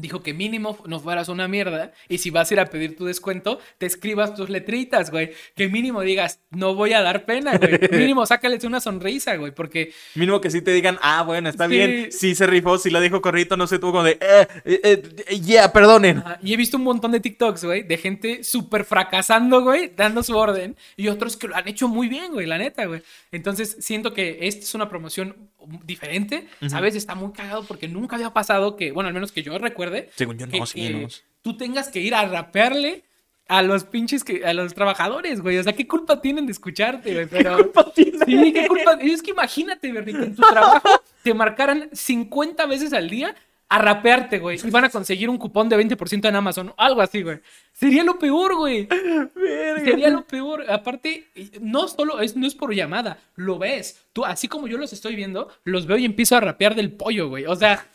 Dijo 0.00 0.22
que 0.22 0.32
mínimo 0.34 0.78
no 0.86 0.98
fueras 1.00 1.28
una 1.28 1.46
mierda 1.48 1.92
y 2.08 2.18
si 2.18 2.30
vas 2.30 2.50
a 2.50 2.54
ir 2.54 2.60
a 2.60 2.66
pedir 2.66 2.96
tu 2.96 3.04
descuento, 3.04 3.58
te 3.78 3.86
escribas 3.86 4.34
tus 4.34 4.48
letritas, 4.48 5.10
güey. 5.10 5.32
Que 5.54 5.68
mínimo 5.68 6.00
digas, 6.02 6.40
no 6.50 6.74
voy 6.74 6.92
a 6.92 7.02
dar 7.02 7.24
pena, 7.24 7.58
güey. 7.58 7.78
Mínimo 7.92 8.24
sácales 8.26 8.64
una 8.64 8.80
sonrisa, 8.80 9.36
güey, 9.36 9.52
porque 9.52 9.92
Mínimo 10.14 10.40
que 10.40 10.50
sí 10.50 10.62
te 10.62 10.72
digan, 10.72 10.98
ah, 11.02 11.22
bueno, 11.22 11.48
está 11.48 11.66
Sí. 11.66 11.70
bien, 11.72 12.12
sí 12.12 12.34
se 12.34 12.46
rifó, 12.46 12.78
sí 12.78 12.90
la 12.90 13.00
dijo 13.00 13.20
corrito, 13.20 13.56
no 13.56 13.66
sé, 13.66 13.78
tú 13.78 13.90
como 13.92 14.02
de, 14.04 14.12
eh, 14.20 14.46
eh, 14.64 15.02
eh, 15.28 15.40
ya, 15.40 15.72
perdonen. 15.72 16.18
Ajá, 16.18 16.38
Y 16.42 16.54
he 16.54 16.56
visto 16.56 16.76
un 16.76 16.84
montón 16.84 17.12
de 17.12 17.20
TikToks, 17.20 17.64
güey, 17.64 17.82
de 17.82 17.96
gente 17.98 18.42
súper 18.44 18.84
fracasando, 18.84 19.60
güey, 19.62 19.92
dando 19.96 20.22
su 20.22 20.36
orden. 20.36 20.76
Y 20.96 21.08
otros 21.08 21.36
que 21.36 21.48
lo 21.48 21.56
han 21.56 21.68
hecho 21.68 21.88
muy 21.88 22.08
bien, 22.08 22.32
güey, 22.32 22.46
la 22.46 22.58
neta, 22.58 22.86
güey. 22.86 23.02
Entonces, 23.32 23.76
siento 23.80 24.12
que 24.14 24.38
esta 24.42 24.62
es 24.64 24.74
una 24.74 24.88
promoción 24.88 25.49
diferente, 25.84 26.46
¿sabes? 26.68 26.94
Está 26.94 27.14
muy 27.14 27.32
cagado 27.32 27.64
porque 27.64 27.88
nunca 27.88 28.16
había 28.16 28.30
pasado 28.32 28.76
que, 28.76 28.92
bueno, 28.92 29.08
al 29.08 29.14
menos 29.14 29.32
que 29.32 29.42
yo 29.42 29.58
recuerde. 29.58 30.10
Según 30.14 30.38
yo, 30.38 30.46
no, 30.46 30.52
que, 30.52 30.66
sí, 30.66 30.88
no. 30.90 31.08
tú 31.42 31.56
tengas 31.56 31.88
que 31.88 32.00
ir 32.00 32.14
a 32.14 32.24
rapearle 32.26 33.04
a 33.48 33.62
los 33.62 33.84
pinches, 33.84 34.22
que, 34.22 34.44
a 34.44 34.54
los 34.54 34.74
trabajadores, 34.74 35.40
güey. 35.40 35.58
O 35.58 35.62
sea, 35.62 35.72
¿qué 35.72 35.86
culpa 35.88 36.20
tienen 36.20 36.46
de 36.46 36.52
escucharte, 36.52 37.12
güey? 37.12 37.26
Pero... 37.26 37.72
Sí, 37.96 38.52
qué 38.52 38.68
culpa. 38.68 38.98
Es 39.00 39.22
que 39.22 39.32
imagínate, 39.32 39.90
Bernie, 39.90 40.14
que 40.14 40.24
en 40.24 40.36
tu 40.36 40.42
trabajo 40.42 40.88
te 41.24 41.34
marcaran 41.34 41.88
50 41.92 42.66
veces 42.66 42.92
al 42.92 43.10
día 43.10 43.34
a 43.70 43.78
rapearte, 43.78 44.40
güey. 44.40 44.58
Y 44.62 44.70
van 44.70 44.84
a 44.84 44.90
conseguir 44.90 45.30
un 45.30 45.38
cupón 45.38 45.68
de 45.68 45.78
20% 45.78 46.28
en 46.28 46.36
Amazon. 46.36 46.74
Algo 46.76 47.00
así, 47.00 47.22
güey. 47.22 47.38
Sería 47.72 48.02
lo 48.02 48.18
peor, 48.18 48.56
güey. 48.56 48.88
Sería 49.84 50.10
lo 50.10 50.24
peor. 50.26 50.68
Aparte, 50.68 51.28
no 51.60 51.86
solo 51.86 52.20
es, 52.20 52.34
no 52.34 52.48
es 52.48 52.54
por 52.56 52.74
llamada, 52.74 53.18
lo 53.36 53.58
ves. 53.58 54.08
Tú, 54.12 54.24
así 54.24 54.48
como 54.48 54.66
yo 54.66 54.76
los 54.76 54.92
estoy 54.92 55.14
viendo, 55.14 55.48
los 55.62 55.86
veo 55.86 55.98
y 55.98 56.04
empiezo 56.04 56.36
a 56.36 56.40
rapear 56.40 56.74
del 56.74 56.90
pollo, 56.92 57.28
güey. 57.28 57.46
O 57.46 57.54
sea, 57.54 57.86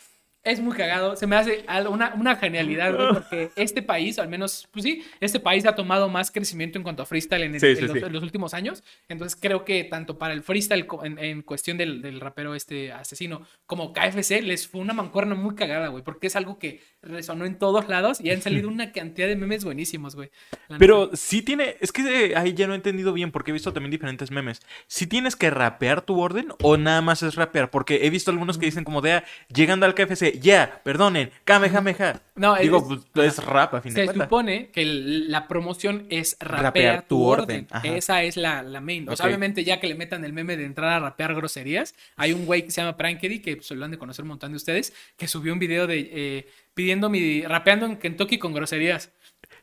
es 0.46 0.60
muy 0.62 0.76
cagado. 0.78 1.16
Se 1.18 1.28
me 1.28 1.36
hace 1.36 1.66
una, 1.90 2.14
una 2.14 2.36
genialidad, 2.38 2.96
güey, 2.96 3.08
porque 3.14 3.50
este 3.56 3.82
país, 3.82 4.18
al 4.20 4.30
menos, 4.30 4.68
pues 4.72 4.84
sí, 4.84 5.04
este 5.20 5.40
país 5.40 5.66
ha 5.66 5.76
tomado 5.76 6.08
más 6.08 6.32
crecimiento 6.32 6.78
en 6.78 6.84
cuanto 6.84 7.04
a 7.04 7.06
freestyle 7.06 7.44
en, 7.44 7.56
el- 7.56 7.60
Sí, 7.60 7.68
en 7.68 7.76
sí, 7.76 7.82
los, 7.82 7.92
sí. 7.92 8.00
en 8.06 8.14
los 8.14 8.24
últimos 8.24 8.54
años. 8.54 8.84
Entonces 9.10 9.38
creo 9.42 9.66
que 9.66 9.84
tanto 9.84 10.18
para 10.18 10.34
el 10.34 10.44
freestyle 10.44 10.88
en, 11.04 11.20
en 11.20 11.42
cuestión 11.42 11.78
del, 11.78 12.02
del 12.02 12.20
rapero 12.22 12.56
este 12.56 12.92
asesino 12.92 13.46
como 13.66 13.92
KFC 13.92 14.42
les 14.44 14.68
fue 14.68 14.82
una 14.82 14.94
mancuerna 14.94 15.36
muy 15.36 15.56
cagada, 15.56 15.88
güey, 15.88 16.04
porque 16.04 16.28
es 16.28 16.36
algo 16.36 16.60
que 16.60 16.82
resonó 17.02 17.46
en 17.46 17.58
todos 17.58 17.88
lados 17.88 18.22
y 18.22 18.30
han 18.32 18.42
salido 18.42 18.68
una 18.70 18.92
cantidad 18.92 19.28
de 19.28 19.36
memes 19.36 19.64
buenísimos, 19.66 20.16
güey. 20.16 20.30
Pero 20.78 21.06
neta. 21.06 21.18
sí 21.18 21.42
tiene, 21.42 21.78
es 21.82 21.92
que 21.92 22.02
eh, 22.28 22.36
ahí 22.36 22.54
ya 22.54 22.68
no 22.68 22.74
he 22.74 22.76
entendido 22.78 23.14
bien 23.14 23.32
porque 23.32 23.52
he 23.52 23.54
visto 23.54 23.74
también 23.74 23.92
diferentes 23.92 24.32
memes. 24.32 24.62
¿Sí 24.88 25.08
tienes 25.08 25.36
que 25.36 25.50
rapear 25.50 26.02
tu 26.02 26.20
orden 26.20 26.50
o 26.62 26.78
nada 26.78 27.02
más 27.02 27.24
es 27.24 27.36
rapear? 27.36 27.72
Porque 27.72 28.06
he 28.06 28.10
visto 28.10 28.30
algunos 28.32 28.58
que 28.58 28.66
dicen 28.68 28.84
como 28.84 29.02
de, 29.02 29.14
ah, 29.14 29.24
llegando 29.54 29.86
al 29.86 29.96
KFC, 29.96 30.35
ya, 30.40 30.82
perdonen, 30.84 31.32
kamehameha. 31.44 32.22
No, 32.36 32.56
es- 32.56 32.64
Digo, 32.64 32.86
pues 33.14 33.28
es 33.28 33.44
rap 33.44 33.74
a 33.76 33.82
fin 33.82 33.94
de 33.94 34.06
Se 34.08 34.14
supone 34.14 34.70
que 34.72 34.84
la 34.86 35.48
promoción 35.48 36.06
es 36.10 36.38
rapear, 36.40 36.64
Rapear 36.64 37.08
tu 37.08 37.24
orden. 37.24 37.68
Esa 37.84 38.24
es 38.24 38.38
la, 38.38 38.62
la 38.64 38.82
main. 38.82 39.08
O 39.10 39.16
sea, 39.16 39.26
obviamente, 39.28 39.64
ya 39.64 39.80
que 39.80 39.88
le 39.88 39.96
metan 39.96 40.24
el 40.26 40.34
meme 40.34 40.58
de 40.58 40.66
entrar 40.66 40.92
a 40.92 41.00
rapear 41.00 41.34
groserías, 41.36 41.96
hay 42.16 42.34
un 42.34 42.46
güey 42.46 42.64
que 42.66 42.72
se 42.72 42.82
llama 42.82 42.98
Prankedy, 42.98 43.40
que 43.40 43.56
pues, 43.58 43.72
lo 43.72 43.84
han 43.86 43.92
de 43.92 43.98
conocer 43.98 44.24
un 44.24 44.30
montón 44.30 44.52
de 44.52 44.58
ustedes, 44.58 44.94
que 45.18 45.28
subió 45.28 45.54
un 45.54 45.60
video 45.60 45.88
de 45.88 46.10
eh, 46.12 46.48
pidiendo 46.74 47.10
mi. 47.10 47.42
rapeando 47.44 47.86
en 47.86 47.98
Kentucky 47.98 48.38
con 48.38 48.54
groserías. 48.54 49.12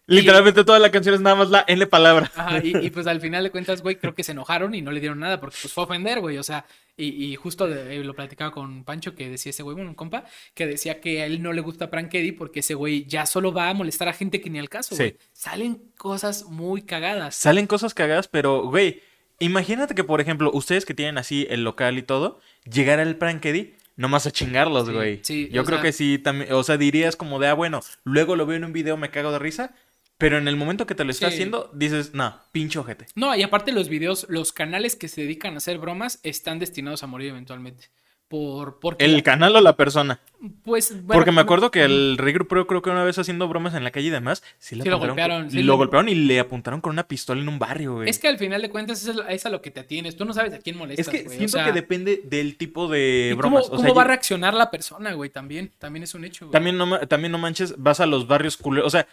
Literalmente 0.07 0.65
toda 0.65 0.79
la 0.81 0.91
canción 0.91 1.15
es 1.15 1.21
nada 1.21 1.37
más 1.37 1.51
la 1.51 1.65
N 1.69 1.87
palabra. 1.87 2.31
Ajá, 2.35 2.59
y, 2.63 2.77
y, 2.77 2.91
pues 2.91 3.07
al 3.07 3.21
final 3.21 3.45
de 3.45 3.51
cuentas, 3.51 3.83
güey, 3.83 3.97
creo 3.97 4.15
que 4.15 4.25
se 4.25 4.33
enojaron 4.33 4.75
y 4.75 4.83
no 4.83 4.91
le 4.91 5.01
dieron 5.01 5.21
nada 5.21 5.39
porque 5.41 5.57
pues 5.63 5.73
fue 5.73 5.85
a 5.85 5.87
ofender, 5.87 6.21
güey. 6.21 6.39
O 6.39 6.43
sea, 6.43 6.67
y, 6.97 7.07
y 7.25 7.37
justo 7.37 7.69
de- 7.69 7.97
eh, 7.97 8.05
lo 8.05 8.13
platicaba 8.15 8.51
con 8.51 8.85
Pancho 8.85 9.15
que 9.15 9.31
decía 9.31 9.51
ese 9.51 9.63
güey, 9.63 9.75
bueno, 9.77 9.91
un 9.91 9.95
compa, 9.95 10.25
que 10.55 10.67
decía 10.67 11.01
que 11.01 11.23
a 11.23 11.27
él 11.27 11.41
no 11.43 11.53
le 11.53 11.61
gusta 11.61 11.89
Prankedy 11.91 12.33
porque 12.33 12.61
ese 12.61 12.75
güey 12.75 13.05
ya 13.07 13.27
solo 13.27 13.53
va 13.53 13.69
a 13.69 13.75
molestar 13.75 14.09
a 14.09 14.13
gente 14.13 14.41
que 14.41 14.51
ni 14.51 14.59
al 14.59 14.69
caso, 14.69 14.97
Sí. 14.97 15.03
güey. 15.03 15.17
Salen 15.33 15.81
cosas 15.97 16.45
muy 16.47 16.83
cagadas. 16.83 17.37
Salen 17.37 17.67
cosas 17.69 17.95
cagadas, 17.95 18.27
pero, 18.29 18.65
güey, 18.65 19.03
imagínate 19.39 19.95
que, 19.95 20.05
por 20.05 20.21
ejemplo, 20.21 20.51
ustedes 20.53 20.85
que 20.85 20.95
tienen 20.95 21.17
así 21.17 21.47
el 21.49 21.65
local 21.65 21.97
y 21.97 22.03
todo, 22.03 22.41
llegara 22.71 23.03
el 23.03 23.17
Prankedy, 23.17 23.75
nomás 23.97 24.27
a 24.27 24.31
chingarlos, 24.33 24.91
güey. 24.91 25.21
sí, 25.23 25.49
Yo 25.53 25.65
creo 25.65 25.79
sea- 25.79 25.83
que 25.85 25.93
sí, 25.93 26.19
también, 26.19 26.53
o 26.53 26.63
sea, 26.65 26.77
dirías 26.77 27.15
como 27.17 27.39
de, 27.39 27.47
ah, 27.49 27.55
bueno, 27.55 27.81
luego 28.05 28.37
lo 28.37 28.47
veo 28.47 28.57
en 28.57 28.65
un 28.65 28.73
video, 28.73 28.97
me 28.97 29.11
cago 29.11 29.31
de 29.33 29.39
risa, 29.39 29.75
pero 30.19 30.39
en 30.39 30.47
el 30.49 30.57
momento 30.57 30.87
que 30.87 30.95
te 30.95 31.05
lo 31.05 31.11
está 31.11 31.29
Sí. 31.29 31.35
haciendo, 31.35 31.71
dices, 31.75 32.15
no, 32.15 32.39
pinche 32.53 32.79
ojete. 32.79 33.07
No, 33.15 33.35
y 33.35 33.43
aparte 33.43 33.73
los 33.73 33.89
videos, 33.89 34.27
los 34.29 34.53
canales 34.53 34.95
que 34.97 35.09
se 35.09 35.23
dedican 35.23 35.55
a 35.55 35.59
hacer 35.59 35.79
bromas 35.79 36.21
están 36.23 36.59
destinados 36.59 37.03
a 37.03 37.07
morir 37.07 37.31
eventualmente. 37.31 37.89
Por, 38.29 38.81
porque 38.81 39.05
¿El 39.05 39.23
canal 39.23 39.55
o 39.57 39.61
la 39.61 39.77
persona? 39.77 40.19
pues, 40.65 40.91
bueno, 40.93 41.19
Porque 41.19 41.33
me 41.33 41.43
acuerdo 41.43 41.71
que 41.71 41.83
el 41.85 42.17
Rey 42.17 42.33
Grupero 42.33 42.67
creo 42.67 42.81
que 42.81 42.89
una 42.89 43.05
vez 43.05 43.19
haciendo 43.19 43.47
bromas 43.47 43.75
en 43.75 43.85
la 43.85 43.91
calle 43.91 44.07
y 44.07 44.11
demás, 44.11 44.43
sí, 44.59 44.75
le 44.75 44.85
Sí 44.85 44.89
lo 44.89 44.99
golpearon, 44.99 45.43
con- 45.43 45.51
sí 45.51 45.63
lo 45.63 45.77
golpearon 45.77 46.09
y 46.09 46.15
le 46.15 46.41
apuntaron 46.41 46.81
con 46.81 46.93
una 46.93 47.07
pistola 47.07 47.43
en 47.43 47.49
un 47.51 47.59
barrio, 47.59 47.97
güey. 47.97 48.09
Es 48.09 48.19
que 48.19 48.29
al 48.29 48.39
final 48.39 48.63
de 48.63 48.71
cuentas 48.71 49.07
es, 49.07 49.15
es 49.29 49.45
a 49.45 49.51
lo 49.51 49.61
que 49.61 49.71
te 49.71 49.81
atienes. 49.81 50.17
Tú 50.17 50.25
no 50.25 50.33
sabes 50.33 50.55
a 50.55 50.61
quién 50.61 50.79
molestas, 50.79 51.09
Es 51.09 51.13
que 51.13 51.25
güey. 51.25 51.37
O 51.37 51.39
siento 51.41 51.59
sea, 51.59 51.67
que 51.67 51.73
depende 51.73 52.23
del 52.25 52.57
tipo 52.57 52.89
de 52.89 53.31
¿y 53.33 53.37
bromas. 53.37 53.65
¿Cómo, 53.65 53.75
o 53.75 53.77
cómo 53.77 53.89
sea, 53.91 53.93
va 53.95 54.03
a 54.03 54.07
reaccionar 54.07 54.55
la 54.55 54.71
persona, 54.71 55.13
güey? 55.13 55.29
También, 55.29 55.71
también 55.79 56.05
es 56.05 56.15
un 56.15 56.25
hecho. 56.25 56.47
güey. 56.47 56.53
También 56.53 56.79
no, 56.79 57.01
también 57.01 57.33
no 57.33 57.39
manches, 57.39 57.75
vas 57.77 58.01
a 58.01 58.07
los 58.07 58.27
barrios 58.27 58.57
culeros. 58.57 58.87
O 58.87 58.91
sea, 58.91 59.07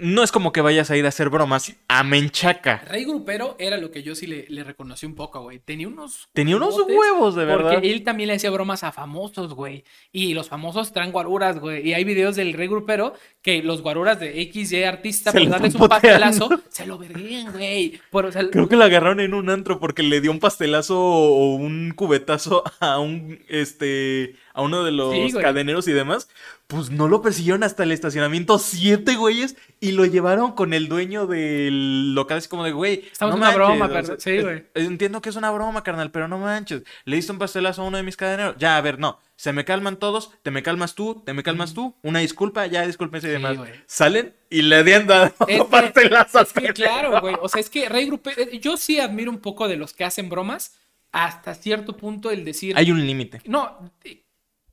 no 0.00 0.22
es 0.22 0.32
como 0.32 0.52
que 0.52 0.60
vayas 0.60 0.90
a 0.90 0.96
ir 0.96 1.04
a 1.04 1.08
hacer 1.08 1.28
bromas 1.28 1.74
a 1.88 2.02
Menchaca. 2.02 2.82
Rey 2.88 3.04
Grupero 3.04 3.56
era 3.58 3.76
lo 3.76 3.90
que 3.90 4.02
yo 4.02 4.14
sí 4.14 4.26
le, 4.26 4.46
le 4.48 4.64
reconocí 4.64 5.06
un 5.06 5.14
poco, 5.14 5.42
güey. 5.42 5.58
Tenía 5.58 5.88
unos. 5.88 6.28
Tenía 6.32 6.56
unos 6.56 6.76
huevos, 6.88 7.34
de 7.34 7.44
verdad. 7.44 7.72
Porque 7.74 7.90
él 7.90 8.02
también 8.02 8.28
le 8.28 8.34
hacía 8.34 8.50
bromas 8.50 8.82
a 8.84 8.92
famosos, 8.92 9.54
güey. 9.54 9.84
Y 10.12 10.34
los 10.34 10.48
famosos 10.48 10.92
traen 10.92 11.12
guaruras, 11.12 11.58
güey. 11.58 11.88
Y 11.88 11.94
hay 11.94 12.04
videos 12.04 12.36
del 12.36 12.52
Rey 12.52 12.68
Grupero 12.68 13.14
que 13.42 13.62
los 13.62 13.82
guaruras 13.82 14.18
de 14.20 14.50
XY 14.52 14.84
artista, 14.84 15.32
por 15.32 15.42
lo 15.42 15.50
darles 15.50 15.74
un 15.74 15.88
pastelazo, 15.88 16.48
se 16.68 16.86
lo 16.86 16.98
verguían, 16.98 17.52
güey. 17.52 18.00
Por, 18.10 18.26
o 18.26 18.32
sea, 18.32 18.48
Creo 18.50 18.68
que 18.68 18.76
la 18.76 18.86
agarraron 18.86 19.20
en 19.20 19.34
un 19.34 19.50
antro 19.50 19.80
porque 19.80 20.02
le 20.02 20.20
dio 20.20 20.30
un 20.30 20.40
pastelazo 20.40 20.98
o 21.00 21.54
un 21.54 21.92
cubetazo 21.94 22.64
a 22.80 22.98
un 22.98 23.40
este 23.48 24.36
a 24.52 24.62
uno 24.62 24.84
de 24.84 24.92
los 24.92 25.14
Sí, 25.14 25.32
cadeneros 25.32 25.88
y 25.88 25.92
demás. 25.92 26.28
Pues 26.66 26.90
no 26.90 27.08
lo 27.08 27.20
persiguieron 27.22 27.62
hasta 27.64 27.82
el 27.82 27.92
estacionamiento 27.92 28.58
siete 28.58 29.16
güeyes 29.16 29.56
y 29.80 29.89
lo 29.90 30.04
llevaron 30.04 30.52
con 30.52 30.74
el 30.74 30.88
dueño 30.88 31.26
del 31.26 32.14
local 32.14 32.38
así 32.38 32.48
como 32.48 32.64
de 32.64 32.72
güey. 32.72 33.08
Estamos 33.10 33.34
no 33.34 33.40
una 33.40 33.54
broma, 33.54 33.86
o 33.86 34.04
sea, 34.04 34.16
Sí, 34.18 34.40
güey. 34.40 34.66
Entiendo 34.74 35.20
que 35.20 35.28
es 35.28 35.36
una 35.36 35.50
broma, 35.50 35.82
carnal, 35.82 36.10
pero 36.10 36.28
no 36.28 36.38
manches. 36.38 36.82
Le 37.04 37.16
diste 37.16 37.32
un 37.32 37.38
pastelazo 37.38 37.82
a 37.82 37.86
uno 37.86 37.96
de 37.96 38.02
mis 38.02 38.16
cadeneros. 38.16 38.56
Ya, 38.58 38.76
a 38.76 38.80
ver, 38.80 38.98
no. 38.98 39.18
Se 39.36 39.52
me 39.52 39.64
calman 39.64 39.96
todos, 39.96 40.32
te 40.42 40.50
me 40.50 40.62
calmas 40.62 40.94
tú, 40.94 41.22
te 41.24 41.32
me 41.32 41.42
calmas 41.42 41.72
tú. 41.72 41.96
Una 42.02 42.18
disculpa, 42.18 42.66
ya 42.66 42.86
discúlpense 42.86 43.28
y 43.28 43.30
Sí, 43.30 43.36
demás. 43.36 43.58
Salen 43.86 44.34
y 44.50 44.62
le 44.62 44.76
habían 44.76 45.06
dado 45.06 45.32
Es 45.48 45.64
pastelazos. 45.70 46.48
Es 46.48 46.52
que 46.52 46.72
claro, 46.74 47.20
güey. 47.20 47.36
O 47.40 47.48
sea, 47.48 47.60
es 47.60 47.70
que 47.70 47.88
Rey 47.88 48.06
Grupero. 48.06 48.50
Yo 48.60 48.76
sí 48.76 49.00
admiro 49.00 49.30
un 49.30 49.38
poco 49.38 49.66
de 49.66 49.76
los 49.76 49.94
que 49.94 50.04
hacen 50.04 50.28
bromas. 50.28 50.76
Hasta 51.12 51.54
cierto 51.54 51.96
punto 51.96 52.30
el 52.30 52.44
decir. 52.44 52.76
Hay 52.76 52.90
un 52.90 53.04
límite. 53.04 53.40
No, 53.46 53.92
eh, 54.04 54.22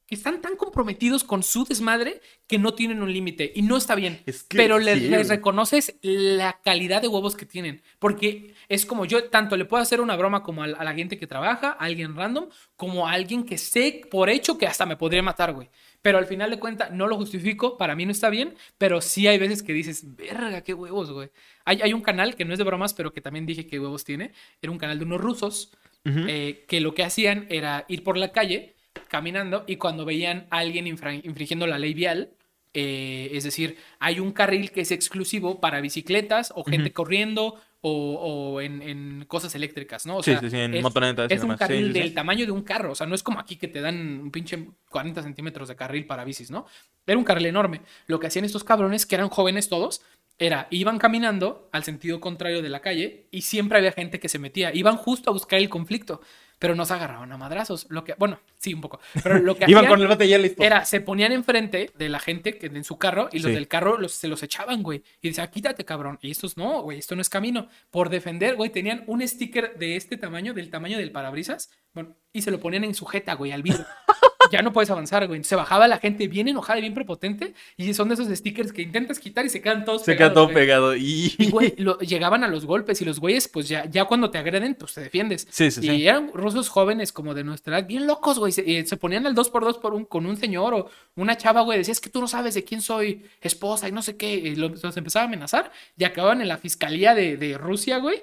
que 0.07 0.15
están 0.15 0.41
tan 0.41 0.55
comprometidos 0.55 1.23
con 1.25 1.43
su 1.43 1.65
desmadre 1.65 2.21
que 2.47 2.57
no 2.57 2.73
tienen 2.73 3.01
un 3.01 3.11
límite. 3.11 3.51
Y 3.53 3.61
no 3.61 3.75
está 3.75 3.93
bien. 3.93 4.21
Es 4.25 4.43
que 4.43 4.55
pero 4.57 4.79
les, 4.79 4.99
sí, 4.99 5.09
les 5.09 5.27
güey. 5.27 5.37
reconoces 5.37 5.95
la 6.01 6.61
calidad 6.63 7.01
de 7.01 7.09
huevos 7.09 7.35
que 7.35 7.45
tienen. 7.45 7.83
Porque 7.99 8.55
es 8.69 8.85
como 8.85 9.03
yo, 9.05 9.25
tanto 9.25 9.57
le 9.57 9.65
puedo 9.65 9.83
hacer 9.83 9.99
una 9.99 10.15
broma 10.15 10.43
como 10.43 10.63
a, 10.63 10.67
la- 10.67 10.77
a 10.77 10.83
la 10.85 10.93
gente 10.93 11.17
que 11.19 11.27
trabaja, 11.27 11.71
a 11.71 11.83
alguien 11.83 12.15
random, 12.15 12.47
como 12.77 13.05
a 13.07 13.11
alguien 13.11 13.43
que 13.45 13.57
sé 13.57 14.01
por 14.09 14.29
hecho 14.29 14.57
que 14.57 14.65
hasta 14.65 14.85
me 14.85 14.95
podría 14.95 15.21
matar, 15.21 15.51
güey. 15.53 15.69
Pero 16.01 16.19
al 16.19 16.25
final 16.25 16.51
de 16.51 16.59
cuentas, 16.59 16.91
no 16.91 17.07
lo 17.07 17.17
justifico, 17.17 17.77
para 17.77 17.93
mí 17.95 18.05
no 18.05 18.13
está 18.13 18.29
bien, 18.29 18.55
pero 18.77 19.01
sí 19.01 19.27
hay 19.27 19.37
veces 19.37 19.61
que 19.61 19.73
dices, 19.73 20.15
verga, 20.15 20.61
qué 20.61 20.73
huevos, 20.73 21.11
güey. 21.11 21.31
Hay, 21.65 21.81
hay 21.81 21.91
un 21.91 22.01
canal 22.01 22.35
que 22.37 22.45
no 22.45 22.53
es 22.53 22.59
de 22.59 22.63
bromas, 22.63 22.93
pero 22.93 23.11
que 23.11 23.19
también 23.19 23.45
dije 23.45 23.67
qué 23.67 23.77
huevos 23.77 24.05
tiene. 24.05 24.31
Era 24.61 24.71
un 24.71 24.77
canal 24.77 24.99
de 24.99 25.03
unos 25.05 25.19
rusos 25.19 25.71
eh, 26.05 26.63
que 26.69 26.79
lo 26.79 26.93
que 26.93 27.03
hacían 27.03 27.45
era 27.49 27.83
ir 27.89 28.01
por 28.05 28.15
la 28.15 28.31
calle 28.31 28.76
caminando 29.07 29.63
y 29.67 29.77
cuando 29.77 30.05
veían 30.05 30.47
a 30.49 30.59
alguien 30.59 30.87
infringiendo 30.87 31.67
la 31.67 31.79
ley 31.79 31.93
vial, 31.93 32.31
eh, 32.73 33.29
es 33.33 33.43
decir, 33.43 33.77
hay 33.99 34.19
un 34.19 34.31
carril 34.31 34.71
que 34.71 34.81
es 34.81 34.91
exclusivo 34.91 35.59
para 35.59 35.81
bicicletas 35.81 36.53
o 36.55 36.63
gente 36.63 36.91
corriendo 36.93 37.55
o, 37.81 38.51
o 38.51 38.61
en, 38.61 38.81
en 38.81 39.25
cosas 39.27 39.55
eléctricas, 39.55 40.05
¿no? 40.05 40.17
O 40.17 40.23
Sí, 40.23 40.31
sea, 40.31 40.41
sí, 40.41 40.49
sí, 40.49 40.57
en 40.57 40.75
es, 40.75 40.83
motonetas 40.83 41.31
es 41.31 41.43
un. 41.43 41.51
Sí, 41.51 41.57
carril 41.57 41.93
sí. 41.93 41.99
del 41.99 42.13
tamaño 42.13 42.45
de 42.45 42.51
un 42.51 42.63
carro, 42.63 42.91
o 42.91 42.95
sea, 42.95 43.07
no 43.07 43.15
es 43.15 43.23
como 43.23 43.39
aquí 43.39 43.55
que 43.55 43.67
te 43.67 43.81
dan 43.81 44.19
un 44.21 44.31
pinche 44.31 44.67
40 44.89 45.23
centímetros 45.23 45.69
de 45.69 45.75
carril 45.75 46.05
para 46.05 46.23
bicis, 46.23 46.51
¿no? 46.51 46.65
Era 47.05 47.17
un 47.17 47.23
carril 47.23 47.47
enorme. 47.47 47.81
Lo 48.07 48.19
que 48.19 48.27
hacían 48.27 48.45
estos 48.45 48.63
cabrones, 48.63 49.05
que 49.05 49.15
eran 49.15 49.29
jóvenes 49.29 49.69
todos, 49.69 50.01
era, 50.37 50.67
iban 50.69 50.99
caminando 50.99 51.69
al 51.71 51.83
sentido 51.83 52.19
contrario 52.19 52.61
de 52.61 52.69
la 52.69 52.81
calle 52.81 53.27
y 53.31 53.41
siempre 53.41 53.77
había 53.79 53.91
gente 53.91 54.19
que 54.19 54.29
se 54.29 54.37
metía. 54.39 54.73
Iban 54.75 54.97
justo 54.97 55.29
a 55.29 55.33
buscar 55.33 55.59
el 55.59 55.69
conflicto, 55.69 56.21
pero 56.59 56.75
no 56.75 56.85
se 56.85 56.93
agarraban 56.93 57.31
a 57.31 57.37
madrazos. 57.37 57.85
Lo 57.89 58.03
que, 58.03 58.13
bueno, 58.17 58.39
sí, 58.57 58.73
un 58.73 58.81
poco. 58.81 58.99
Pero 59.23 59.39
lo 59.39 59.55
que 59.55 59.65
Iban 59.67 59.85
hacían 59.85 59.93
con 59.93 60.01
el 60.01 60.07
bate 60.07 60.27
ya 60.27 60.37
listo. 60.37 60.63
era, 60.63 60.85
se 60.85 61.01
ponían 61.01 61.31
enfrente 61.31 61.91
de 61.97 62.09
la 62.09 62.19
gente 62.19 62.57
que 62.57 62.67
en 62.67 62.83
su 62.83 62.97
carro 62.97 63.29
y 63.31 63.39
los 63.39 63.49
Sí. 63.49 63.55
del 63.55 63.67
carro 63.67 63.97
los, 63.97 64.11
se 64.13 64.27
los 64.27 64.41
echaban, 64.43 64.83
güey. 64.83 65.03
Y 65.21 65.29
decían, 65.29 65.49
quítate, 65.51 65.85
cabrón. 65.85 66.17
Y 66.21 66.31
estos 66.31 66.57
no, 66.57 66.81
güey, 66.81 66.99
esto 66.99 67.15
no 67.15 67.21
es 67.21 67.29
camino. 67.29 67.67
Por 67.91 68.09
defender, 68.09 68.55
güey, 68.55 68.69
tenían 68.69 69.03
un 69.07 69.25
sticker 69.27 69.77
de 69.77 69.95
este 69.95 70.17
tamaño, 70.17 70.53
del 70.53 70.69
tamaño 70.69 70.97
del 70.97 71.11
parabrisas, 71.11 71.69
bueno, 71.93 72.15
y 72.33 72.41
se 72.41 72.51
lo 72.51 72.59
ponían 72.59 72.83
en 72.83 72.93
sujeta, 72.95 73.33
güey, 73.35 73.51
al 73.51 73.63
vidrio. 73.63 73.85
ya 74.51 74.61
no 74.61 74.73
puedes 74.73 74.89
avanzar, 74.89 75.27
güey. 75.27 75.43
Se 75.43 75.55
bajaba 75.55 75.87
la 75.87 75.97
gente 75.99 76.27
bien 76.27 76.47
enojada 76.47 76.79
y 76.79 76.81
bien 76.81 76.93
prepotente. 76.93 77.53
Y 77.77 77.93
son 77.93 78.07
de 78.09 78.13
esos 78.15 78.27
stickers 78.27 78.71
que 78.73 78.81
intentas 78.81 79.19
quitar 79.19 79.45
y 79.45 79.49
se 79.49 79.61
quedan 79.61 79.85
todos 79.85 80.03
Se 80.03 80.15
queda 80.15 80.29
pegados, 80.29 80.33
todo 80.33 80.43
güey. 80.45 80.55
pegado. 80.55 80.95
Y... 80.95 81.35
Y, 81.37 81.49
güey, 81.51 81.73
lo- 81.77 81.99
llegaban 81.99 82.43
a 82.43 82.47
los 82.47 82.65
golpes 82.65 83.01
y 83.01 83.05
los 83.05 83.19
güeyes, 83.19 83.47
pues 83.47 83.67
ya, 83.69 83.85
ya 83.85 84.05
cuando 84.05 84.29
te 84.31 84.37
agreden, 84.37 84.75
pues 84.75 84.93
te 84.93 85.01
defiendes. 85.01 85.47
Sí, 85.49 85.71
sí, 85.71 85.81
y 85.81 85.89
sí. 85.89 86.07
eran 86.07 86.31
rusos 86.33 86.69
jóvenes 86.69 87.11
como 87.11 87.33
de 87.33 87.43
nuestra 87.43 87.77
edad, 87.79 87.87
bien 87.87 88.07
locos, 88.07 88.39
güey. 88.39 88.51
Se, 88.51 88.61
y 88.69 88.85
se 88.85 88.97
ponían 88.97 89.25
al 89.27 89.35
2 89.35 89.49
por 89.49 89.63
2 89.63 89.77
por 89.79 89.93
un, 89.93 90.05
con 90.05 90.25
un 90.25 90.37
señor 90.37 90.73
o 90.73 90.89
una 91.15 91.37
chava, 91.37 91.61
güey. 91.61 91.77
Decía, 91.79 91.91
es 91.91 92.01
que 92.01 92.09
tú 92.09 92.19
no 92.21 92.27
sabes 92.27 92.53
de 92.53 92.63
quién 92.63 92.81
soy 92.81 93.25
esposa 93.41 93.87
y 93.87 93.91
no 93.91 94.01
sé 94.01 94.17
qué. 94.17 94.33
Y 94.35 94.55
los, 94.55 94.83
los 94.83 94.97
empezaba 94.97 95.23
a 95.23 95.27
amenazar 95.27 95.71
y 95.97 96.03
acababan 96.03 96.41
en 96.41 96.47
la 96.47 96.57
fiscalía 96.57 97.13
de, 97.15 97.37
de 97.37 97.57
Rusia, 97.57 97.97
güey. 97.99 98.21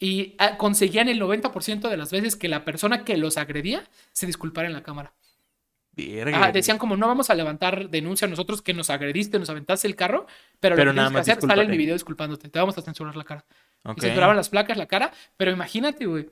Y 0.00 0.34
ah, 0.38 0.56
conseguían 0.56 1.08
el 1.08 1.20
90% 1.20 1.88
de 1.88 1.96
las 1.96 2.10
veces 2.10 2.34
que 2.34 2.48
la 2.48 2.64
persona 2.64 3.04
que 3.04 3.16
los 3.16 3.36
agredía 3.36 3.88
se 4.12 4.26
disculpara 4.26 4.66
en 4.66 4.72
la 4.74 4.82
cámara. 4.82 5.12
Ajá, 6.32 6.52
decían 6.52 6.78
como 6.78 6.96
no 6.96 7.06
vamos 7.06 7.28
a 7.28 7.34
levantar 7.34 7.90
denuncia 7.90 8.26
a 8.26 8.30
nosotros 8.30 8.62
que 8.62 8.72
nos 8.72 8.88
agrediste, 8.88 9.38
nos 9.38 9.50
aventaste 9.50 9.86
el 9.86 9.94
carro, 9.94 10.26
pero, 10.58 10.74
Pero 10.74 10.86
lo 10.86 10.92
que 10.92 10.96
nada 10.96 11.08
que 11.08 11.14
más 11.14 11.28
hacer, 11.28 11.40
sale 11.42 11.62
en 11.62 11.70
mi 11.70 11.76
video 11.76 11.94
disculpándote, 11.94 12.48
te 12.48 12.58
vamos 12.58 12.78
a 12.78 12.82
censurar 12.82 13.14
la 13.16 13.24
cara. 13.24 13.44
Ok. 13.84 13.98
Y 13.98 14.00
censuraban 14.00 14.36
las 14.36 14.48
placas, 14.48 14.76
la 14.76 14.86
cara, 14.86 15.12
pero 15.36 15.50
imagínate, 15.50 16.06
güey. 16.06 16.28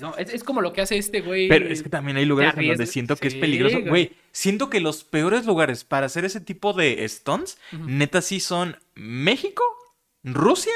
No, 0.00 0.14
es, 0.16 0.32
es 0.34 0.44
como 0.44 0.60
lo 0.60 0.72
que 0.72 0.82
hace 0.82 0.98
este 0.98 1.22
güey. 1.22 1.48
Pero 1.48 1.66
es 1.68 1.82
que 1.82 1.88
también 1.88 2.16
hay 2.18 2.26
lugares 2.26 2.54
en 2.56 2.68
donde 2.68 2.86
siento 2.86 3.16
que 3.16 3.28
es 3.28 3.34
peligroso. 3.34 3.80
güey. 3.80 4.12
Siento 4.32 4.68
que 4.68 4.80
los 4.80 5.04
peores 5.04 5.46
lugares 5.46 5.84
para 5.84 6.06
hacer 6.06 6.24
ese 6.24 6.40
tipo 6.40 6.72
de 6.72 7.06
stunts, 7.08 7.58
neta 7.72 8.20
sí 8.20 8.40
son 8.40 8.76
México, 8.94 9.62
Rusia 10.22 10.74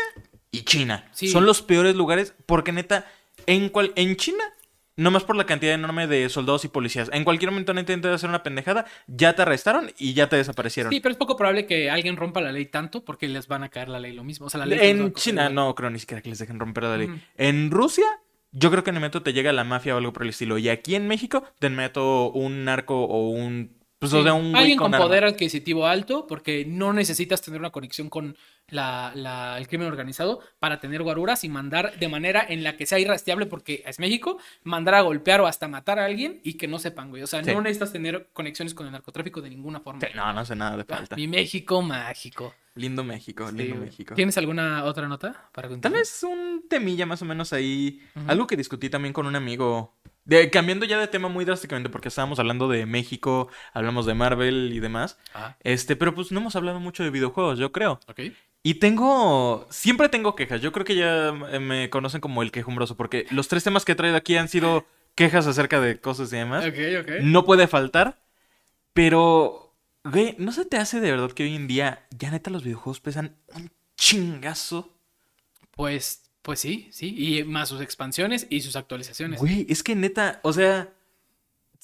y 0.51 0.63
China. 0.63 1.09
Sí. 1.13 1.29
Son 1.29 1.45
los 1.45 1.63
peores 1.63 1.95
lugares 1.95 2.35
porque 2.47 2.73
neta, 2.73 3.07
en, 3.47 3.69
cual, 3.69 3.93
en 3.97 4.17
China, 4.17 4.45
nomás 5.03 5.25
por 5.25 5.37
la 5.37 5.45
cantidad 5.45 5.75
enorme 5.75 6.07
de 6.07 6.29
soldados 6.29 6.65
y 6.65 6.69
policías, 6.69 7.11
en 7.13 7.25
cualquier 7.25 7.51
momento 7.51 7.75
no 7.75 7.81
intentas 7.81 8.13
hacer 8.13 8.29
una 8.29 8.43
pendejada, 8.43 8.87
ya 9.07 9.35
te 9.35 9.43
arrestaron 9.43 9.91
y 9.99 10.15
ya 10.15 10.29
te 10.29 10.37
desaparecieron. 10.37 10.93
Sí, 10.93 11.01
pero 11.01 11.13
es 11.13 11.19
poco 11.19 11.37
probable 11.37 11.67
que 11.67 11.91
alguien 11.91 12.17
rompa 12.17 12.41
la 12.41 12.53
ley 12.53 12.67
tanto 12.67 13.05
porque 13.05 13.29
les 13.29 13.49
van 13.49 13.63
a 13.63 13.69
caer 13.69 13.89
la 13.89 14.01
ley 14.01 14.13
lo 14.13 14.25
mismo. 14.25 14.47
O 14.47 14.51
sea, 14.51 14.61
la 14.61 14.67
ley 14.67 14.79
En 14.83 15.13
China 15.13 15.49
no 15.49 15.75
creo 15.75 15.91
ni 15.91 15.99
siquiera 15.99 16.23
que 16.23 16.31
les 16.31 16.39
dejen 16.39 16.59
romper 16.59 16.85
la 16.85 16.97
ley. 16.97 17.09
En 17.37 17.71
Rusia, 17.71 18.07
yo 18.53 18.71
creo 18.71 18.85
que 18.85 18.91
en 18.91 18.97
el 18.97 19.01
momento 19.01 19.23
te 19.23 19.33
llega 19.33 19.53
la 19.53 19.65
mafia 19.65 19.95
o 19.95 19.99
algo 19.99 20.13
por 20.13 20.23
el 20.23 20.29
estilo. 20.29 20.59
Y 20.59 20.69
aquí 20.69 20.95
en 20.95 21.09
México, 21.09 21.45
te 21.59 21.71
meto 21.71 22.31
un 22.31 22.65
narco 22.65 23.05
o 23.05 23.31
un. 23.31 23.82
Pues, 24.03 24.13
o 24.15 24.17
Sí, 24.19 24.23
sea, 24.25 24.35
un 24.35 24.51
güey 24.51 24.61
Alguien 24.63 24.79
con, 24.79 24.91
poder 24.91 25.25
adquisitivo 25.25 25.87
alto, 25.87 26.27
porque 26.27 26.65
no 26.67 26.93
necesitas 26.93 27.41
tener 27.41 27.61
una 27.61 27.71
conexión 27.71 28.09
con 28.11 28.37
la, 28.67 29.13
la- 29.15 29.57
el 29.59 29.69
crimen 29.69 29.87
organizado 29.87 30.41
para 30.59 30.81
tener 30.81 31.05
guaruras 31.05 31.45
y 31.45 31.49
mandar 31.49 31.97
de 32.01 32.09
manera 32.09 32.45
en 32.49 32.65
la 32.65 32.77
que 32.77 32.85
sea 32.85 32.99
irrastreable, 32.99 33.47
porque 33.47 33.85
es 33.87 34.01
México, 34.01 34.39
mandar 34.65 34.97
a 34.97 35.03
golpear 35.03 35.41
o 35.41 35.47
hasta 35.47 35.69
matar 35.69 36.01
a 36.01 36.05
alguien 36.07 36.41
y 36.43 36.55
que 36.55 36.67
no 36.67 36.81
sepan, 36.81 37.11
güey. 37.11 37.23
O 37.23 37.29
sea, 37.29 37.45
Sí. 37.45 37.53
no 37.55 37.61
necesitas 37.63 37.93
tener 37.93 38.29
conexiones 38.33 38.75
con 38.75 38.87
el 38.87 38.93
narcotráfico 38.93 39.41
de 39.41 39.51
ninguna 39.51 39.79
forma. 39.79 40.01
Sí, 40.01 40.09
no, 40.17 40.33
no 40.33 40.45
sé 40.45 40.57
nada 40.57 40.77
de 40.77 40.83
Ah, 40.89 40.97
falta. 40.97 41.15
Mi 41.15 41.29
México 41.29 41.81
mágico. 41.81 42.53
Lindo 42.75 43.05
México, 43.05 43.49
Sí, 43.51 43.57
lindo 43.57 43.77
güey. 43.77 43.87
México. 43.91 44.15
¿Tienes 44.17 44.37
alguna 44.37 44.83
otra 44.85 45.07
nota 45.07 45.49
para 45.53 45.69
Tal 45.69 45.71
contar? 45.75 45.93
vez 45.93 46.23
un 46.25 46.65
temilla 46.69 47.07
más 47.07 47.23
o 47.23 47.25
menos 47.25 47.53
ahí. 47.53 48.01
Algo 48.27 48.49
que 48.49 48.57
discutí 48.57 48.91
también 48.91 49.13
con 49.13 49.27
un 49.27 49.37
amigo. 49.37 49.95
De, 50.25 50.51
cambiando 50.51 50.87
ya 50.87 50.99
de 50.99 51.09
tema 51.09 51.29
muy 51.29 51.45
drásticamente, 51.45 51.91
porque 51.91 52.09
estábamos 52.09 52.39
hablando 52.39 52.69
de 52.69 52.87
México, 52.87 53.49
hablamos 53.73 54.07
de 54.07 54.15
Marvel 54.15 54.71
y 54.73 54.79
demás. 54.81 55.19
Ah, 55.35 55.57
Este, 55.61 55.97
pero 55.97 56.15
pues 56.15 56.31
no 56.31 56.41
hemos 56.41 56.55
hablado 56.57 56.79
mucho 56.81 57.03
de 57.03 57.11
videojuegos, 57.11 57.59
yo 57.59 57.73
creo. 57.73 57.99
ok. 58.09 58.21
Y 58.65 58.75
tengo. 58.75 59.67
Siempre 59.71 60.09
tengo 60.09 60.37
quejas. 60.37 60.61
Yo 60.61 60.71
creo 60.71 60.85
que 60.85 60.95
ya 60.95 61.31
eh, 61.51 61.59
me 61.59 61.91
conocen 61.91 62.21
como 62.21 62.43
el 62.43 62.53
quejumbroso. 62.53 62.97
Porque 62.97 63.27
los 63.33 63.49
tres 63.49 63.65
temas 63.65 63.85
que 63.85 63.91
he 63.91 63.97
traído 63.97 64.17
aquí 64.17 64.37
han 64.37 64.47
sido 64.49 64.87
quejas 65.17 65.49
acerca 65.49 65.81
de 65.81 66.01
cosas 66.01 66.33
y 66.33 66.37
demás. 66.37 66.65
Ok, 66.65 66.75
ok. 67.01 67.11
No 67.23 67.45
puede 67.45 67.67
faltar. 67.67 68.23
Pero. 68.93 69.75
Güey, 70.05 70.35
¿no 70.39 70.53
se 70.53 70.65
te 70.65 70.77
hace 70.79 71.01
de 71.01 71.11
verdad 71.11 71.33
que 71.33 71.45
hoy 71.45 71.55
en 71.57 71.69
día 71.69 72.07
ya 72.11 72.31
neta 72.31 72.51
los 72.51 72.65
videojuegos 72.65 73.01
pesan 73.01 73.37
un 73.55 73.71
chingazo? 73.97 74.97
Pues, 75.73 76.23
pues 76.43 76.61
sí, 76.61 76.89
sí. 76.93 77.15
Y 77.17 77.45
más 77.45 77.69
sus 77.69 77.81
expansiones 77.81 78.47
y 78.51 78.61
sus 78.61 78.77
actualizaciones. 78.77 79.41
Güey, 79.41 79.67
es 79.69 79.83
que 79.83 79.95
neta, 79.95 80.41
o 80.43 80.53
sea. 80.53 80.91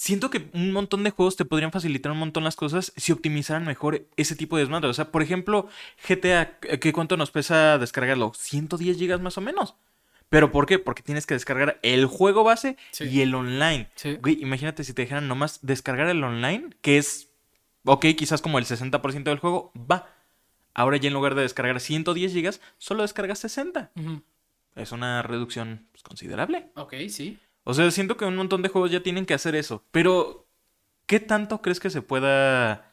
Siento 0.00 0.30
que 0.30 0.48
un 0.54 0.70
montón 0.70 1.02
de 1.02 1.10
juegos 1.10 1.34
te 1.34 1.44
podrían 1.44 1.72
facilitar 1.72 2.12
un 2.12 2.18
montón 2.18 2.44
las 2.44 2.54
cosas 2.54 2.92
si 2.96 3.10
optimizaran 3.10 3.64
mejor 3.64 4.06
ese 4.16 4.36
tipo 4.36 4.56
de 4.56 4.62
desmadre. 4.62 4.88
O 4.88 4.94
sea, 4.94 5.10
por 5.10 5.22
ejemplo, 5.22 5.66
GTA, 6.08 6.56
¿qué 6.60 6.92
cuánto 6.92 7.16
nos 7.16 7.32
pesa 7.32 7.78
descargarlo? 7.78 8.30
110 8.32 8.96
gigas 8.96 9.20
más 9.20 9.38
o 9.38 9.40
menos. 9.40 9.74
¿Pero 10.28 10.52
por 10.52 10.66
qué? 10.66 10.78
Porque 10.78 11.02
tienes 11.02 11.26
que 11.26 11.34
descargar 11.34 11.80
el 11.82 12.06
juego 12.06 12.44
base 12.44 12.76
Sí. 12.92 13.06
y 13.10 13.22
el 13.22 13.34
online. 13.34 13.90
Sí. 13.96 14.14
Güey, 14.22 14.40
imagínate 14.40 14.84
si 14.84 14.92
te 14.92 15.02
dejaran 15.02 15.26
nomás 15.26 15.58
descargar 15.62 16.08
el 16.08 16.22
online, 16.22 16.76
que 16.80 16.98
es, 16.98 17.30
ok, 17.84 18.06
quizás 18.16 18.40
como 18.40 18.60
el 18.60 18.66
60% 18.66 19.24
del 19.32 19.40
juego, 19.40 19.72
va. 19.74 20.14
Ahora 20.74 20.96
ya 20.98 21.08
en 21.08 21.14
lugar 21.14 21.34
de 21.34 21.42
descargar 21.42 21.80
110 21.80 22.32
gigas, 22.32 22.60
solo 22.76 23.02
descargas 23.02 23.40
60. 23.40 23.90
Ujú. 23.96 24.22
Es 24.78 24.92
una 24.92 25.22
reducción 25.22 25.86
pues, 25.92 26.02
considerable. 26.02 26.70
Ok, 26.76 26.94
sí. 27.08 27.38
O 27.64 27.74
sea, 27.74 27.90
siento 27.90 28.16
que 28.16 28.24
un 28.24 28.36
montón 28.36 28.62
de 28.62 28.68
juegos 28.68 28.90
ya 28.90 29.02
tienen 29.02 29.26
que 29.26 29.34
hacer 29.34 29.54
eso. 29.54 29.84
Pero, 29.90 30.46
¿qué 31.06 31.20
tanto 31.20 31.60
crees 31.60 31.80
que 31.80 31.90
se 31.90 32.00
pueda 32.02 32.92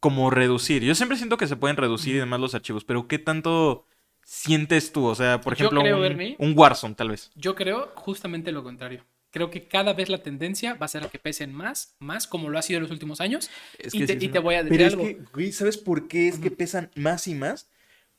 como 0.00 0.30
reducir? 0.30 0.82
Yo 0.82 0.94
siempre 0.94 1.16
siento 1.16 1.36
que 1.36 1.46
se 1.46 1.56
pueden 1.56 1.76
reducir 1.76 2.14
y 2.14 2.18
demás 2.18 2.40
los 2.40 2.54
archivos, 2.54 2.84
pero 2.84 3.06
¿qué 3.08 3.18
tanto 3.18 3.86
sientes 4.24 4.92
tú? 4.92 5.04
O 5.06 5.14
sea, 5.14 5.40
por 5.40 5.54
Yo 5.54 5.66
ejemplo, 5.66 5.80
creo, 5.82 5.96
un, 5.96 6.02
Bernie- 6.02 6.36
un 6.38 6.54
Warzone, 6.58 6.94
tal 6.94 7.10
vez. 7.10 7.30
Yo 7.36 7.54
creo 7.54 7.92
justamente 7.94 8.50
lo 8.52 8.62
contrario. 8.64 9.04
Creo 9.30 9.50
que 9.50 9.66
cada 9.66 9.92
vez 9.94 10.08
la 10.08 10.22
tendencia 10.22 10.74
va 10.74 10.86
a 10.86 10.88
ser 10.88 11.04
a 11.04 11.08
que 11.10 11.18
pesen 11.18 11.52
más, 11.52 11.96
más 11.98 12.26
como 12.28 12.48
lo 12.50 12.58
ha 12.58 12.62
sido 12.62 12.78
en 12.78 12.82
los 12.84 12.92
últimos 12.92 13.20
años. 13.20 13.50
Es 13.78 13.92
y, 13.94 14.00
te, 14.06 14.12
sí, 14.12 14.18
y 14.18 14.20
sí, 14.20 14.28
te 14.28 14.38
no. 14.38 14.42
voy 14.42 14.54
a 14.54 14.62
decir 14.62 14.76
Pero 14.78 14.86
es 14.86 14.92
algo. 14.94 15.04
que, 15.34 15.52
¿sabes 15.52 15.76
por 15.76 16.06
qué 16.08 16.28
es 16.28 16.38
que 16.38 16.50
pesan 16.52 16.90
más 16.94 17.26
y 17.26 17.34
más? 17.34 17.68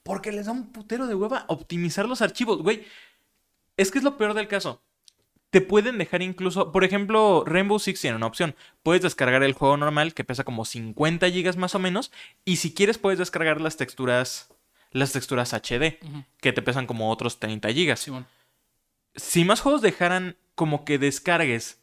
Porque 0.05 0.31
les 0.31 0.45
da 0.45 0.51
un 0.51 0.71
putero 0.71 1.07
de 1.07 1.15
hueva 1.15 1.45
optimizar 1.47 2.07
los 2.07 2.21
archivos, 2.21 2.61
güey. 2.61 2.85
Es 3.75 3.89
que 3.89 3.97
es 3.97 4.03
lo 4.03 4.17
peor 4.17 4.35
del 4.35 4.47
caso. 4.47 4.83
Te 5.49 5.61
pueden 5.61 5.97
dejar 5.97 6.21
incluso, 6.21 6.71
por 6.71 6.83
ejemplo, 6.83 7.43
Rainbow 7.43 7.79
Six 7.79 8.01
tiene 8.01 8.15
una 8.15 8.27
opción. 8.27 8.55
Puedes 8.83 9.01
descargar 9.01 9.41
el 9.41 9.53
juego 9.53 9.77
normal 9.77 10.13
que 10.13 10.23
pesa 10.23 10.43
como 10.43 10.63
50 10.63 11.27
gigas 11.31 11.57
más 11.57 11.73
o 11.73 11.79
menos. 11.79 12.11
Y 12.45 12.57
si 12.57 12.71
quieres 12.71 12.99
puedes 12.99 13.17
descargar 13.17 13.59
las 13.59 13.77
texturas, 13.77 14.53
las 14.91 15.11
texturas 15.11 15.55
HD, 15.55 15.97
que 16.39 16.53
te 16.53 16.61
pesan 16.61 16.85
como 16.85 17.09
otros 17.09 17.39
30 17.39 17.73
gigas. 17.73 18.01
Simón. 18.01 18.27
Si 19.15 19.43
más 19.43 19.59
juegos 19.59 19.81
dejaran 19.81 20.37
como 20.53 20.85
que 20.85 20.99
descargues 20.99 21.81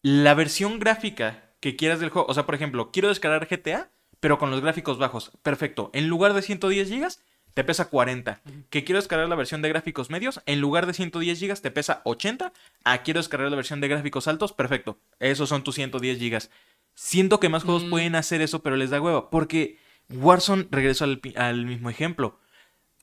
la 0.00 0.32
versión 0.32 0.78
gráfica 0.78 1.50
que 1.60 1.76
quieras 1.76 2.00
del 2.00 2.08
juego, 2.08 2.28
o 2.30 2.34
sea, 2.34 2.46
por 2.46 2.54
ejemplo, 2.54 2.92
quiero 2.92 3.08
descargar 3.08 3.46
GTA, 3.46 3.90
pero 4.20 4.38
con 4.38 4.50
los 4.50 4.62
gráficos 4.62 4.96
bajos. 4.96 5.32
Perfecto. 5.42 5.90
En 5.92 6.08
lugar 6.08 6.32
de 6.32 6.40
110 6.40 6.88
gigas, 6.88 7.22
te 7.58 7.64
pesa 7.64 7.86
40. 7.88 8.40
Que 8.70 8.84
quiero 8.84 9.00
descargar 9.00 9.28
la 9.28 9.34
versión 9.34 9.62
de 9.62 9.68
gráficos 9.68 10.10
medios, 10.10 10.40
en 10.46 10.60
lugar 10.60 10.86
de 10.86 10.94
110 10.94 11.40
gigas, 11.40 11.60
te 11.60 11.72
pesa 11.72 12.02
80. 12.04 12.52
Ah, 12.84 13.02
quiero 13.02 13.18
descargar 13.18 13.50
la 13.50 13.56
versión 13.56 13.80
de 13.80 13.88
gráficos 13.88 14.28
altos, 14.28 14.52
perfecto. 14.52 15.00
Esos 15.18 15.48
son 15.48 15.64
tus 15.64 15.74
110 15.74 16.20
gigas. 16.20 16.52
Siento 16.94 17.40
que 17.40 17.48
más 17.48 17.64
juegos 17.64 17.82
Mm. 17.82 17.90
pueden 17.90 18.14
hacer 18.14 18.42
eso, 18.42 18.62
pero 18.62 18.76
les 18.76 18.90
da 18.90 19.00
hueva. 19.00 19.28
Porque 19.28 19.76
Warzone, 20.08 20.68
regreso 20.70 21.02
al, 21.02 21.20
al 21.34 21.66
mismo 21.66 21.90
ejemplo. 21.90 22.38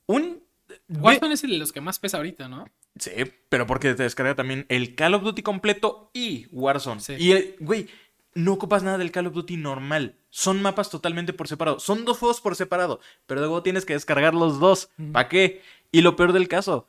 Un... 0.06 0.42
Warzone 0.88 1.34
es 1.34 1.44
el 1.44 1.50
de 1.50 1.58
los 1.58 1.70
que 1.74 1.82
más 1.82 1.98
pesa 1.98 2.16
ahorita, 2.16 2.48
¿no? 2.48 2.66
Sí, 2.98 3.10
pero 3.50 3.66
porque 3.66 3.92
te 3.94 4.04
descarga 4.04 4.34
también 4.36 4.64
el 4.70 4.94
Call 4.94 5.12
of 5.12 5.22
Duty 5.22 5.42
completo 5.42 6.10
y 6.14 6.46
Warzone. 6.50 7.02
Sí. 7.02 7.12
Y, 7.18 7.54
güey, 7.62 7.88
no 8.36 8.52
ocupas 8.52 8.82
nada 8.82 8.98
del 8.98 9.10
Call 9.10 9.26
of 9.26 9.34
Duty 9.34 9.56
normal. 9.56 10.16
Son 10.30 10.62
mapas 10.62 10.90
totalmente 10.90 11.32
por 11.32 11.48
separado. 11.48 11.80
Son 11.80 12.04
dos 12.04 12.18
juegos 12.18 12.40
por 12.40 12.54
separado. 12.54 13.00
Pero 13.26 13.40
luego 13.40 13.62
tienes 13.62 13.84
que 13.84 13.94
descargar 13.94 14.34
los 14.34 14.60
dos. 14.60 14.90
Ujú. 14.98 15.12
¿Para 15.12 15.28
qué? 15.28 15.62
Y 15.90 16.02
lo 16.02 16.16
peor 16.16 16.32
del 16.32 16.46
caso, 16.46 16.86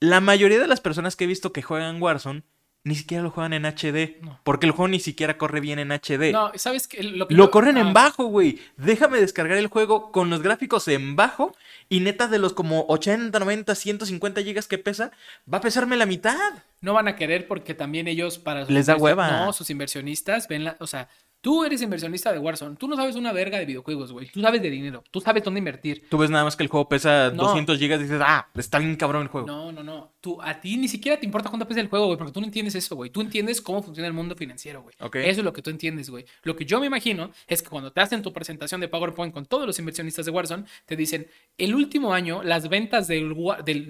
la 0.00 0.20
mayoría 0.20 0.58
de 0.58 0.66
las 0.66 0.80
personas 0.80 1.14
que 1.14 1.24
he 1.24 1.28
visto 1.28 1.52
que 1.52 1.62
juegan 1.62 2.02
Warzone 2.02 2.42
ni 2.86 2.94
siquiera 2.94 3.20
lo 3.24 3.30
juegan 3.32 3.52
en 3.52 3.64
HD. 3.64 4.22
No. 4.22 4.38
Porque 4.44 4.64
el 4.64 4.70
juego 4.70 4.86
ni 4.86 5.00
siquiera 5.00 5.36
corre 5.36 5.58
bien 5.58 5.80
en 5.80 5.90
HD. 5.90 6.30
No, 6.30 6.52
¿sabes 6.54 6.86
qué? 6.86 7.02
Lo, 7.02 7.26
que 7.26 7.34
Lo 7.34 7.46
yo- 7.46 7.50
corren 7.50 7.78
ah, 7.78 7.80
en 7.80 7.92
bajo, 7.92 8.26
güey. 8.26 8.60
Déjame 8.76 9.20
descargar 9.20 9.58
el 9.58 9.66
juego 9.66 10.12
con 10.12 10.30
los 10.30 10.40
gráficos 10.40 10.86
en 10.86 11.16
bajo. 11.16 11.52
Y 11.88 11.98
neta, 11.98 12.28
de 12.28 12.38
los 12.38 12.52
como 12.52 12.86
80, 12.88 13.36
90, 13.40 13.74
150 13.74 14.40
gigas 14.42 14.68
que 14.68 14.78
pesa, 14.78 15.10
va 15.52 15.58
a 15.58 15.60
pesarme 15.60 15.96
la 15.96 16.06
mitad. 16.06 16.36
No 16.80 16.94
van 16.94 17.08
a 17.08 17.16
querer 17.16 17.48
porque 17.48 17.74
también 17.74 18.06
ellos 18.06 18.38
para 18.38 18.60
sus 18.64 18.70
Les 18.72 18.86
da 18.86 18.94
hueva. 18.94 19.32
No, 19.32 19.52
sus 19.52 19.68
inversionistas 19.68 20.46
ven 20.46 20.62
la, 20.62 20.76
o 20.78 20.86
sea, 20.86 21.08
tú 21.40 21.64
eres 21.64 21.80
inversionista 21.82 22.32
de 22.32 22.38
Warzone, 22.38 22.76
tú 22.76 22.88
no 22.88 22.96
sabes 22.96 23.14
una 23.16 23.32
verga 23.32 23.58
de 23.58 23.66
videojuegos, 23.66 24.12
güey. 24.12 24.28
Tú 24.30 24.40
sabes 24.40 24.60
de 24.62 24.70
dinero, 24.70 25.04
tú 25.10 25.20
sabes 25.20 25.44
dónde 25.44 25.58
invertir. 25.58 26.04
Tú 26.08 26.18
ves 26.18 26.30
nada 26.30 26.44
más 26.44 26.56
que 26.56 26.62
el 26.64 26.68
juego 26.68 26.88
pesa 26.88 27.30
No. 27.30 27.44
200 27.44 27.78
gigas 27.78 28.00
y 28.00 28.04
dices, 28.04 28.20
ah, 28.24 28.48
está 28.54 28.78
bien 28.78 28.96
cabrón 28.96 29.22
el 29.22 29.28
juego. 29.28 29.46
No, 29.46 29.70
no, 29.72 29.82
no. 29.82 30.12
Tú 30.20 30.40
a 30.42 30.60
ti 30.60 30.76
ni 30.76 30.88
siquiera 30.88 31.18
te 31.20 31.26
importa 31.26 31.48
cuánto 31.48 31.68
pesa 31.68 31.80
el 31.80 31.88
juego, 31.88 32.06
güey, 32.06 32.18
porque 32.18 32.32
tú 32.32 32.40
no 32.40 32.46
entiendes 32.46 32.74
eso, 32.74 32.96
güey. 32.96 33.10
Tú 33.10 33.20
entiendes 33.20 33.60
cómo 33.60 33.82
funciona 33.82 34.06
el 34.08 34.12
mundo 34.14 34.34
financiero, 34.34 34.82
güey. 34.82 34.94
Ok. 35.00 35.16
Eso 35.16 35.40
es 35.40 35.44
lo 35.44 35.52
que 35.52 35.62
tú 35.62 35.70
entiendes, 35.70 36.10
güey. 36.10 36.24
Lo 36.42 36.56
que 36.56 36.64
yo 36.64 36.80
me 36.80 36.86
imagino 36.86 37.30
es 37.46 37.62
que 37.62 37.68
cuando 37.68 37.92
te 37.92 38.00
hacen 38.00 38.22
tu 38.22 38.32
presentación 38.32 38.80
de 38.80 38.88
PowerPoint 38.88 39.32
con 39.32 39.46
todos 39.46 39.66
los 39.66 39.78
inversionistas 39.78 40.26
de 40.26 40.32
Warzone, 40.32 40.64
te 40.84 40.96
dicen, 40.96 41.26
el 41.58 41.74
último 41.74 42.12
año 42.12 42.42
las 42.42 42.68
ventas 42.68 43.06
del- 43.08 43.34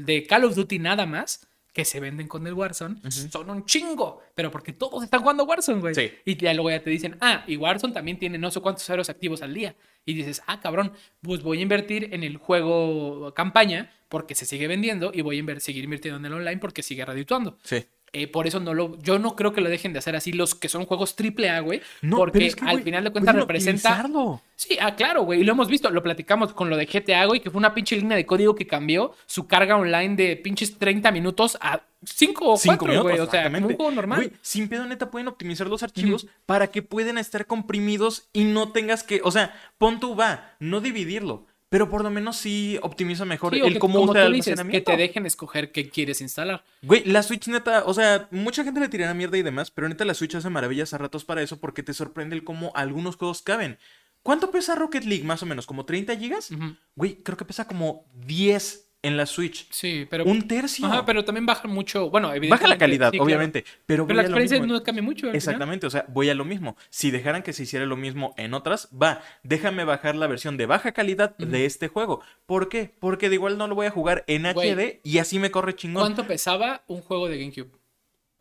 de 0.04 0.26
Call 0.26 0.44
of 0.44 0.54
Duty 0.54 0.78
nada 0.78 1.06
más 1.06 1.46
que 1.76 1.84
se 1.84 2.00
venden 2.00 2.26
con 2.26 2.46
el 2.46 2.54
Warzone 2.54 3.02
son 3.10 3.50
un 3.50 3.66
chingo, 3.66 4.22
pero 4.34 4.50
porque 4.50 4.72
todos 4.72 5.04
están 5.04 5.20
jugando 5.20 5.44
Warzone, 5.44 5.78
güey. 5.78 5.94
Sí. 5.94 6.10
Y 6.24 6.34
ya 6.38 6.54
luego 6.54 6.70
ya 6.70 6.82
te 6.82 6.88
dicen, 6.88 7.18
ah, 7.20 7.44
y 7.46 7.58
Warzone 7.58 7.92
también 7.92 8.18
tiene 8.18 8.38
no 8.38 8.50
sé 8.50 8.60
cuántos 8.60 8.84
ceros 8.86 9.10
activos 9.10 9.42
al 9.42 9.52
día. 9.52 9.76
Y 10.06 10.14
dices, 10.14 10.40
ah, 10.46 10.58
cabrón, 10.58 10.92
pues 11.20 11.42
voy 11.42 11.58
a 11.58 11.60
invertir 11.60 12.14
en 12.14 12.22
el 12.22 12.38
juego 12.38 13.34
campaña 13.34 13.92
porque 14.08 14.34
se 14.34 14.46
sigue 14.46 14.66
vendiendo 14.68 15.10
y 15.12 15.20
voy 15.20 15.36
a 15.36 15.42
inver- 15.42 15.58
seguir 15.60 15.84
invirtiendo 15.84 16.16
en 16.18 16.24
el 16.24 16.32
online 16.32 16.56
porque 16.56 16.82
sigue 16.82 17.04
redituando. 17.04 17.58
Sí. 17.62 17.84
Eh, 18.18 18.28
por 18.28 18.46
eso 18.46 18.60
no 18.60 18.72
lo, 18.72 18.98
yo 19.02 19.18
no 19.18 19.36
creo 19.36 19.52
que 19.52 19.60
lo 19.60 19.68
dejen 19.68 19.92
de 19.92 19.98
hacer 19.98 20.16
así 20.16 20.32
los 20.32 20.54
que 20.54 20.70
son 20.70 20.86
juegos 20.86 21.16
triple 21.16 21.50
A, 21.50 21.60
güey. 21.60 21.82
No, 22.00 22.16
porque 22.16 22.38
pero 22.38 22.46
es 22.46 22.56
que, 22.56 22.64
al 22.64 22.82
final 22.82 23.04
de 23.04 23.10
cuentas 23.10 23.34
representa. 23.34 24.08
Sí, 24.54 24.78
ah, 24.80 24.94
claro, 24.96 25.24
güey. 25.24 25.42
Y 25.42 25.44
lo 25.44 25.52
hemos 25.52 25.68
visto, 25.68 25.90
lo 25.90 26.02
platicamos 26.02 26.54
con 26.54 26.70
lo 26.70 26.78
de 26.78 26.86
GTA, 26.86 27.26
güey, 27.26 27.40
que 27.40 27.50
fue 27.50 27.58
una 27.58 27.74
pinche 27.74 27.94
línea 27.94 28.16
de 28.16 28.24
código 28.24 28.54
que 28.54 28.66
cambió 28.66 29.12
su 29.26 29.46
carga 29.46 29.76
online 29.76 30.16
de 30.16 30.36
pinches 30.36 30.78
30 30.78 31.10
minutos 31.10 31.58
a 31.60 31.82
5 32.04 32.44
o 32.44 32.48
4, 32.56 32.72
Cinco 32.72 32.86
minutos, 32.86 33.02
güey. 33.02 33.20
O 33.20 33.30
sea, 33.30 33.52
como 33.52 33.66
un 33.66 33.76
juego 33.76 33.90
normal. 33.90 34.18
Güey, 34.20 34.32
sin 34.40 34.70
pedo 34.70 34.86
neta 34.86 35.10
pueden 35.10 35.28
optimizar 35.28 35.66
los 35.66 35.82
archivos 35.82 36.26
para 36.46 36.68
que 36.68 36.80
puedan 36.80 37.18
estar 37.18 37.44
comprimidos 37.44 38.30
y 38.32 38.44
no 38.44 38.72
tengas 38.72 39.02
que, 39.02 39.20
o 39.24 39.30
sea, 39.30 39.54
pon 39.76 40.00
tu 40.00 40.16
va, 40.16 40.56
no 40.58 40.80
dividirlo, 40.80 41.44
pero 41.68 41.88
por 41.88 42.02
lo 42.02 42.10
menos 42.10 42.36
sí 42.36 42.78
optimiza 42.82 43.24
mejor 43.24 43.54
Sí, 43.54 43.60
el 43.60 43.74
que, 43.74 43.78
cómo 43.78 44.00
como 44.00 44.12
usa 44.12 44.26
el 44.26 44.32
dices, 44.32 44.60
que 44.70 44.80
te 44.80 44.96
dejen 44.96 45.26
escoger 45.26 45.72
qué 45.72 45.88
quieres 45.88 46.20
instalar. 46.20 46.64
Güey, 46.82 47.04
la 47.04 47.22
Switch 47.22 47.48
neta, 47.48 47.84
o 47.86 47.94
sea, 47.94 48.28
mucha 48.30 48.62
gente 48.64 48.80
le 48.80 48.88
tirará 48.88 49.14
mierda 49.14 49.36
y 49.36 49.42
demás, 49.42 49.70
pero 49.70 49.88
neta 49.88 50.04
la 50.04 50.14
Switch 50.14 50.34
hace 50.34 50.48
maravillas 50.48 50.94
a 50.94 50.98
ratos 50.98 51.24
para 51.24 51.42
eso 51.42 51.58
porque 51.58 51.82
te 51.82 51.94
sorprende 51.94 52.36
el 52.36 52.44
cómo 52.44 52.72
algunos 52.74 53.16
juegos 53.16 53.42
caben. 53.42 53.78
¿Cuánto 54.22 54.50
pesa 54.50 54.74
Rocket 54.74 55.04
League 55.04 55.24
más 55.24 55.42
o 55.42 55.46
menos? 55.46 55.66
¿Como 55.66 55.84
30 55.84 56.16
gigas? 56.16 56.50
Güey, 56.96 57.22
creo 57.22 57.36
que 57.36 57.44
pesa 57.44 57.66
como 57.66 58.06
10 58.26 58.85
en 59.02 59.16
la 59.16 59.26
Switch. 59.26 59.68
Sí, 59.70 60.06
pero. 60.10 60.24
Un 60.24 60.48
tercio. 60.48 60.84
Ajá, 60.86 61.04
pero 61.04 61.24
también 61.24 61.46
baja 61.46 61.68
mucho. 61.68 62.10
Bueno, 62.10 62.28
evidentemente. 62.30 62.62
Baja 62.64 62.68
la 62.68 62.78
calidad, 62.78 63.06
sí, 63.10 63.18
claro. 63.18 63.24
obviamente, 63.24 63.64
pero, 63.86 64.06
Pero 64.06 64.16
la 64.16 64.22
experiencia 64.22 64.58
no 64.60 64.82
cambia 64.82 65.02
mucho. 65.02 65.20
final. 65.22 65.36
Exactamente, 65.36 65.86
o 65.86 65.90
sea, 65.90 66.04
voy 66.08 66.28
a 66.28 66.34
lo 66.34 66.44
mismo. 66.44 66.76
Si 66.90 67.10
dejaran 67.10 67.42
que 67.42 67.52
se 67.52 67.62
hiciera 67.64 67.86
lo 67.86 67.96
mismo 67.96 68.34
en 68.36 68.54
otras, 68.54 68.88
va, 68.90 69.22
déjame 69.42 69.84
bajar 69.84 70.16
la 70.16 70.26
versión 70.26 70.56
de 70.56 70.66
baja 70.66 70.92
calidad 70.92 71.36
de 71.38 71.64
este 71.66 71.88
juego. 71.88 72.20
¿Por 72.46 72.68
qué? 72.68 72.94
Porque 72.98 73.28
de 73.28 73.36
igual 73.36 73.58
no 73.58 73.68
lo 73.68 73.74
voy 73.74 73.86
a 73.86 73.90
jugar 73.90 74.24
en 74.26 74.50
Güey. 74.52 74.72
HD 74.74 75.00
y 75.04 75.18
así 75.18 75.38
me 75.38 75.50
corre 75.50 75.74
chingón. 75.76 76.02
¿Cuánto 76.02 76.26
pesaba 76.26 76.82
un 76.88 77.00
juego 77.00 77.28
de 77.28 77.38
GameCube? 77.38 77.70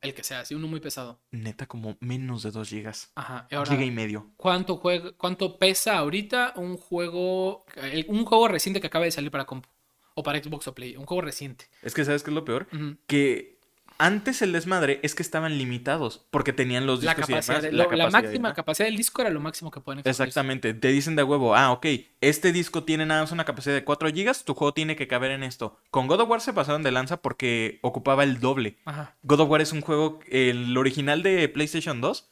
El 0.01 0.13
que 0.13 0.23
sea, 0.23 0.41
así, 0.41 0.53
uno 0.53 0.67
muy 0.67 0.79
pesado. 0.81 1.19
Neta, 1.31 1.65
como 1.65 1.97
menos 1.99 2.43
de 2.43 2.51
2 2.51 2.69
gigas. 2.69 3.11
Ajá. 3.15 3.47
ahora, 3.51 3.71
Giga 3.71 3.85
y 3.85 3.89
medio. 3.91 4.29
¿cuánto, 4.37 4.77
juega, 4.77 5.11
¿Cuánto 5.17 5.57
pesa 5.57 5.97
ahorita 5.97 6.53
un 6.57 6.77
juego. 6.77 7.65
el- 7.75 8.05
un 8.09 8.23
juego 8.23 8.47
reciente 8.47 8.79
que 8.81 8.87
acaba 8.87 9.05
de 9.05 9.11
salir 9.11 9.31
para 9.31 9.45
compu? 9.45 9.67
O 10.15 10.23
para 10.23 10.41
Xbox 10.41 10.67
o 10.67 10.73
Play. 10.73 10.95
Un 10.97 11.05
juego 11.05 11.21
reciente. 11.21 11.65
Es 11.83 11.93
que, 11.93 12.03
¿sabes 12.05 12.23
qué 12.23 12.31
es 12.31 12.35
lo 12.35 12.45
peor? 12.45 12.67
Que 13.05 13.55
antes 13.97 14.41
el 14.41 14.51
desmadre 14.51 14.99
es 15.03 15.15
que 15.15 15.23
estaban 15.23 15.57
limitados 15.57 16.25
porque 16.29 16.51
tenían 16.51 16.85
los 16.85 17.01
La 17.03 17.13
discos 17.13 17.29
y 17.29 17.33
capacidad, 17.33 17.61
demás, 17.61 17.63
de- 17.63 17.77
la 17.77 17.83
la, 17.83 17.89
capacidad 17.89 18.19
y 18.19 18.23
máxima 18.23 18.53
capacidad 18.53 18.87
del 18.87 18.97
disco 18.97 19.21
era 19.21 19.29
lo 19.29 19.39
máximo 19.39 19.71
que 19.71 19.79
pueden. 19.79 20.01
Exactamente, 20.05 20.73
te 20.73 20.87
dicen 20.89 21.15
de 21.15 21.23
huevo, 21.23 21.55
ah, 21.55 21.71
ok, 21.71 21.85
este 22.21 22.51
disco 22.51 22.83
tiene 22.83 23.05
nada 23.05 23.21
más 23.21 23.31
una 23.31 23.45
capacidad 23.45 23.73
de 23.75 23.83
4 23.85 24.09
gigas, 24.11 24.43
tu 24.43 24.53
juego 24.53 24.73
tiene 24.73 24.95
que 24.97 25.07
caber 25.07 25.31
en 25.31 25.43
esto. 25.43 25.77
Con 25.91 26.07
God 26.07 26.21
of 26.21 26.29
War 26.29 26.41
se 26.41 26.51
pasaron 26.53 26.83
de 26.83 26.91
lanza 26.91 27.21
porque 27.21 27.79
ocupaba 27.83 28.23
el 28.23 28.39
doble. 28.41 28.77
Ajá. 28.85 29.15
God 29.23 29.39
of 29.41 29.49
War 29.49 29.61
es 29.61 29.71
un 29.71 29.79
juego, 29.81 30.19
el 30.29 30.75
original 30.77 31.23
de 31.23 31.47
PlayStation 31.47 32.01
2, 32.01 32.29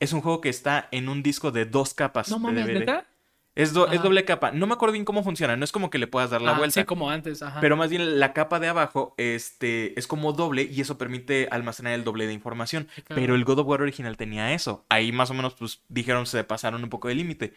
es 0.00 0.12
un 0.14 0.20
juego 0.22 0.40
que 0.40 0.48
está 0.50 0.88
en 0.92 1.08
un 1.10 1.22
disco 1.22 1.50
de 1.50 1.64
dos 1.66 1.92
capas. 1.94 2.28
No 2.30 2.36
de 2.36 2.42
mames, 2.42 2.66
DVD. 2.66 2.78
¿neta? 2.80 3.06
Es, 3.56 3.72
do- 3.72 3.90
es 3.90 4.00
doble 4.02 4.24
capa. 4.24 4.52
No 4.52 4.66
me 4.66 4.74
acuerdo 4.74 4.92
bien 4.92 5.04
cómo 5.04 5.24
funciona, 5.24 5.56
no 5.56 5.64
es 5.64 5.72
como 5.72 5.90
que 5.90 5.98
le 5.98 6.06
puedas 6.06 6.30
dar 6.30 6.42
la 6.42 6.52
Ah, 6.54 6.58
vuelta. 6.58 6.80
Sí, 6.80 6.84
como 6.86 7.10
antes. 7.10 7.42
Ajá. 7.42 7.58
Pero 7.60 7.76
más 7.76 7.90
bien 7.90 8.20
la 8.20 8.32
capa 8.34 8.60
de 8.60 8.68
abajo 8.68 9.14
este, 9.16 9.98
es 9.98 10.06
como 10.06 10.32
doble 10.34 10.62
y 10.70 10.80
eso 10.80 10.98
permite 10.98 11.48
almacenar 11.50 11.94
el 11.94 12.04
doble 12.04 12.26
de 12.26 12.34
información. 12.34 12.86
Pero 13.08 13.34
el 13.34 13.44
God 13.44 13.60
of 13.60 13.66
War 13.66 13.80
original 13.82 14.16
tenía 14.16 14.52
eso. 14.52 14.84
Ahí 14.90 15.10
más 15.10 15.30
o 15.30 15.34
menos 15.34 15.54
pues 15.54 15.80
dijeron 15.88 16.26
se 16.26 16.44
pasaron 16.44 16.84
un 16.84 16.90
poco 16.90 17.08
de 17.08 17.14
límite. 17.14 17.54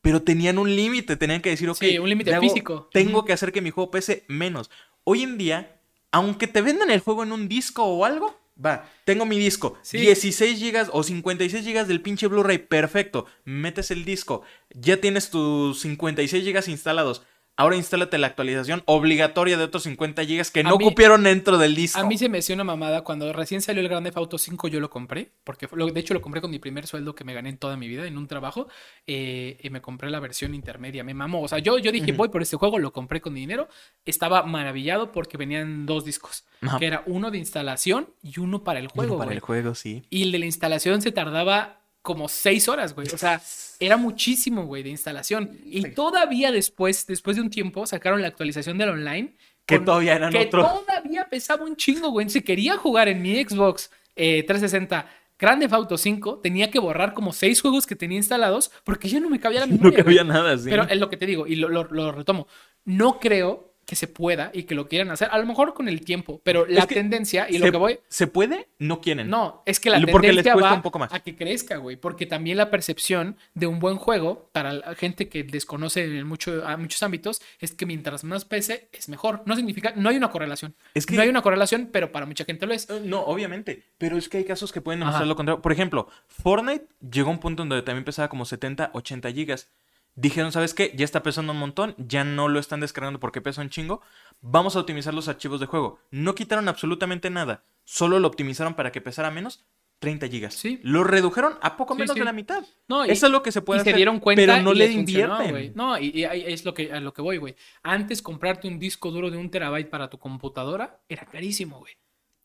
Pero 0.00 0.22
tenían 0.22 0.58
un 0.58 0.74
límite, 0.74 1.16
tenían 1.16 1.40
que 1.42 1.50
decir, 1.50 1.68
ok, 1.70 1.76
Sí, 1.78 1.98
un 1.98 2.08
límite 2.08 2.36
físico. 2.40 2.88
Tengo 2.92 3.24
que 3.24 3.32
hacer 3.32 3.52
que 3.52 3.60
mi 3.60 3.70
juego 3.70 3.90
pese 3.92 4.24
menos. 4.26 4.70
Hoy 5.04 5.22
en 5.22 5.38
día, 5.38 5.76
aunque 6.10 6.46
te 6.48 6.60
vendan 6.62 6.90
el 6.90 7.00
juego 7.00 7.22
en 7.22 7.30
un 7.30 7.46
disco 7.48 7.84
o 7.84 8.04
algo, 8.04 8.36
va, 8.64 8.88
tengo 9.04 9.24
mi 9.26 9.38
disco, 9.38 9.78
Sí. 9.82 9.98
16 9.98 10.58
gigas 10.58 10.88
o 10.92 11.02
56 11.02 11.64
gigas 11.64 11.88
del 11.88 12.00
pinche 12.00 12.26
Blu-ray, 12.26 12.58
perfecto, 12.58 13.26
metes 13.44 13.90
el 13.90 14.04
disco, 14.04 14.42
ya 14.74 14.98
tienes 15.00 15.30
tus 15.30 15.80
56 15.80 16.44
gigas 16.44 16.68
instalados. 16.68 17.22
Ahora 17.54 17.76
instálate 17.76 18.16
la 18.16 18.28
actualización 18.28 18.82
obligatoria 18.86 19.58
de 19.58 19.64
otros 19.64 19.82
50 19.82 20.24
gigas 20.24 20.50
que 20.50 20.60
A 20.60 20.62
no 20.62 20.78
mí- 20.78 20.84
cupieron 20.84 21.22
dentro 21.22 21.58
del 21.58 21.74
disco. 21.74 22.00
A 22.00 22.04
mí 22.04 22.16
se 22.16 22.30
me 22.30 22.38
hacía 22.38 22.54
una 22.54 22.64
mamada 22.64 23.02
cuando 23.04 23.30
recién 23.32 23.60
salió 23.60 23.82
el 23.82 23.88
Grand 23.88 24.06
Theft 24.06 24.16
Auto 24.16 24.38
5 24.38 24.68
yo 24.68 24.80
lo 24.80 24.88
compré, 24.88 25.32
porque 25.44 25.68
de 25.68 26.00
hecho 26.00 26.14
lo 26.14 26.22
compré 26.22 26.40
con 26.40 26.50
mi 26.50 26.58
primer 26.58 26.86
sueldo 26.86 27.14
que 27.14 27.24
me 27.24 27.34
gané 27.34 27.50
en 27.50 27.58
toda 27.58 27.76
mi 27.76 27.88
vida 27.88 28.06
en 28.06 28.16
un 28.16 28.26
trabajo 28.26 28.68
eh, 29.06 29.58
y 29.62 29.68
me 29.68 29.82
compré 29.82 30.08
la 30.10 30.18
versión 30.18 30.54
intermedia, 30.54 31.04
me 31.04 31.12
mamó, 31.12 31.42
o 31.42 31.48
sea, 31.48 31.58
yo, 31.58 31.78
yo 31.78 31.92
dije 31.92 32.12
voy 32.12 32.30
por 32.30 32.40
este 32.40 32.56
juego, 32.56 32.78
lo 32.78 32.92
compré 32.92 33.20
con 33.20 33.34
dinero, 33.34 33.68
estaba 34.06 34.42
maravillado 34.44 35.12
porque 35.12 35.36
venían 35.36 35.84
dos 35.84 36.06
discos, 36.06 36.44
que 36.78 36.86
era 36.86 37.02
uno 37.06 37.30
de 37.30 37.36
instalación 37.38 38.08
y 38.22 38.40
uno 38.40 38.64
para 38.64 38.80
el 38.80 38.88
juego, 38.88 39.18
para 39.18 39.32
el 39.32 39.40
juego, 39.40 39.74
sí. 39.74 40.04
Y 40.08 40.22
el 40.22 40.32
de 40.32 40.38
la 40.38 40.46
instalación 40.46 41.02
se 41.02 41.12
tardaba 41.12 41.81
como 42.02 42.28
seis 42.28 42.68
horas, 42.68 42.94
güey. 42.94 43.08
O 43.14 43.18
sea, 43.18 43.40
era 43.80 43.96
muchísimo, 43.96 44.66
güey, 44.66 44.82
de 44.82 44.90
instalación. 44.90 45.58
Y 45.64 45.90
todavía 45.90 46.52
después, 46.52 47.06
después 47.06 47.36
de 47.36 47.42
un 47.42 47.50
tiempo, 47.50 47.86
sacaron 47.86 48.20
la 48.22 48.28
actualización 48.28 48.76
del 48.78 48.90
online. 48.90 49.34
Que 49.66 49.78
todavía 49.78 50.16
eran 50.16 50.32
que 50.32 50.38
otro. 50.46 50.62
todavía 50.84 51.28
pesaba 51.30 51.64
un 51.64 51.76
chingo, 51.76 52.10
güey. 52.10 52.28
Si 52.28 52.42
quería 52.42 52.76
jugar 52.76 53.08
en 53.08 53.22
mi 53.22 53.42
Xbox 53.42 53.90
eh, 54.16 54.42
360 54.42 55.06
Grand 55.38 55.60
Theft 55.60 55.72
Auto 55.74 55.96
5, 55.98 56.38
tenía 56.40 56.70
que 56.70 56.78
borrar 56.78 57.14
como 57.14 57.32
seis 57.32 57.60
juegos 57.60 57.86
que 57.86 57.96
tenía 57.96 58.16
instalados 58.18 58.70
porque 58.84 59.08
ya 59.08 59.18
no 59.20 59.28
me 59.30 59.40
cabía 59.40 59.60
la 59.60 59.66
memoria. 59.68 59.98
No 59.98 60.04
güey. 60.04 60.16
cabía 60.16 60.24
nada, 60.24 60.56
sí. 60.58 60.68
Pero 60.68 60.84
es 60.84 60.98
lo 60.98 61.08
que 61.08 61.16
te 61.16 61.26
digo, 61.26 61.46
y 61.46 61.56
lo, 61.56 61.68
lo- 61.68 61.84
lo 61.84 62.12
retomo. 62.12 62.46
No 62.84 63.18
creo 63.20 63.71
que 63.84 63.96
se 63.96 64.06
pueda 64.06 64.50
y 64.54 64.62
que 64.62 64.74
lo 64.74 64.88
quieran 64.88 65.10
hacer. 65.10 65.28
A 65.32 65.38
lo 65.38 65.46
mejor 65.46 65.74
con 65.74 65.88
el 65.88 66.02
tiempo, 66.04 66.40
pero 66.44 66.64
la 66.66 66.80
Es 66.80 66.86
que 66.86 66.94
tendencia 66.94 67.48
y 67.50 67.54
¿Se, 67.54 67.58
lo 67.58 67.70
que 67.70 67.76
voy. 67.78 67.98
¿Se 68.08 68.26
puede? 68.26 68.68
No 68.78 69.00
quieren. 69.00 69.28
No, 69.28 69.62
es 69.66 69.80
que 69.80 69.90
la 69.90 69.96
Porque 70.00 70.28
les 70.28 70.36
tendencia 70.44 70.52
cuesta 70.54 70.70
va 70.70 70.76
un 70.76 70.82
poco 70.82 70.98
más. 70.98 71.12
a 71.12 71.20
que 71.20 71.34
crezca, 71.36 71.76
güey. 71.78 71.96
Porque 71.96 72.26
también 72.26 72.56
la 72.56 72.70
percepción 72.70 73.36
de 73.54 73.66
un 73.66 73.80
buen 73.80 73.96
juego, 73.96 74.48
para 74.52 74.72
la 74.72 74.94
gente 74.94 75.28
que 75.28 75.42
desconoce 75.42 76.04
en 76.04 76.26
mucho, 76.26 76.66
a 76.66 76.76
muchos 76.76 77.02
ámbitos, 77.02 77.42
es 77.58 77.72
que 77.74 77.84
mientras 77.86 78.24
más 78.24 78.44
pese, 78.44 78.88
es 78.92 79.08
mejor. 79.08 79.42
No 79.46 79.56
significa, 79.56 79.92
no 79.96 80.08
hay 80.08 80.16
una 80.16 80.30
correlación. 80.30 80.74
Es 80.94 81.04
que- 81.06 81.16
No 81.16 81.22
hay 81.22 81.28
una 81.28 81.42
correlación, 81.42 81.88
pero 81.92 82.12
para 82.12 82.24
mucha 82.26 82.44
gente 82.44 82.66
lo 82.66 82.74
es. 82.74 82.88
Eh, 82.88 83.02
No, 83.04 83.20
obviamente. 83.22 83.82
Pero 83.98 84.16
es 84.16 84.28
que 84.28 84.38
hay 84.38 84.44
casos 84.44 84.72
que 84.72 84.80
pueden 84.80 85.00
demostrar 85.00 85.26
lo 85.26 85.36
contrario. 85.36 85.60
Por 85.60 85.72
ejemplo, 85.72 86.08
Fortnite 86.28 86.86
llegó 87.10 87.28
a 87.30 87.32
un 87.32 87.40
punto 87.40 87.62
donde 87.62 87.82
también 87.82 88.04
pesaba 88.04 88.28
como 88.28 88.44
70, 88.44 88.90
80 88.94 89.30
gigas. 89.32 89.70
Dijeron, 90.14 90.52
¿sabes 90.52 90.74
qué? 90.74 90.92
Ya 90.94 91.04
está 91.04 91.22
pesando 91.22 91.52
un 91.52 91.58
montón, 91.58 91.94
ya 91.96 92.22
no 92.24 92.48
lo 92.48 92.60
están 92.60 92.80
descargando 92.80 93.18
porque 93.18 93.40
pesa 93.40 93.62
un 93.62 93.70
chingo. 93.70 94.02
Vamos 94.42 94.76
a 94.76 94.80
optimizar 94.80 95.14
los 95.14 95.28
archivos 95.28 95.58
de 95.60 95.66
juego. 95.66 95.98
No 96.10 96.34
quitaron 96.34 96.68
absolutamente 96.68 97.30
nada. 97.30 97.64
Solo 97.84 98.18
lo 98.18 98.28
optimizaron 98.28 98.74
para 98.74 98.92
que 98.92 99.00
pesara 99.00 99.30
menos 99.30 99.64
30 100.00 100.28
gigas. 100.28 100.54
Sí. 100.54 100.80
Lo 100.82 101.02
redujeron 101.04 101.54
a 101.62 101.76
poco 101.76 101.94
menos 101.94 102.12
sí. 102.12 102.18
de 102.18 102.24
la 102.26 102.32
mitad. 102.32 102.62
No, 102.88 103.06
y- 103.06 103.10
Eso 103.10 103.26
es 103.26 103.32
lo 103.32 103.42
que 103.42 103.52
se 103.52 103.62
puede 103.62 103.78
y 103.78 103.80
hacer. 103.82 103.92
se 103.92 103.96
dieron 103.96 104.20
cuenta 104.20 104.42
pero 104.42 104.62
no 104.62 104.72
y 104.72 104.76
le 104.78 104.92
funcionó, 104.92 105.42
invierten. 105.44 105.72
No, 105.76 105.98
y, 105.98 106.08
y 106.14 106.24
es 106.24 106.64
lo 106.64 106.74
que, 106.74 106.92
a 106.92 107.00
lo 107.00 107.14
que 107.14 107.22
voy, 107.22 107.38
güey. 107.38 107.54
Antes 107.82 108.20
comprarte 108.20 108.68
un 108.68 108.78
disco 108.78 109.10
duro 109.12 109.30
de 109.30 109.38
un 109.38 109.50
terabyte 109.50 109.88
para 109.88 110.10
tu 110.10 110.18
computadora 110.18 111.00
era 111.08 111.24
carísimo, 111.24 111.78
güey. 111.78 111.94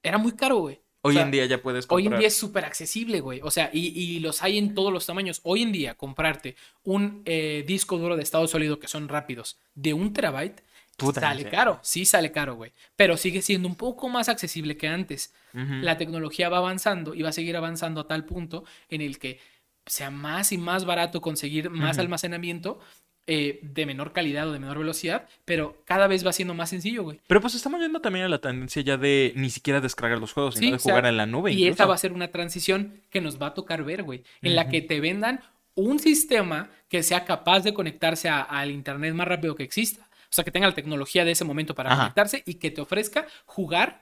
Era 0.03 0.17
muy 0.17 0.33
caro, 0.33 0.57
güey. 0.57 0.79
O 1.01 1.09
Hoy 1.09 1.15
sea, 1.15 1.23
en 1.23 1.31
día 1.31 1.45
ya 1.45 1.61
puedes 1.61 1.85
Hoy 1.89 2.03
comprar. 2.03 2.13
en 2.13 2.19
día 2.19 2.27
es 2.27 2.37
súper 2.37 2.65
accesible, 2.65 3.19
güey. 3.21 3.39
O 3.43 3.51
sea, 3.51 3.69
y, 3.71 3.87
y 3.87 4.19
los 4.19 4.41
hay 4.43 4.57
en 4.57 4.73
todos 4.73 4.91
los 4.91 5.05
tamaños. 5.05 5.41
Hoy 5.43 5.61
en 5.61 5.71
día, 5.71 5.95
comprarte 5.95 6.55
un 6.83 7.21
eh, 7.25 7.63
disco 7.67 7.97
duro 7.97 8.15
de 8.15 8.23
estado 8.23 8.47
sólido 8.47 8.79
que 8.79 8.87
son 8.87 9.07
rápidos 9.07 9.57
de 9.75 9.93
un 9.93 10.13
terabyte 10.13 10.63
Puta, 10.97 11.21
sale 11.21 11.47
caro, 11.47 11.79
sí 11.83 12.05
sale 12.05 12.31
caro, 12.31 12.55
güey. 12.55 12.73
Pero 12.95 13.17
sigue 13.17 13.43
siendo 13.43 13.67
un 13.67 13.75
poco 13.75 14.09
más 14.09 14.29
accesible 14.29 14.77
que 14.77 14.87
antes. 14.87 15.33
La 15.53 15.97
tecnología 15.97 16.49
va 16.49 16.57
avanzando 16.57 17.15
y 17.15 17.23
va 17.23 17.29
a 17.29 17.33
seguir 17.33 17.57
avanzando 17.57 18.01
a 18.01 18.07
tal 18.07 18.25
punto 18.25 18.63
en 18.89 19.01
el 19.01 19.17
que 19.17 19.39
sea 19.87 20.11
más 20.11 20.51
y 20.51 20.57
más 20.59 20.85
barato 20.85 21.19
conseguir 21.19 21.71
más 21.71 21.97
almacenamiento 21.97 22.79
eh, 23.27 23.59
de 23.61 23.85
menor 23.85 24.13
calidad 24.13 24.47
o 24.47 24.53
de 24.53 24.59
menor 24.59 24.77
velocidad, 24.79 25.27
pero 25.45 25.81
cada 25.85 26.07
vez 26.07 26.25
va 26.25 26.31
siendo 26.33 26.53
más 26.53 26.69
sencillo, 26.69 27.03
güey. 27.03 27.19
Pero 27.27 27.41
pues 27.41 27.53
estamos 27.55 27.79
yendo 27.81 27.99
también 28.01 28.25
a 28.25 28.29
la 28.29 28.39
tendencia 28.39 28.81
ya 28.81 28.97
de 28.97 29.33
ni 29.35 29.49
siquiera 29.49 29.81
descargar 29.81 30.17
los 30.19 30.33
juegos, 30.33 30.55
Sí, 30.55 30.59
sino 30.61 30.71
de 30.71 30.75
o 30.77 30.79
sea, 30.79 30.93
jugar 30.93 31.05
en 31.05 31.17
la 31.17 31.25
nube. 31.25 31.51
Y 31.51 31.55
incluso. 31.63 31.73
esa 31.73 31.85
va 31.85 31.95
a 31.95 31.97
ser 31.97 32.13
una 32.13 32.29
transición 32.29 33.01
que 33.09 33.21
nos 33.21 33.41
va 33.41 33.47
a 33.47 33.53
tocar 33.53 33.83
ver, 33.83 34.03
güey, 34.03 34.23
en 34.41 34.55
la 34.55 34.69
que 34.69 34.81
te 34.81 34.99
vendan 34.99 35.41
un 35.75 35.99
sistema 35.99 36.69
que 36.89 37.03
sea 37.03 37.25
capaz 37.25 37.59
de 37.59 37.73
conectarse 37.73 38.29
al 38.29 38.71
internet 38.71 39.13
más 39.13 39.27
rápido 39.27 39.53
que 39.55 39.63
exista. 39.63 40.07
O 40.23 40.33
sea, 40.33 40.43
que 40.43 40.51
tenga 40.51 40.67
la 40.67 40.73
tecnología 40.73 41.23
de 41.23 41.31
ese 41.31 41.43
momento 41.45 41.75
para 41.75 41.91
Ajá. 41.91 42.01
conectarse 42.03 42.43
y 42.45 42.55
que 42.55 42.71
te 42.71 42.81
ofrezca 42.81 43.27
jugar 43.45 44.01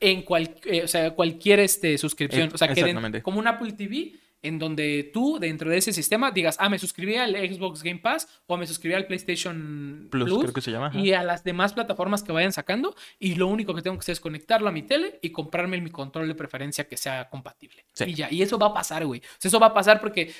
en 0.00 0.22
cual, 0.22 0.54
eh, 0.64 0.82
o 0.84 0.88
sea, 0.88 1.12
cualquier 1.12 1.60
este, 1.60 1.96
suscripción. 1.98 2.48
Eh, 2.48 2.52
o 2.54 2.58
sea, 2.58 2.68
que 2.74 2.82
den- 2.84 3.20
como 3.22 3.38
un 3.38 3.46
Apple 3.46 3.72
TV 3.72 4.14
en 4.44 4.58
donde 4.60 5.10
tú, 5.12 5.38
dentro 5.40 5.68
de 5.70 5.78
ese 5.78 5.92
sistema, 5.92 6.30
digas, 6.30 6.56
ah, 6.60 6.68
me 6.68 6.78
suscribí 6.78 7.16
al 7.16 7.34
Xbox 7.34 7.82
Game 7.82 7.98
Pass 7.98 8.28
o 8.46 8.56
me 8.56 8.66
suscribí 8.66 8.94
al 8.94 9.06
PlayStation 9.06 10.08
Plus, 10.10 10.24
Plus, 10.28 10.38
creo 10.42 10.52
que 10.52 10.60
se 10.60 10.70
llama. 10.70 10.90
y 10.94 11.12
a 11.12 11.22
las 11.22 11.42
demás 11.44 11.72
plataformas 11.72 12.22
que 12.22 12.32
vayan 12.32 12.52
sacando 12.52 12.94
y 13.18 13.34
lo 13.34 13.46
único 13.48 13.74
que 13.74 13.82
tengo 13.82 13.96
que 13.96 14.00
hacer 14.02 14.12
es 14.14 14.20
conectarlo 14.20 14.68
a 14.68 14.72
mi 14.72 14.82
tele 14.82 15.18
y 15.22 15.30
comprarme 15.30 15.80
mi 15.80 15.90
control 15.90 16.28
de 16.28 16.34
preferencia 16.34 16.86
que 16.86 16.96
sea 16.96 17.28
compatible. 17.28 17.84
Sí. 17.92 18.04
Y 18.08 18.14
ya, 18.14 18.30
y 18.30 18.42
eso 18.42 18.58
va 18.58 18.66
a 18.68 18.74
pasar, 18.74 19.04
güey. 19.04 19.20
O 19.20 19.24
sea, 19.38 19.48
eso 19.48 19.58
va 19.58 19.66
a 19.68 19.74
pasar 19.74 20.00
porque... 20.00 20.32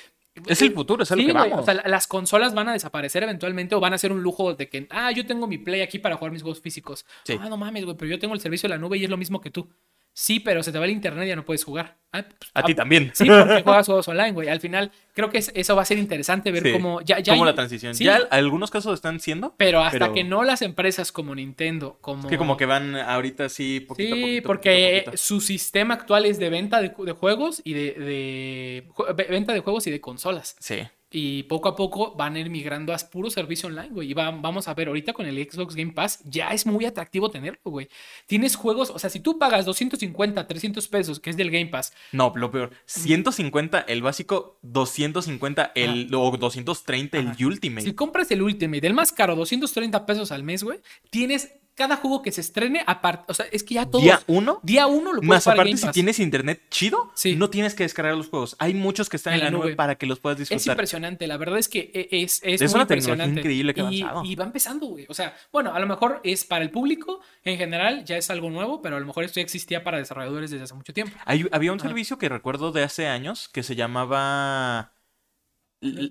Es 0.47 0.61
el 0.61 0.73
futuro, 0.73 1.03
es 1.03 1.11
a 1.11 1.15
lo 1.15 1.21
Sí, 1.21 1.27
que 1.27 1.33
vamos. 1.33 1.61
O 1.61 1.63
sea, 1.63 1.75
la- 1.75 1.83
las 1.87 2.07
consolas 2.07 2.53
van 2.53 2.67
a 2.67 2.73
desaparecer 2.73 3.23
eventualmente 3.23 3.73
o 3.73 3.79
van 3.79 3.93
a 3.93 3.97
ser 3.97 4.11
un 4.11 4.21
lujo 4.21 4.53
de 4.53 4.67
que, 4.67 4.85
ah, 4.89 5.09
yo 5.11 5.25
tengo 5.25 5.47
mi 5.47 5.57
Play 5.57 5.79
aquí 5.79 5.97
para 5.97 6.17
jugar 6.17 6.33
mis 6.33 6.41
juegos 6.41 6.59
físicos. 6.59 7.05
Sí. 7.23 7.37
Ah, 7.39 7.47
no 7.47 7.55
mames, 7.55 7.85
güey, 7.85 7.95
pero 7.95 8.11
yo 8.11 8.19
tengo 8.19 8.33
el 8.33 8.41
servicio 8.41 8.67
de 8.67 8.75
la 8.75 8.77
nube 8.77 8.97
y 8.97 9.05
es 9.05 9.09
lo 9.09 9.15
mismo 9.15 9.39
que 9.39 9.49
tú. 9.49 9.69
Sí, 10.17 10.39
pero 10.39 10.63
se 10.63 10.71
te 10.71 10.79
va 10.79 10.85
el 10.85 10.91
internet 10.91 11.25
y 11.25 11.27
ya 11.27 11.35
no 11.35 11.43
puedes 11.43 11.65
jugar. 11.65 11.97
Ah, 12.13 12.23
pues, 12.23 12.49
a 12.53 12.63
ti 12.63 12.71
ah, 12.71 12.75
también. 12.75 13.11
Sí, 13.13 13.25
porque 13.25 13.63
juegas 13.63 13.85
juegos 13.85 14.07
online, 14.07 14.31
güey. 14.31 14.47
Al 14.47 14.61
final, 14.61 14.89
creo 15.13 15.29
que 15.29 15.39
es- 15.39 15.51
eso 15.53 15.75
va 15.75 15.81
a 15.81 15.85
ser 15.85 15.97
interesante 15.97 16.53
ver 16.53 16.63
Sí. 16.63 16.71
cómo 16.71 17.01
ya, 17.01 17.19
ya 17.19 17.33
hay- 17.33 17.41
la 17.43 17.53
transición. 17.53 17.93
sí, 17.95 18.05
Ya 18.05 18.21
algunos 18.31 18.71
casos 18.71 18.93
están 18.93 19.19
siendo. 19.19 19.53
pero 19.57 19.81
hasta 19.81 19.99
pero- 19.99 20.13
que 20.13 20.23
no 20.23 20.45
las 20.45 20.61
empresas 20.61 21.11
como 21.11 21.35
Nintendo, 21.35 21.97
como 21.99 22.21
Es 22.23 22.27
que 22.29 22.37
como 22.37 22.55
que 22.55 22.65
van 22.65 22.95
ahorita 22.95 23.49
sí, 23.49 23.81
poquito 23.81 24.13
a 24.13 24.15
sí, 24.15 24.21
poquito, 24.21 24.47
porque 24.47 24.69
poquito 24.69 25.09
a 25.09 25.11
poquito. 25.11 25.17
su 25.21 25.41
sistema 25.41 25.95
actual 25.95 26.25
es 26.25 26.39
de 26.39 26.49
venta 26.49 26.79
de, 26.81 26.93
de 26.97 27.11
juegos 27.11 27.61
y 27.65 27.73
de, 27.73 28.85
venta 29.29 29.51
de 29.51 29.59
juegos 29.59 29.85
y 29.87 29.91
de 29.91 29.99
consolas. 29.99 30.55
Sí. 30.59 30.77
Y 31.17 31.43
poco 31.43 31.69
a 31.69 31.75
poco 31.77 32.13
van 32.15 32.35
a 32.35 32.39
ir 32.41 32.49
migrando 32.49 32.93
a 32.93 32.97
puro 33.09 33.29
servicio 33.29 33.67
online, 33.69 33.87
güey. 33.89 34.11
Y 34.11 34.13
va- 34.13 34.31
vamos 34.31 34.67
a 34.67 34.73
ver, 34.73 34.89
ahorita 34.89 35.13
con 35.13 35.25
el 35.25 35.37
Xbox 35.49 35.73
Game 35.73 35.93
Pass 35.93 36.19
ya 36.25 36.49
es 36.49 36.65
muy 36.65 36.83
atractivo 36.83 37.29
tenerlo, 37.31 37.61
güey. 37.63 37.87
Tienes 38.27 38.57
juegos, 38.57 38.89
o 38.89 38.99
sea, 38.99 39.09
si 39.09 39.21
tú 39.21 39.39
pagas 39.39 39.63
250, 39.65 40.45
300 40.45 40.85
pesos, 40.89 41.21
que 41.21 41.29
es 41.29 41.37
del 41.37 41.51
Game 41.51 41.67
Pass, 41.67 41.93
No, 42.11 42.33
lo 42.35 42.51
peor. 42.51 42.71
150 42.85 43.79
el 43.79 44.01
básico, 44.01 44.59
250 44.63 45.71
el 45.75 46.13
o 46.13 46.35
230 46.37 47.17
Ajá. 47.17 47.35
el 47.39 47.45
Ultimate. 47.45 47.85
si 47.85 47.93
compras 47.93 48.29
el 48.31 48.41
Ultimate, 48.41 48.85
el 48.85 48.93
más 48.93 49.13
caro, 49.13 49.35
230 49.37 50.05
pesos 50.05 50.33
al 50.33 50.43
mes, 50.43 50.63
güey, 50.63 50.79
tienes 51.11 51.53
cada 51.75 51.97
juego 51.97 52.21
que 52.21 52.31
se 52.31 52.39
estrene 52.41 52.83
aparte. 52.87 53.25
O 53.27 53.33
sea, 53.33 53.45
es 53.51 53.61
que 53.63 53.73
ya 53.75 53.85
todo. 53.85 54.01
Día 54.01 54.21
uno. 54.27 54.59
Día 54.63 54.87
uno 54.87 55.11
lo 55.11 55.19
puedes 55.19 55.27
Más 55.27 55.47
aparte, 55.47 55.71
Game 55.71 55.77
si 55.77 55.87
tienes 55.91 56.19
internet 56.19 56.61
chido, 56.69 57.11
Sí. 57.15 57.35
no 57.35 57.49
tienes 57.49 57.75
que 57.75 57.83
descargar 57.83 58.15
los 58.15 58.29
juegos. 58.29 58.55
Hay 58.59 58.73
muchos 58.73 59.09
que 59.09 59.17
están 59.17 59.33
en, 59.33 59.41
la 59.41 59.51
nube. 59.51 59.75
para 59.75 59.95
que 59.95 60.05
los 60.05 60.19
puedas 60.19 60.39
Es 60.39 60.47
disfrutar. 60.49 60.73
impresionante, 60.75 61.27
la 61.27 61.35
verdad 61.37 61.59
es 61.59 61.67
que 61.67 61.91
e- 61.93 62.07
es, 62.23 62.41
es, 62.43 62.61
Es 62.61 62.71
muy 62.71 62.79
una 62.79 62.87
tecnología 62.87 63.25
impresionante. 63.25 63.39
increíble 63.41 63.73
que 63.73 63.81
ha 63.81 63.91
y, 63.91 64.31
y 64.31 64.35
va 64.35 64.45
empezando, 64.45 64.85
güey. 64.87 65.05
O 65.09 65.13
sea, 65.13 65.35
bueno, 65.51 65.73
a 65.73 65.79
lo 65.79 65.85
mejor 65.87 66.21
es 66.23 66.45
para 66.45 66.63
el 66.63 66.71
público 66.71 67.19
en 67.43 67.57
general, 67.57 68.05
ya 68.05 68.15
es 68.17 68.29
algo 68.29 68.49
nuevo, 68.49 68.81
pero 68.81 68.95
a 68.95 68.99
lo 69.01 69.05
mejor 69.05 69.25
esto 69.25 69.41
ya 69.41 69.43
existía 69.43 69.83
para 69.83 69.97
desarrolladores 69.97 70.51
desde 70.51 70.63
hace 70.63 70.73
mucho 70.75 70.93
tiempo. 70.93 71.15
Hay- 71.25 71.45
había 71.51 71.73
un 71.73 71.79
Ajá. 71.79 71.89
servicio 71.89 72.17
que 72.17 72.29
recuerdo 72.29 72.71
de 72.71 72.83
hace 72.83 73.07
años 73.07 73.49
que 73.49 73.63
se 73.63 73.75
llamaba 73.75 74.93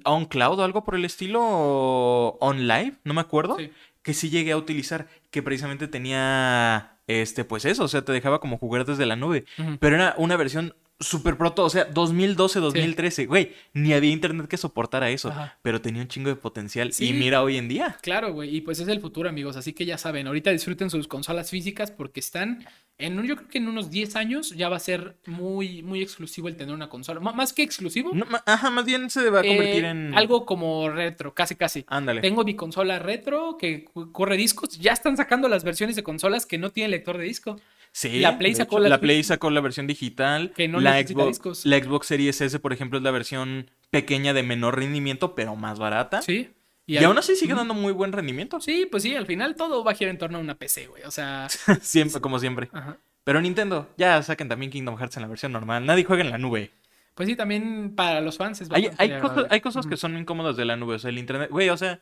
On 0.04 0.26
Cloud 0.26 0.60
o 0.60 0.64
algo 0.64 0.84
por 0.84 0.94
el 0.94 1.04
estilo 1.04 1.40
o 1.42 2.36
On 2.40 2.68
Live, 2.68 2.94
no 3.04 3.14
me 3.14 3.20
acuerdo, 3.22 3.56
Sí. 3.58 3.70
Que 4.04 4.14
sí 4.14 4.30
llegué 4.30 4.52
a 4.52 4.56
utilizar, 4.56 5.08
que 5.32 5.42
precisamente 5.42 5.88
tenía 5.88 6.98
este 7.08 7.44
pues 7.44 7.64
eso, 7.64 7.84
o 7.84 7.88
sea, 7.88 8.04
te 8.04 8.12
dejaba 8.12 8.38
como 8.38 8.58
jugar 8.58 8.84
desde 8.84 9.06
la 9.06 9.16
nube, 9.16 9.46
pero 9.80 9.96
era 9.96 10.14
una 10.18 10.36
versión 10.36 10.76
super 11.00 11.36
proto, 11.36 11.64
o 11.64 11.70
sea, 11.70 11.84
2012, 11.86 12.60
2013, 12.60 13.26
güey, 13.26 13.52
ni 13.72 13.92
había 13.92 14.10
internet 14.10 14.46
que 14.48 14.56
soportara 14.56 15.10
eso, 15.10 15.28
Ajá. 15.30 15.58
pero 15.62 15.80
tenía 15.80 16.02
un 16.02 16.08
chingo 16.08 16.28
de 16.30 16.36
potencial 16.36 16.92
Sí. 16.92 17.08
y 17.08 17.12
mira 17.12 17.42
hoy 17.42 17.56
en 17.56 17.68
día. 17.68 17.96
Claro, 18.02 18.32
güey, 18.32 18.54
y 18.56 18.60
pues 18.60 18.78
es 18.80 18.88
el 18.88 19.00
futuro, 19.00 19.28
amigos, 19.28 19.56
así 19.56 19.72
que 19.72 19.84
ya 19.86 19.98
saben, 19.98 20.26
ahorita 20.26 20.50
disfruten 20.50 20.90
sus 20.90 21.08
consolas 21.08 21.50
físicas 21.50 21.90
porque 21.90 22.20
están 22.20 22.64
en 22.96 23.18
un, 23.18 23.26
yo 23.26 23.34
creo 23.34 23.48
que 23.48 23.58
en 23.58 23.66
unos 23.66 23.90
10 23.90 24.14
años 24.14 24.50
ya 24.50 24.68
va 24.68 24.76
a 24.76 24.80
ser 24.80 25.16
muy, 25.26 25.82
muy 25.82 26.00
exclusivo 26.00 26.46
el 26.46 26.56
tener 26.56 26.72
una 26.72 26.88
consola. 26.88 27.20
M- 27.20 27.32
más 27.34 27.52
que 27.52 27.64
exclusivo, 27.64 28.12
No, 28.14 28.24
ajá, 28.46 28.70
más 28.70 28.84
bien 28.84 29.10
se 29.10 29.28
va 29.30 29.40
a 29.40 29.42
convertir 29.42 29.84
eh, 29.84 29.90
en 29.90 30.14
algo 30.14 30.46
como 30.46 30.88
retro, 30.88 31.34
casi 31.34 31.56
casi. 31.56 31.84
Ándale. 31.88 32.20
Tengo 32.20 32.44
mi 32.44 32.54
consola 32.54 33.00
retro 33.00 33.56
que 33.58 33.84
corre 34.12 34.36
discos. 34.36 34.78
Ya 34.78 34.92
están 34.92 35.16
sacando 35.16 35.48
las 35.48 35.64
versiones 35.64 35.96
de 35.96 36.04
consolas 36.04 36.46
que 36.46 36.56
no 36.56 36.70
tienen 36.70 36.92
lector 36.92 37.18
de 37.18 37.24
disco. 37.24 37.60
Sí, 37.96 38.18
La 38.18 38.38
Play 38.38 38.56
sacó 38.56 38.78
hecho, 38.78 38.82
la- 38.82 38.88
la 38.88 39.00
Play 39.00 39.22
sacó 39.22 39.50
la 39.50 39.60
versión 39.60 39.86
digital. 39.86 40.50
Que 40.56 40.66
no 40.66 40.80
la 40.80 41.00
Xbox, 41.00 41.28
discos. 41.28 41.64
La 41.64 41.78
Xbox 41.78 42.08
Series 42.08 42.40
S, 42.40 42.58
por 42.58 42.72
ejemplo, 42.72 42.98
es 42.98 43.04
la 43.04 43.12
versión 43.12 43.70
pequeña 43.90 44.32
de 44.34 44.42
menor 44.42 44.76
rendimiento, 44.76 45.36
pero 45.36 45.54
más 45.54 45.78
barata. 45.78 46.20
Sí. 46.20 46.50
Y, 46.86 46.96
al- 46.96 47.04
aún 47.04 47.18
así 47.18 47.36
sigue 47.36 47.54
dando 47.54 47.72
muy 47.72 47.92
buen 47.92 48.10
rendimiento. 48.10 48.60
Sí, 48.60 48.88
pues 48.90 49.04
sí, 49.04 49.14
al 49.14 49.26
final 49.26 49.54
todo 49.54 49.84
va 49.84 49.92
a 49.92 49.94
girar 49.94 50.10
en 50.10 50.18
torno 50.18 50.38
a 50.38 50.40
una 50.40 50.56
PC, 50.56 50.88
güey. 50.88 51.04
O 51.04 51.12
sea. 51.12 51.46
siempre, 51.82 52.20
como 52.20 52.40
siempre. 52.40 52.68
ajá. 52.72 52.98
Pero 53.22 53.40
Nintendo, 53.40 53.88
ya 53.96 54.20
saquen 54.22 54.48
también 54.48 54.72
Kingdom 54.72 54.98
Hearts 54.98 55.16
en 55.16 55.22
la 55.22 55.28
versión 55.28 55.52
normal. 55.52 55.86
Nadie 55.86 56.02
juega 56.02 56.24
en 56.24 56.30
la 56.30 56.36
nube. 56.38 56.72
Pues 57.14 57.28
sí, 57.28 57.36
también 57.36 57.94
para 57.94 58.20
los 58.20 58.36
fans 58.38 58.60
es 58.60 58.68
Hay, 58.72 58.88
bastante 58.88 59.14
hay 59.14 59.20
cosas, 59.20 59.46
hay 59.50 59.60
cosas 59.60 59.86
que 59.86 59.96
son 59.96 60.18
incómodas 60.18 60.56
de 60.56 60.64
la 60.64 60.76
nube. 60.76 60.96
O 60.96 60.98
sea, 60.98 61.10
el 61.10 61.18
internet. 61.18 61.48
Güey, 61.48 61.68
o 61.70 61.76
sea. 61.76 62.00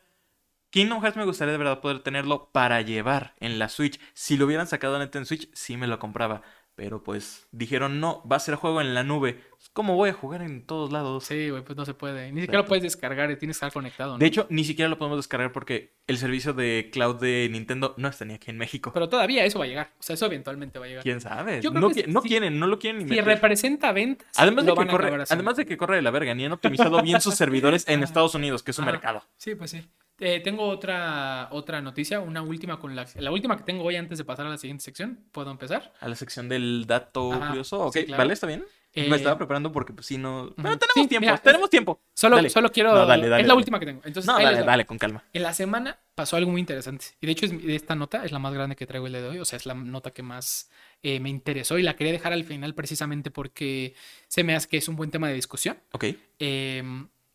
Kingdom 0.73 1.03
Hearts 1.03 1.17
me 1.17 1.25
gustaría 1.25 1.51
de 1.51 1.59
verdad 1.59 1.81
poder 1.81 1.99
tenerlo 1.99 2.49
para 2.51 2.81
llevar 2.81 3.35
en 3.39 3.59
la 3.59 3.69
Switch. 3.69 3.99
Si 4.15 4.37
lo 4.37 4.45
hubieran 4.45 4.65
sacado 4.65 4.97
neta 4.97 5.19
en 5.19 5.27
Switch, 5.27 5.47
sí 5.53 5.77
me 5.77 5.85
lo 5.85 5.99
compraba. 5.99 6.41
Pero 6.73 7.03
pues 7.03 7.47
dijeron, 7.51 7.99
no, 7.99 8.27
va 8.27 8.37
a 8.37 8.39
ser 8.39 8.55
juego 8.55 8.81
en 8.81 8.95
la 8.95 9.03
nube. 9.03 9.39
¿Cómo 9.73 9.95
voy 9.95 10.11
a 10.11 10.13
jugar 10.13 10.43
en 10.43 10.65
todos 10.67 10.91
lados? 10.91 11.23
Sí, 11.25 11.49
güey, 11.49 11.63
pues 11.63 11.75
no 11.75 11.83
se 11.83 11.95
puede. 11.95 12.31
Ni 12.31 12.41
siquiera 12.41 12.61
lo 12.61 12.67
puedes 12.67 12.83
descargar, 12.83 13.27
tienes 13.39 13.39
que 13.57 13.65
estar 13.65 13.73
conectado, 13.73 14.11
¿no? 14.13 14.17
De 14.19 14.27
hecho, 14.27 14.45
ni 14.51 14.63
siquiera 14.63 14.87
lo 14.87 14.99
podemos 14.99 15.17
descargar 15.17 15.51
porque 15.51 15.95
el 16.05 16.19
servicio 16.19 16.53
de 16.53 16.89
cloud 16.93 17.15
de 17.19 17.49
Nintendo 17.51 17.95
no 17.97 18.07
está 18.07 18.23
ni 18.23 18.35
aquí 18.35 18.51
en 18.51 18.59
México. 18.59 18.91
Pero 18.93 19.09
todavía 19.09 19.43
eso 19.45 19.57
va 19.57 19.65
a 19.65 19.67
llegar. 19.67 19.89
O 19.99 20.03
sea, 20.03 20.13
eso 20.13 20.27
eventualmente 20.27 20.77
va 20.77 20.85
a 20.85 20.87
llegar. 20.89 21.03
¿Quién 21.03 21.19
sabe? 21.21 21.59
Yo 21.59 21.71
creo 21.71 21.81
No, 21.81 21.89
que 21.89 22.05
no 22.05 22.21
quieren, 22.21 22.59
no 22.59 22.67
lo 22.67 22.77
quieren 22.77 22.99
ni 22.99 23.05
Si 23.05 23.09
meter. 23.09 23.25
representa 23.25 23.91
ventas, 23.91 24.27
Además 24.37 24.65
de, 24.65 24.69
lo 24.69 24.75
que 24.75 24.79
van 24.79 24.87
a 24.89 24.91
corre, 24.91 25.23
además 25.27 25.55
de 25.57 25.65
que 25.65 25.75
corre 25.75 25.95
de 25.95 26.01
la 26.03 26.11
verga, 26.11 26.35
ni 26.35 26.45
han 26.45 26.51
optimizado 26.51 27.01
bien 27.01 27.19
sus 27.19 27.33
servidores 27.35 27.87
en. 27.87 28.03
Estados 28.03 28.35
Unidos, 28.35 28.61
que 28.61 28.69
es 28.71 28.79
Ajá. 28.79 28.91
mercado. 28.91 29.23
Sí, 29.37 29.55
pues 29.55 29.71
sí. 29.71 29.83
Eh, 30.19 30.39
tengo 30.41 30.67
otra, 30.67 31.47
otra 31.49 31.81
noticia, 31.81 32.19
una 32.19 32.43
última 32.43 32.79
con 32.79 32.95
la, 32.95 33.07
la 33.15 33.31
última 33.31 33.57
que 33.57 33.63
tengo 33.63 33.83
hoy 33.83 33.95
antes 33.95 34.19
de 34.19 34.23
pasar 34.23 34.45
a 34.45 34.49
la 34.49 34.57
siguiente 34.59 34.83
sección. 34.83 35.19
¿Puedo 35.31 35.49
empezar? 35.49 35.91
A 35.99 36.07
la 36.07 36.15
sección 36.15 36.47
del 36.47 36.85
dato 36.85 37.33
Ajá, 37.33 37.47
curioso. 37.47 37.85
Ok, 37.87 37.93
sí, 37.95 38.05
claro. 38.05 38.21
¿vale? 38.21 38.33
¿Está 38.33 38.45
bien? 38.45 38.63
Eh, 38.95 39.09
Me 39.09 39.15
estaba 39.15 39.37
preparando 39.37 39.71
porque 39.71 39.91
pues 39.91 40.05
sí 40.05 40.17
no... 40.19 40.53
Pero 40.55 40.69
ujú. 40.69 40.77
tenemos 40.77 40.93
Sí, 40.93 41.07
tiempo, 41.07 41.25
mira, 41.25 41.37
tenemos 41.39 41.69
tiempo. 41.69 42.01
Solo, 42.13 42.35
Dale. 42.35 42.49
solo 42.51 42.71
quiero. 42.71 42.93
No, 42.93 43.05
dale, 43.07 43.27
dale, 43.27 43.41
es 43.41 43.47
la 43.47 43.55
última 43.55 43.79
que 43.79 43.87
tengo. 43.87 44.01
Entonces, 44.05 44.27
No, 44.27 44.39
dale, 44.39 44.61
dale, 44.63 44.85
con 44.85 44.99
calma. 44.99 45.23
En 45.33 45.41
la 45.41 45.53
semana 45.53 45.99
pasó 46.13 46.37
algo 46.37 46.51
muy 46.51 46.61
interesante. 46.61 47.05
Y 47.19 47.25
de 47.25 47.31
hecho, 47.31 47.47
es- 47.47 47.53
esta 47.67 47.95
nota 47.95 48.23
es 48.23 48.31
la 48.31 48.37
más 48.39 48.53
grande 48.53 48.75
que 48.75 48.85
traigo 48.85 49.07
el 49.07 49.13
día 49.13 49.21
de 49.23 49.29
hoy. 49.29 49.39
O 49.39 49.45
sea, 49.45 49.57
es 49.57 49.65
la 49.65 49.73
nota 49.73 50.11
que 50.11 50.21
más 50.21 50.69
eh, 51.01 51.19
me 51.19 51.29
interesó 51.29 51.79
y 51.79 51.83
la 51.83 51.95
quería 51.95 52.13
dejar 52.13 52.33
al 52.33 52.43
final 52.43 52.75
precisamente 52.75 53.31
porque 53.31 53.95
se 54.27 54.43
me 54.43 54.55
hace 54.55 54.67
que 54.69 54.77
es 54.77 54.87
un 54.87 54.95
buen 54.95 55.09
tema 55.09 55.27
de 55.27 55.33
discusión. 55.33 55.77
Ok. 55.91 56.05
Eh, 56.39 56.83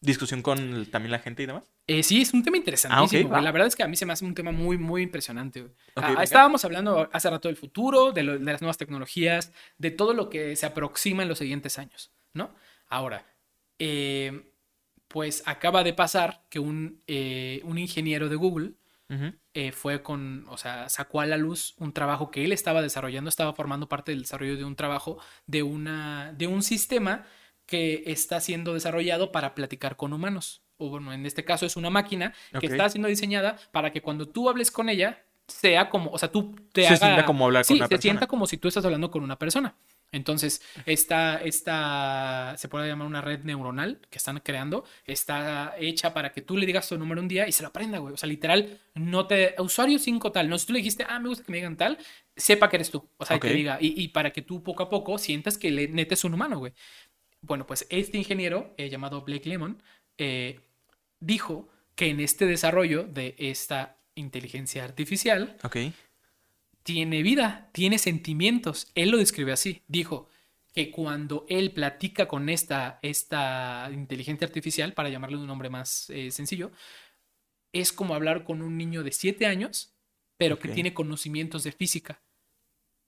Discusión 0.01 0.43
con 0.43 0.87
también 0.87 1.11
la 1.11 1.19
gente 1.19 1.43
y 1.43 1.47
demás. 1.47 1.65
eh, 1.89 2.03
sí, 2.05 2.21
es 2.23 2.33
un 2.33 2.43
tema 2.45 2.57
interesantísimo. 2.57 3.35
Ah. 3.35 3.41
La 3.41 3.51
verdad 3.51 3.67
es 3.67 3.75
que 3.75 3.83
a 3.83 3.89
mí 3.89 3.97
se 3.97 4.07
me 4.07 4.13
hace 4.13 4.25
un 4.25 4.35
tema 4.35 4.53
muy, 4.53 4.79
muy 4.79 5.03
impresionante. 5.03 5.67
Ah, 5.97 6.23
estábamos 6.23 6.65
hablando 6.65 7.09
hace 7.13 7.29
rato 7.29 7.49
del 7.49 7.57
futuro, 7.57 8.13
de, 8.13 8.23
lo- 8.23 8.39
de 8.39 8.53
las 8.53 8.61
nuevas 8.61 8.77
tecnologías, 8.79 9.53
de 9.77 9.91
todo 9.91 10.15
lo 10.15 10.31
que 10.31 10.55
se 10.55 10.67
aproxima 10.67 11.23
en 11.25 11.29
los 11.29 11.39
siguientes 11.39 11.79
años, 11.81 12.13
¿no? 12.33 12.51
Ahora, 12.89 13.25
eh, 13.79 14.53
pues 15.09 15.43
acaba 15.47 15.83
de 15.85 15.95
pasar 15.95 16.43
que 16.51 16.59
un, 16.61 17.03
eh, 17.07 17.61
un 17.65 17.79
ingeniero 17.79 18.29
de 18.29 18.37
Google 18.37 18.73
eh, 19.55 19.73
fue 19.73 20.03
con, 20.03 20.45
o 20.51 20.59
sea, 20.59 20.91
sacó 20.91 21.23
a 21.23 21.27
la 21.27 21.39
luz 21.39 21.75
un 21.79 21.95
trabajo 21.95 22.31
que 22.31 22.45
él 22.45 22.53
estaba 22.53 22.83
desarrollando, 22.83 23.31
estaba 23.31 23.55
formando 23.55 23.89
parte 23.89 24.13
del 24.13 24.21
desarrollo 24.21 24.57
de 24.59 24.65
un 24.65 24.77
trabajo 24.77 25.19
de 25.47 25.63
una, 25.63 26.35
de 26.35 26.47
un 26.47 26.63
sistema 26.63 27.25
que 27.69 28.03
está 28.07 28.41
siendo 28.41 28.75
desarrollado 28.75 29.31
para 29.31 29.55
platicar 29.55 29.95
con 29.97 30.13
humanos. 30.13 30.63
O 30.79 30.89
bueno, 30.91 31.13
en 31.13 31.25
este 31.27 31.45
caso 31.45 31.67
es 31.67 31.77
una 31.77 31.91
máquina 31.91 32.35
que 32.59 32.67
está 32.67 32.89
siendo 32.89 33.09
diseñada 33.09 33.57
para 33.71 33.93
que 33.93 34.01
cuando 34.03 34.27
tú 34.29 34.49
hables 34.49 34.71
con 34.73 34.89
ella 34.89 35.23
sea 35.47 35.89
como, 35.91 36.11
o 36.11 36.19
sea, 36.19 36.31
tú 36.31 36.55
te 36.73 36.83
Se 36.83 36.89
haga- 36.89 36.97
sienta 36.99 37.25
como 37.25 37.45
hablar 37.47 37.63
con 37.65 37.69
Sí, 37.69 37.75
una 37.81 37.87
se 37.87 37.89
persona. 37.91 38.03
sienta 38.03 38.27
como 38.27 38.47
si 38.47 38.59
tú 38.59 38.69
estás 38.69 38.85
hablando 38.85 39.11
con 39.11 39.23
una 39.23 39.39
persona. 39.39 39.77
Entonces, 40.13 40.63
esta, 40.87 41.37
esta, 41.43 42.55
se 42.57 42.69
puede 42.69 42.89
llamar 42.89 43.07
una 43.07 43.21
red 43.21 43.41
neuronal 43.45 44.01
que 44.11 44.17
están 44.19 44.41
creando, 44.41 44.85
está 45.05 45.75
hecha 45.79 46.15
para 46.15 46.33
que 46.33 46.41
tú 46.43 46.57
le 46.57 46.65
digas 46.67 46.89
tu 46.89 46.97
número 46.97 47.21
un 47.21 47.29
día 47.29 47.47
y 47.47 47.53
se 47.53 47.63
lo 47.63 47.69
aprenda, 47.69 47.99
güey. 47.99 48.15
O 48.15 48.17
sea, 48.17 48.27
literal, 48.29 48.79
no 48.95 49.27
te, 49.27 49.55
usuario 49.59 49.99
5 49.99 50.33
tal, 50.33 50.49
no, 50.49 50.57
si 50.59 50.67
tú 50.67 50.73
le 50.73 50.79
dijiste, 50.79 51.05
ah, 51.09 51.19
me 51.19 51.29
gusta 51.29 51.45
que 51.45 51.53
me 51.53 51.59
digan 51.59 51.77
tal, 51.77 51.99
sepa 52.37 52.69
que 52.71 52.77
eres 52.77 52.91
tú. 52.91 53.07
O 53.19 53.25
sea, 53.27 53.39
que 53.39 53.53
diga, 53.53 53.79
y, 53.81 54.01
y 54.03 54.09
para 54.09 54.33
que 54.33 54.41
tú 54.43 54.63
poco 54.63 54.83
a 54.83 54.89
poco 54.89 55.19
sientas 55.19 55.59
que 55.59 55.71
le 55.71 55.89
netes 55.89 56.25
un 56.25 56.33
humano, 56.35 56.59
güey. 56.59 56.73
Bueno, 57.41 57.67
pues 57.67 57.87
este 57.91 58.19
ingeniero 58.19 58.75
eh, 58.77 58.89
llamado 58.91 59.23
Blake 59.23 59.49
Lemon 59.49 59.83
eh, 60.19 60.61
dijo 61.21 61.69
que 61.95 62.09
en 62.11 62.21
este 62.21 62.47
desarrollo 62.47 63.05
de 63.05 63.35
esta 63.39 63.97
inteligencia 64.15 64.85
artificial, 64.85 65.57
tiene 66.83 67.23
vida, 67.23 67.69
tiene 67.73 67.99
sentimientos. 67.99 68.91
Él 68.95 69.11
lo 69.11 69.19
describe 69.19 69.53
así. 69.53 69.83
Dijo 69.89 70.29
que 70.75 70.91
cuando 70.91 71.45
él 71.49 71.73
platica 71.73 72.27
con 72.29 72.49
esta, 72.49 72.99
esta 73.03 73.89
inteligencia 73.93 74.47
artificial, 74.47 74.93
para 74.95 75.09
llamarle 75.09 75.37
un 75.37 75.47
nombre 75.47 75.71
más 75.71 76.09
eh, 76.11 76.31
sencillo, 76.31 76.71
es 77.73 77.93
como 77.93 78.15
hablar 78.15 78.45
con 78.45 78.63
un 78.63 78.77
niño 78.79 79.03
de 79.03 79.13
7 79.13 79.47
años, 79.47 79.93
pero 80.37 80.59
que 80.59 80.69
tiene 80.75 80.95
conocimientos 80.95 81.65
de 81.65 81.73
física. 81.73 82.23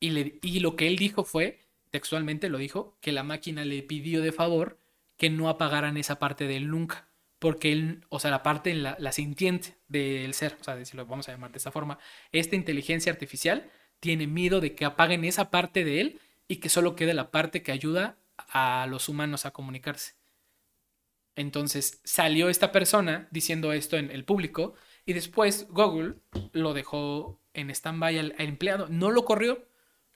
Y, 0.01 0.11
le- 0.11 0.39
y 0.43 0.61
lo 0.61 0.77
que 0.77 0.87
él 0.87 0.97
dijo 0.97 1.25
fue, 1.25 1.61
textualmente 1.91 2.49
lo 2.49 2.59
dijo, 2.59 2.97
que 3.01 3.13
la 3.13 3.23
máquina 3.23 3.65
le 3.65 3.83
pidió 3.83 4.23
de 4.23 4.33
favor 4.33 4.79
que 5.17 5.31
no 5.31 5.49
apagaran 5.49 5.97
esa 5.97 6.19
parte 6.19 6.47
de 6.47 6.57
él 6.57 6.69
nunca. 6.69 7.09
Porque 7.39 7.73
él, 7.73 8.05
o 8.09 8.21
sea, 8.21 8.31
la 8.31 8.43
parte, 8.43 8.75
la, 8.75 8.97
la 8.99 9.13
sintiente 9.13 9.77
del 9.89 10.35
ser, 10.35 10.57
o 10.61 10.65
sea, 10.65 10.83
si 10.85 10.97
lo 10.97 11.07
vamos 11.07 11.29
a 11.29 11.33
llamar 11.33 11.53
de 11.53 11.59
esta 11.59 11.71
forma, 11.71 11.99
esta 12.33 12.57
inteligencia 12.57 13.13
artificial 13.13 13.71
tiene 13.99 14.27
miedo 14.27 14.61
de 14.61 14.75
que 14.75 14.85
apaguen 14.85 15.25
esa 15.25 15.51
parte 15.51 15.85
de 15.85 16.01
él 16.01 16.21
y 16.49 16.57
que 16.57 16.69
solo 16.69 16.97
quede 16.97 17.15
la 17.15 17.31
parte 17.31 17.63
que 17.63 17.73
ayuda 17.73 18.19
a 18.37 18.87
los 18.89 19.09
humanos 19.09 19.47
a 19.47 19.53
comunicarse. 19.53 20.15
Entonces 21.37 22.01
salió 22.05 22.49
esta 22.49 22.73
persona 22.73 23.29
diciendo 23.31 23.73
esto 23.73 23.97
en 23.97 24.11
el 24.11 24.25
público 24.25 24.75
y 25.07 25.13
después 25.13 25.69
Google 25.71 26.17
lo 26.53 26.75
dejó 26.75 27.41
en 27.55 27.71
stand-by 27.71 28.19
al, 28.19 28.35
al 28.39 28.47
empleado, 28.47 28.89
no 28.89 29.11
lo 29.11 29.25
corrió, 29.25 29.67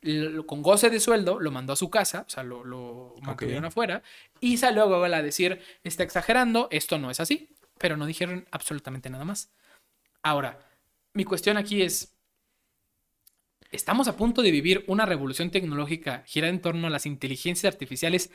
lo- 0.05 0.47
con 0.47 0.63
goce 0.63 0.91
de 0.91 1.01
sueldo 1.01 1.41
lo 1.41 1.51
mandó 1.51 1.73
a 1.73 1.77
su 1.77 1.91
casa, 1.91 2.25
o 2.27 2.31
sea, 2.31 2.43
lo, 2.43 2.63
lo 2.65 3.15
mantuvieron 3.23 3.65
afuera 3.65 4.03
y 4.41 4.57
salió 4.59 4.87
Google 4.89 5.17
a 5.17 5.23
decir, 5.23 5.61
está 5.83 6.03
exagerando, 6.03 6.69
esto 6.71 6.99
no 6.99 7.11
es 7.11 7.21
así, 7.21 7.49
pero 7.79 7.97
no 7.97 8.07
dijeron 8.07 8.47
absolutamente 8.51 9.11
nada 9.11 9.25
más. 9.25 9.51
Ahora, 10.23 10.59
mi 11.13 11.25
cuestión 11.25 11.57
aquí 11.57 11.83
es, 11.83 12.15
estamos 13.71 14.09
a 14.09 14.17
punto 14.17 14.43
de 14.43 14.51
vivir 14.51 14.85
una 14.87 15.07
revolución 15.07 15.51
tecnológica 15.51 16.23
girada 16.27 16.53
en 16.53 16.61
torno 16.61 16.87
a 16.87 16.91
las 16.91 17.07
inteligencias 17.07 17.73
artificiales 17.73 18.31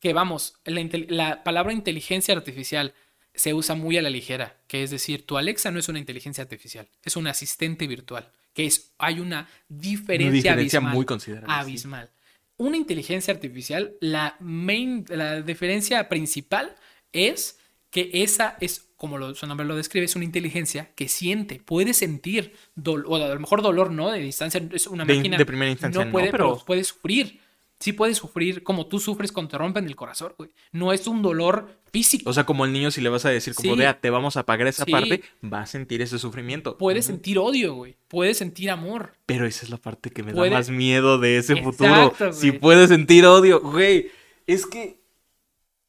que 0.00 0.12
vamos, 0.12 0.54
la, 0.64 0.86
la 1.08 1.44
palabra 1.44 1.72
inteligencia 1.72 2.34
artificial 2.34 2.94
se 3.34 3.54
usa 3.54 3.74
muy 3.74 3.96
a 3.96 4.02
la 4.02 4.10
ligera, 4.10 4.56
que 4.66 4.82
es 4.82 4.90
decir, 4.90 5.24
tu 5.24 5.38
Alexa 5.38 5.70
no 5.70 5.78
es 5.78 5.88
una 5.88 5.98
inteligencia 6.00 6.42
artificial, 6.42 6.88
es 7.04 7.16
un 7.16 7.26
asistente 7.28 7.86
virtual, 7.86 8.32
que 8.58 8.66
es, 8.66 8.92
hay 8.98 9.20
una 9.20 9.46
diferencia, 9.68 10.26
Una 10.26 10.32
diferencia 10.32 10.78
abismal, 10.80 10.94
muy 10.96 11.04
considerable. 11.06 11.54
sí. 11.54 11.60
abismal. 11.60 12.10
Una 12.56 12.76
inteligencia 12.76 13.32
artificial, 13.32 13.92
la 14.00 14.34
main, 14.40 15.04
la 15.10 15.42
diferencia 15.42 16.08
principal 16.08 16.74
es 17.12 17.56
que 17.90 18.10
esa 18.14 18.56
es, 18.60 18.88
como 18.96 19.16
lo, 19.16 19.32
su 19.36 19.46
nombre 19.46 19.64
lo 19.64 19.76
describe, 19.76 20.06
es 20.06 20.16
una 20.16 20.24
inteligencia 20.24 20.90
que 20.96 21.06
siente, 21.08 21.60
puede 21.64 21.94
sentir, 21.94 22.52
dol- 22.74 23.04
o 23.06 23.14
a 23.14 23.28
lo 23.32 23.38
mejor 23.38 23.62
dolor, 23.62 23.92
¿no? 23.92 24.10
De 24.10 24.18
distancia, 24.18 24.60
es 24.72 24.88
una 24.88 25.04
De- 25.04 25.14
máquina. 25.14 25.36
de 25.38 25.46
primera 25.46 25.70
instancia 25.70 26.04
no, 26.04 26.10
puede, 26.10 26.32
pero- 26.32 26.60
puede 26.66 26.82
sufrir. 26.82 27.38
Sí 27.80 27.92
puede 27.92 28.14
sufrir 28.14 28.64
como 28.64 28.86
tú 28.86 28.98
sufres 28.98 29.30
cuando 29.30 29.50
te 29.50 29.58
rompen 29.58 29.86
el 29.86 29.94
corazón, 29.94 30.34
güey. 30.36 30.50
No 30.72 30.92
es 30.92 31.06
un 31.06 31.22
dolor 31.22 31.68
físico. 31.92 32.28
O 32.28 32.32
sea, 32.32 32.44
como 32.44 32.64
el 32.64 32.72
niño, 32.72 32.90
si 32.90 33.00
le 33.00 33.08
vas 33.08 33.24
a 33.24 33.30
decir, 33.30 33.54
como 33.54 33.74
Sí. 33.74 33.78
de, 33.78 33.86
"Ah, 33.86 34.00
te 34.00 34.10
vamos 34.10 34.36
a 34.36 34.44
pagar 34.44 34.66
esa 34.66 34.84
Sí. 34.84 34.90
parte, 34.90 35.22
va 35.44 35.60
a 35.62 35.66
sentir 35.66 36.02
ese 36.02 36.18
sufrimiento. 36.18 36.76
puede 36.76 37.02
sentir 37.02 37.38
odio, 37.38 37.74
güey. 37.74 37.96
Puede 38.08 38.34
sentir 38.34 38.70
amor. 38.70 39.12
Pero 39.26 39.46
esa 39.46 39.64
es 39.64 39.70
la 39.70 39.76
parte 39.76 40.10
que 40.10 40.22
me 40.24 40.32
Puede- 40.34 40.50
da 40.50 40.56
más 40.56 40.70
miedo 40.70 41.18
de 41.18 41.38
ese 41.38 41.52
Exacto, 41.52 41.72
futuro. 41.72 42.14
güey. 42.18 42.32
Si 42.32 42.50
puede 42.52 42.88
sentir 42.88 43.24
odio, 43.26 43.60
güey. 43.60 44.10
Es 44.48 44.66
que 44.66 44.98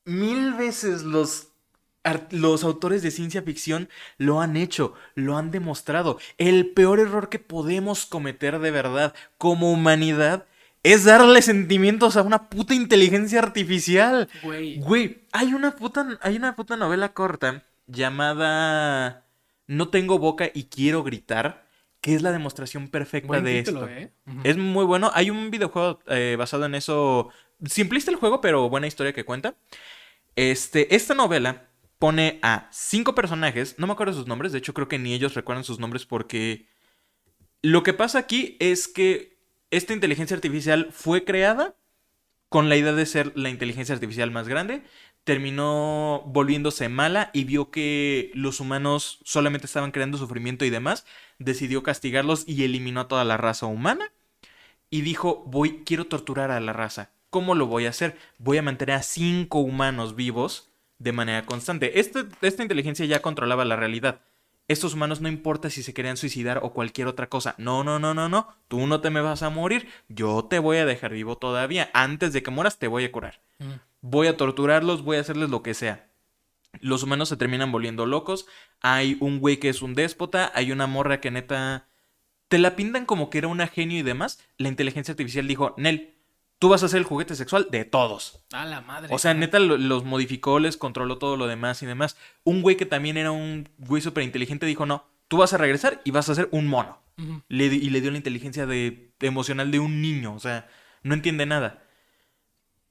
mil 0.05 0.53
veces 0.53 1.03
los, 1.03 1.47
los 2.31 2.63
autores 2.63 3.01
de 3.01 3.11
ciencia 3.11 3.41
ficción 3.41 3.89
lo 4.17 4.41
han 4.41 4.57
hecho, 4.57 4.93
lo 5.15 5.37
han 5.37 5.51
demostrado. 5.51 6.19
El 6.37 6.67
peor 6.71 6.99
error 6.99 7.29
que 7.29 7.39
podemos 7.39 8.05
cometer 8.05 8.59
de 8.59 8.71
verdad 8.71 9.13
como 9.37 9.71
humanidad 9.71 10.45
es 10.83 11.03
darle 11.03 11.41
sentimientos 11.41 12.15
a 12.17 12.21
una 12.21 12.49
puta 12.49 12.73
inteligencia 12.73 13.39
artificial. 13.39 14.29
Güey. 14.43 14.79
Güey, 14.79 15.27
hay 15.31 15.53
una 15.53 15.75
puta, 15.75 16.17
hay 16.21 16.35
una 16.35 16.55
puta 16.55 16.77
novela 16.77 17.13
corta 17.13 17.63
llamada 17.87 19.25
No 19.67 19.89
tengo 19.89 20.19
boca 20.19 20.49
y 20.53 20.65
quiero 20.65 21.03
gritar, 21.03 21.65
que 22.01 22.15
es 22.15 22.21
la 22.21 22.31
demostración 22.31 22.87
perfecta 22.87 23.27
Buen 23.27 23.43
de 23.43 23.63
título, 23.63 23.87
esto. 23.87 23.99
¿eh? 23.99 24.41
Es 24.43 24.57
muy 24.57 24.85
bueno. 24.85 25.11
Hay 25.13 25.29
un 25.29 25.51
videojuego 25.51 25.99
eh, 26.07 26.35
basado 26.37 26.65
en 26.65 26.75
eso. 26.75 27.29
Simplista 27.65 28.09
el 28.09 28.17
juego, 28.17 28.39
pero 28.39 28.69
buena 28.69 28.87
historia 28.87 29.13
que 29.13 29.25
cuenta. 29.25 29.55
Este, 30.35 30.95
esta 30.95 31.13
novela 31.13 31.67
pone 31.97 32.39
a 32.41 32.69
cinco 32.71 33.15
personajes. 33.15 33.75
No 33.77 33.87
me 33.87 33.93
acuerdo 33.93 34.13
sus 34.13 34.27
nombres. 34.27 34.53
De 34.53 34.59
hecho, 34.59 34.73
creo 34.73 34.87
que 34.87 34.99
ni 34.99 35.13
ellos 35.13 35.33
recuerdan 35.33 35.65
sus 35.65 35.79
nombres 35.79 36.05
porque. 36.05 36.67
Lo 37.61 37.83
que 37.83 37.93
pasa 37.93 38.19
aquí 38.19 38.55
es 38.61 38.87
que 38.87 39.38
esta 39.71 39.93
inteligencia 39.93 40.35
artificial 40.35 40.89
fue 40.91 41.23
creada 41.23 41.75
con 42.49 42.69
la 42.69 42.77
idea 42.77 42.93
de 42.93 43.05
ser 43.05 43.31
la 43.35 43.49
inteligencia 43.49 43.93
artificial 43.93 44.31
más 44.31 44.47
grande. 44.47 44.81
Terminó 45.23 46.23
volviéndose 46.25 46.89
mala 46.89 47.29
y 47.33 47.43
vio 47.43 47.69
que 47.69 48.31
los 48.33 48.59
humanos 48.59 49.19
solamente 49.23 49.67
estaban 49.67 49.91
creando 49.91 50.17
sufrimiento 50.17 50.65
y 50.65 50.69
demás. 50.69 51.05
Decidió 51.37 51.83
castigarlos 51.83 52.43
y 52.47 52.63
eliminó 52.63 53.01
a 53.01 53.07
toda 53.07 53.23
la 53.23 53.37
raza 53.37 53.67
humana 53.67 54.11
y 54.89 55.01
dijo, 55.01 55.43
voy, 55.45 55.83
quiero 55.85 56.07
torturar 56.07 56.49
a 56.51 56.59
la 56.59 56.73
raza. 56.73 57.11
¿Cómo 57.29 57.53
lo 57.53 57.67
voy 57.67 57.85
a 57.85 57.89
hacer? 57.89 58.17
Voy 58.39 58.57
a 58.57 58.63
mantener 58.63 58.95
a 58.95 59.03
cinco 59.03 59.59
humanos 59.59 60.15
vivos 60.15 60.69
de 60.97 61.11
manera 61.11 61.45
constante. 61.45 61.99
Este- 61.99 62.25
esta 62.41 62.63
inteligencia 62.63 63.05
ya 63.05 63.21
controlaba 63.21 63.65
la 63.65 63.75
realidad. 63.75 64.21
Estos 64.69 64.93
humanos 64.93 65.19
no 65.19 65.29
importa 65.29 65.71
si 65.71 65.81
se 65.81 65.95
querían 65.95 66.15
suicidar 66.15 66.59
o 66.61 66.73
cualquier 66.73 67.07
otra 67.07 67.27
cosa. 67.27 67.55
No, 67.57 67.83
no, 67.83 67.97
no, 67.97 68.13
no, 68.13 68.29
no. 68.29 68.55
Tú 68.67 68.85
no 68.85 69.01
te 69.01 69.09
me 69.09 69.19
vas 69.19 69.41
a 69.41 69.49
morir. 69.49 69.89
Yo 70.09 70.45
te 70.45 70.59
voy 70.59 70.77
a 70.77 70.85
dejar 70.85 71.11
vivo 71.11 71.39
todavía. 71.39 71.89
Antes 71.91 72.33
de 72.33 72.43
que 72.43 72.51
mueras 72.51 72.77
te 72.77 72.87
voy 72.87 73.03
a 73.03 73.11
curar. 73.11 73.41
Mm. 73.57 73.79
Voy 74.01 74.27
a 74.27 74.37
torturarlos, 74.37 75.03
voy 75.03 75.17
a 75.17 75.21
hacerles 75.21 75.49
lo 75.49 75.63
que 75.63 75.73
sea. 75.73 76.11
Los 76.81 77.01
humanos 77.01 77.29
se 77.29 77.37
terminan 77.37 77.71
volviendo 77.71 78.05
locos. 78.05 78.45
Hay 78.79 79.17
un 79.21 79.39
güey 79.39 79.57
que 79.57 79.69
es 79.69 79.81
un 79.81 79.95
déspota. 79.95 80.51
Hay 80.53 80.71
una 80.71 80.85
morra 80.85 81.19
que 81.19 81.31
neta. 81.31 81.87
Te 82.47 82.59
la 82.59 82.75
pintan 82.75 83.07
como 83.07 83.31
que 83.31 83.39
era 83.39 83.47
una 83.47 83.67
genio 83.67 83.97
y 83.97 84.03
demás. 84.03 84.39
La 84.57 84.69
inteligencia 84.69 85.13
artificial 85.13 85.47
dijo: 85.47 85.73
Nel, 85.77 86.18
tú 86.59 86.69
vas 86.69 86.83
a 86.83 86.87
ser 86.89 86.99
el 86.99 87.05
juguete 87.05 87.35
sexual 87.35 87.67
de 87.71 87.85
todos. 87.85 88.43
A 88.51 88.65
la 88.65 88.81
madre. 88.81 89.13
O 89.13 89.17
sea, 89.17 89.33
neta 89.33 89.59
lo- 89.59 89.77
los 89.77 90.03
modificó, 90.03 90.59
les 90.59 90.77
controló 90.77 91.17
todo 91.17 91.37
lo 91.37 91.47
demás 91.47 91.81
y 91.81 91.85
demás. 91.85 92.17
Un 92.43 92.61
güey 92.61 92.77
que 92.77 92.85
también 92.85 93.17
era 93.17 93.31
un 93.31 93.67
güey 93.77 94.01
súper 94.01 94.23
inteligente 94.23 94.65
dijo: 94.65 94.85
No, 94.85 95.05
tú 95.27 95.37
vas 95.37 95.53
a 95.53 95.57
regresar 95.57 96.01
y 96.05 96.11
vas 96.11 96.29
a 96.29 96.35
ser 96.35 96.49
un 96.51 96.67
mono. 96.67 96.99
Le 97.49 97.65
y 97.65 97.89
le 97.89 97.99
dio 97.99 98.11
la 98.11 98.17
inteligencia 98.17 98.65
de, 98.65 99.11
emocional 99.19 99.71
de 99.71 99.79
un 99.79 100.01
niño. 100.01 100.33
O 100.33 100.39
sea, 100.39 100.69
no 101.03 101.13
entiende 101.13 101.45
nada. 101.45 101.83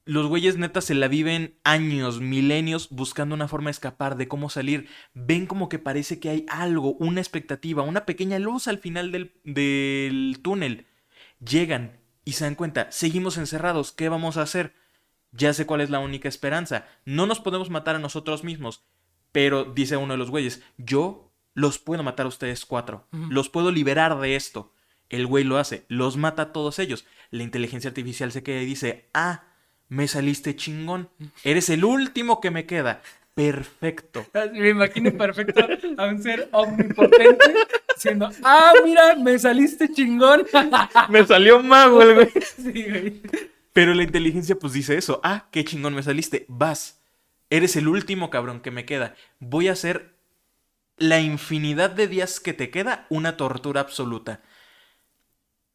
Los 0.05 0.25
güeyes 0.27 0.57
neta 0.57 0.81
se 0.81 0.95
la 0.95 1.07
viven 1.07 1.55
años, 1.63 2.19
milenios, 2.19 2.89
buscando 2.89 3.35
una 3.35 3.47
forma 3.47 3.67
de 3.67 3.73
escapar, 3.73 4.17
de 4.17 4.27
cómo 4.27 4.49
salir. 4.49 4.87
Ven 5.13 5.45
como 5.45 5.69
que 5.69 5.77
parece 5.77 6.19
que 6.19 6.29
hay 6.29 6.45
algo, 6.47 6.93
una 6.93 7.21
expectativa, 7.21 7.83
una 7.83 8.05
pequeña 8.05 8.39
luz 8.39 8.67
al 8.67 8.79
final 8.79 9.11
del, 9.11 9.33
del 9.43 10.39
túnel. 10.41 10.87
Llegan 11.39 11.98
y 12.29 12.33
se 12.33 12.43
dan 12.43 12.53
cuenta, 12.53 12.91
seguimos 12.91 13.39
encerrados, 13.39 13.91
¿qué 13.91 14.07
vamos 14.07 14.37
a 14.37 14.43
hacer? 14.43 14.75
Ya 15.31 15.51
sé 15.51 15.65
cuál 15.65 15.81
es 15.81 15.89
la 15.89 15.97
única 15.97 16.29
esperanza. 16.29 16.85
No 17.03 17.25
nos 17.25 17.39
podemos 17.39 17.71
matar 17.71 17.95
a 17.95 17.99
nosotros 17.99 18.43
mismos. 18.43 18.85
Pero, 19.31 19.63
dice 19.63 19.97
uno 19.97 20.13
de 20.13 20.19
los 20.19 20.29
güeyes, 20.29 20.61
yo 20.77 21.33
los 21.55 21.79
puedo 21.79 22.03
matar 22.03 22.27
a 22.27 22.29
ustedes 22.29 22.65
cuatro. 22.65 23.07
Los 23.11 23.49
puedo 23.49 23.71
liberar 23.71 24.19
de 24.19 24.35
esto. 24.35 24.75
El 25.09 25.25
güey 25.25 25.43
lo 25.43 25.57
hace, 25.57 25.85
los 25.87 26.17
mata 26.17 26.43
a 26.43 26.53
todos 26.53 26.77
ellos. 26.77 27.03
La 27.31 27.41
inteligencia 27.41 27.87
artificial 27.87 28.31
se 28.31 28.43
queda 28.43 28.61
y 28.61 28.67
dice, 28.67 29.09
ah, 29.15 29.45
me 29.87 30.07
saliste 30.07 30.55
chingón. 30.55 31.09
Eres 31.43 31.71
el 31.71 31.83
último 31.83 32.41
que 32.41 32.51
me 32.51 32.67
queda. 32.67 33.01
Perfecto. 33.39 34.25
Me 34.51 34.69
imagino 34.69 35.11
perfecto 35.13 35.65
a 35.97 36.05
un 36.07 36.21
ser 36.21 36.49
omnipotente 36.51 37.53
diciendo, 37.95 38.29
ah, 38.43 38.73
mira, 38.83 39.15
me 39.15 39.39
saliste 39.39 39.89
chingón. 39.93 40.45
Me 41.09 41.25
salió 41.25 41.63
mago 41.63 42.01
el 42.01 42.15
güey. 42.15 42.29
sí, 42.41 42.83
güey. 42.89 43.21
Pero 43.71 43.93
la 43.93 44.03
inteligencia 44.03 44.57
pues 44.59 44.73
dice 44.73 44.97
eso. 44.97 45.21
Ah, 45.23 45.45
qué 45.51 45.63
chingón 45.63 45.93
me 45.95 46.03
saliste. 46.03 46.45
Vas. 46.49 46.99
Eres 47.49 47.77
el 47.77 47.87
último 47.87 48.29
cabrón 48.29 48.59
que 48.59 48.71
me 48.71 48.83
queda. 48.85 49.15
Voy 49.39 49.69
a 49.69 49.71
hacer 49.71 50.15
la 50.97 51.21
infinidad 51.21 51.91
de 51.91 52.07
días 52.07 52.41
que 52.41 52.51
te 52.53 52.69
queda 52.69 53.05
una 53.09 53.37
tortura 53.37 53.79
absoluta. 53.79 54.41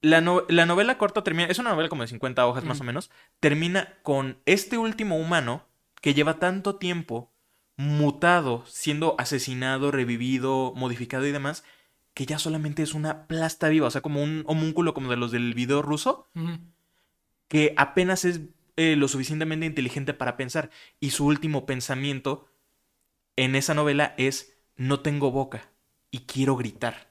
La, 0.03 0.21
no- 0.21 0.45
la 0.51 0.67
novela 0.67 0.99
corta 0.99 1.25
termina, 1.25 1.49
es 1.49 1.59
una 1.59 1.71
novela 1.71 1.89
como 1.89 2.03
de 2.03 2.09
50 2.09 2.47
hojas 2.47 2.65
más 2.65 2.81
o 2.83 2.85
menos, 2.85 3.11
termina 3.41 3.95
con 4.03 4.37
este 4.45 4.77
último 4.77 5.17
humano 5.17 5.65
que 6.03 6.13
lleva 6.13 6.39
tanto 6.39 6.77
tiempo 6.77 7.33
mutado, 7.77 8.65
siendo 8.67 9.15
asesinado, 9.19 9.91
revivido, 9.91 10.73
modificado 10.77 11.27
y 11.27 11.33
demás, 11.33 11.65
que 12.15 12.27
ya 12.27 12.39
solamente 12.39 12.83
es 12.83 12.95
una 12.95 13.27
plasta 13.27 13.69
viva, 13.69 13.89
o 13.89 13.91
sea, 13.91 14.01
como 14.01 14.23
un 14.23 14.45
homúnculo 14.47 14.95
como 14.95 15.11
de 15.11 15.17
los 15.17 15.33
del 15.33 15.55
video 15.55 15.83
ruso, 15.83 16.29
que 17.49 17.75
apenas 17.77 18.25
es 18.25 18.41
eh, 18.77 18.97
lo 18.97 19.09
suficientemente 19.09 19.67
inteligente 19.67 20.15
para 20.15 20.37
pensar. 20.37 20.71
Y 21.01 21.11
su 21.11 21.27
último 21.27 21.67
pensamiento 21.67 22.49
en 23.37 23.57
esa 23.57 23.75
novela 23.75 24.15
es, 24.17 24.57
no 24.77 25.01
tengo 25.01 25.31
boca 25.31 25.71
y 26.11 26.21
quiero 26.21 26.57
gritar. 26.57 27.11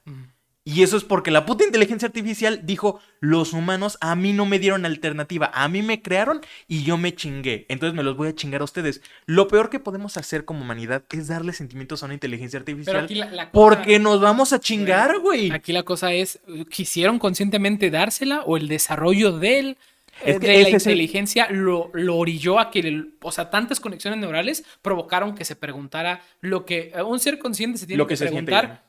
Y 0.66 0.82
eso 0.82 0.96
es 0.96 1.04
porque 1.04 1.30
la 1.30 1.44
puta 1.44 1.62
inteligencia 1.64 2.06
artificial 2.06 2.62
dijo, 2.64 2.98
los 3.20 3.52
humanos 3.52 3.98
a 4.00 4.16
mí 4.16 4.32
no 4.32 4.46
me 4.46 4.58
dieron 4.58 4.86
alternativa, 4.86 5.50
a 5.52 5.68
mí 5.68 5.82
me 5.82 6.00
crearon 6.00 6.40
y 6.66 6.84
yo 6.84 6.96
me 6.96 7.14
chingué, 7.14 7.66
entonces 7.68 7.94
me 7.94 8.02
los 8.02 8.16
voy 8.16 8.28
a 8.28 8.34
chingar 8.34 8.62
a 8.62 8.64
ustedes. 8.64 9.02
Lo 9.26 9.46
peor 9.46 9.68
que 9.68 9.78
podemos 9.78 10.16
hacer 10.16 10.46
como 10.46 10.62
humanidad 10.62 11.04
es 11.10 11.28
darle 11.28 11.52
sentimientos 11.52 12.02
a 12.02 12.06
una 12.06 12.14
inteligencia 12.14 12.60
Pero 12.64 12.76
artificial 12.78 13.04
aquí 13.04 13.14
la, 13.14 13.26
la 13.26 13.50
cosa- 13.50 13.52
porque 13.52 13.98
nos 13.98 14.22
vamos 14.22 14.54
a 14.54 14.58
chingar, 14.60 15.18
güey. 15.18 15.50
Aquí 15.50 15.74
la 15.74 15.82
cosa 15.82 16.12
es, 16.14 16.40
¿quisieron 16.70 17.18
conscientemente 17.18 17.90
dársela 17.90 18.40
o 18.46 18.56
el 18.56 18.66
desarrollo 18.66 19.38
del, 19.38 19.76
Es 20.24 20.36
eh, 20.36 20.40
que 20.40 20.46
de 20.48 20.62
la 20.62 20.68
es 20.70 20.86
el- 20.86 20.92
inteligencia 20.92 21.46
lo, 21.50 21.90
lo 21.92 22.16
orilló 22.16 22.58
a 22.58 22.70
que, 22.70 22.78
el- 22.78 23.16
o 23.20 23.32
sea, 23.32 23.50
tantas 23.50 23.80
conexiones 23.80 24.18
neurales 24.18 24.64
provocaron 24.80 25.34
que 25.34 25.44
se 25.44 25.56
preguntara 25.56 26.22
lo 26.40 26.64
que 26.64 26.90
eh, 26.94 27.02
un 27.02 27.20
ser 27.20 27.38
consciente 27.38 27.76
se 27.76 27.86
tiene 27.86 27.98
Lo 27.98 28.06
que, 28.06 28.12
que 28.12 28.16
se 28.16 28.28
siente. 28.28 28.50
preguntar, 28.50 28.82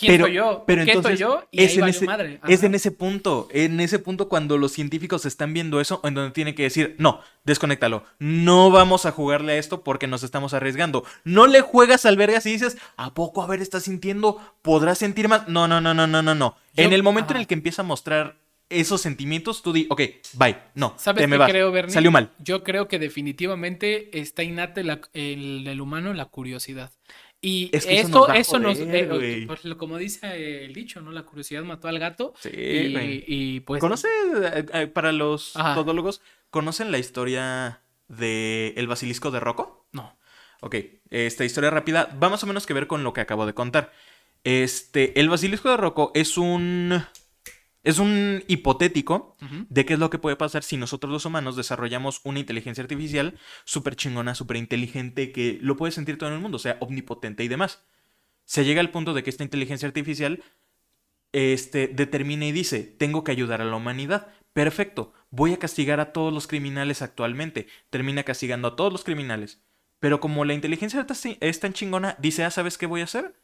¿quién 0.00 0.14
Pero, 0.14 0.24
soy 0.24 0.34
yo? 0.34 0.64
pero 0.66 0.84
¿Qué 0.84 0.92
entonces 0.92 1.18
soy 1.18 1.28
yo? 1.28 1.44
Y 1.52 1.62
es, 1.62 1.72
ahí 1.72 1.78
en 1.78 1.88
ese, 1.88 2.06
madre. 2.06 2.40
es 2.48 2.62
en 2.64 2.74
ese 2.74 2.90
punto, 2.90 3.48
en 3.52 3.78
ese 3.80 3.98
punto 3.98 4.28
cuando 4.28 4.56
los 4.58 4.72
científicos 4.72 5.26
están 5.26 5.52
viendo 5.52 5.80
eso, 5.80 6.00
en 6.04 6.14
donde 6.14 6.30
tienen 6.32 6.54
que 6.54 6.62
decir, 6.64 6.96
no, 6.98 7.20
desconéctalo, 7.44 8.04
no 8.18 8.70
vamos 8.70 9.04
a 9.06 9.12
jugarle 9.12 9.52
a 9.52 9.56
esto 9.58 9.84
porque 9.84 10.06
nos 10.06 10.22
estamos 10.22 10.54
arriesgando. 10.54 11.04
No 11.24 11.46
le 11.46 11.60
juegas 11.60 12.06
al 12.06 12.16
vergas 12.16 12.46
y 12.46 12.52
dices, 12.52 12.78
¿a 12.96 13.12
poco 13.14 13.42
a 13.42 13.46
ver 13.46 13.60
estás 13.60 13.82
sintiendo? 13.84 14.40
¿Podrás 14.62 14.98
sentir 14.98 15.28
más? 15.28 15.46
No, 15.48 15.68
no, 15.68 15.80
no, 15.80 15.92
no, 15.94 16.06
no, 16.06 16.22
no, 16.22 16.34
no. 16.34 16.56
En 16.76 16.92
el 16.94 17.02
momento 17.02 17.34
en 17.34 17.40
el 17.40 17.46
que 17.46 17.54
empieza 17.54 17.82
a 17.82 17.84
mostrar 17.84 18.36
esos 18.70 19.00
sentimientos, 19.00 19.62
tú 19.62 19.72
di, 19.72 19.86
ok, 19.90 20.00
bye, 20.34 20.56
no, 20.76 20.94
¿Sabes 20.96 21.22
te 21.22 21.26
me 21.26 21.34
qué 21.34 21.38
vas. 21.40 21.50
creo, 21.50 21.72
Bernie? 21.72 21.92
Salió 21.92 22.12
mal. 22.12 22.30
Yo 22.38 22.62
creo 22.62 22.86
que 22.86 23.00
definitivamente 23.00 24.16
está 24.20 24.42
innata 24.44 24.82
la- 24.84 25.00
el, 25.12 25.66
el 25.66 25.80
humano 25.80 26.12
la 26.14 26.26
curiosidad. 26.26 26.92
Y 27.42 27.70
Es 27.72 27.86
que 27.86 27.94
eso 28.00 28.06
esto, 28.08 28.28
nos 28.28 28.36
eso 28.38 28.58
nos, 28.58 28.78
eh, 28.80 29.06
güey. 29.06 29.46
pues, 29.46 29.64
lo- 29.64 29.78
como 29.78 29.96
dice 29.96 30.64
el 30.64 30.74
dicho, 30.74 31.00
¿no? 31.00 31.10
La 31.10 31.22
curiosidad 31.22 31.62
mató 31.62 31.88
al 31.88 31.98
gato. 31.98 32.34
Sí, 32.38 32.50
y, 32.52 32.92
güey. 32.92 33.24
y, 33.26 33.60
pues 33.60 33.80
¿Conoce, 33.80 34.08
eh, 34.42 34.66
eh, 34.74 34.86
para 34.88 35.10
los 35.12 35.56
Ajá. 35.56 35.74
todólogos, 35.74 36.20
conocen 36.50 36.92
la 36.92 36.98
historia 36.98 37.80
de 38.08 38.74
el 38.76 38.86
basilisco 38.88 39.30
de 39.30 39.40
Rocco? 39.40 39.86
no. 39.92 40.18
Ok, 40.62 40.74
esta 41.08 41.46
historia 41.46 41.70
rápida 41.70 42.14
va 42.22 42.28
más 42.28 42.42
o 42.44 42.46
menos 42.46 42.66
que 42.66 42.74
ver 42.74 42.86
con 42.86 43.02
lo 43.02 43.14
que 43.14 43.22
acabo 43.22 43.46
de 43.46 43.54
contar. 43.54 43.92
Este, 44.44 45.18
el 45.18 45.30
basilisco 45.30 45.70
de 45.70 45.78
Rocco 45.78 46.12
es 46.14 46.36
un. 46.36 47.02
Es 47.82 47.98
un 47.98 48.44
hipotético 48.46 49.36
de 49.70 49.86
qué 49.86 49.94
es 49.94 49.98
lo 49.98 50.10
que 50.10 50.18
puede 50.18 50.36
pasar 50.36 50.62
si 50.62 50.76
nosotros 50.76 51.10
los 51.10 51.24
humanos 51.24 51.56
desarrollamos 51.56 52.20
una 52.24 52.38
inteligencia 52.38 52.82
artificial 52.82 53.38
súper 53.64 53.96
chingona, 53.96 54.34
súper 54.34 54.58
inteligente, 54.58 55.32
que 55.32 55.58
lo 55.62 55.76
puede 55.76 55.92
sentir 55.92 56.18
todo 56.18 56.28
en 56.28 56.36
el 56.36 56.42
mundo, 56.42 56.56
o 56.56 56.60
sea, 56.60 56.76
omnipotente 56.80 57.42
y 57.42 57.48
demás. 57.48 57.82
Se 58.44 58.64
llega 58.64 58.80
al 58.80 58.90
punto 58.90 59.14
de 59.14 59.22
que 59.22 59.30
esta 59.30 59.44
inteligencia 59.44 59.88
artificial 59.88 60.42
este, 61.32 61.88
determina 61.88 62.44
y 62.46 62.52
dice, 62.52 62.82
tengo 62.82 63.24
que 63.24 63.32
ayudar 63.32 63.62
a 63.62 63.64
la 63.64 63.76
humanidad. 63.76 64.28
Perfecto, 64.52 65.14
voy 65.30 65.54
a 65.54 65.58
castigar 65.58 66.00
a 66.00 66.12
todos 66.12 66.34
los 66.34 66.46
criminales 66.46 67.00
actualmente. 67.00 67.66
Termina 67.88 68.24
castigando 68.24 68.68
a 68.68 68.76
todos 68.76 68.92
los 68.92 69.04
criminales. 69.04 69.62
Pero 70.00 70.20
como 70.20 70.44
la 70.44 70.54
inteligencia 70.54 71.06
es 71.40 71.60
tan 71.60 71.72
chingona, 71.72 72.16
dice, 72.18 72.44
ah, 72.44 72.50
¿sabes 72.50 72.76
qué 72.76 72.86
voy 72.86 73.00
a 73.00 73.04
hacer? 73.04 73.39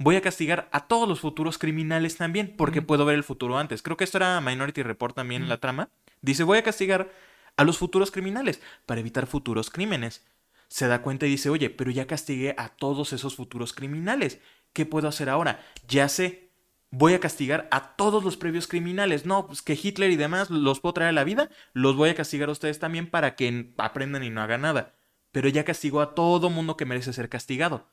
Voy 0.00 0.14
a 0.14 0.22
castigar 0.22 0.68
a 0.70 0.86
todos 0.86 1.08
los 1.08 1.18
futuros 1.18 1.58
criminales 1.58 2.16
también, 2.16 2.54
porque 2.56 2.82
puedo 2.82 3.04
ver 3.04 3.16
el 3.16 3.24
futuro 3.24 3.58
antes. 3.58 3.82
Creo 3.82 3.96
que 3.96 4.04
esto 4.04 4.18
era 4.18 4.40
Minority 4.40 4.84
Report 4.84 5.14
también 5.14 5.42
en 5.42 5.48
la 5.48 5.58
trama. 5.58 5.90
Dice, 6.22 6.44
voy 6.44 6.58
a 6.58 6.62
castigar 6.62 7.10
a 7.56 7.64
los 7.64 7.78
futuros 7.78 8.12
criminales 8.12 8.60
para 8.86 9.00
evitar 9.00 9.26
futuros 9.26 9.70
crímenes. 9.70 10.24
Se 10.68 10.86
da 10.86 11.02
cuenta 11.02 11.26
y 11.26 11.30
dice, 11.30 11.50
oye, 11.50 11.68
pero 11.68 11.90
ya 11.90 12.06
castigué 12.06 12.54
a 12.58 12.68
todos 12.68 13.12
esos 13.12 13.34
futuros 13.34 13.72
criminales. 13.72 14.40
¿Qué 14.72 14.86
puedo 14.86 15.08
hacer 15.08 15.28
ahora? 15.28 15.66
Ya 15.88 16.08
sé, 16.08 16.52
voy 16.92 17.14
a 17.14 17.20
castigar 17.20 17.66
a 17.72 17.96
todos 17.96 18.22
los 18.22 18.36
previos 18.36 18.68
criminales. 18.68 19.26
No, 19.26 19.48
pues 19.48 19.62
que 19.62 19.78
Hitler 19.80 20.12
y 20.12 20.16
demás 20.16 20.48
los 20.48 20.78
puedo 20.78 20.92
traer 20.92 21.08
a 21.08 21.12
la 21.12 21.24
vida, 21.24 21.50
los 21.72 21.96
voy 21.96 22.10
a 22.10 22.14
castigar 22.14 22.48
a 22.50 22.52
ustedes 22.52 22.78
también 22.78 23.10
para 23.10 23.34
que 23.34 23.72
aprendan 23.78 24.22
y 24.22 24.30
no 24.30 24.42
hagan 24.42 24.60
nada. 24.60 24.94
Pero 25.32 25.48
ya 25.48 25.64
castigó 25.64 26.00
a 26.00 26.14
todo 26.14 26.50
mundo 26.50 26.76
que 26.76 26.84
merece 26.84 27.12
ser 27.12 27.28
castigado. 27.28 27.88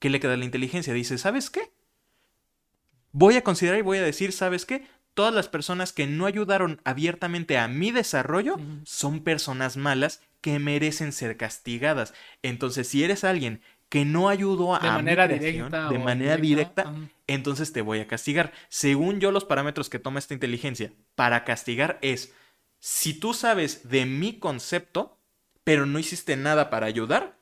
¿Qué 0.00 0.10
le 0.10 0.18
queda 0.18 0.34
a 0.34 0.36
la 0.36 0.44
inteligencia? 0.44 0.92
Dice, 0.92 1.16
¿sabes 1.18 1.50
qué? 1.50 1.70
Voy 3.12 3.36
a 3.36 3.44
considerar 3.44 3.78
y 3.78 3.82
voy 3.82 3.98
a 3.98 4.02
decir, 4.02 4.32
¿sabes 4.32 4.66
qué? 4.66 4.86
Todas 5.14 5.34
las 5.34 5.48
personas 5.48 5.92
que 5.92 6.06
no 6.06 6.26
ayudaron 6.26 6.80
abiertamente 6.84 7.58
a 7.58 7.68
mi 7.68 7.92
desarrollo 7.92 8.56
son 8.84 9.20
personas 9.22 9.76
malas 9.76 10.22
que 10.40 10.58
merecen 10.58 11.12
ser 11.12 11.36
castigadas. 11.36 12.14
Entonces, 12.42 12.88
si 12.88 13.04
eres 13.04 13.24
alguien 13.24 13.60
que 13.90 14.04
no 14.04 14.28
ayudó 14.28 14.76
a 14.76 14.78
De 14.78 14.88
mi 14.88 14.94
manera 14.94 15.26
creación, 15.26 15.68
directa. 15.70 15.88
de 15.88 15.98
manera 15.98 16.36
directa, 16.36 16.94
entonces 17.26 17.72
te 17.72 17.82
voy 17.82 17.98
a 17.98 18.06
castigar. 18.06 18.52
Según 18.68 19.18
yo, 19.20 19.32
los 19.32 19.44
parámetros 19.44 19.90
que 19.90 19.98
toma 19.98 20.20
esta 20.20 20.32
inteligencia 20.32 20.92
para 21.16 21.44
castigar 21.44 21.98
es, 22.00 22.32
si 22.78 23.12
tú 23.12 23.34
sabes 23.34 23.88
de 23.90 24.06
mi 24.06 24.38
concepto, 24.38 25.18
pero 25.64 25.86
no 25.86 25.98
hiciste 25.98 26.36
nada 26.36 26.70
para 26.70 26.86
ayudar, 26.86 27.36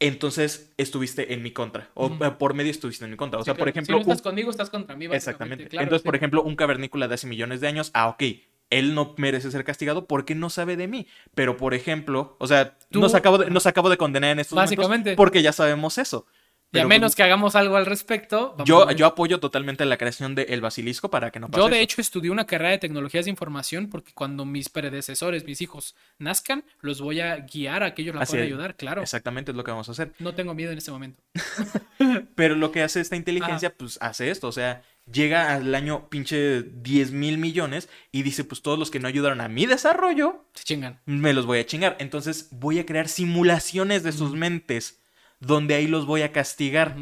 entonces 0.00 0.72
estuviste 0.76 1.32
en 1.34 1.42
mi 1.42 1.50
contra. 1.52 1.90
O 1.94 2.06
eh, 2.06 2.30
por 2.38 2.54
medio 2.54 2.70
estuviste 2.70 3.04
en 3.04 3.10
mi 3.10 3.16
contra. 3.16 3.40
O 3.40 3.42
Sí, 3.42 3.46
sea, 3.46 3.54
por 3.56 3.68
ejemplo... 3.68 3.98
Si 3.98 4.04
no 4.04 4.12
estás 4.12 4.18
un- 4.18 4.22
conmigo, 4.30 4.50
estás 4.50 4.70
contra 4.70 4.96
mí. 4.96 5.06
Exactamente. 5.06 5.68
Claro, 5.68 5.82
entonces, 5.84 6.02
sí. 6.02 6.06
por 6.06 6.16
ejemplo, 6.16 6.42
un 6.42 6.56
cavernícola 6.56 7.08
de 7.08 7.14
hace 7.14 7.26
millones 7.26 7.60
de 7.60 7.68
años, 7.68 7.90
ah, 7.94 8.08
ok, 8.08 8.22
él 8.70 8.94
no 8.94 9.14
merece 9.16 9.50
ser 9.50 9.64
castigado 9.64 10.06
porque 10.06 10.34
no 10.34 10.50
sabe 10.50 10.76
de 10.76 10.86
mí. 10.88 11.06
Pero, 11.34 11.56
por 11.56 11.74
ejemplo, 11.74 12.36
o 12.38 12.46
sea, 12.46 12.76
Tú- 12.90 13.00
nos, 13.00 13.14
acabo 13.14 13.38
de, 13.38 13.50
nos 13.50 13.66
acabo 13.66 13.90
de 13.90 13.96
condenar 13.96 14.30
en 14.30 14.38
estos 14.40 14.56
Básicamente. 14.56 15.10
momentos 15.10 15.16
porque 15.16 15.42
ya 15.42 15.52
sabemos 15.52 15.98
eso. 15.98 16.26
Y 16.70 16.76
a 16.76 16.82
Pero, 16.82 16.88
menos 16.90 17.16
que 17.16 17.22
hagamos 17.22 17.56
algo 17.56 17.76
al 17.76 17.86
respecto. 17.86 18.54
yo, 18.66 18.90
yo 18.90 19.06
apoyo 19.06 19.40
totalmente 19.40 19.86
la 19.86 19.96
creación 19.96 20.34
del 20.34 20.60
basilisco 20.60 21.10
para 21.10 21.30
que 21.30 21.40
no 21.40 21.48
pase 21.48 21.60
Yo, 21.62 21.68
de 21.68 21.76
eso. 21.76 21.82
hecho, 21.82 22.00
estudié 22.02 22.30
una 22.30 22.44
carrera 22.46 22.72
de 22.72 22.78
tecnologías 22.78 23.24
de 23.24 23.30
información 23.30 23.88
porque 23.88 24.12
cuando 24.12 24.44
mis 24.44 24.68
predecesores, 24.68 25.46
mis 25.46 25.62
hijos, 25.62 25.94
nazcan, 26.18 26.64
los 26.82 27.00
voy 27.00 27.20
a 27.20 27.36
guiar 27.38 27.82
a 27.84 27.94
que 27.94 28.02
ellos 28.02 28.14
la 28.14 28.20
Así 28.20 28.32
puedan 28.32 28.46
es. 28.46 28.52
ayudar, 28.52 28.76
claro. 28.76 29.00
Exactamente 29.00 29.52
es 29.52 29.56
lo 29.56 29.64
que 29.64 29.70
vamos 29.70 29.88
a 29.88 29.92
hacer. 29.92 30.12
No 30.18 30.34
tengo 30.34 30.52
miedo 30.52 30.70
en 30.72 30.76
este 30.76 30.90
momento. 30.90 31.22
Pero 32.34 32.54
lo 32.54 32.70
que 32.72 32.82
hace 32.82 33.00
esta 33.00 33.16
inteligencia, 33.16 33.74
pues 33.74 33.98
hace 34.02 34.30
esto. 34.30 34.48
O 34.48 34.52
sea, 34.52 34.82
llega 35.10 35.54
al 35.54 35.74
año 35.74 36.08
pinche 36.08 36.62
10 36.62 37.12
mil 37.12 37.38
millones 37.38 37.88
y 38.12 38.22
dice, 38.22 38.44
pues 38.44 38.62
todos 38.62 38.78
los 38.78 38.90
que 38.90 39.00
no 39.00 39.08
ayudaron 39.08 39.40
a 39.40 39.48
mi 39.48 39.66
desarrollo, 39.66 40.44
Se 40.54 40.64
chingan. 40.64 41.00
me 41.06 41.32
los 41.32 41.46
voy 41.46 41.58
a 41.60 41.66
chingar. 41.66 41.96
Entonces 41.98 42.48
voy 42.50 42.78
a 42.78 42.86
crear 42.86 43.08
simulaciones 43.08 44.02
de 44.02 44.12
sus 44.12 44.34
mentes 44.34 44.97
donde 45.40 45.74
ahí 45.74 45.86
los 45.86 46.06
voy 46.06 46.22
a 46.22 46.32
castigar. 46.32 46.96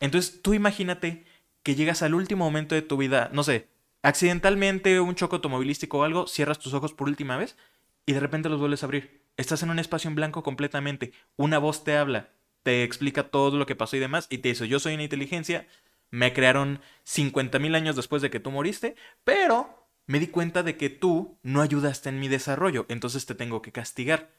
Entonces 0.00 0.42
tú 0.42 0.54
imagínate 0.54 1.24
que 1.62 1.74
llegas 1.74 2.02
al 2.02 2.14
último 2.14 2.44
momento 2.44 2.74
de 2.74 2.82
tu 2.82 2.96
vida, 2.96 3.30
no 3.32 3.42
sé, 3.42 3.68
accidentalmente 4.02 5.00
un 5.00 5.14
choque 5.14 5.36
automovilístico 5.36 5.98
o 5.98 6.04
algo, 6.04 6.26
cierras 6.26 6.58
tus 6.58 6.74
ojos 6.74 6.92
por 6.92 7.08
última 7.08 7.36
vez 7.36 7.56
y 8.06 8.12
de 8.12 8.20
repente 8.20 8.48
los 8.48 8.60
vuelves 8.60 8.82
a 8.82 8.86
abrir. 8.86 9.22
Estás 9.36 9.62
en 9.62 9.70
un 9.70 9.78
espacio 9.78 10.08
en 10.08 10.14
blanco 10.14 10.42
completamente. 10.42 11.12
Una 11.36 11.58
voz 11.58 11.84
te 11.84 11.96
habla, 11.96 12.30
te 12.62 12.84
explica 12.84 13.30
todo 13.30 13.56
lo 13.56 13.66
que 13.66 13.76
pasó 13.76 13.96
y 13.96 14.00
demás 14.00 14.26
y 14.30 14.38
te 14.38 14.50
dice, 14.50 14.68
yo 14.68 14.78
soy 14.78 14.94
una 14.94 15.04
inteligencia, 15.04 15.66
me 16.10 16.32
crearon 16.32 16.80
50 17.04 17.58
mil 17.58 17.74
años 17.74 17.96
después 17.96 18.22
de 18.22 18.30
que 18.30 18.40
tú 18.40 18.50
moriste, 18.50 18.94
pero 19.24 19.88
me 20.06 20.20
di 20.20 20.26
cuenta 20.26 20.62
de 20.62 20.76
que 20.76 20.90
tú 20.90 21.38
no 21.42 21.62
ayudaste 21.62 22.10
en 22.10 22.20
mi 22.20 22.28
desarrollo, 22.28 22.86
entonces 22.88 23.26
te 23.26 23.34
tengo 23.34 23.62
que 23.62 23.72
castigar. 23.72 24.30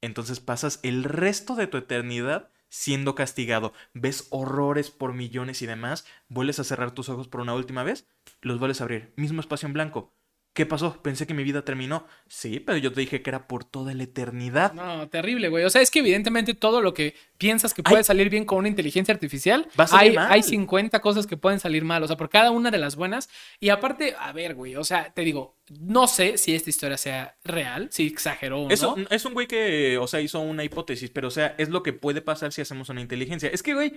Entonces 0.00 0.40
pasas 0.40 0.80
el 0.82 1.04
resto 1.04 1.54
de 1.54 1.66
tu 1.66 1.76
eternidad 1.76 2.50
siendo 2.68 3.14
castigado. 3.14 3.72
Ves 3.94 4.26
horrores 4.30 4.90
por 4.90 5.14
millones 5.14 5.62
y 5.62 5.66
demás, 5.66 6.06
vuelves 6.28 6.58
a 6.58 6.64
cerrar 6.64 6.92
tus 6.92 7.08
ojos 7.08 7.28
por 7.28 7.40
una 7.40 7.54
última 7.54 7.82
vez, 7.82 8.08
los 8.40 8.58
vuelves 8.58 8.80
a 8.80 8.84
abrir. 8.84 9.12
Mismo 9.16 9.40
espacio 9.40 9.66
en 9.66 9.72
blanco. 9.72 10.15
¿Qué 10.56 10.64
pasó? 10.64 11.02
Pensé 11.02 11.26
que 11.26 11.34
mi 11.34 11.44
vida 11.44 11.66
terminó. 11.66 12.06
Sí, 12.28 12.60
pero 12.60 12.78
yo 12.78 12.90
te 12.90 13.02
dije 13.02 13.20
que 13.20 13.28
era 13.28 13.46
por 13.46 13.62
toda 13.64 13.92
la 13.92 14.04
eternidad. 14.04 14.72
No, 14.72 15.06
terrible, 15.06 15.50
güey. 15.50 15.64
O 15.64 15.68
sea, 15.68 15.82
es 15.82 15.90
que 15.90 15.98
evidentemente 15.98 16.54
todo 16.54 16.80
lo 16.80 16.94
que 16.94 17.14
piensas 17.36 17.74
que 17.74 17.82
Ay. 17.84 17.90
puede 17.90 18.04
salir 18.04 18.30
bien 18.30 18.46
con 18.46 18.60
una 18.60 18.68
inteligencia 18.68 19.12
artificial, 19.12 19.68
Va 19.78 19.84
a 19.84 19.86
salir 19.86 20.12
hay, 20.12 20.16
mal. 20.16 20.32
hay 20.32 20.42
50 20.42 20.98
cosas 21.02 21.26
que 21.26 21.36
pueden 21.36 21.60
salir 21.60 21.84
mal. 21.84 22.02
O 22.02 22.06
sea, 22.06 22.16
por 22.16 22.30
cada 22.30 22.52
una 22.52 22.70
de 22.70 22.78
las 22.78 22.96
buenas. 22.96 23.28
Y 23.60 23.68
aparte, 23.68 24.14
a 24.18 24.32
ver, 24.32 24.54
güey. 24.54 24.76
O 24.76 24.84
sea, 24.84 25.12
te 25.12 25.20
digo, 25.20 25.58
no 25.78 26.08
sé 26.08 26.38
si 26.38 26.54
esta 26.54 26.70
historia 26.70 26.96
sea 26.96 27.36
real, 27.44 27.88
si 27.90 28.06
exageró 28.06 28.62
o 28.62 28.70
Eso 28.70 28.96
no. 28.96 29.06
es 29.10 29.26
un 29.26 29.34
güey 29.34 29.46
que, 29.46 29.98
o 29.98 30.06
sea, 30.06 30.22
hizo 30.22 30.40
una 30.40 30.64
hipótesis, 30.64 31.10
pero 31.10 31.28
o 31.28 31.30
sea, 31.30 31.54
es 31.58 31.68
lo 31.68 31.82
que 31.82 31.92
puede 31.92 32.22
pasar 32.22 32.54
si 32.54 32.62
hacemos 32.62 32.88
una 32.88 33.02
inteligencia. 33.02 33.50
Es 33.52 33.62
que, 33.62 33.74
güey, 33.74 33.92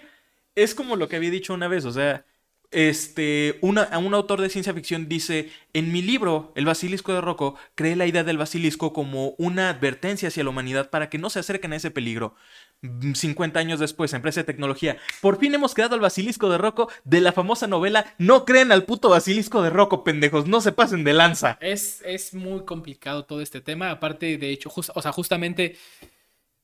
es 0.55 0.75
como 0.75 0.97
lo 0.97 1.07
que 1.07 1.15
había 1.15 1.31
dicho 1.31 1.53
una 1.53 1.69
vez, 1.69 1.85
o 1.85 1.91
sea, 1.93 2.25
este, 2.71 3.57
un 3.61 3.77
autor 3.77 4.41
de 4.41 4.49
ciencia 4.49 4.73
ficción 4.73 5.09
dice, 5.09 5.49
en 5.73 5.91
mi 5.91 6.01
libro, 6.01 6.51
El 6.55 6.65
Basilisco 6.65 7.13
de 7.13 7.21
Rocco, 7.21 7.55
creé 7.75 7.95
la 7.95 8.05
idea 8.05 8.23
del 8.23 8.37
basilisco 8.37 8.93
como 8.93 9.35
una 9.37 9.69
advertencia 9.69 10.27
hacia 10.27 10.43
la 10.43 10.51
humanidad 10.51 10.89
para 10.89 11.09
que 11.09 11.17
no 11.17 11.29
se 11.29 11.39
acerquen 11.39 11.73
a 11.73 11.77
ese 11.77 11.91
peligro. 11.91 12.35
50 12.81 13.59
años 13.59 13.79
después, 13.79 14.13
empresa 14.13 14.41
de 14.41 14.45
tecnología, 14.45 14.97
por 15.19 15.37
fin 15.37 15.53
hemos 15.53 15.73
creado 15.73 15.95
el 15.95 16.01
basilisco 16.01 16.49
de 16.49 16.57
Rocco 16.57 16.89
de 17.03 17.19
la 17.19 17.33
famosa 17.33 17.67
novela 17.67 18.13
No 18.17 18.45
creen 18.45 18.71
al 18.71 18.85
puto 18.85 19.09
basilisco 19.09 19.61
de 19.61 19.69
Rocco, 19.69 20.05
pendejos, 20.05 20.47
no 20.47 20.61
se 20.61 20.71
pasen 20.71 21.03
de 21.03 21.13
lanza. 21.13 21.57
Es, 21.59 22.01
es 22.05 22.33
muy 22.33 22.63
complicado 22.63 23.25
todo 23.25 23.41
este 23.41 23.59
tema, 23.59 23.91
aparte 23.91 24.37
de 24.37 24.49
hecho, 24.51 24.71
o 24.73 25.01
sea, 25.01 25.11
justamente 25.11 25.75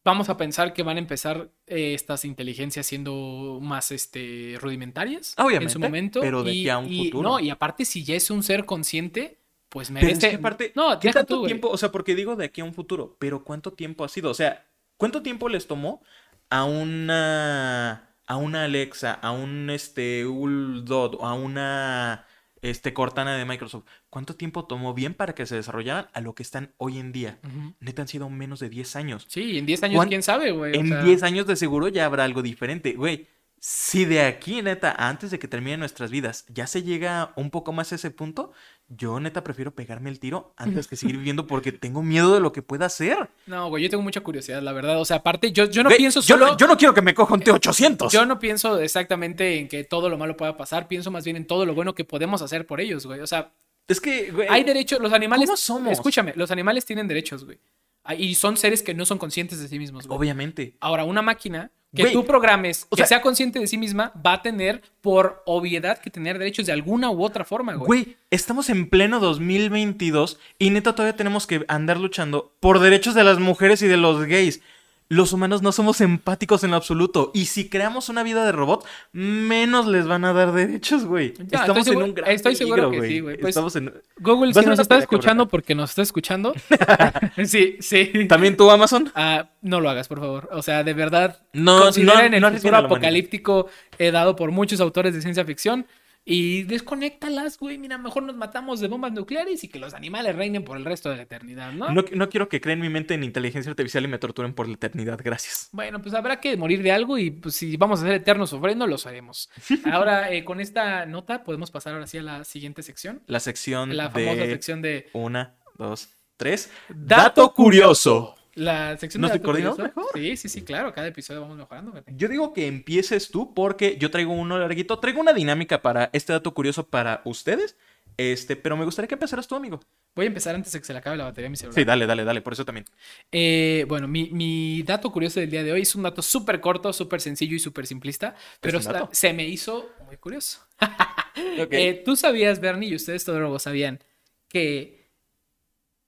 vamos 0.06 0.30
a 0.30 0.38
pensar 0.38 0.72
que 0.74 0.84
van 0.84 0.96
a 0.98 1.00
empezar 1.00 1.50
eh, 1.68 1.94
estas 1.96 2.24
inteligencias 2.24 2.86
siendo 2.86 3.60
más 3.62 3.92
este, 3.92 4.56
rudimentarias 4.62 5.34
Obviamente, 5.38 5.66
en 5.66 5.70
su 5.72 5.80
momento. 5.80 6.22
pero 6.22 6.44
de 6.44 6.54
y, 6.54 6.62
aquí 6.62 6.70
a 6.70 6.78
un 6.78 6.94
y- 6.94 7.06
futuro. 7.06 7.30
No, 7.30 7.40
y 7.40 7.50
aparte, 7.50 7.84
si 7.84 8.04
ya 8.06 8.16
es 8.16 8.30
un 8.30 8.44
ser 8.44 8.66
consciente, 8.66 9.40
pues 9.68 9.90
Pero 9.90 10.06
merece. 10.06 10.28
es 10.28 10.32
que 10.34 10.38
aparte, 10.38 10.72
no, 10.76 10.98
¿qué 11.00 11.12
tanto 11.12 11.34
tú, 11.34 11.40
güey. 11.42 11.50
tiempo? 11.50 11.70
O 11.70 11.78
sea, 11.78 11.92
porque 11.92 12.16
digo 12.16 12.36
de 12.38 12.46
aquí 12.46 12.62
a 12.62 12.66
un 12.66 12.74
futuro, 12.74 13.18
pero 13.20 13.44
¿cuánto 13.44 13.74
tiempo 13.74 14.06
ha 14.06 14.08
sido? 14.08 14.30
O 14.30 14.34
sea, 14.36 14.66
¿cuánto 14.96 15.22
tiempo 15.22 15.50
les 15.50 15.68
tomó 15.68 16.02
a 16.50 16.64
una 16.64 18.12
a 18.28 18.38
una 18.38 18.64
Alexa, 18.64 19.14
a 19.14 19.32
un 19.32 19.70
este 19.70 20.24
Dot, 20.24 21.18
a 21.22 21.34
una 21.34 22.26
este 22.70 22.94
Cortana 22.94 23.36
de 23.38 23.46
Microsoft? 23.46 23.86
¿Cuánto 24.10 24.36
tiempo 24.36 24.66
tomó 24.66 24.94
bien 24.94 25.14
para 25.14 25.34
que 25.36 25.46
se 25.46 25.56
desarrollaran 25.56 26.08
a 26.14 26.22
lo 26.22 26.36
que 26.36 26.44
están 26.44 26.74
hoy 26.78 27.00
en 27.00 27.12
día? 27.12 27.40
Ujú. 27.44 27.74
Neta 27.80 28.02
han 28.02 28.08
sido 28.08 28.30
menos 28.30 28.60
de 28.60 28.70
10 28.70 28.96
años. 28.96 29.26
Sí, 29.30 29.58
en 29.58 29.66
10 29.66 29.84
años, 29.84 29.96
¿Cuán- 29.98 30.10
quién 30.10 30.24
sabe, 30.24 30.52
güey. 30.52 30.72
o 30.76 30.80
En 30.80 30.88
sea, 30.90 31.04
10 31.04 31.24
años 31.24 31.48
de 31.48 31.56
seguro 31.56 31.88
ya 31.88 32.06
habrá 32.06 32.24
algo 32.24 32.42
diferente, 32.42 32.94
güey. 32.94 33.28
Si 33.68 34.06
de 34.06 34.22
aquí, 34.22 34.62
neta, 34.62 34.94
antes 34.96 35.32
de 35.32 35.40
que 35.40 35.48
terminen 35.48 35.80
nuestras 35.80 36.12
vidas, 36.12 36.46
ya 36.50 36.68
se 36.68 36.84
llega 36.84 37.34
un 37.36 37.50
poco 37.50 37.74
más 37.74 37.92
a 37.92 37.96
ese 37.96 38.12
punto, 38.12 38.52
yo 38.90 39.20
neta 39.20 39.44
prefiero 39.44 39.74
pegarme 39.74 40.12
el 40.12 40.20
tiro 40.20 40.54
antes 40.56 40.86
que 40.86 40.96
seguir 40.96 41.18
viviendo 41.18 41.48
porque 41.48 41.72
tengo 41.72 42.04
miedo 42.04 42.36
de 42.36 42.42
lo 42.42 42.52
que 42.52 42.62
pueda 42.62 42.86
hacer. 42.86 43.28
No, 43.48 43.70
güey, 43.70 43.82
yo 43.82 43.90
tengo 43.90 44.04
mucha 44.04 44.22
curiosidad, 44.22 44.62
la 44.62 44.72
verdad. 44.72 45.02
O 45.02 45.06
sea, 45.06 45.18
aparte, 45.18 45.52
yo, 45.52 45.66
yo 45.66 45.82
no 45.82 45.90
pienso 45.90 46.20
yo, 46.20 46.36
solo. 46.36 46.46
no, 46.46 46.58
yo 46.58 46.68
no 46.68 46.78
quiero 46.78 46.94
que 46.94 47.02
me 47.02 47.16
coja 47.16 47.34
un 47.34 47.42
T800. 47.42 48.12
Yo 48.12 48.28
no 48.28 48.38
pienso 48.38 48.80
exactamente 48.80 49.58
en 49.58 49.68
que 49.68 49.84
todo 49.84 50.10
lo 50.10 50.18
malo 50.20 50.38
pueda 50.38 50.56
pasar, 50.56 50.88
pienso 50.88 51.10
más 51.10 51.26
bien 51.26 51.36
en 51.36 51.48
todo 51.48 51.66
lo 51.66 51.74
bueno 51.74 51.96
que 51.96 52.06
podemos 52.06 52.44
hacer 52.44 52.68
por 52.68 52.80
ellos, 52.82 53.08
güey. 53.08 53.22
O 53.22 53.28
sea, 53.28 53.52
Es 53.88 54.00
que, 54.00 54.30
güey, 54.30 54.48
hay 54.48 54.64
derechos, 54.64 55.00
los 55.00 55.12
animales. 55.12 55.48
¿cómo 55.48 55.58
somos? 55.58 55.92
Escúchame, 55.92 56.34
los 56.36 56.52
animales 56.52 56.86
tienen 56.86 57.08
derechos, 57.08 57.44
güey. 57.44 57.58
Ah, 58.06 58.16
Y 58.16 58.36
son 58.36 58.56
seres 58.56 58.82
que 58.84 58.94
no 58.94 59.06
son 59.06 59.18
conscientes 59.18 59.60
de 59.60 59.68
sí 59.68 59.80
mismos, 59.80 60.08
güey. 60.08 60.18
obviamente. 60.18 60.76
Ahora, 60.80 61.04
una 61.04 61.22
máquina 61.22 61.72
que 61.94 62.02
Güey, 62.04 62.14
tú 62.14 62.26
programes, 62.26 62.88
o 62.90 62.96
que 62.98 63.02
sea- 63.04 63.08
sea 63.08 63.22
consciente 63.22 63.58
de 63.58 63.68
sí 63.68 63.78
misma, 63.78 64.12
va 64.24 64.34
a 64.34 64.42
tener 64.42 64.82
por 65.02 65.42
obviedad 65.46 65.98
que 66.00 66.10
tener 66.10 66.38
derechos 66.38 66.66
de 66.66 66.74
alguna 66.74 67.10
u 67.10 67.24
otra 67.24 67.46
forma, 67.46 67.74
güey. 67.76 67.88
Güey, 67.88 68.18
estamos 68.32 68.70
en 68.70 68.90
pleno 68.90 69.20
2022 69.22 70.38
y 70.60 70.70
neta 70.72 70.94
todavía 70.94 71.16
tenemos 71.16 71.48
que 71.48 71.64
andar 71.68 71.98
luchando 72.00 72.54
por 72.60 72.80
derechos 72.80 73.16
de 73.16 73.24
las 73.24 73.40
mujeres 73.40 73.82
y 73.82 73.88
de 73.88 73.98
los 73.98 74.26
gays. 74.26 74.62
Los 75.08 75.34
humanos 75.34 75.62
no 75.62 75.72
somos 75.72 76.02
empáticos 76.02 76.64
en 76.64 76.72
lo 76.72 76.78
absoluto. 76.78 77.30
Y 77.36 77.46
si 77.46 77.70
creamos 77.70 78.10
una 78.10 78.24
vida 78.24 78.44
de 78.44 78.52
robot, 78.52 78.86
menos 79.12 79.86
les 79.86 80.08
van 80.08 80.26
a 80.26 80.34
dar 80.34 80.52
derechos, 80.52 81.06
güey. 81.06 81.34
Ya, 81.48 81.60
Estamos 81.60 81.86
seguro- 81.86 82.06
en 82.06 82.10
un 82.12 82.16
gran 82.16 82.32
estoy 82.32 82.56
seguro 82.56 82.90
peligro, 82.90 83.02
que 83.04 83.08
sí, 83.08 83.20
güey. 83.20 83.38
Pues- 83.38 83.50
Estamos 83.50 83.76
en... 83.76 83.94
Google, 84.20 84.54
si 84.54 84.66
nos 84.66 84.80
está 84.80 84.98
escuchando, 84.98 85.48
porque 85.48 85.76
nos 85.76 85.92
está 85.92 86.02
escuchando. 86.02 86.54
sí, 87.46 87.78
sí. 87.80 88.12
¿También 88.28 88.58
tú, 88.58 88.70
Amazon? 88.72 89.12
Ah, 89.16 89.50
no 89.62 89.80
lo 89.80 89.90
hagas, 89.90 90.08
por 90.08 90.20
favor. 90.20 90.50
O 90.52 90.62
sea, 90.64 90.84
de 90.84 90.94
verdad, 90.94 91.40
No, 91.54 91.82
consideren 91.82 92.32
no- 92.32 92.38
el 92.38 92.42
no 92.42 92.48
arriesguen 92.48 92.74
futuro 92.74 92.88
apocalíptico 92.88 93.68
eh, 94.00 94.10
dado 94.12 94.36
por 94.36 94.52
muchos 94.52 94.80
autores 94.80 95.14
de 95.14 95.22
ciencia 95.22 95.46
ficción 95.46 95.86
y 96.26 96.64
desconéctalas, 96.64 97.58
güey. 97.58 97.78
Mira, 97.78 97.98
mejor 97.98 98.24
nos 98.24 98.36
matamos 98.36 98.80
de 98.80 98.88
bombas 98.88 99.14
nucleares 99.14 99.64
y 99.64 99.68
que 99.68 99.80
los 99.80 99.94
animales 99.94 100.36
reinen 100.36 100.64
por 100.64 100.76
el 100.76 100.84
resto 100.84 101.10
de 101.10 101.18
la 101.18 101.22
eternidad, 101.22 101.72
¿no? 101.72 101.92
No, 101.92 102.04
no 102.12 102.30
quiero 102.30 102.50
que 102.50 102.60
creen 102.60 102.82
mi 102.82 102.90
mente 102.90 103.14
en 103.14 103.24
inteligencia 103.24 103.70
artificial 103.70 104.04
y 104.04 104.08
me 104.08 104.18
torturen 104.18 104.54
por 104.54 104.68
la 104.68 104.74
eternidad. 104.74 105.20
Gracias. 105.24 105.70
Bueno, 105.72 106.02
pues 106.02 106.16
habrá 106.16 106.40
que 106.40 106.58
morir 106.58 106.82
de 106.82 106.92
algo 106.92 107.18
y 107.18 107.32
pues 107.32 107.56
si 107.56 107.78
vamos 107.78 108.00
a 108.02 108.04
ser 108.04 108.14
eternos 108.14 108.50
sufriendo, 108.50 108.88
lo 108.88 108.98
haremos. 109.06 109.50
Ahora, 109.92 110.32
eh, 110.32 110.44
con 110.44 110.60
esta 110.60 111.06
nota, 111.06 111.44
podemos 111.44 111.70
pasar 111.70 111.94
ahora 111.94 112.08
sí 112.08 112.18
a 112.18 112.24
la 112.24 112.44
siguiente 112.44 112.82
sección. 112.82 113.22
La 113.28 113.40
sección 113.40 113.96
La 113.96 114.10
famosa 114.10 114.42
de... 114.42 114.48
sección 114.48 114.82
de... 114.82 115.10
Una, 115.14 115.56
dos, 115.78 116.10
tres. 116.38 116.72
Dato 116.90 117.54
curioso. 117.54 118.36
La 118.56 118.98
sección 118.98 119.22
¿Nos 119.22 119.32
de 119.34 119.42
coordinamos 119.42 119.78
mejor? 119.78 120.06
Sí, 120.14 120.38
sí, 120.38 120.50
sí, 120.50 120.62
claro. 120.64 120.94
Cada 120.94 121.08
episodio 121.08 121.42
vamos 121.42 121.58
mejorando. 121.58 121.94
Yo 122.08 122.28
digo 122.30 122.54
que 122.54 122.68
empieces 122.68 123.30
tú 123.30 123.54
porque 123.54 123.98
yo 123.98 124.10
traigo 124.10 124.34
uno 124.34 124.58
larguito. 124.58 124.98
Traigo 125.00 125.20
una 125.22 125.34
dinámica 125.34 125.82
para 125.82 126.10
este 126.14 126.32
dato 126.34 126.54
curioso 126.54 126.88
para 126.88 127.22
ustedes. 127.26 127.76
Este, 128.18 128.56
pero 128.56 128.78
me 128.78 128.86
gustaría 128.86 129.10
que 129.10 129.16
empezaras 129.16 129.46
tú, 129.46 129.56
amigo. 129.56 129.82
Voy 130.16 130.24
a 130.24 130.28
empezar 130.30 130.56
antes 130.56 130.72
de 130.72 130.80
que 130.80 130.86
se 130.86 130.94
le 130.94 131.00
acabe 131.00 131.18
la 131.18 131.26
batería 131.26 131.48
a 131.48 131.50
mi 131.50 131.58
celular. 131.58 131.76
Sí, 131.76 131.84
dale, 131.84 132.06
dale, 132.08 132.24
dale. 132.24 132.42
Por 132.42 132.54
eso 132.54 132.64
también. 132.64 132.86
Eh, 133.30 133.84
bueno, 133.90 134.08
mi, 134.08 134.30
mi 134.32 134.82
dato 134.84 135.12
curioso 135.12 135.42
del 135.42 135.50
día 135.52 135.62
de 135.64 135.74
hoy 135.74 135.82
es 135.82 135.94
un 135.96 136.04
dato 136.04 136.22
súper 136.22 136.62
corto, 136.62 136.94
súper 136.94 137.20
sencillo 137.20 137.58
y 137.58 137.60
súper 137.60 137.86
simplista, 137.86 138.36
pero 138.62 138.80
está- 138.80 139.10
se 139.12 139.34
me 139.34 139.46
hizo 139.46 139.90
muy 140.06 140.16
curioso. 140.18 140.62
Eh, 141.38 142.02
Tú 142.06 142.16
sabías, 142.16 142.62
Bernie, 142.62 142.88
y 142.90 142.96
ustedes 142.96 143.26
todos 143.26 143.42
lo 143.42 143.60
sabían, 143.60 144.00
que 144.48 145.10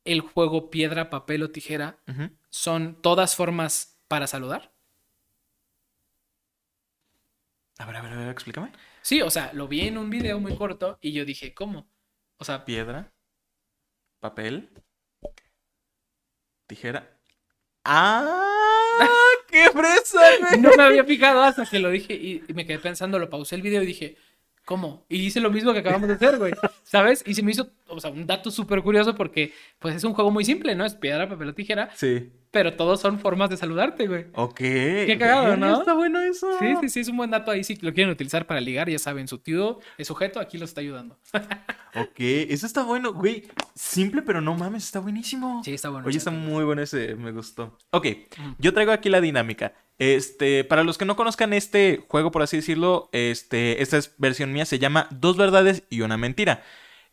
el 0.05 0.21
juego 0.21 0.69
piedra, 0.69 1.09
papel 1.09 1.43
o 1.43 1.49
tijera. 1.51 1.97
Son 2.49 3.01
todas 3.01 3.35
formas 3.35 3.99
para 4.07 4.27
saludar. 4.27 4.73
A 7.79 7.85
ver, 7.85 7.95
a 7.95 8.01
ver, 8.01 8.13
a 8.13 8.17
ver, 8.17 8.29
explícame. 8.29 8.71
Sí, 9.01 9.21
o 9.21 9.29
sea, 9.29 9.53
lo 9.53 9.67
vi 9.67 9.87
en 9.87 9.97
un 9.97 10.09
video 10.09 10.39
muy 10.39 10.55
corto 10.55 10.97
y 11.01 11.13
yo 11.13 11.25
dije, 11.25 11.53
¿cómo? 11.53 11.89
O 12.37 12.45
sea, 12.45 12.65
Piedra, 12.65 13.13
papel, 14.19 14.69
tijera. 16.67 17.19
¡Ah! 17.83 18.43
¡Qué 19.47 19.69
fresa, 19.69 20.21
güey! 20.39 20.59
no 20.59 20.71
me 20.75 20.83
había 20.83 21.05
fijado 21.05 21.41
hasta 21.41 21.65
que 21.65 21.79
lo 21.79 21.89
dije 21.89 22.13
y, 22.13 22.43
y 22.47 22.53
me 22.53 22.65
quedé 22.65 22.79
pensando, 22.79 23.19
lo 23.19 23.29
pausé 23.29 23.55
el 23.55 23.61
video 23.61 23.83
y 23.83 23.85
dije, 23.85 24.17
¿cómo? 24.67 25.05
Y 25.07 25.19
hice 25.25 25.39
lo 25.39 25.49
mismo 25.49 25.71
que 25.71 25.79
acabamos 25.79 26.09
de 26.09 26.15
hacer, 26.15 26.37
güey, 26.37 26.51
¿sabes? 26.83 27.23
Y 27.25 27.33
se 27.33 27.41
me 27.41 27.51
hizo, 27.51 27.69
o 27.87 28.01
sea, 28.01 28.11
un 28.11 28.27
dato 28.27 28.51
súper 28.51 28.81
curioso 28.83 29.15
porque, 29.15 29.53
pues, 29.79 29.95
es 29.95 30.03
un 30.03 30.13
juego 30.13 30.29
muy 30.29 30.43
simple, 30.43 30.75
¿no? 30.75 30.83
Es 30.85 30.93
piedra, 30.93 31.29
papel 31.29 31.47
o 31.47 31.53
tijera, 31.53 31.89
Sí. 31.95 32.29
pero 32.51 32.73
todos 32.73 32.99
son 32.99 33.17
formas 33.19 33.49
de 33.49 33.55
saludarte, 33.55 34.07
güey. 34.07 34.25
Ok. 34.33 34.57
Qué 34.57 35.15
cagado, 35.17 35.55
¿no? 35.55 35.79
Está 35.79 35.93
bueno 35.93 36.19
eso. 36.19 36.47
Sí, 36.59 36.75
sí, 36.81 36.89
sí, 36.89 36.99
es 36.99 37.07
un 37.07 37.15
buen 37.15 37.31
dato 37.31 37.49
ahí. 37.49 37.63
Si 37.63 37.75
lo 37.77 37.93
quieren 37.93 38.11
utilizar 38.11 38.45
para 38.45 38.59
ligar, 38.59 38.89
ya 38.89 38.99
saben, 38.99 39.29
su 39.29 39.37
tío, 39.37 39.79
el 39.97 40.03
sujeto, 40.05 40.41
aquí 40.41 40.57
los 40.57 40.69
está 40.71 40.81
ayudando. 40.81 41.17
Ok, 41.95 42.19
eso 42.19 42.67
está 42.67 42.83
bueno, 42.83 43.11
güey. 43.11 43.47
Simple, 43.73 44.21
pero 44.21 44.39
no 44.39 44.53
mames, 44.53 44.83
está 44.83 44.99
buenísimo. 44.99 45.63
Sí, 45.63 45.73
está 45.73 45.89
bueno. 45.89 46.05
Oye, 46.07 46.19
está 46.19 46.29
muy 46.29 46.63
bueno 46.63 46.83
ese, 46.83 47.15
me 47.15 47.31
gustó. 47.31 47.75
Ok, 47.89 48.05
yo 48.59 48.71
traigo 48.71 48.91
aquí 48.91 49.09
la 49.09 49.19
dinámica. 49.19 49.73
Este, 49.99 50.63
para 50.63 50.83
los 50.83 50.97
que 50.97 51.05
no 51.05 51.15
conozcan 51.15 51.53
este 51.53 52.05
juego, 52.07 52.31
por 52.31 52.43
así 52.43 52.57
decirlo, 52.57 53.09
este, 53.13 53.81
esta 53.81 53.97
es 53.97 54.13
versión 54.17 54.53
mía, 54.53 54.65
se 54.65 54.79
llama 54.79 55.07
Dos 55.11 55.37
verdades 55.37 55.83
y 55.89 56.01
una 56.01 56.17
mentira. 56.17 56.63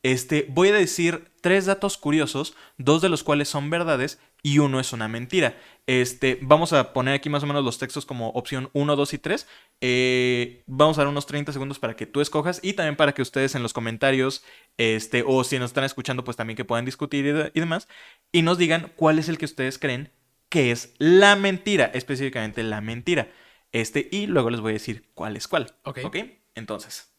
Este, 0.02 0.44
voy 0.50 0.68
a 0.68 0.72
decir 0.74 1.30
tres 1.40 1.64
datos 1.64 1.96
curiosos, 1.96 2.54
dos 2.76 3.00
de 3.00 3.08
los 3.08 3.22
cuales 3.22 3.48
son 3.48 3.70
verdades 3.70 4.20
y 4.42 4.58
uno 4.58 4.78
es 4.78 4.92
una 4.92 5.08
mentira. 5.08 5.56
Este, 5.86 6.38
vamos 6.42 6.74
a 6.74 6.92
poner 6.92 7.14
aquí 7.14 7.30
más 7.30 7.42
o 7.42 7.46
menos 7.46 7.64
los 7.64 7.78
textos 7.78 8.04
como 8.04 8.28
opción 8.30 8.68
1, 8.74 8.96
2 8.96 9.14
y 9.14 9.18
3. 9.18 9.46
Eh, 9.80 10.62
vamos 10.66 10.98
a 10.98 11.02
dar 11.02 11.08
unos 11.08 11.24
30 11.24 11.52
segundos 11.54 11.78
para 11.78 11.96
que 11.96 12.04
tú 12.04 12.20
escojas 12.20 12.60
y 12.62 12.74
también 12.74 12.96
para 12.96 13.12
que 13.14 13.22
ustedes 13.22 13.54
en 13.54 13.62
los 13.62 13.72
comentarios, 13.72 14.44
este, 14.76 15.24
o 15.26 15.42
si 15.44 15.58
nos 15.58 15.70
están 15.70 15.84
escuchando, 15.84 16.22
pues 16.22 16.36
también 16.36 16.56
que 16.58 16.66
puedan 16.66 16.84
discutir 16.84 17.24
y, 17.24 17.32
de- 17.32 17.50
y 17.54 17.60
demás, 17.60 17.88
y 18.30 18.42
nos 18.42 18.58
digan 18.58 18.92
cuál 18.96 19.18
es 19.18 19.30
el 19.30 19.38
que 19.38 19.46
ustedes 19.46 19.78
creen 19.78 20.10
que 20.48 20.70
es 20.70 20.94
la 20.98 21.36
mentira, 21.36 21.86
específicamente 21.94 22.62
la 22.62 22.80
mentira. 22.80 23.32
Este, 23.72 24.08
y 24.10 24.26
luego 24.26 24.50
les 24.50 24.60
voy 24.60 24.70
a 24.70 24.74
decir 24.74 25.10
cuál 25.14 25.36
es 25.36 25.48
cuál. 25.48 25.74
Ok. 25.82 26.00
¿Ok? 26.04 26.16
Entonces, 26.54 27.12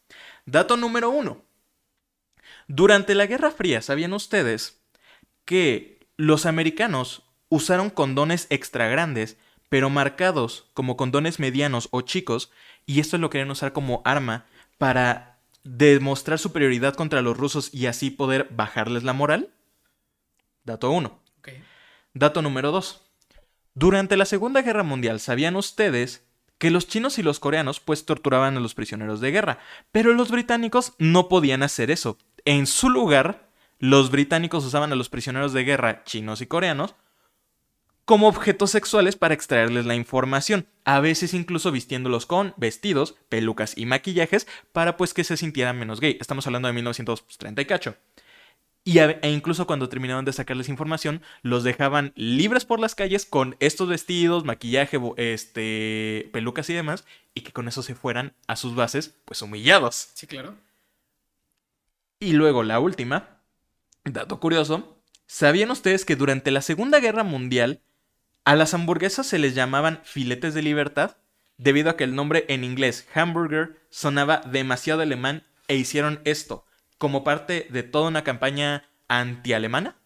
dato 0.46 0.76
número 0.76 1.10
uno. 1.10 1.44
Durante 2.68 3.14
la 3.14 3.26
Guerra 3.26 3.50
Fría, 3.50 3.82
¿sabían 3.82 4.12
ustedes 4.12 4.82
que 5.44 6.08
los 6.16 6.46
americanos 6.46 7.22
usaron 7.48 7.90
condones 7.90 8.46
extra 8.50 8.88
grandes, 8.88 9.36
pero 9.68 9.90
marcados 9.90 10.70
como 10.74 10.96
condones 10.96 11.38
medianos 11.38 11.88
o 11.90 12.00
chicos, 12.00 12.50
y 12.86 13.00
esto 13.00 13.18
lo 13.18 13.30
querían 13.30 13.50
usar 13.50 13.72
como 13.72 14.02
arma 14.04 14.46
para 14.78 15.38
demostrar 15.62 16.38
superioridad 16.38 16.94
contra 16.94 17.22
los 17.22 17.36
rusos 17.36 17.72
y 17.74 17.86
así 17.86 18.10
poder 18.10 18.48
bajarles 18.50 19.02
la 19.02 19.12
moral? 19.12 19.52
Dato 20.64 20.90
1. 20.90 21.22
Ok. 21.38 21.48
Dato 22.14 22.42
número 22.42 22.72
2. 22.72 23.02
Durante 23.78 24.16
la 24.16 24.24
Segunda 24.24 24.62
Guerra 24.62 24.84
Mundial, 24.84 25.20
¿sabían 25.20 25.54
ustedes 25.54 26.24
que 26.56 26.70
los 26.70 26.88
chinos 26.88 27.18
y 27.18 27.22
los 27.22 27.40
coreanos 27.40 27.78
pues 27.78 28.06
torturaban 28.06 28.56
a 28.56 28.60
los 28.60 28.74
prisioneros 28.74 29.20
de 29.20 29.30
guerra? 29.30 29.58
Pero 29.92 30.14
los 30.14 30.30
británicos 30.30 30.94
no 30.98 31.28
podían 31.28 31.62
hacer 31.62 31.90
eso. 31.90 32.16
En 32.46 32.66
su 32.66 32.88
lugar, 32.88 33.50
los 33.78 34.10
británicos 34.10 34.64
usaban 34.64 34.92
a 34.92 34.96
los 34.96 35.10
prisioneros 35.10 35.52
de 35.52 35.64
guerra 35.64 36.04
chinos 36.04 36.40
y 36.40 36.46
coreanos 36.46 36.94
como 38.06 38.28
objetos 38.28 38.70
sexuales 38.70 39.14
para 39.14 39.34
extraerles 39.34 39.84
la 39.84 39.94
información, 39.94 40.68
a 40.86 41.00
veces 41.00 41.34
incluso 41.34 41.70
vistiéndolos 41.70 42.24
con 42.24 42.54
vestidos, 42.56 43.16
pelucas 43.28 43.76
y 43.76 43.84
maquillajes 43.84 44.46
para 44.72 44.96
pues 44.96 45.12
que 45.12 45.22
se 45.22 45.36
sintieran 45.36 45.78
menos 45.78 46.00
gay. 46.00 46.16
Estamos 46.18 46.46
hablando 46.46 46.68
de 46.68 46.72
1930 46.72 47.60
y 48.86 49.00
a- 49.00 49.18
e 49.20 49.32
incluso 49.32 49.66
cuando 49.66 49.88
terminaron 49.88 50.24
de 50.24 50.32
sacarles 50.32 50.68
información, 50.68 51.20
los 51.42 51.64
dejaban 51.64 52.12
libres 52.14 52.64
por 52.64 52.78
las 52.78 52.94
calles 52.94 53.26
con 53.26 53.56
estos 53.58 53.88
vestidos, 53.88 54.44
maquillaje, 54.44 55.00
este, 55.16 56.30
pelucas 56.32 56.70
y 56.70 56.74
demás, 56.74 57.04
y 57.34 57.40
que 57.40 57.50
con 57.50 57.66
eso 57.66 57.82
se 57.82 57.96
fueran 57.96 58.32
a 58.46 58.54
sus 58.54 58.76
bases, 58.76 59.16
pues 59.24 59.42
humillados. 59.42 60.10
Sí, 60.14 60.28
claro. 60.28 60.54
Y 62.20 62.34
luego 62.34 62.62
la 62.62 62.78
última, 62.78 63.40
dato 64.04 64.38
curioso, 64.38 64.96
¿sabían 65.26 65.72
ustedes 65.72 66.04
que 66.04 66.14
durante 66.14 66.52
la 66.52 66.62
Segunda 66.62 67.00
Guerra 67.00 67.24
Mundial 67.24 67.80
a 68.44 68.54
las 68.54 68.72
hamburguesas 68.72 69.26
se 69.26 69.40
les 69.40 69.56
llamaban 69.56 70.00
filetes 70.04 70.54
de 70.54 70.62
libertad? 70.62 71.16
Debido 71.58 71.90
a 71.90 71.96
que 71.96 72.04
el 72.04 72.14
nombre 72.14 72.44
en 72.48 72.62
inglés 72.62 73.08
hamburger 73.14 73.80
sonaba 73.90 74.42
demasiado 74.46 75.02
alemán 75.02 75.42
e 75.66 75.74
hicieron 75.74 76.20
esto 76.24 76.65
como 76.98 77.24
parte 77.24 77.66
de 77.70 77.82
toda 77.82 78.08
una 78.08 78.24
campaña 78.24 78.84
anti-alemana. 79.08 79.96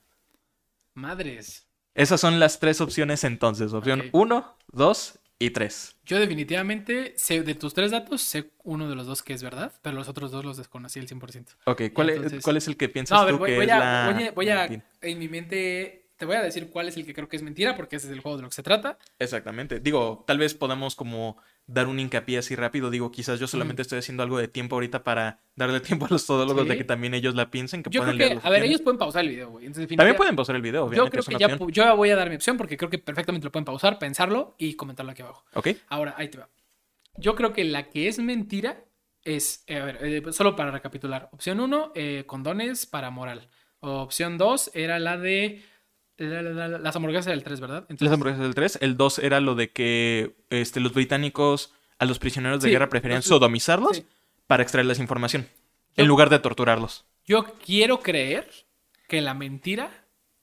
Madres. 0.94 1.66
Esas 1.94 2.20
son 2.20 2.38
las 2.40 2.60
tres 2.60 2.80
opciones 2.80 3.24
entonces. 3.24 3.72
Opción 3.72 4.00
Ok. 4.00 4.06
1, 4.12 4.56
2 4.72 5.18
y 5.38 5.50
3. 5.50 5.96
Yo 6.04 6.18
definitivamente 6.18 7.14
sé 7.16 7.42
de 7.42 7.54
tus 7.54 7.72
tres 7.74 7.90
datos, 7.90 8.20
sé 8.22 8.50
uno 8.62 8.88
de 8.88 8.94
los 8.94 9.06
dos 9.06 9.22
que 9.22 9.32
es 9.32 9.42
verdad, 9.42 9.72
pero 9.82 9.96
los 9.96 10.08
otros 10.08 10.30
dos 10.30 10.44
los 10.44 10.56
desconocí 10.56 10.98
al 11.00 11.06
100%. 11.08 11.56
Ok, 11.64 11.82
¿cuál, 11.94 12.10
es, 12.10 12.42
¿cuál 12.44 12.56
es 12.58 12.68
el 12.68 12.76
que 12.76 12.88
piensas 12.88 13.16
No, 13.16 13.22
a 13.22 13.24
ver, 13.24 13.34
tú 13.34 13.38
voy, 13.38 13.50
que 13.50 13.56
voy 13.56 13.64
es 13.66 13.72
a, 13.72 13.78
la 13.78 14.12
voy 14.12 14.24
a- 14.24 14.32
voy 14.32 14.48
a- 14.50 14.84
en 15.00 15.18
mi 15.18 15.28
mente, 15.28 15.99
te 16.20 16.26
voy 16.26 16.36
a 16.36 16.42
decir 16.42 16.68
cuál 16.68 16.86
es 16.86 16.98
el 16.98 17.06
que 17.06 17.14
creo 17.14 17.28
que 17.30 17.36
es 17.36 17.42
mentira, 17.42 17.74
porque 17.76 17.96
ese 17.96 18.06
es 18.06 18.12
el 18.12 18.20
juego 18.20 18.36
de 18.36 18.42
lo 18.42 18.50
que 18.50 18.54
se 18.54 18.62
trata. 18.62 18.98
Exactamente. 19.18 19.80
Digo, 19.80 20.22
tal 20.26 20.36
vez 20.36 20.52
podamos 20.52 20.94
como 20.94 21.38
dar 21.66 21.86
un 21.86 21.98
hincapié 21.98 22.36
así 22.36 22.54
rápido. 22.54 22.90
Digo, 22.90 23.10
quizás 23.10 23.40
yo 23.40 23.46
solamente 23.46 23.80
estoy 23.80 24.00
haciendo 24.00 24.22
algo 24.22 24.36
de 24.36 24.46
tiempo 24.46 24.76
ahorita 24.76 25.02
para 25.02 25.40
darle 25.56 25.80
tiempo 25.80 26.04
a 26.04 26.08
los 26.10 26.26
todólogos 26.26 26.68
de 26.68 26.76
que 26.76 26.84
también 26.84 27.14
ellos 27.14 27.34
la 27.34 27.50
piensen, 27.50 27.82
que 27.82 27.88
Yo 27.88 28.02
puedan 28.02 28.18
creo 28.18 28.38
que, 28.38 28.46
a 28.46 28.50
ver, 28.50 28.64
ellos 28.64 28.82
pueden 28.82 28.98
pausar 28.98 29.24
el 29.24 29.30
video, 29.30 29.48
güey. 29.48 29.64
Entonces, 29.64 29.96
También 29.96 30.14
pueden 30.14 30.36
pausar 30.36 30.56
el 30.56 30.60
video, 30.62 30.82
Yo 30.82 30.88
obviamente. 30.88 31.10
creo 31.10 31.20
es 31.22 31.28
que 31.28 31.72
ya, 31.72 31.86
yo 31.86 31.96
voy 31.96 32.10
a 32.10 32.16
dar 32.16 32.28
mi 32.28 32.36
opción 32.36 32.58
porque 32.58 32.76
creo 32.76 32.90
que 32.90 32.98
perfectamente 32.98 33.46
lo 33.46 33.50
pueden 33.50 33.64
pausar, 33.64 33.98
pensarlo 33.98 34.54
y 34.58 34.74
comentarlo 34.74 35.12
aquí 35.12 35.22
abajo. 35.22 35.46
Ok. 35.54 35.68
Ahora, 35.88 36.14
ahí 36.18 36.28
te 36.28 36.36
va. 36.36 36.50
Yo 37.16 37.34
creo 37.34 37.54
que 37.54 37.64
la 37.64 37.88
que 37.88 38.08
es 38.08 38.18
mentira 38.18 38.84
es, 39.24 39.64
eh, 39.68 39.78
a 39.78 39.84
ver, 39.86 39.98
eh, 40.02 40.22
solo 40.32 40.54
para 40.54 40.70
recapitular. 40.70 41.30
Opción 41.32 41.60
1, 41.60 41.94
condones 42.26 42.84
para 42.84 43.08
moral. 43.08 43.48
Opción 43.80 44.36
2 44.36 44.72
era 44.74 44.98
la 44.98 45.16
de 45.16 45.62
la- 46.20 46.42
la- 46.42 46.68
la- 46.68 46.78
las 46.78 46.96
hamburguesas 46.96 47.26
del 47.26 47.42
3, 47.42 47.60
¿verdad? 47.60 47.78
Entonces, 47.88 48.02
Las 48.04 48.12
hamburguesas 48.12 48.42
del 48.42 48.54
3. 48.54 48.78
El 48.82 48.96
2 48.96 49.18
era 49.20 49.40
lo 49.40 49.54
de 49.54 49.70
que 49.70 50.36
este, 50.50 50.80
los 50.80 50.92
británicos 50.92 51.72
a 51.98 52.04
los 52.04 52.18
prisioneros 52.18 52.60
de 52.62 52.68
Sí, 52.68 52.72
guerra 52.72 52.88
preferían 52.88 53.18
los- 53.18 53.26
sodomizarlos 53.26 53.96
sí. 53.98 54.06
para 54.46 54.62
extraerles 54.62 54.98
información. 54.98 55.46
Yo- 55.96 56.02
En 56.02 56.08
lugar 56.08 56.30
de 56.30 56.38
torturarlos. 56.38 57.04
Yo 57.26 57.44
quiero 57.64 58.00
creer 58.00 58.48
que 59.08 59.20
la 59.20 59.34
mentira 59.34 59.90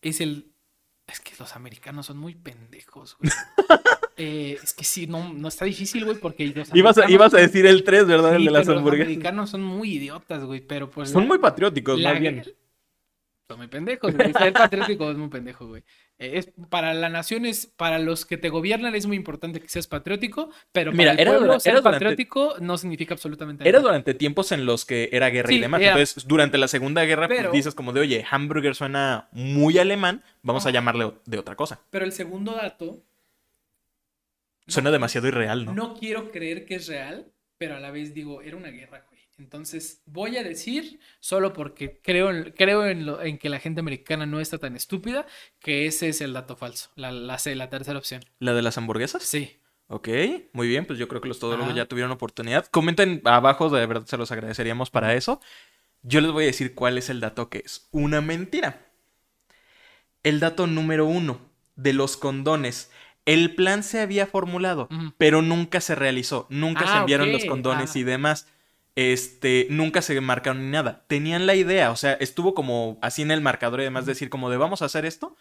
es 0.02 0.20
el... 0.22 0.52
Es 1.08 1.22
que 1.22 1.32
los 1.40 1.56
americanos 1.56 2.06
son 2.08 2.18
muy 2.18 2.36
pendejos, 2.36 3.16
güey. 3.20 3.32
Eh, 4.20 4.58
es 4.64 4.74
que 4.74 4.84
sí, 4.84 5.06
no, 5.06 5.32
no 5.32 5.48
está 5.48 5.64
difícil, 5.66 6.04
güey, 6.04 6.18
porque 6.18 6.48
los 6.48 6.74
Ibas 6.74 6.98
a, 6.98 7.08
ibas 7.08 7.36
a 7.36 7.38
decir 7.38 7.68
el 7.68 7.84
3, 7.84 8.08
¿verdad? 8.08 8.36
el 8.36 8.46
de 8.46 8.50
las 8.52 8.62
pero 8.64 8.74
los 8.74 8.80
hamburguesas. 8.80 9.06
americanos 9.10 9.50
son 9.52 9.62
muy 9.62 9.92
idiotas, 9.94 10.44
güey, 10.44 10.60
pero 10.60 10.90
pues... 10.90 11.12
Son 11.12 11.28
muy 11.28 11.38
patrióticos, 11.38 12.00
la- 12.00 12.14
más 12.14 12.20
bien. 12.20 12.44
Son 13.48 13.58
muy 13.60 13.68
pendejos, 13.68 14.14
güey. 14.14 14.34
Ser 14.34 14.52
patriótico 14.52 15.10
es 15.10 15.16
muy 15.18 15.30
pendejo, 15.30 15.68
güey. 15.68 15.82
Eh, 16.20 16.32
Es, 16.38 16.52
para 16.70 16.94
la 16.94 17.08
nación 17.08 17.46
es, 17.46 17.66
para 17.66 17.98
los 17.98 18.26
que 18.26 18.36
te 18.38 18.50
gobiernan 18.50 18.94
es 18.94 19.06
muy 19.06 19.16
importante 19.16 19.62
que 19.62 19.70
seas 19.70 19.88
patriótico, 19.88 20.50
pero 20.74 20.92
para 20.92 20.98
Mira, 20.98 21.12
el 21.14 21.20
era 21.20 21.32
pueblo 21.32 21.60
ser 21.62 21.72
era 21.72 21.80
durante- 21.82 21.96
patriótico 22.06 22.56
no 22.60 22.78
significa 22.78 23.14
absolutamente 23.14 23.64
Era 23.68 23.80
nada. 23.80 23.90
durante 23.90 24.14
tiempos 24.14 24.52
en 24.52 24.66
los 24.66 24.84
que 24.84 25.08
era 25.14 25.30
guerra 25.30 25.54
y 25.54 25.60
demás. 25.60 25.80
era. 25.80 25.92
Entonces, 25.92 26.28
durante 26.28 26.58
la 26.58 26.68
Segunda 26.68 27.06
Guerra, 27.06 27.28
pues, 27.30 27.52
dices 27.54 27.74
como 27.74 27.94
de, 27.94 28.02
oye, 28.02 28.26
hamburger 28.30 28.76
suena 28.76 29.30
muy 29.32 29.78
alemán, 29.78 30.24
vamos 30.42 30.66
a 30.66 30.72
llamarle 30.72 31.14
de 31.26 31.40
otra 31.40 31.56
cosa. 31.56 31.80
Pero 31.90 32.04
el 32.04 32.12
segundo 32.12 32.54
dato, 32.54 33.00
Suena 34.68 34.92
demasiado 34.92 35.30
irreal, 35.30 35.64
¿no? 35.64 35.74
no 35.74 35.94
quiero 35.96 36.30
creer 36.32 36.66
que 36.66 36.76
es 36.76 36.88
real, 36.88 37.28
pero 37.58 37.78
a 37.78 37.80
la 37.80 37.92
vez 37.92 38.14
digo, 38.14 38.42
era 38.42 38.58
una 38.58 38.68
guerra, 38.68 39.06
güey. 39.10 39.17
Entonces, 39.40 40.02
voy 40.08 40.36
a 40.38 40.44
decir, 40.44 41.00
solo 41.20 41.54
porque 41.54 42.00
creo, 42.04 42.32
en, 42.32 42.52
creo 42.58 42.88
en, 42.88 43.06
lo- 43.06 43.22
en 43.22 43.38
que 43.38 43.50
la 43.50 43.60
gente 43.60 43.80
americana 43.82 44.26
no 44.26 44.40
está 44.40 44.58
tan 44.58 44.76
estúpida, 44.76 45.28
que 45.60 45.86
ese 45.86 46.10
es 46.10 46.22
el 46.22 46.34
dato 46.34 46.56
falso, 46.56 46.90
la, 46.96 47.12
la, 47.12 47.38
la 47.46 47.70
tercera 47.70 48.00
opción. 48.00 48.26
¿La 48.40 48.54
de 48.54 48.64
las 48.64 48.78
hamburguesas? 48.80 49.22
Sí. 49.24 49.58
Ok, 49.90 50.10
muy 50.54 50.68
bien, 50.68 50.86
pues 50.86 50.98
yo 51.00 51.08
creo 51.08 51.22
que 51.22 51.28
los 51.28 51.40
todólogos 51.40 51.70
Ajá. 51.70 51.78
ya 51.78 51.86
tuvieron 51.86 52.12
oportunidad. 52.12 52.66
Comenten 52.66 53.22
abajo, 53.26 53.70
de 53.70 53.86
verdad 53.86 54.06
se 54.08 54.18
los 54.18 54.32
agradeceríamos 54.32 54.90
para 54.90 55.14
eso. 55.14 55.40
Yo 56.02 56.20
les 56.20 56.32
voy 56.32 56.44
a 56.46 56.48
decir 56.48 56.74
cuál 56.74 56.98
es 56.98 57.10
el 57.10 57.20
dato 57.20 57.50
que 57.50 57.60
es 57.64 57.88
una 57.92 58.22
mentira. 58.22 58.86
El 60.24 60.40
dato 60.40 60.68
número 60.68 61.06
uno 61.06 61.40
de 61.76 61.94
los 61.94 62.18
condones. 62.18 62.92
El 63.26 63.56
plan 63.56 63.84
se 63.84 64.02
había 64.02 64.26
formulado, 64.26 64.90
pero 65.18 65.42
nunca 65.42 65.80
se 65.80 65.96
realizó. 65.96 66.48
Nunca 66.50 66.86
se 66.88 66.94
Ah, 66.94 67.00
enviaron 67.02 67.32
los 67.32 67.46
condones 67.46 67.96
ah. 67.96 68.00
y 68.00 68.04
demás. 68.04 68.48
Este, 68.98 69.68
nunca 69.70 70.02
se 70.02 70.20
marcaron 70.22 70.66
ni 70.66 70.72
nada. 70.72 71.06
Tenían 71.06 71.46
la 71.46 71.54
idea, 71.54 71.92
o 71.92 71.96
sea, 71.96 72.14
estuvo 72.14 72.56
como 72.56 72.98
así 73.04 73.22
en 73.22 73.30
el 73.30 73.42
marcador 73.42 73.80
y 73.80 73.84
demás 73.84 74.08
decir 74.08 74.32
como 74.32 74.50
de 74.50 74.58
vamos 74.58 74.82
a 74.82 74.86
hacer 74.86 75.06
esto, 75.06 75.38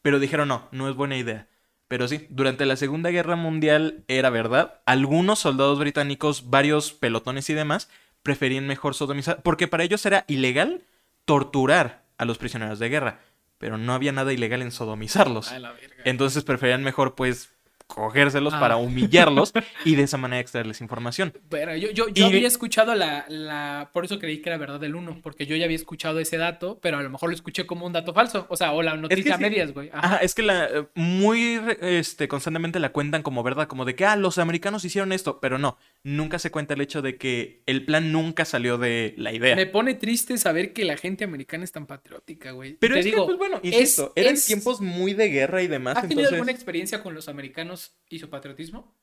pero 0.00 0.18
dijeron 0.18 0.48
no, 0.48 0.68
no 0.72 0.88
es 0.88 0.96
buena 0.96 1.18
idea. 1.18 1.46
Pero 1.86 2.08
sí, 2.08 2.26
durante 2.30 2.64
la 2.64 2.76
Segunda 2.76 3.10
Guerra 3.10 3.36
Mundial 3.36 4.04
era 4.08 4.30
verdad. 4.30 4.80
Algunos 4.86 5.38
soldados 5.38 5.78
británicos, 5.78 6.48
varios 6.48 6.94
pelotones 6.94 7.50
y 7.50 7.52
demás, 7.52 7.90
preferían 8.22 8.66
mejor 8.66 8.94
sodomizar, 8.94 9.42
porque 9.42 9.68
para 9.68 9.84
ellos 9.84 10.06
era 10.06 10.24
ilegal 10.26 10.80
torturar 11.26 12.06
a 12.16 12.24
los 12.24 12.38
prisioneros 12.38 12.78
de 12.78 12.88
guerra, 12.88 13.20
pero 13.58 13.76
no 13.76 13.92
había 13.92 14.12
nada 14.12 14.32
ilegal 14.32 14.62
en 14.62 14.72
sodomizarlos. 14.72 15.52
A 15.52 15.58
la 15.58 15.72
verga. 15.72 16.02
Entonces 16.06 16.42
preferían 16.42 16.82
mejor, 16.82 17.16
pues, 17.16 17.53
cogérselos 17.86 18.54
Ah. 18.54 18.60
para 18.60 18.76
humillarlos 18.76 19.52
y 19.84 19.94
de 19.94 20.02
esa 20.04 20.16
manera 20.18 20.40
extraerles 20.40 20.80
información. 20.80 21.32
Pero 21.48 21.76
yo, 21.76 21.90
yo, 21.90 22.08
yo 22.08 22.24
Y- 22.26 22.28
había 22.36 22.48
escuchado 22.48 22.94
la, 22.94 23.24
la. 23.28 23.90
Por 23.92 24.04
eso 24.04 24.18
creí 24.18 24.40
que 24.40 24.48
era 24.48 24.58
verdad 24.58 24.82
el 24.84 24.94
1, 24.94 25.20
porque 25.22 25.46
yo 25.46 25.54
ya 25.56 25.64
había 25.64 25.76
escuchado 25.76 26.18
ese 26.20 26.36
dato, 26.36 26.78
pero 26.82 26.98
a 26.98 27.02
lo 27.02 27.10
mejor 27.10 27.30
lo 27.30 27.34
escuché 27.34 27.66
como 27.66 27.86
un 27.86 27.92
dato 27.92 28.12
falso. 28.14 28.46
O 28.48 28.56
sea, 28.56 28.72
o 28.72 28.82
la 28.82 28.96
noticia 28.96 29.34
a 29.34 29.36
sí. 29.36 29.42
medias, 29.42 29.72
güey. 29.72 29.90
Ajá. 29.92 30.06
Ajá, 30.06 30.16
es 30.18 30.34
que 30.34 30.42
la, 30.42 30.64
eh, 30.66 30.86
muy 30.94 31.60
este, 31.80 32.28
constantemente 32.28 32.78
la 32.80 32.90
cuentan 32.92 33.22
como 33.22 33.42
verdad, 33.42 33.66
como 33.68 33.84
de 33.84 33.94
que, 33.94 34.04
ah, 34.04 34.16
los 34.16 34.38
americanos 34.38 34.84
hicieron 34.84 35.12
esto, 35.12 35.40
pero 35.40 35.58
no, 35.58 35.78
nunca 36.02 36.38
se 36.38 36.50
cuenta 36.50 36.74
el 36.74 36.80
hecho 36.80 37.02
de 37.02 37.16
que 37.16 37.62
el 37.66 37.84
plan 37.84 38.12
nunca 38.12 38.44
salió 38.44 38.78
de 38.78 39.14
la 39.16 39.32
idea. 39.32 39.56
Me 39.56 39.66
pone 39.66 39.94
triste 39.94 40.36
saber 40.38 40.72
que 40.72 40.84
la 40.84 40.96
gente 40.96 41.24
americana 41.24 41.64
es 41.64 41.72
tan 41.72 41.86
patriótica, 41.86 42.50
güey. 42.52 42.74
Pero 42.78 42.94
Te 42.94 43.00
es 43.00 43.04
digo, 43.06 43.22
que, 43.22 43.26
pues 43.26 43.38
bueno, 43.38 43.60
es- 43.62 43.72
insisto, 43.72 44.12
eran 44.16 44.34
es- 44.34 44.46
tiempos 44.46 44.80
muy 44.80 45.14
de 45.14 45.28
guerra 45.28 45.62
y 45.62 45.66
demás, 45.66 45.96
¿Has 45.96 46.02
tenido 46.02 46.20
entonces 46.20 46.32
alguna 46.34 46.52
experiencia 46.52 47.02
con 47.02 47.14
los 47.14 47.28
americanos 47.28 47.73
y 48.08 48.18
su 48.18 48.30
patriotismo? 48.30 48.94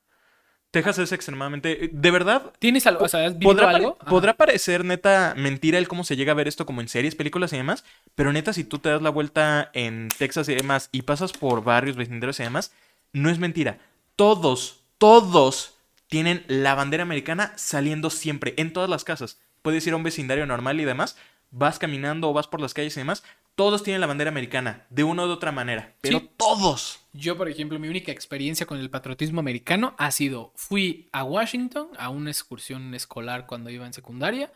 Texas 0.71 0.99
es 0.99 1.11
extremadamente... 1.11 1.89
De 1.91 2.11
verdad, 2.11 2.53
¿Tienes 2.57 2.87
algo? 2.87 3.03
O 3.03 3.07
sea, 3.09 3.25
¿has 3.25 3.33
vivido 3.33 3.51
podrá, 3.51 3.69
algo? 3.71 3.97
Podrá 3.97 4.37
parecer 4.37 4.85
neta 4.85 5.33
mentira 5.35 5.77
el 5.77 5.89
cómo 5.89 6.05
se 6.05 6.15
llega 6.15 6.31
a 6.31 6.35
ver 6.35 6.47
esto 6.47 6.65
como 6.65 6.79
en 6.79 6.87
series, 6.87 7.15
películas 7.15 7.51
y 7.51 7.57
demás, 7.57 7.83
pero 8.15 8.31
neta 8.31 8.53
si 8.53 8.63
tú 8.63 8.79
te 8.79 8.87
das 8.87 9.01
la 9.01 9.09
vuelta 9.09 9.69
en 9.73 10.07
Texas 10.17 10.47
y 10.47 10.55
demás 10.55 10.87
y 10.93 11.01
pasas 11.01 11.33
por 11.33 11.63
barrios, 11.63 11.97
vecindarios 11.97 12.39
y 12.39 12.43
demás, 12.43 12.71
no 13.11 13.29
es 13.29 13.37
mentira. 13.37 13.79
Todos, 14.15 14.79
todos 14.97 15.75
tienen 16.07 16.45
la 16.47 16.73
bandera 16.73 17.03
americana 17.03 17.51
saliendo 17.57 18.09
siempre, 18.09 18.53
en 18.57 18.71
todas 18.71 18.89
las 18.89 19.03
casas. 19.03 19.39
Puedes 19.61 19.85
ir 19.87 19.93
a 19.93 19.97
un 19.97 20.03
vecindario 20.03 20.45
normal 20.45 20.79
y 20.79 20.85
demás, 20.85 21.17
vas 21.51 21.79
caminando 21.79 22.29
o 22.29 22.33
vas 22.33 22.47
por 22.47 22.61
las 22.61 22.73
calles 22.73 22.95
y 22.95 23.01
demás, 23.01 23.23
todos 23.55 23.83
tienen 23.83 24.01
la 24.01 24.07
bandera 24.07 24.29
americana, 24.29 24.85
de 24.89 25.03
una 25.03 25.25
u 25.25 25.29
otra 25.29 25.51
manera, 25.51 25.95
pero 26.01 26.19
Sí. 26.19 26.29
todos. 26.37 26.99
Yo, 27.13 27.37
por 27.37 27.49
ejemplo, 27.49 27.77
mi 27.79 27.87
única 27.87 28.11
experiencia 28.11 28.65
con 28.65 28.79
el 28.79 28.89
patriotismo 28.89 29.39
americano 29.39 29.95
ha 29.97 30.11
sido, 30.11 30.53
fui 30.55 31.09
a 31.11 31.23
Washington 31.23 31.89
a 31.97 32.09
una 32.09 32.31
excursión 32.31 32.93
escolar 32.95 33.45
cuando 33.47 33.69
iba 33.69 33.85
en 33.85 33.93
secundaria, 33.93 34.51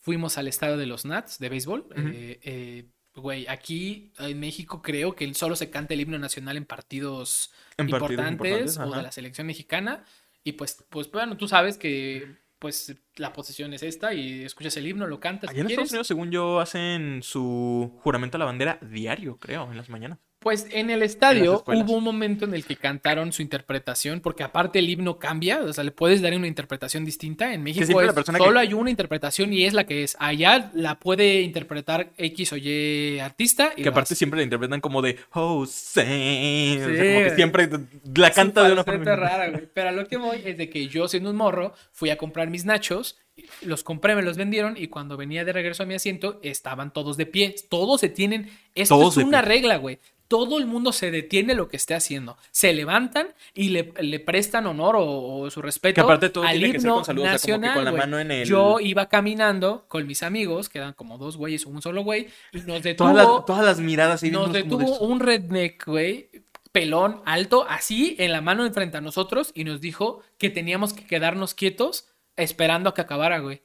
fuimos 0.00 0.38
al 0.38 0.48
estadio 0.48 0.76
de 0.76 0.86
los 0.86 1.04
Nats 1.04 1.38
de 1.38 1.48
béisbol. 1.48 1.86
Eh, 1.96 2.40
eh, 2.42 2.84
Güey, 3.16 3.46
aquí 3.48 4.12
en 4.18 4.38
México 4.38 4.82
creo 4.82 5.14
que 5.16 5.32
solo 5.32 5.56
se 5.56 5.70
canta 5.70 5.94
el 5.94 6.00
himno 6.02 6.18
nacional 6.18 6.58
en 6.58 6.66
partidos, 6.66 7.50
En 7.78 7.88
partidos 7.88 8.10
importantes, 8.10 8.32
importantes, 8.32 8.78
o 8.78 8.94
de 8.94 9.02
la 9.02 9.10
selección 9.10 9.46
mexicana. 9.46 10.04
Y 10.44 10.52
pues, 10.52 10.84
pues 10.90 11.10
bueno, 11.10 11.38
tú 11.38 11.48
sabes 11.48 11.78
que 11.78 12.36
pues 12.58 12.94
la 13.16 13.32
posición 13.32 13.72
es 13.74 13.82
esta 13.82 14.14
y 14.14 14.44
escuchas 14.44 14.76
el 14.76 14.86
himno, 14.86 15.06
lo 15.06 15.20
cantas. 15.20 15.50
Allá 15.50 15.56
si 15.56 15.60
en 15.60 15.66
quieres. 15.66 15.84
Estados 15.84 15.92
Unidos, 15.92 16.06
según 16.06 16.30
yo, 16.30 16.60
hacen 16.60 17.22
su 17.22 17.98
juramento 18.02 18.36
a 18.36 18.40
la 18.40 18.44
bandera 18.44 18.78
diario, 18.82 19.38
creo, 19.38 19.70
en 19.70 19.76
las 19.76 19.88
mañanas. 19.88 20.18
Pues 20.46 20.68
en 20.70 20.90
el 20.90 21.02
estadio 21.02 21.64
hubo 21.66 21.94
un 21.96 22.04
momento 22.04 22.44
en 22.44 22.54
el 22.54 22.64
que 22.64 22.76
cantaron 22.76 23.32
su 23.32 23.42
interpretación, 23.42 24.20
porque 24.20 24.44
aparte 24.44 24.78
el 24.78 24.88
himno 24.88 25.18
cambia, 25.18 25.58
o 25.58 25.72
sea, 25.72 25.82
le 25.82 25.90
puedes 25.90 26.22
dar 26.22 26.32
una 26.36 26.46
interpretación 26.46 27.04
distinta. 27.04 27.52
En 27.52 27.64
México 27.64 28.00
es- 28.00 28.12
que- 28.14 28.22
solo 28.38 28.60
hay 28.60 28.72
una 28.72 28.88
interpretación 28.90 29.52
y 29.52 29.64
es 29.64 29.74
la 29.74 29.86
que 29.88 30.04
es. 30.04 30.16
Allá 30.20 30.70
la 30.72 31.00
puede 31.00 31.40
interpretar 31.40 32.12
X 32.16 32.52
o 32.52 32.56
Y 32.58 33.18
artista. 33.18 33.72
Y 33.76 33.82
Que 33.82 33.88
aparte 33.88 34.14
siempre 34.14 34.36
la 34.38 34.44
interpretan 34.44 34.80
como 34.80 35.02
de 35.02 35.16
Jose. 35.30 36.00
o 36.02 36.06
sea, 36.06 36.86
Sí, 36.86 37.12
como 37.14 37.24
que 37.24 37.32
siempre 37.34 37.68
la 38.14 38.30
canta 38.30 38.62
de 38.62 38.72
una 38.72 38.84
forma. 38.84 39.16
rara, 39.16 39.50
güey. 39.50 39.68
Pero 39.74 39.88
a 39.88 39.92
lo 39.92 40.06
que 40.06 40.16
voy 40.16 40.42
es 40.44 40.56
de 40.56 40.70
que 40.70 40.86
yo, 40.86 41.08
siendo 41.08 41.30
un 41.30 41.36
morro, 41.36 41.74
fui 41.90 42.10
a 42.10 42.16
comprar 42.16 42.50
mis 42.50 42.64
nachos, 42.64 43.18
los 43.62 43.82
compré, 43.82 44.14
me 44.14 44.22
los 44.22 44.36
vendieron 44.36 44.76
y 44.78 44.86
cuando 44.86 45.16
venía 45.16 45.44
de 45.44 45.52
regreso 45.52 45.82
a 45.82 45.86
mi 45.86 45.94
asiento, 45.94 46.38
estaban 46.44 46.92
todos 46.92 47.16
de 47.16 47.26
pie. 47.26 47.54
Todos 47.68 48.00
se 48.00 48.08
tienen. 48.08 48.48
Esto 48.76 48.96
Todos 48.96 49.16
es 49.18 49.24
una 49.24 49.40
pie. 49.42 49.48
regla, 49.48 49.76
güey. 49.78 49.98
Todo 50.28 50.58
el 50.58 50.66
mundo 50.66 50.92
se 50.92 51.10
detiene 51.10 51.54
lo 51.54 51.68
que 51.68 51.76
esté 51.76 51.94
haciendo. 51.94 52.36
Se 52.50 52.72
levantan 52.72 53.28
y 53.54 53.68
le, 53.68 53.92
le 54.00 54.18
prestan 54.20 54.66
honor 54.66 54.96
o, 54.96 55.38
o 55.38 55.50
su 55.50 55.62
respeto 55.62 55.94
Que 55.94 56.00
aparte 56.00 56.30
todo 56.30 56.44
al 56.44 56.58
tiene 56.58 56.72
que 56.72 56.80
ser 56.80 56.86
himno 56.88 56.94
con 56.96 57.04
salud, 57.04 57.22
o 57.22 57.24
sea, 57.24 57.32
como 57.32 57.42
que 57.44 57.48
nacional, 57.52 57.74
con 57.74 57.84
la 57.84 57.92
mano 57.92 58.18
en 58.18 58.30
el- 58.30 58.48
Yo 58.48 58.80
iba 58.80 59.08
caminando 59.08 59.84
con 59.88 60.06
mis 60.06 60.22
amigos, 60.22 60.68
que 60.68 60.78
eran 60.78 60.92
como 60.94 61.16
dos 61.18 61.36
güeyes 61.36 61.64
o 61.66 61.70
un 61.70 61.80
solo 61.82 62.02
güey, 62.02 62.28
y 62.52 62.58
nos 62.60 62.82
detuvo. 62.82 63.10
Todas 63.10 63.26
las, 63.28 63.46
todas 63.46 63.64
las 63.64 63.78
miradas 63.80 64.22
y 64.22 64.30
Nos 64.30 64.52
detuvo 64.52 64.98
un 64.98 65.20
redneck, 65.20 65.86
güey, 65.86 66.28
pelón, 66.72 67.22
alto, 67.24 67.64
así, 67.68 68.16
en 68.18 68.32
la 68.32 68.40
mano 68.40 68.66
enfrente 68.66 68.96
a 68.98 69.00
nosotros, 69.00 69.52
y 69.54 69.64
nos 69.64 69.80
dijo 69.80 70.22
que 70.38 70.50
teníamos 70.50 70.92
que 70.92 71.06
quedarnos 71.06 71.54
quietos 71.54 72.08
esperando 72.36 72.90
a 72.90 72.94
que 72.94 73.00
acabara, 73.00 73.38
güey. 73.38 73.62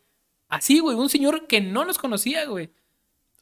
Así, 0.48 0.80
güey, 0.80 0.96
un 0.98 1.10
señor 1.10 1.48
que 1.48 1.60
no 1.62 1.86
nos 1.86 1.98
conocía, 1.98 2.46
güey. 2.46 2.70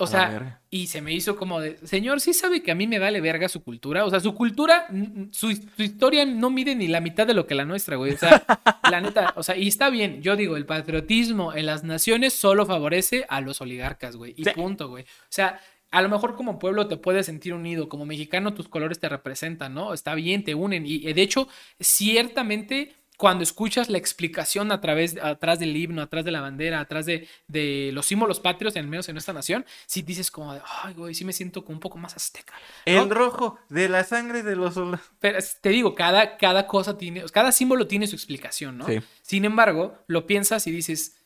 O 0.01 0.07
sea, 0.07 0.61
y 0.69 0.87
se 0.87 1.01
me 1.01 1.13
hizo 1.13 1.35
como 1.35 1.59
de, 1.59 1.77
señor, 1.85 2.21
sí 2.21 2.33
sabe 2.33 2.63
que 2.63 2.71
a 2.71 2.75
mí 2.75 2.87
me 2.87 2.99
vale 2.99 3.19
verga 3.21 3.49
su 3.49 3.61
cultura. 3.63 4.05
O 4.05 4.09
sea, 4.09 4.19
su 4.21 4.33
cultura, 4.33 4.87
su, 5.31 5.51
su 5.53 5.83
historia 5.83 6.25
no 6.25 6.49
mide 6.49 6.73
ni 6.75 6.87
la 6.87 7.01
mitad 7.01 7.27
de 7.27 7.33
lo 7.33 7.45
que 7.45 7.53
la 7.53 7.65
nuestra, 7.65 7.97
güey. 7.97 8.13
O 8.13 8.17
sea, 8.17 8.43
la 8.89 9.01
neta, 9.01 9.33
o 9.35 9.43
sea, 9.43 9.57
y 9.57 9.67
está 9.67 9.89
bien. 9.89 10.21
Yo 10.21 10.35
digo, 10.37 10.55
el 10.55 10.65
patriotismo 10.65 11.53
en 11.53 11.65
las 11.65 11.83
naciones 11.83 12.33
solo 12.33 12.65
favorece 12.65 13.25
a 13.27 13.41
los 13.41 13.59
oligarcas, 13.61 14.15
güey. 14.15 14.33
Y 14.37 14.45
Sí. 14.45 14.51
punto, 14.55 14.87
güey. 14.87 15.03
O 15.03 15.07
sea, 15.29 15.59
a 15.91 16.01
lo 16.01 16.07
mejor 16.09 16.35
como 16.35 16.59
pueblo 16.59 16.87
te 16.87 16.97
puedes 16.97 17.25
sentir 17.25 17.53
unido, 17.53 17.89
como 17.89 18.05
mexicano 18.05 18.53
tus 18.53 18.69
colores 18.69 18.99
te 18.99 19.09
representan, 19.09 19.73
¿no? 19.73 19.93
Está 19.93 20.15
bien, 20.15 20.43
te 20.43 20.55
unen. 20.55 20.85
Y 20.85 21.07
eh, 21.07 21.13
de 21.13 21.21
hecho, 21.23 21.47
ciertamente 21.79 22.93
cuando 23.19 23.43
escuchas 23.43 23.89
la 23.89 23.97
explicación 23.97 24.71
a 24.71 24.79
través, 24.79 25.17
atrás 25.21 25.59
del 25.59 25.75
himno, 25.75 26.01
atrás 26.01 26.23
de 26.23 26.31
la 26.31 26.39
bandera, 26.39 26.79
atrás 26.79 27.05
de, 27.05 27.27
de 27.49 27.89
los 27.91 28.05
símbolos 28.05 28.39
patrios, 28.39 28.77
en 28.77 28.89
menos 28.89 29.09
en 29.09 29.17
esta 29.17 29.33
nación, 29.33 29.65
sí 29.87 30.03
dices 30.03 30.31
como 30.31 30.53
de, 30.53 30.61
ay, 30.83 30.93
güey, 30.93 31.13
sí 31.13 31.25
me 31.25 31.33
siento 31.33 31.65
como 31.65 31.75
un 31.75 31.79
poco 31.81 31.97
más 31.97 32.15
azteca. 32.15 32.53
¿no? 32.85 33.03
El 33.03 33.09
rojo 33.09 33.59
de 33.67 33.89
la 33.89 34.05
sangre 34.05 34.41
de 34.41 34.55
los. 34.55 34.75
Pero 35.19 35.37
te 35.59 35.67
digo, 35.67 35.95
cada, 35.95 36.37
cada 36.37 36.65
cosa 36.65 36.97
tiene, 36.97 37.21
cada 37.33 37.51
símbolo 37.51 37.87
tiene 37.87 38.07
su 38.07 38.15
explicación, 38.15 38.77
¿no? 38.77 38.85
Sí. 38.87 38.99
Sin 39.21 39.43
embargo, 39.43 39.97
lo 40.07 40.25
piensas 40.25 40.65
y 40.67 40.71
dices, 40.71 41.17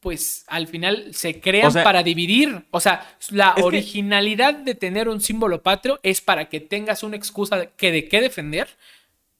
pues 0.00 0.44
al 0.48 0.66
final 0.66 1.14
se 1.14 1.40
crean 1.40 1.68
O 1.68 1.70
sea, 1.70 1.84
para 1.84 2.02
dividir. 2.02 2.66
O 2.72 2.80
sea, 2.80 3.16
la 3.30 3.50
es 3.50 3.54
que- 3.54 3.62
originalidad 3.62 4.54
de 4.54 4.74
tener 4.74 5.08
un 5.08 5.20
símbolo 5.20 5.62
patrio 5.62 6.00
es 6.02 6.20
para 6.20 6.48
que 6.48 6.58
tengas 6.58 7.04
una 7.04 7.16
excusa 7.16 7.66
que 7.76 7.92
de 7.92 8.08
qué 8.08 8.20
defender, 8.20 8.68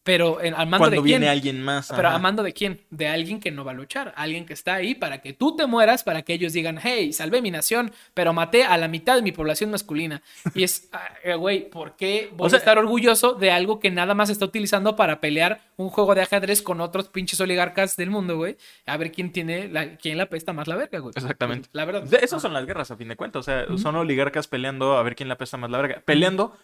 pero 0.04 0.40
en- 0.42 0.54
al 0.54 0.66
mando 0.66 0.78
Cuando 0.78 0.96
de 1.02 1.08
quién. 1.08 1.20
viene 1.20 1.28
alguien 1.28 1.62
más. 1.62 1.88
Pero 1.94 2.08
ajá. 2.08 2.16
a 2.16 2.20
mando 2.20 2.42
de 2.42 2.52
quién? 2.52 2.80
De 2.90 3.06
alguien 3.08 3.38
que 3.40 3.50
no 3.50 3.64
va 3.64 3.70
a 3.70 3.74
luchar, 3.74 4.12
alguien 4.16 4.46
que 4.46 4.52
está 4.52 4.74
ahí 4.74 4.94
para 4.94 5.20
que 5.22 5.32
tú 5.32 5.54
te 5.56 5.66
mueras, 5.66 6.02
para 6.02 6.22
que 6.22 6.32
ellos 6.34 6.52
digan, 6.52 6.78
hey, 6.82 7.12
salvé 7.12 7.40
mi 7.40 7.50
nación, 7.50 7.92
pero 8.14 8.32
maté 8.32 8.64
a 8.64 8.76
la 8.78 8.88
mitad 8.88 9.14
de 9.16 9.22
mi 9.22 9.32
población 9.32 9.70
masculina. 9.70 10.22
Y 10.54 10.64
es, 10.64 10.88
ah, 10.92 11.08
eh, 11.22 11.34
güey, 11.34 11.70
¿por 11.70 11.96
qué 11.96 12.30
voy 12.32 12.46
O 12.46 12.50
sea- 12.50 12.56
a 12.56 12.60
estar 12.60 12.78
orgulloso 12.78 13.34
de 13.34 13.50
algo 13.50 13.78
que 13.80 13.90
nada 13.90 14.14
más 14.14 14.30
está 14.30 14.44
utilizando 14.44 14.96
para 14.96 15.20
pelear 15.20 15.60
un 15.76 15.88
juego 15.88 16.14
de 16.14 16.22
ajedrez 16.22 16.62
con 16.62 16.80
otros 16.80 17.08
pinches 17.08 17.40
oligarcas 17.40 17.96
del 17.96 18.10
mundo, 18.10 18.36
güey? 18.36 18.56
A 18.86 18.96
ver 18.96 19.12
quién 19.12 19.32
tiene, 19.32 19.68
la, 19.68 19.96
quién 19.96 20.18
la 20.18 20.26
pesta 20.26 20.52
más 20.52 20.66
la 20.68 20.76
verga, 20.76 20.98
güey. 20.98 21.12
Exactamente. 21.16 21.68
La 21.72 21.84
verdad. 21.84 22.12
Esas 22.14 22.42
son 22.42 22.52
las 22.52 22.66
guerras, 22.66 22.90
a 22.90 22.96
fin 22.96 23.08
de 23.08 23.16
cuentas. 23.16 23.40
O 23.40 23.42
sea, 23.42 23.66
son 23.78 23.96
oligarcas 23.96 24.48
peleando 24.48 24.96
a 24.96 25.02
ver 25.02 25.14
quién 25.16 25.28
la 25.28 25.38
pesa 25.38 25.56
más 25.56 25.70
la 25.70 25.78
verga. 25.78 26.02
Peleando, 26.04 26.56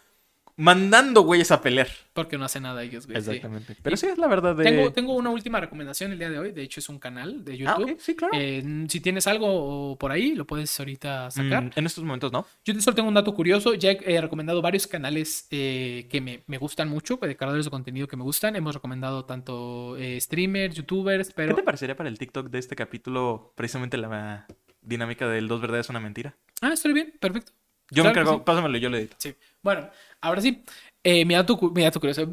mandando 0.59 1.21
güeyes 1.21 1.51
a 1.51 1.61
pelear. 1.61 1.87
Porque 2.13 2.37
no 2.37 2.43
hace 2.43 2.59
nada 2.59 2.83
ellos, 2.83 3.07
güey. 3.07 3.21
sí. 3.21 3.29
Exactamente. 3.31 3.77
Pero 3.81 3.95
sí 3.97 4.07
es 4.07 4.17
la 4.17 4.27
verdad 4.27 4.55
de. 4.55 4.63
Tengo, 4.65 4.91
tengo 4.91 5.15
una 5.15 5.29
última 5.29 5.59
recomendación 5.59 6.11
el 6.11 6.19
día 6.19 6.29
de 6.29 6.37
hoy. 6.37 6.51
De 6.51 6.61
hecho, 6.61 6.81
es 6.81 6.89
un 6.89 6.99
canal 6.99 7.45
de 7.45 7.53
Ah, 7.65 7.77
YouTube. 7.77 7.97
sí, 7.99 8.15
claro. 8.15 8.33
Eh, 8.37 8.85
si 8.89 8.99
tienes 8.99 9.25
algo 9.27 9.97
por 9.97 10.11
ahí, 10.11 10.35
lo 10.35 10.45
puedes 10.45 10.77
ahorita 10.79 11.31
sacar. 11.31 11.63
Mm, 11.63 11.71
en 11.75 11.85
estos 11.85 12.03
momentos 12.03 12.31
no. 12.33 12.45
Yo 12.65 12.73
solo 12.81 12.93
tengo 12.95 13.07
un 13.07 13.15
dato 13.15 13.33
curioso. 13.33 13.73
Ya 13.73 13.91
he 13.91 14.15
eh, 14.15 14.21
recomendado 14.21 14.61
varios 14.61 14.85
canales 14.85 15.47
eh, 15.51 16.07
que 16.11 16.19
me, 16.19 16.43
me 16.47 16.57
gustan 16.57 16.89
mucho, 16.89 17.17
de 17.17 17.37
creadores 17.37 17.65
de 17.65 17.71
contenido 17.71 18.07
que 18.07 18.17
me 18.17 18.23
gustan. 18.23 18.55
Hemos 18.57 18.75
recomendado 18.75 19.23
tanto 19.25 19.95
eh, 19.97 20.19
streamers, 20.19 20.75
youtubers, 20.75 21.31
pero... 21.33 21.55
¿Qué 21.55 21.61
te 21.61 21.63
parecería 21.65 21.95
para 21.95 22.09
el 22.09 22.17
TikTok 22.19 22.49
de 22.49 22.59
este 22.59 22.75
capítulo 22.75 23.53
precisamente 23.55 23.95
la 23.97 24.45
dinámica 24.81 25.27
del 25.29 25.47
dos 25.47 25.61
verdades 25.61 25.89
una 25.89 25.99
mentira? 26.01 26.35
Ah, 26.61 26.73
estoy 26.73 26.91
bien, 26.93 27.13
perfecto. 27.19 27.53
Yo 27.91 28.03
Claro 28.03 28.13
me 28.15 28.21
encargo, 28.21 28.37
sí. 28.39 28.43
pásamelo, 28.45 28.77
yo 28.77 28.89
le 28.89 28.99
edito. 28.99 29.15
Sí. 29.17 29.33
Bueno, 29.61 29.89
ahora 30.21 30.41
sí. 30.41 30.63
Eh, 31.03 31.23
mi, 31.25 31.33
dato, 31.33 31.57
mi 31.73 31.83
dato 31.83 31.99
curioso. 31.99 32.25
No. 32.25 32.31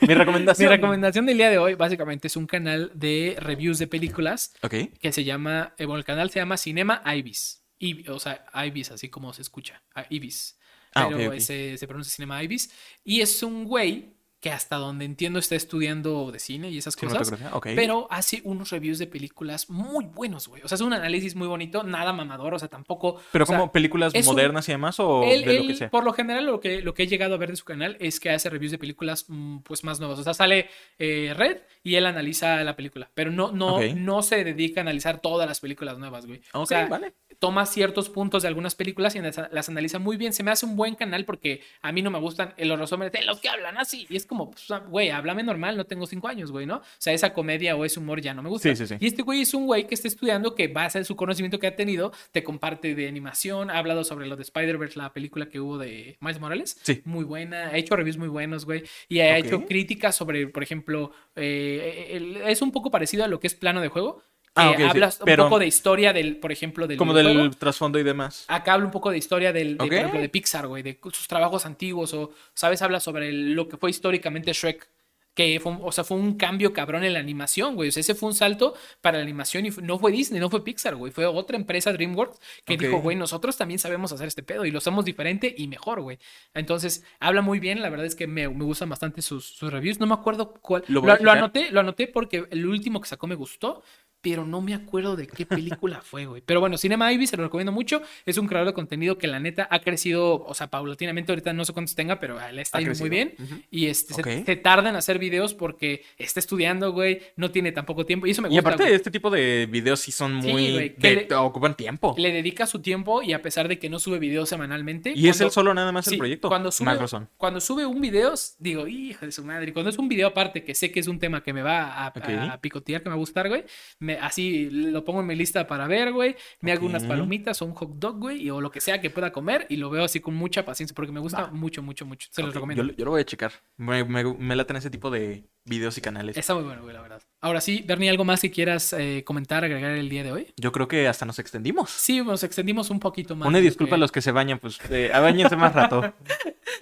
Mi 0.00 0.08
mi 0.08 0.14
recomendación. 0.14 0.70
recomendación 0.70 1.26
del 1.26 1.36
día 1.36 1.50
de 1.50 1.58
hoy 1.58 1.74
básicamente 1.74 2.28
es 2.28 2.36
un 2.36 2.46
canal 2.46 2.90
de 2.94 3.36
reviews 3.38 3.78
de 3.78 3.86
películas 3.86 4.54
Ok. 4.62 4.74
que 5.00 5.12
se 5.12 5.24
llama, 5.24 5.74
eh, 5.78 5.84
bueno, 5.84 5.98
el 5.98 6.04
canal 6.04 6.30
se 6.30 6.38
llama 6.40 6.56
Cinema 6.56 7.02
Ibis. 7.14 7.62
Ib- 7.78 8.08
o 8.10 8.18
sea, 8.18 8.44
Ibis, 8.66 8.90
así 8.90 9.08
como 9.08 9.32
se 9.32 9.42
escucha. 9.42 9.82
Ibis. 10.08 10.58
Ah, 10.94 11.08
Pero 11.08 11.28
ok, 11.28 11.34
ok. 11.34 11.40
Se, 11.40 11.76
se 11.76 11.86
pronuncia 11.86 12.14
Cinema 12.14 12.42
Ibis. 12.42 12.70
Y 13.04 13.20
es 13.20 13.42
un 13.42 13.64
güey 13.64 14.14
que 14.40 14.50
hasta 14.50 14.76
donde 14.76 15.04
entiendo 15.04 15.38
está 15.38 15.54
estudiando 15.54 16.32
de 16.32 16.38
cine 16.38 16.70
y 16.70 16.78
esas 16.78 16.96
cosas. 16.96 17.28
Cinematografía, 17.28 17.56
ok. 17.56 17.66
Pero 17.76 18.06
hace 18.10 18.40
unos 18.44 18.70
reviews 18.70 18.98
de 18.98 19.06
películas 19.06 19.68
muy 19.68 20.06
buenos, 20.06 20.48
güey. 20.48 20.62
O 20.62 20.68
sea, 20.68 20.76
es 20.76 20.80
un 20.80 20.94
análisis 20.94 21.36
muy 21.36 21.46
bonito, 21.46 21.82
nada 21.82 22.12
mamador, 22.14 22.54
o 22.54 22.58
sea, 22.58 22.68
tampoco. 22.68 23.20
¿Pero 23.32 23.44
o 23.44 23.46
sea, 23.46 23.58
como 23.58 23.70
películas 23.70 24.14
un- 24.14 24.24
modernas 24.24 24.66
y 24.68 24.72
demás 24.72 24.98
o 24.98 25.22
él- 25.24 25.44
de 25.44 25.46
lo 25.54 25.60
él, 25.60 25.66
que 25.68 25.74
sea? 25.74 25.90
por 25.90 26.04
lo 26.04 26.12
general, 26.14 26.46
lo 26.46 26.58
que, 26.58 26.80
lo 26.80 26.94
que 26.94 27.02
he 27.02 27.06
llegado 27.06 27.34
a 27.34 27.38
ver 27.38 27.50
de 27.50 27.56
su 27.56 27.64
canal 27.66 27.96
es 28.00 28.18
que 28.18 28.30
hace 28.30 28.48
reviews 28.48 28.72
de 28.72 28.78
películas 28.78 29.26
mm, 29.28 29.58
pues 29.58 29.84
más 29.84 30.00
nuevas. 30.00 30.18
O 30.18 30.22
sea, 30.24 30.32
sale 30.32 30.70
eh, 30.98 31.34
Red 31.36 31.58
y 31.82 31.96
él 31.96 32.06
analiza 32.06 32.64
la 32.64 32.76
película. 32.76 33.10
Pero 33.14 33.30
no, 33.30 33.52
no, 33.52 33.78
no 33.94 34.22
se 34.22 34.42
dedica 34.42 34.80
a 34.80 34.82
analizar 34.82 35.20
todas 35.20 35.46
las 35.46 35.60
películas 35.60 35.98
nuevas, 35.98 36.24
güey. 36.26 36.40
o 36.54 36.60
Ok, 36.62 36.68
sea, 36.68 36.86
vale. 36.86 37.12
toma 37.38 37.66
ciertos 37.66 38.08
puntos 38.08 38.42
de 38.42 38.48
algunas 38.48 38.74
películas 38.74 39.14
y 39.16 39.20
las, 39.20 39.38
las 39.52 39.68
analiza 39.68 39.98
muy 39.98 40.16
bien. 40.16 40.32
Se 40.32 40.42
me 40.42 40.50
hace 40.50 40.64
un 40.66 40.76
buen 40.76 40.94
canal 40.94 41.24
porque 41.26 41.62
a 41.82 41.92
mí 41.92 42.00
no 42.02 42.10
me 42.10 42.18
gustan 42.18 42.54
eh, 42.56 42.64
los 42.64 42.78
resúmenes 42.78 43.12
de 43.12 43.22
los 43.24 43.40
que 43.40 43.48
hablan 43.50 43.76
así. 43.76 44.06
Y 44.08 44.16
es 44.16 44.26
como, 44.30 44.50
pues, 44.52 44.66
güey, 44.88 45.10
háblame 45.10 45.42
normal, 45.42 45.76
no 45.76 45.84
tengo 45.84 46.06
cinco 46.06 46.28
años, 46.28 46.50
güey, 46.52 46.64
¿no? 46.64 46.76
O 46.76 46.82
sea, 46.98 47.12
esa 47.12 47.34
comedia 47.34 47.74
o 47.76 47.84
ese 47.84 47.98
humor 47.98 48.20
ya 48.22 48.32
no 48.32 48.42
me 48.42 48.48
gusta. 48.48 48.68
Sí, 48.70 48.76
sí, 48.76 48.86
sí. 48.86 48.94
Y 49.00 49.08
este 49.08 49.22
güey 49.22 49.40
es 49.42 49.52
un 49.52 49.66
güey 49.66 49.86
que 49.88 49.94
está 49.94 50.06
estudiando 50.06 50.54
que 50.54 50.68
basa 50.68 50.98
en 50.98 51.04
su 51.04 51.16
conocimiento 51.16 51.58
que 51.58 51.66
ha 51.66 51.74
tenido, 51.76 52.12
te 52.30 52.42
comparte 52.44 52.94
de 52.94 53.08
animación, 53.08 53.68
ha 53.70 53.78
hablado 53.78 54.04
sobre 54.04 54.26
lo 54.28 54.36
de 54.36 54.42
Spider-Verse, 54.44 54.98
la 54.98 55.12
película 55.12 55.48
que 55.48 55.58
hubo 55.60 55.76
de 55.76 56.16
Miles 56.20 56.40
Morales. 56.40 56.78
Sí. 56.82 57.02
Muy 57.04 57.24
buena, 57.24 57.66
ha 57.68 57.76
hecho 57.76 57.96
reviews 57.96 58.16
muy 58.16 58.28
buenos, 58.28 58.64
güey. 58.64 58.84
Y 59.08 59.18
ha 59.20 59.36
Ok. 59.38 59.44
hecho 59.44 59.66
críticas 59.66 60.14
sobre, 60.14 60.46
por 60.46 60.62
ejemplo, 60.62 61.10
eh, 61.34 62.08
el- 62.12 62.36
es 62.46 62.62
un 62.62 62.70
poco 62.70 62.90
parecido 62.90 63.24
a 63.24 63.28
lo 63.28 63.40
que 63.40 63.48
es 63.48 63.54
plano 63.54 63.80
de 63.80 63.88
juego. 63.88 64.22
Ah, 64.62 64.70
ok, 64.70 64.76
sí, 64.76 64.82
habla 64.84 65.12
pero- 65.24 65.44
un 65.44 65.48
poco 65.50 65.58
de 65.60 65.66
historia 65.66 66.12
del, 66.12 66.36
por 66.36 66.52
ejemplo, 66.52 66.86
del 66.86 66.96
Como 66.98 67.12
videojuego. 67.12 67.42
del 67.42 67.56
trasfondo 67.56 67.98
y 67.98 68.02
demás. 68.02 68.44
Acá 68.48 68.74
habla 68.74 68.86
un 68.86 68.92
poco 68.92 69.10
de 69.10 69.18
historia 69.18 69.52
del, 69.52 69.72
de, 69.72 69.84
por 69.84 69.92
ejemplo, 69.94 70.20
de 70.20 70.28
Pixar, 70.28 70.66
güey, 70.66 70.82
de 70.82 70.98
sus 71.12 71.26
trabajos 71.28 71.66
antiguos 71.66 72.12
o, 72.14 72.30
¿sabes? 72.54 72.82
Habla 72.82 73.00
sobre 73.00 73.28
el- 73.28 73.52
lo 73.54 73.68
que 73.68 73.76
fue 73.76 73.90
históricamente 73.90 74.52
Shrek. 74.52 74.88
Que 75.32 75.60
fue, 75.60 75.78
o 75.80 75.92
sea, 75.92 76.02
fue 76.02 76.16
un 76.16 76.34
cambio 76.36 76.72
cabrón 76.72 77.04
en 77.04 77.12
la 77.12 77.20
animación, 77.20 77.76
güey. 77.76 77.88
O 77.90 77.92
sea, 77.92 78.00
ese 78.00 78.16
fue 78.16 78.28
un 78.28 78.34
salto 78.34 78.74
para 79.00 79.18
la 79.18 79.22
animación 79.22 79.64
y 79.64 79.70
no 79.80 79.96
fue 79.96 80.10
Disney, 80.10 80.40
no 80.40 80.50
fue 80.50 80.64
Pixar, 80.64 80.96
güey. 80.96 81.12
Fue 81.12 81.24
otra 81.24 81.56
empresa, 81.56 81.92
DreamWorks, 81.92 82.40
que 82.64 82.76
dijo, 82.76 82.98
güey, 83.00 83.16
nosotros 83.16 83.56
también 83.56 83.78
sabemos 83.78 84.10
hacer 84.10 84.26
este 84.26 84.42
pedo 84.42 84.64
y 84.64 84.72
lo 84.72 84.78
hacemos 84.78 85.04
diferente 85.04 85.54
y 85.56 85.68
mejor, 85.68 86.00
güey. 86.02 86.18
Entonces, 86.52 87.04
habla 87.20 87.42
muy 87.42 87.60
bien. 87.60 87.80
La 87.80 87.90
verdad 87.90 88.06
es 88.06 88.16
que 88.16 88.26
me, 88.26 88.48
me 88.48 88.64
gustan 88.64 88.88
bastante 88.88 89.22
sus, 89.22 89.46
sus 89.46 89.72
reviews. 89.72 90.00
No 90.00 90.06
me 90.06 90.14
acuerdo 90.14 90.52
cuál. 90.60 90.82
Lo 90.88 91.00
anoté, 91.30 91.70
lo 91.70 91.78
anoté 91.78 92.08
porque 92.08 92.46
el 92.50 92.66
último 92.66 93.00
que 93.00 93.08
sacó 93.08 93.28
me 93.28 93.36
gustó 93.36 93.84
pero 94.22 94.44
no 94.44 94.60
me 94.60 94.74
acuerdo 94.74 95.16
de 95.16 95.26
qué 95.26 95.46
película 95.46 96.00
fue, 96.04 96.26
güey. 96.26 96.42
Pero 96.44 96.60
bueno, 96.60 96.76
Cinema 96.76 97.12
Ivy 97.12 97.26
se 97.26 97.36
lo 97.36 97.44
recomiendo 97.44 97.72
mucho. 97.72 98.02
Es 98.26 98.36
un 98.38 98.46
creador 98.46 98.68
de 98.68 98.74
contenido 98.74 99.18
que 99.18 99.26
la 99.26 99.40
neta 99.40 99.66
ha 99.70 99.80
crecido, 99.80 100.44
o 100.44 100.54
sea, 100.54 100.68
paulatinamente, 100.68 101.32
ahorita 101.32 101.52
no 101.52 101.64
sé 101.64 101.72
cuántos 101.72 101.94
tenga, 101.94 102.20
pero 102.20 102.40
él 102.40 102.58
está 102.58 102.78
yendo 102.80 102.98
muy 102.98 103.08
bien. 103.08 103.34
Y 103.70 103.86
este, 103.86 104.14
se- 104.14 104.56
tarda 104.56 104.90
en 104.90 104.96
hacer 104.96 105.18
videos 105.18 105.54
porque 105.54 106.04
está 106.18 106.40
estudiando, 106.40 106.92
güey. 106.92 107.20
No 107.36 107.50
tiene 107.50 107.72
tampoco 107.72 108.04
tiempo. 108.06 108.26
Y 108.26 108.30
eso 108.32 108.42
me 108.42 108.48
gusta. 108.48 108.56
Y 108.56 108.58
aparte, 108.58 108.82
güey. 108.84 108.94
este 108.94 109.10
tipo 109.10 109.30
de 109.30 109.66
videos 109.70 110.00
sí 110.00 110.12
son 110.12 110.42
Sí, 110.42 110.52
muy. 110.52 110.72
güey, 110.72 110.94
que 110.96 111.08
de- 111.16 111.26
le- 111.28 111.34
ocupan 111.36 111.76
tiempo. 111.76 112.14
Le 112.18 112.32
dedica 112.32 112.66
su 112.66 112.80
tiempo 112.80 113.22
y 113.22 113.32
a 113.32 113.42
pesar 113.42 113.68
de 113.68 113.78
que 113.78 113.88
no 113.88 113.98
sube 113.98 114.18
videos 114.18 114.48
semanalmente. 114.48 115.12
Y 115.16 115.28
es 115.28 115.40
él 115.40 115.50
solo 115.50 115.72
nada 115.74 115.92
más 115.92 116.06
el 116.08 116.12
Sí, 116.12 116.18
proyecto. 116.18 116.48
Cuando 116.48 116.70
sube, 116.70 116.86
Más 116.86 116.98
razón. 116.98 117.28
cuando 117.36 117.60
sube 117.60 117.86
un 117.86 118.00
video, 118.00 118.34
digo, 118.58 118.86
hijo 118.86 119.24
de 119.26 119.32
su 119.32 119.44
madre. 119.44 119.70
Y 119.70 119.72
cuando 119.72 119.90
es 119.90 119.98
un 119.98 120.08
video 120.08 120.28
aparte 120.28 120.64
que 120.64 120.74
sé 120.74 120.90
que 120.90 121.00
es 121.00 121.06
un 121.08 121.18
tema 121.18 121.42
que 121.42 121.52
me 121.52 121.62
va 121.62 121.84
a, 121.84 122.06
a- 122.06 122.08
Ok. 122.10 122.28
a 122.28 122.60
picotear, 122.60 123.02
que 123.02 123.08
me 123.08 123.10
va 123.10 123.16
a 123.16 123.18
gustar, 123.18 123.48
güey, 123.48 123.64
me 123.98 124.09
me, 124.10 124.18
así 124.18 124.68
lo 124.70 125.04
pongo 125.04 125.20
en 125.20 125.26
mi 125.26 125.36
lista 125.36 125.66
para 125.66 125.86
ver, 125.86 126.12
güey. 126.12 126.36
Me 126.60 126.72
hago 126.72 126.86
unas 126.86 127.04
palomitas 127.04 127.60
o 127.62 127.66
un 127.66 127.74
hot 127.74 127.90
dog, 127.94 128.18
güey, 128.18 128.50
o 128.50 128.60
lo 128.60 128.70
que 128.70 128.80
sea 128.80 129.00
que 129.00 129.10
pueda 129.10 129.32
comer 129.32 129.66
y 129.68 129.76
lo 129.76 129.90
veo 129.90 130.04
así 130.04 130.20
con 130.20 130.34
mucha 130.34 130.64
paciencia 130.64 130.94
porque 130.94 131.12
me 131.12 131.20
gusta 131.20 131.42
Va. 131.42 131.50
mucho, 131.50 131.82
mucho, 131.82 132.06
mucho. 132.06 132.28
Se 132.30 132.42
los 132.42 132.54
recomiendo. 132.54 132.84
Yo, 132.84 132.92
yo 132.96 133.04
lo 133.04 133.12
voy 133.12 133.20
a 133.20 133.24
checar. 133.24 133.52
Me, 133.76 134.04
me, 134.04 134.24
me 134.24 134.56
laten 134.56 134.76
ese 134.76 134.90
tipo 134.90 135.10
de 135.10 135.44
videos 135.64 135.96
y 135.98 136.00
canales. 136.00 136.36
Está 136.36 136.54
muy 136.54 136.64
bueno, 136.64 136.82
güey, 136.82 136.94
la 136.94 137.02
verdad. 137.02 137.22
Ahora 137.40 137.60
sí, 137.60 137.84
Bernie, 137.86 138.10
¿algo 138.10 138.24
más 138.24 138.40
que 138.40 138.50
quieras 138.50 138.92
eh, 138.92 139.22
comentar, 139.24 139.64
agregar 139.64 139.92
el 139.92 140.08
día 140.08 140.22
de 140.22 140.32
hoy? 140.32 140.52
Yo 140.56 140.72
creo 140.72 140.88
que 140.88 141.08
hasta 141.08 141.24
nos 141.24 141.38
extendimos. 141.38 141.90
Sí, 141.90 142.20
nos 142.22 142.42
extendimos 142.42 142.90
un 142.90 143.00
poquito 143.00 143.36
más. 143.36 143.48
Una 143.48 143.58
lo 143.58 143.64
disculpa 143.64 143.94
a 143.94 143.98
los 143.98 144.12
que 144.12 144.20
se 144.20 144.32
bañan, 144.32 144.58
pues 144.58 144.78
eh, 144.90 145.10
bañense 145.12 145.56
más 145.56 145.74
rato. 145.74 146.12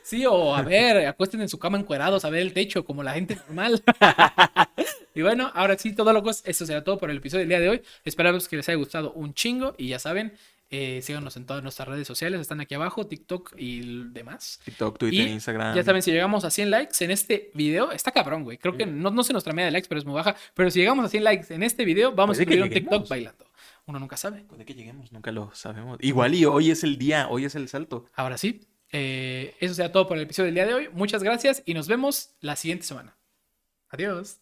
Sí, 0.03 0.25
o 0.25 0.55
a 0.55 0.63
ver, 0.63 1.07
acuesten 1.07 1.43
en 1.43 1.49
su 1.49 1.59
cama 1.59 1.79
encuerados 1.79 2.25
a 2.25 2.31
ver 2.31 2.41
el 2.41 2.53
techo, 2.55 2.85
como 2.85 3.03
la 3.03 3.13
gente 3.13 3.37
normal. 3.37 3.83
y 5.15 5.21
bueno, 5.21 5.51
ahora 5.55 5.77
sí, 5.77 5.95
todo 5.95 6.13
lo 6.13 6.23
eso 6.29 6.67
será 6.67 6.83
todo 6.83 6.97
por 6.97 7.11
el 7.11 7.18
episodio 7.19 7.41
del 7.41 7.49
día 7.49 7.61
de 7.61 7.69
hoy. 7.69 7.83
Esperamos 8.05 8.49
que 8.49 8.57
les 8.57 8.69
haya 8.69 8.77
gustado 8.77 9.13
un 9.13 9.35
chingo 9.35 9.75
y 9.79 9.89
ya 9.89 9.99
saben, 9.99 10.33
eh, 10.71 11.01
síganos 11.03 11.35
en 11.39 11.47
todas 11.47 11.63
nuestras 11.63 11.89
redes 11.89 12.07
sociales, 12.07 12.41
están 12.41 12.61
aquí 12.61 12.75
abajo, 12.75 13.07
TikTok 13.07 13.55
y 13.57 13.81
el 13.81 14.13
demás. 14.13 14.61
TikTok, 14.65 14.99
Twitter, 14.99 15.27
Y 15.27 15.33
Instagram. 15.33 15.75
Ya 15.75 15.83
saben, 15.83 16.03
si 16.03 16.11
llegamos 16.11 16.45
a 16.45 16.51
100 16.51 16.71
likes 16.71 17.05
en 17.05 17.11
este 17.11 17.51
video, 17.55 17.91
está 17.91 18.11
cabrón, 18.11 18.45
güey. 18.45 18.59
Creo 18.59 18.77
que 18.77 18.85
no, 18.85 19.11
no 19.11 19.25
sé 19.25 19.33
nuestra 19.33 19.55
media 19.55 19.67
de 19.67 19.73
likes, 19.73 19.89
pero 19.89 19.99
es 19.99 20.05
muy 20.05 20.15
baja. 20.15 20.37
Pero 20.55 20.71
si 20.71 20.81
llegamos 20.81 21.07
a 21.07 21.09
100 21.09 21.25
likes 21.25 21.55
en 21.55 21.63
este 21.63 21.85
video, 21.87 22.13
vamos 22.13 22.39
a 22.39 22.45
subir 22.45 22.63
un 22.63 22.69
TikTok 22.69 23.09
bailando. 23.09 23.47
Uno 23.87 23.99
nunca 23.99 24.19
sabe. 24.19 24.45
Puede 24.45 24.67
que 24.67 24.75
lleguemos, 24.75 25.11
nunca 25.11 25.33
lo 25.33 25.55
sabemos. 25.55 25.97
Igual 26.03 26.35
y 26.35 26.45
hoy 26.45 26.71
es 26.71 26.85
el 26.85 26.99
día, 26.99 27.29
hoy 27.29 27.47
es 27.47 27.55
el 27.55 27.69
salto. 27.69 28.05
Ahora 28.15 28.37
sí, 28.37 28.61
eh, 28.93 29.55
eso 29.61 29.73
será 29.75 29.91
todo 29.91 30.07
por 30.07 30.19
el 30.19 30.25
episodio 30.25 30.47
del 30.47 30.55
día 30.55 30.67
de 30.67 30.75
hoy. 30.75 30.89
Muchas 30.93 31.23
gracias 31.23 31.63
y 31.65 31.73
nos 31.73 31.89
vemos 31.89 32.35
la 32.41 32.57
siguiente 32.57 32.85
semana. 32.85 33.17
Adiós. 33.89 34.41